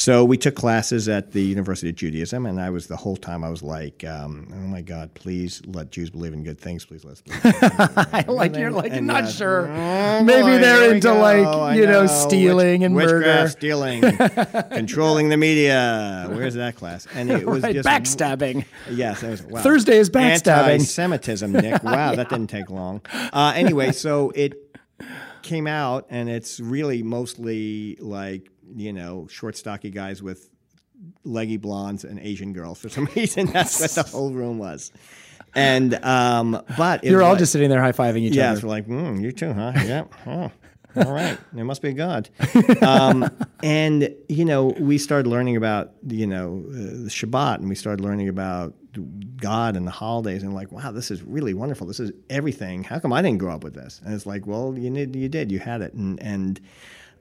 So 0.00 0.24
we 0.24 0.36
took 0.36 0.54
classes 0.54 1.08
at 1.08 1.32
the 1.32 1.42
University 1.42 1.88
of 1.88 1.96
Judaism, 1.96 2.46
and 2.46 2.60
I 2.60 2.70
was 2.70 2.86
the 2.86 2.94
whole 2.96 3.16
time 3.16 3.42
I 3.42 3.50
was 3.50 3.64
like, 3.64 4.04
um, 4.04 4.46
"Oh 4.52 4.56
my 4.68 4.80
God, 4.80 5.12
please 5.14 5.60
let 5.66 5.90
Jews 5.90 6.08
believe 6.08 6.32
in 6.32 6.44
good 6.44 6.60
things. 6.60 6.84
Please 6.84 7.04
let 7.04 7.14
us 7.14 7.20
believe." 7.22 7.44
in 7.44 7.50
good 7.50 7.60
things." 7.72 8.06
I 8.12 8.24
like 8.28 8.54
you're 8.54 8.70
like 8.70 8.92
And, 8.92 9.08
not 9.08 9.24
uh, 9.24 9.26
sure. 9.28 9.66
oh, 9.68 10.22
Maybe 10.22 10.42
boy, 10.42 10.58
they're 10.58 10.94
into 10.94 11.08
go. 11.08 11.18
like 11.18 11.76
you 11.76 11.84
know, 11.86 12.02
Witch- 12.02 12.10
stealing 12.12 12.84
and 12.84 12.94
witchcraft, 12.94 13.24
murder, 13.26 13.48
stealing, 13.48 14.02
controlling 14.70 15.30
the 15.30 15.36
media. 15.36 16.28
Where's 16.30 16.54
that 16.54 16.76
class? 16.76 17.08
And 17.14 17.28
it 17.28 17.44
was 17.44 17.64
right? 17.64 17.74
just 17.74 17.88
Backstabbing. 17.88 18.66
Yes, 18.88 19.24
it 19.24 19.30
was, 19.30 19.42
wow. 19.42 19.62
Thursday 19.62 19.96
is 19.98 20.10
backstabbing. 20.10 20.74
Anti-Semitism, 20.74 21.50
Nick. 21.52 21.82
Wow, 21.88 22.14
that 22.14 22.28
didn't 22.28 22.50
take 22.50 22.70
long. 22.70 23.00
Uh, 23.12 23.52
anyway, 23.56 23.90
so 23.90 24.30
it 24.36 24.54
came 25.42 25.66
out, 25.66 26.06
and 26.08 26.28
it's 26.28 26.60
really 26.60 27.02
mostly 27.02 27.96
like 28.00 28.48
you 28.76 28.92
know 28.92 29.26
short, 29.28 29.56
stocky 29.56 29.90
guys 29.90 30.22
with 30.22 30.48
leggy 31.24 31.56
blondes 31.56 32.04
and 32.04 32.18
Asian 32.18 32.52
girls. 32.52 32.78
For 32.80 32.88
some 32.88 33.08
reason, 33.16 33.46
that's 33.46 33.80
what 33.80 33.90
the 33.90 34.02
whole 34.10 34.32
room 34.32 34.58
was. 34.58 34.92
And 35.54 35.94
um, 36.04 36.62
but 36.76 37.04
You're 37.04 37.22
all 37.22 37.30
like- 37.30 37.38
just 37.38 37.52
sitting 37.52 37.70
there 37.70 37.80
high 37.80 37.92
fiving 37.92 38.22
each 38.22 38.34
yeah, 38.34 38.52
other. 38.52 38.60
so 38.60 38.68
like, 38.68 38.86
mm, 38.86 39.20
you 39.20 39.32
too, 39.32 39.52
huh? 39.52 39.72
Yeah. 39.76 40.04
All 40.96 41.12
right. 41.12 41.38
There 41.52 41.64
must 41.66 41.80
be 41.82 41.90
a 41.90 41.92
God. 41.92 42.28
Um, 42.82 43.30
and, 43.62 44.12
you 44.28 44.44
know, 44.44 44.68
we 44.80 44.98
started 44.98 45.28
learning 45.28 45.54
about, 45.56 45.92
you 46.08 46.26
know, 46.26 46.64
uh, 46.66 46.72
the 46.72 47.10
Shabbat 47.10 47.56
and 47.56 47.68
we 47.68 47.74
started 47.76 48.02
learning 48.02 48.28
about 48.28 48.74
God 49.36 49.76
and 49.76 49.86
the 49.86 49.92
holidays 49.92 50.42
and 50.42 50.54
like, 50.54 50.72
wow, 50.72 50.90
this 50.90 51.10
is 51.10 51.22
really 51.22 51.54
wonderful. 51.54 51.86
This 51.86 52.00
is 52.00 52.10
everything. 52.30 52.82
How 52.84 52.98
come 52.98 53.12
I 53.12 53.22
didn't 53.22 53.38
grow 53.38 53.54
up 53.54 53.62
with 53.62 53.74
this? 53.74 54.00
And 54.04 54.12
it's 54.14 54.26
like, 54.26 54.46
well, 54.46 54.76
you 54.76 54.90
did, 54.90 55.14
you 55.14 55.28
did, 55.28 55.52
you 55.52 55.58
had 55.60 55.82
it. 55.82 55.92
And, 55.92 56.20
and, 56.20 56.58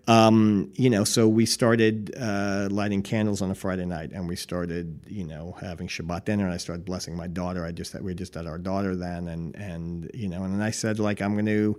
um, 0.08 0.72
you 0.76 0.90
know, 0.90 1.04
so 1.04 1.28
we 1.28 1.46
started 1.46 2.16
uh, 2.18 2.70
lighting 2.72 3.02
candles 3.02 3.42
on 3.42 3.52
a 3.52 3.56
Friday 3.56 3.86
night, 3.86 4.12
and 4.14 4.28
we 4.28 4.38
started, 4.38 5.02
you 5.08 5.26
know, 5.26 5.56
having 5.60 5.88
Shabbat 5.88 6.26
dinner. 6.26 6.46
And 6.46 6.54
I 6.54 6.58
started 6.58 6.86
blessing 6.86 7.16
my 7.16 7.28
daughter. 7.28 7.66
I 7.66 7.74
just 7.74 7.94
we 8.02 8.14
just 8.14 8.34
had 8.34 8.48
our 8.48 8.58
daughter 8.58 8.96
then, 8.96 9.28
and 9.28 9.56
and 9.56 10.10
you 10.14 10.30
know, 10.30 10.44
and 10.44 10.64
I 10.64 10.72
said 10.72 11.00
like 11.00 11.22
I'm 11.22 11.34
going 11.34 11.46
to 11.48 11.78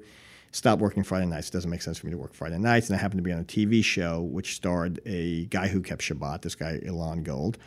stop 0.53 0.79
working 0.79 1.03
Friday 1.03 1.26
nights. 1.26 1.49
It 1.49 1.53
doesn't 1.53 1.70
make 1.70 1.83
sense 1.83 1.99
for 1.99 2.07
me 2.07 2.12
to 2.12 2.18
work 2.18 2.35
Friday 2.35 2.59
nights. 2.59 2.89
And 2.89 2.97
I 2.97 3.01
happened 3.01 3.18
to 3.18 3.22
be 3.22 3.33
on 3.33 3.41
a 3.41 3.45
TV 3.45 3.83
show 3.83 4.20
which 4.20 4.57
starred 4.57 5.01
a 5.07 5.47
guy 5.47 5.68
who 5.68 5.81
kept 5.81 6.03
Shabbat. 6.03 6.43
This 6.43 6.55
guy 6.55 6.81
Elon 6.87 7.22
Gold. 7.22 7.59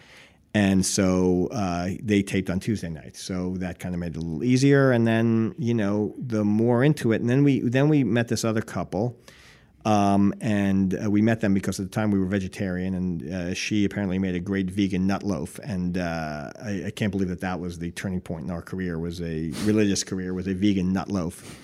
And 0.54 0.86
so 0.86 1.48
uh, 1.52 1.90
they 2.04 2.22
taped 2.22 2.50
on 2.50 2.60
Tuesday 2.60 2.90
nights, 2.90 3.24
so 3.24 3.56
that 3.60 3.80
kind 3.80 3.96
of 3.96 4.00
made 4.00 4.16
it 4.16 4.18
a 4.18 4.20
little 4.20 4.44
easier. 4.44 4.92
And 4.92 5.08
then, 5.08 5.56
you 5.58 5.74
know, 5.74 6.14
the 6.18 6.44
more 6.44 6.84
into 6.84 7.14
it, 7.14 7.22
and 7.22 7.30
then 7.30 7.46
we 7.46 7.62
then 7.62 7.88
we 7.88 8.04
met 8.04 8.28
this 8.28 8.44
other 8.44 8.62
couple, 8.62 9.18
um, 9.86 10.34
and 10.42 10.98
uh, 11.04 11.10
we 11.10 11.22
met 11.22 11.42
them 11.42 11.54
because 11.54 11.80
at 11.80 11.88
the 11.88 11.92
time 11.92 12.12
we 12.12 12.20
were 12.20 12.26
vegetarian, 12.26 12.94
and 12.94 13.34
uh, 13.34 13.54
she 13.54 13.86
apparently 13.86 14.20
made 14.20 14.36
a 14.36 14.40
great 14.40 14.70
vegan 14.70 15.08
nut 15.08 15.24
loaf, 15.24 15.60
and 15.64 15.98
uh, 15.98 16.52
I, 16.62 16.84
I 16.88 16.92
can't 16.92 17.12
believe 17.12 17.30
that 17.30 17.42
that 17.42 17.60
was 17.60 17.80
the 17.80 17.92
turning 17.92 18.22
point 18.22 18.46
in 18.46 18.52
our 18.52 18.62
career. 18.62 19.00
Was 19.00 19.22
a 19.22 19.52
religious 19.64 20.04
career 20.04 20.34
was 20.34 20.48
a 20.48 20.54
vegan 20.54 20.94
nut 20.94 21.10
loaf, 21.10 21.60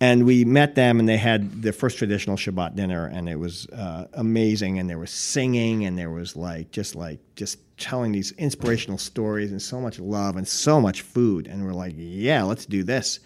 and 0.00 0.24
we 0.24 0.44
met 0.44 0.76
them, 0.76 1.00
and 1.00 1.08
they 1.08 1.16
had 1.16 1.62
their 1.62 1.72
first 1.72 1.98
traditional 1.98 2.36
Shabbat 2.36 2.76
dinner, 2.76 3.06
and 3.06 3.28
it 3.28 3.38
was 3.38 3.66
uh, 3.70 4.06
amazing, 4.14 4.78
and 4.78 4.88
there 4.88 4.98
was 4.98 5.10
singing, 5.10 5.84
and 5.86 5.98
there 5.98 6.10
was 6.10 6.36
like 6.36 6.70
just 6.70 6.94
like 6.94 7.18
just 7.34 7.58
telling 7.78 8.12
these 8.12 8.30
inspirational 8.32 8.98
stories, 8.98 9.50
and 9.50 9.60
so 9.60 9.80
much 9.80 9.98
love, 9.98 10.36
and 10.36 10.46
so 10.46 10.80
much 10.80 11.02
food, 11.02 11.48
and 11.48 11.64
we're 11.64 11.72
like, 11.72 11.94
yeah, 11.96 12.44
let's 12.44 12.64
do 12.64 12.84
this 12.84 13.18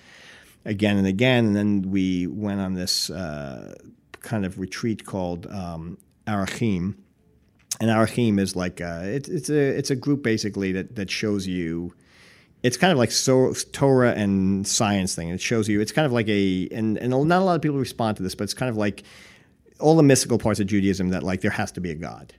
again 0.65 0.97
and 0.97 1.07
again. 1.07 1.47
And 1.47 1.57
then 1.57 1.91
we 1.91 2.27
went 2.27 2.61
on 2.61 2.75
this 2.75 3.11
uh, 3.11 3.75
kind 4.25 4.45
of 4.45 4.59
retreat 4.59 5.05
called 5.05 5.47
um, 5.47 5.99
Arachim. 6.27 6.97
And 7.81 7.91
Arachim 7.91 8.41
is 8.41 8.57
like 8.57 8.81
a, 8.81 9.15
it, 9.15 9.29
it's 9.29 9.51
a 9.51 9.79
it's 9.79 9.91
a 9.91 9.97
group 9.97 10.23
basically 10.23 10.73
that 10.73 10.97
that 10.97 11.11
shows 11.11 11.47
you. 11.47 11.95
It's 12.63 12.79
kind 12.79 12.91
of 12.91 12.97
like 12.97 13.11
so, 13.11 13.53
Torah 13.73 14.13
and 14.13 14.67
science 14.67 15.15
thing. 15.15 15.29
It 15.29 15.41
shows 15.41 15.69
you. 15.69 15.83
It's 15.83 15.93
kind 15.93 16.07
of 16.07 16.13
like 16.13 16.29
a 16.29 16.69
and 16.73 16.97
and 16.97 17.11
not 17.11 17.43
a 17.43 17.45
lot 17.45 17.57
of 17.57 17.63
people 17.63 17.79
respond 17.79 18.17
to 18.17 18.23
this, 18.23 18.35
but 18.35 18.45
it's 18.45 18.55
kind 18.55 18.71
of 18.71 18.77
like 18.77 19.05
all 19.81 19.97
the 19.97 20.03
mystical 20.03 20.39
parts 20.39 20.61
of 20.61 20.67
Judaism 20.67 21.11
that 21.11 21.23
like 21.23 21.43
there 21.43 21.51
has 21.51 21.73
to 21.73 21.81
be 21.81 21.91
a 21.91 21.95
God. 21.95 22.33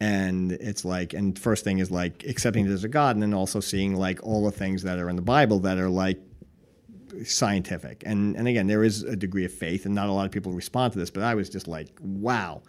And 0.00 0.52
it's 0.52 0.84
like, 0.84 1.14
and 1.14 1.38
first 1.38 1.64
thing 1.64 1.78
is 1.78 1.90
like 1.90 2.24
accepting 2.24 2.66
there's 2.66 2.84
a 2.84 2.88
God, 2.88 3.16
and 3.16 3.22
then 3.22 3.32
also 3.32 3.60
seeing 3.60 3.96
like 3.96 4.22
all 4.22 4.44
the 4.44 4.52
things 4.52 4.82
that 4.82 4.98
are 4.98 5.08
in 5.08 5.16
the 5.16 5.22
Bible 5.22 5.60
that 5.60 5.78
are 5.78 5.88
like 5.88 6.20
scientific. 7.24 8.02
And 8.06 8.36
and 8.36 8.48
again, 8.48 8.66
there 8.66 8.84
is 8.84 9.02
a 9.02 9.16
degree 9.16 9.44
of 9.44 9.52
faith, 9.52 9.86
and 9.86 9.94
not 9.94 10.08
a 10.08 10.12
lot 10.12 10.26
of 10.26 10.32
people 10.32 10.52
respond 10.52 10.92
to 10.94 10.98
this. 10.98 11.10
But 11.10 11.22
I 11.22 11.34
was 11.34 11.48
just 11.48 11.68
like, 11.68 11.88
wow, 12.00 12.62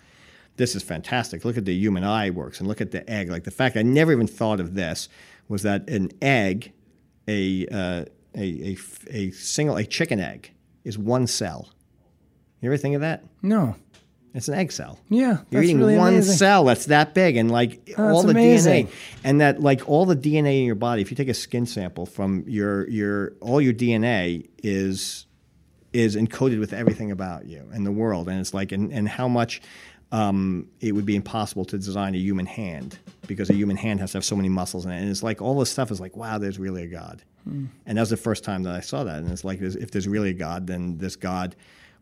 this 0.57 0.75
is 0.75 0.83
fantastic. 0.83 1.45
Look 1.45 1.57
at 1.57 1.65
the 1.65 1.73
human 1.73 2.03
eye 2.03 2.29
works, 2.29 2.59
and 2.59 2.67
look 2.67 2.81
at 2.81 2.91
the 2.91 3.09
egg. 3.09 3.29
Like 3.29 3.43
the 3.43 3.51
fact 3.51 3.77
I 3.77 3.81
never 3.81 4.11
even 4.11 4.27
thought 4.27 4.59
of 4.59 4.75
this 4.75 5.09
was 5.47 5.63
that 5.63 5.89
an 5.89 6.11
egg, 6.21 6.73
a 7.27 7.67
uh, 7.67 8.05
a, 8.35 8.43
a 8.73 8.77
a 9.09 9.31
single 9.31 9.77
a 9.77 9.85
chicken 9.85 10.19
egg 10.19 10.51
is 10.83 10.97
one 10.97 11.27
cell. 11.27 11.69
You 12.61 12.69
ever 12.69 12.77
think 12.77 12.95
of 12.95 13.01
that? 13.01 13.23
No. 13.41 13.75
It's 14.35 14.47
an 14.49 14.53
egg 14.55 14.71
cell. 14.71 14.99
Yeah, 15.09 15.19
You're 15.49 15.61
that's 15.61 15.63
eating 15.63 15.79
really 15.79 15.97
one 15.97 16.13
amazing. 16.13 16.35
cell 16.35 16.65
that's 16.65 16.85
that 16.87 17.13
big, 17.13 17.37
and 17.37 17.49
like 17.49 17.93
Oh, 17.97 18.09
all 18.09 18.21
the 18.23 18.31
amazing. 18.31 18.87
DNA, 18.87 18.91
and 19.23 19.41
that 19.41 19.61
like 19.61 19.87
all 19.89 20.05
the 20.05 20.15
DNA 20.15 20.59
in 20.59 20.65
your 20.65 20.75
body. 20.75 21.01
If 21.01 21.09
you 21.09 21.15
take 21.17 21.29
a 21.29 21.33
skin 21.33 21.65
sample 21.65 22.05
from 22.05 22.43
your 22.47 22.87
your 22.89 23.31
all 23.41 23.61
your 23.61 23.73
DNA 23.73 24.47
is 24.61 25.25
is 25.93 26.15
encoded 26.17 26.59
with 26.59 26.73
everything 26.73 27.11
about 27.11 27.45
you 27.45 27.63
and 27.73 27.85
the 27.85 27.91
world, 27.91 28.27
and 28.27 28.39
it's 28.39 28.53
like 28.53 28.71
and 28.71 28.91
and 28.93 29.07
how 29.09 29.27
much. 29.27 29.61
Um, 30.11 30.69
it 30.81 30.91
would 30.93 31.05
be 31.05 31.15
impossible 31.15 31.65
to 31.65 31.77
design 31.77 32.13
a 32.13 32.19
human 32.19 32.45
hand 32.45 32.99
because 33.27 33.49
a 33.49 33.53
human 33.53 33.75
hand 33.75 33.99
has 33.99 34.11
to 34.11 34.17
have 34.19 34.23
so 34.23 34.35
many 34.35 34.47
muscles 34.49 34.85
in 34.85 34.91
it, 34.91 35.01
and 35.01 35.09
it's 35.09 35.23
like 35.23 35.41
all 35.41 35.57
this 35.59 35.71
stuff 35.71 35.89
is 35.91 35.99
like, 35.99 36.15
wow, 36.15 36.37
there's 36.37 36.59
really 36.59 36.83
a 36.83 36.87
God, 36.87 37.23
Hmm. 37.43 37.65
and 37.87 37.97
that 37.97 38.01
was 38.03 38.11
the 38.11 38.15
first 38.17 38.43
time 38.43 38.61
that 38.63 38.75
I 38.75 38.81
saw 38.81 39.03
that, 39.03 39.17
and 39.17 39.31
it's 39.31 39.43
like, 39.43 39.59
if 39.61 39.89
there's 39.91 40.07
really 40.07 40.29
a 40.29 40.33
God, 40.33 40.67
then 40.67 40.99
this 40.99 41.15
God 41.15 41.55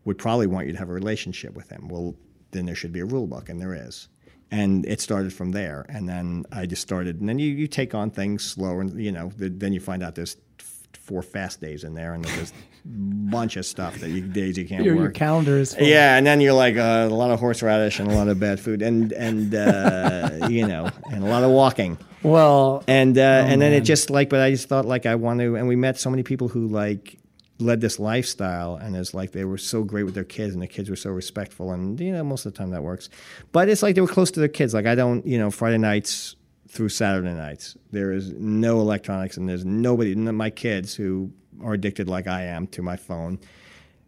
would 0.04 0.18
probably 0.18 0.46
want 0.46 0.66
you 0.66 0.72
to 0.74 0.78
have 0.78 0.90
a 0.90 0.92
relationship 0.92 1.54
with 1.56 1.70
him. 1.70 1.88
Well, 1.88 2.14
then 2.54 2.64
there 2.64 2.74
should 2.74 2.92
be 2.92 3.00
a 3.00 3.04
rule 3.04 3.26
book, 3.26 3.50
and 3.50 3.60
there 3.60 3.74
is. 3.74 4.08
And 4.50 4.86
it 4.86 5.00
started 5.00 5.32
from 5.34 5.50
there. 5.52 5.84
And 5.88 6.08
then 6.08 6.44
I 6.52 6.64
just 6.66 6.80
started, 6.82 7.20
and 7.20 7.28
then 7.28 7.38
you, 7.38 7.50
you 7.50 7.66
take 7.66 7.94
on 7.94 8.10
things 8.10 8.42
slower, 8.44 8.80
and 8.80 8.98
you 8.98 9.12
know, 9.12 9.30
the, 9.36 9.48
then 9.50 9.72
you 9.74 9.80
find 9.80 10.02
out 10.02 10.14
there's 10.14 10.36
f- 10.60 10.80
four 10.92 11.22
fast 11.22 11.60
days 11.60 11.84
in 11.84 11.94
there, 11.94 12.14
and 12.14 12.24
there's 12.24 12.50
a 12.52 12.54
bunch 13.30 13.56
of 13.56 13.66
stuff 13.66 13.98
that 13.98 14.10
you 14.10 14.20
days 14.20 14.56
you 14.56 14.66
can't 14.66 14.84
Your, 14.84 14.94
your 14.94 15.04
work. 15.04 15.14
calendar 15.14 15.58
is 15.58 15.74
full. 15.74 15.86
Yeah, 15.86 16.16
and 16.16 16.26
then 16.26 16.40
you're 16.40 16.52
like 16.52 16.76
uh, 16.76 17.08
a 17.10 17.14
lot 17.14 17.30
of 17.30 17.40
horseradish 17.40 17.98
and 18.00 18.10
a 18.10 18.14
lot 18.14 18.28
of 18.28 18.38
bad 18.38 18.60
food, 18.60 18.80
and 18.82 19.12
and 19.12 19.54
uh, 19.54 20.46
you 20.50 20.66
know, 20.66 20.88
and 21.10 21.24
a 21.24 21.26
lot 21.26 21.42
of 21.42 21.50
walking 21.50 21.98
Well, 22.22 22.84
and 22.86 23.16
uh, 23.18 23.20
and 23.48 23.60
then 23.60 23.72
it 23.72 23.80
just 23.80 24.08
like 24.10 24.28
but 24.28 24.40
i 24.40 24.50
just 24.50 24.68
thought 24.68 24.84
like 24.86 25.04
i 25.06 25.14
want 25.14 25.40
to 25.40 25.56
and 25.56 25.66
we 25.68 25.76
met 25.76 25.98
so 25.98 26.10
many 26.10 26.22
people 26.22 26.48
who 26.48 26.68
like 26.68 27.18
led 27.58 27.80
this 27.80 27.98
lifestyle 27.98 28.74
and 28.76 28.96
it's 28.96 29.14
like 29.14 29.30
they 29.32 29.44
were 29.44 29.58
so 29.58 29.84
great 29.84 30.02
with 30.02 30.14
their 30.14 30.24
kids 30.24 30.54
and 30.54 30.62
the 30.62 30.66
kids 30.66 30.90
were 30.90 30.96
so 30.96 31.10
respectful 31.10 31.72
and 31.72 32.00
you 32.00 32.12
know 32.12 32.24
most 32.24 32.46
of 32.46 32.52
the 32.52 32.58
time 32.58 32.70
that 32.70 32.82
works. 32.82 33.08
But 33.52 33.68
it's 33.68 33.82
like 33.82 33.94
they 33.94 34.00
were 34.00 34.08
close 34.08 34.30
to 34.32 34.40
their 34.40 34.48
kids. 34.48 34.74
Like 34.74 34.86
i 34.86 34.94
don't 34.94 35.24
you 35.26 35.38
know 35.38 35.50
friday 35.50 35.78
nights 35.78 36.36
through 36.68 36.88
saturday 36.88 37.32
nights 37.32 37.76
there 37.92 38.10
is 38.10 38.32
no 38.32 38.80
electronics 38.80 39.36
and 39.36 39.48
there's 39.48 39.64
nobody 39.64 40.14
my 40.16 40.50
kids 40.50 40.94
who 40.94 41.30
are 41.62 41.74
addicted 41.74 42.08
like 42.08 42.26
i 42.26 42.42
am 42.42 42.66
to 42.68 42.82
my 42.82 42.96
phone. 42.96 43.38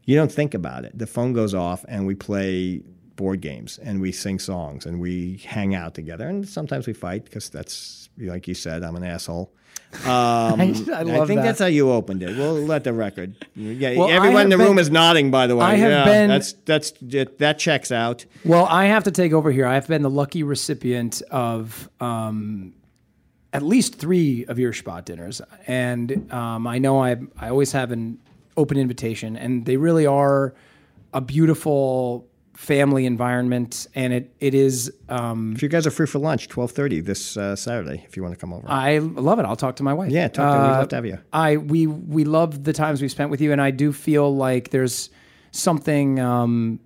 You 0.05 0.15
don't 0.15 0.31
think 0.31 0.55
about 0.55 0.85
it. 0.85 0.97
The 0.97 1.07
phone 1.07 1.33
goes 1.33 1.53
off, 1.53 1.85
and 1.89 2.07
we 2.07 2.15
play 2.15 2.83
board 3.17 3.41
games 3.41 3.79
and 3.79 4.01
we 4.01 4.13
sing 4.13 4.39
songs 4.39 4.87
and 4.87 5.01
we 5.01 5.39
hang 5.45 5.75
out 5.75 5.95
together. 5.95 6.29
And 6.29 6.47
sometimes 6.49 6.87
we 6.87 6.93
fight 6.93 7.25
because 7.25 7.49
that's, 7.51 8.09
like 8.19 8.47
you 8.47 8.55
said, 8.55 8.83
I'm 8.83 8.97
an 8.97 9.05
asshole. 9.05 9.53
Um, 10.05 10.61
I 10.61 11.03
love 11.05 11.27
think 11.29 11.39
that. 11.39 11.45
that's 11.45 11.61
how 11.61 11.67
you 11.67 11.91
opened 11.91 12.23
it. 12.23 12.37
We'll 12.37 12.55
let 12.55 12.85
the 12.85 12.93
record. 12.93 13.47
Yeah, 13.55 13.97
Well, 13.97 14.11
everyone 14.11 14.43
in 14.43 14.51
the 14.51 14.59
room 14.59 14.79
is 14.79 14.91
nodding. 14.91 15.31
By 15.31 15.47
the 15.47 15.57
way, 15.57 15.65
I 15.65 15.75
have 15.77 15.91
yeah, 15.91 16.05
been- 16.05 16.29
That's 16.29 16.53
that's 16.53 16.93
that 17.39 17.59
checks 17.59 17.91
out. 17.93 18.27
Well, 18.45 18.67
I 18.67 18.87
have 18.87 19.05
to 19.05 19.11
take 19.11 19.33
over 19.33 19.51
here. 19.51 19.65
I've 19.65 19.87
been 19.87 20.03
the 20.03 20.11
lucky 20.11 20.43
recipient 20.43 21.23
of 21.31 21.89
um, 22.01 22.75
at 23.55 23.63
least 23.63 23.95
three 23.95 24.45
of 24.47 24.59
your 24.59 24.73
spot 24.75 25.07
dinners, 25.07 25.41
and 25.67 26.31
um, 26.33 26.67
I 26.67 26.79
know 26.79 27.03
I 27.03 27.17
I 27.39 27.49
always 27.49 27.73
have 27.73 27.91
an 27.93 28.19
open 28.57 28.77
invitation, 28.77 29.37
and 29.37 29.65
they 29.65 29.77
really 29.79 30.05
are 30.05 30.53
a 31.15 31.21
beautiful 31.23 32.27
family 32.57 33.05
environment, 33.07 33.87
and 33.95 34.13
it 34.13 34.35
it 34.41 34.55
is. 34.55 34.91
Um, 35.09 35.53
If 35.55 35.63
you 35.63 35.69
guys 35.69 35.87
are 35.87 35.91
free 35.91 36.07
for 36.07 36.19
lunch, 36.19 36.49
twelve 36.49 36.73
thirty 36.73 37.01
this 37.01 37.37
uh, 37.37 37.55
Saturday, 37.57 38.05
if 38.09 38.17
you 38.17 38.23
want 38.23 38.35
to 38.35 38.41
come 38.41 38.53
over. 38.53 38.67
I 38.69 38.99
love 38.99 39.39
it. 39.39 39.45
I'll 39.45 39.57
talk 39.57 39.77
to 39.77 39.83
my 39.83 39.93
wife. 39.93 40.11
yeah, 40.11 40.29
talk 40.29 40.53
to 40.53 40.59
we'd 40.59 40.65
Uh, 40.75 40.79
love 40.79 40.89
to 40.89 40.97
have 40.97 41.07
you. 41.07 41.19
I 41.33 41.57
we 41.59 41.87
we 41.87 42.25
love 42.25 42.65
the 42.65 42.73
times 42.73 43.03
we 43.03 43.09
spent 43.09 43.31
with 43.31 43.41
you, 43.41 43.53
and 43.53 43.61
I 43.61 43.71
do 43.71 43.93
feel 43.93 44.35
like 44.35 44.71
there's 44.71 45.11
something. 45.53 46.19
Um, 46.19 46.81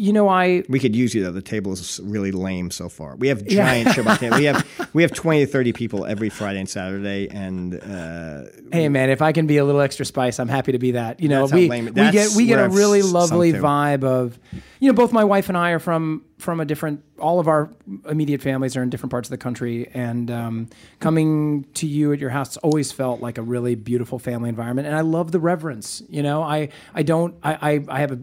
you 0.00 0.14
know, 0.14 0.28
I 0.30 0.64
We 0.66 0.78
could 0.78 0.96
use 0.96 1.14
you 1.14 1.22
though. 1.22 1.30
The 1.30 1.42
table 1.42 1.72
is 1.74 2.00
really 2.02 2.32
lame 2.32 2.70
so 2.70 2.88
far. 2.88 3.16
We 3.16 3.28
have 3.28 3.46
giant 3.46 3.88
Shabbat 3.88 4.18
table. 4.18 4.38
We 4.38 4.44
have 4.44 4.90
we 4.94 5.02
have 5.02 5.12
twenty 5.12 5.44
to 5.44 5.46
thirty 5.46 5.74
people 5.74 6.06
every 6.06 6.30
Friday 6.30 6.58
and 6.58 6.68
Saturday, 6.68 7.28
and 7.28 7.74
uh, 7.74 8.44
Hey 8.72 8.88
man, 8.88 9.10
if 9.10 9.20
I 9.20 9.32
can 9.32 9.46
be 9.46 9.58
a 9.58 9.64
little 9.64 9.82
extra 9.82 10.06
spice, 10.06 10.40
I'm 10.40 10.48
happy 10.48 10.72
to 10.72 10.78
be 10.78 10.92
that. 10.92 11.20
You 11.20 11.28
know, 11.28 11.44
we 11.44 11.68
we 11.68 11.90
get 11.90 12.30
we 12.34 12.46
get 12.46 12.58
a 12.58 12.70
really 12.70 13.02
lovely 13.02 13.52
vibe 13.52 14.02
of, 14.02 14.38
you 14.78 14.88
know, 14.88 14.94
both 14.94 15.12
my 15.12 15.24
wife 15.24 15.50
and 15.50 15.58
I 15.58 15.72
are 15.72 15.78
from 15.78 16.24
from 16.38 16.60
a 16.60 16.64
different. 16.64 17.04
All 17.18 17.38
of 17.38 17.46
our 17.46 17.70
immediate 18.08 18.40
families 18.40 18.78
are 18.78 18.82
in 18.82 18.88
different 18.88 19.10
parts 19.10 19.28
of 19.28 19.32
the 19.32 19.38
country, 19.38 19.90
and 19.92 20.30
um, 20.30 20.68
coming 21.00 21.64
to 21.74 21.86
you 21.86 22.14
at 22.14 22.18
your 22.20 22.30
house 22.30 22.56
always 22.58 22.90
felt 22.90 23.20
like 23.20 23.36
a 23.36 23.42
really 23.42 23.74
beautiful 23.74 24.18
family 24.18 24.48
environment. 24.48 24.86
And 24.86 24.96
I 24.96 25.02
love 25.02 25.30
the 25.30 25.40
reverence. 25.40 26.02
You 26.08 26.22
know, 26.22 26.42
I 26.42 26.70
I 26.94 27.02
don't 27.02 27.34
I 27.42 27.72
I, 27.72 27.84
I 27.88 28.00
have 28.00 28.12
a. 28.12 28.20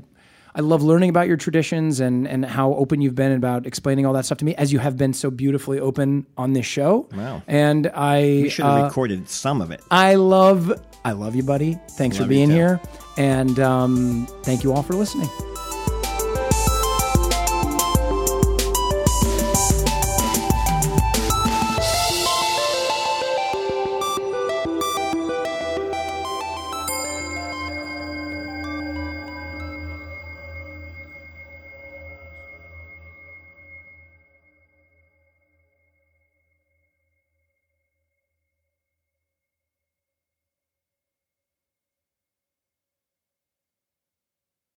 I 0.57 0.61
love 0.61 0.81
learning 0.81 1.11
about 1.11 1.27
your 1.27 1.37
traditions 1.37 1.99
and, 1.99 2.27
and 2.27 2.43
how 2.43 2.73
open 2.73 2.99
you've 2.99 3.13
been 3.13 3.31
about 3.31 3.67
explaining 3.67 4.07
all 4.07 4.13
that 4.13 4.25
stuff 4.25 4.39
to 4.39 4.45
me, 4.45 4.55
as 4.55 4.73
you 4.73 4.79
have 4.79 4.97
been 4.97 5.13
so 5.13 5.29
beautifully 5.29 5.79
open 5.79 6.25
on 6.35 6.53
this 6.53 6.65
show. 6.65 7.07
Wow. 7.15 7.43
And 7.45 7.91
I 7.93 8.21
we 8.41 8.49
should 8.49 8.65
have 8.65 8.81
uh, 8.81 8.83
recorded 8.85 9.29
some 9.29 9.61
of 9.61 9.69
it. 9.69 9.81
I 9.91 10.15
love 10.15 10.73
I 11.05 11.11
love 11.11 11.35
you, 11.35 11.43
buddy. 11.43 11.77
Thanks 11.91 12.17
for 12.17 12.23
Love 12.23 12.31
you 12.31 12.37
being 12.37 12.49
here. 12.49 12.81
And 13.17 13.59
um, 13.59 14.27
thank 14.41 14.63
you 14.63 14.73
all 14.73 14.81
for 14.81 14.93
listening. 14.93 15.29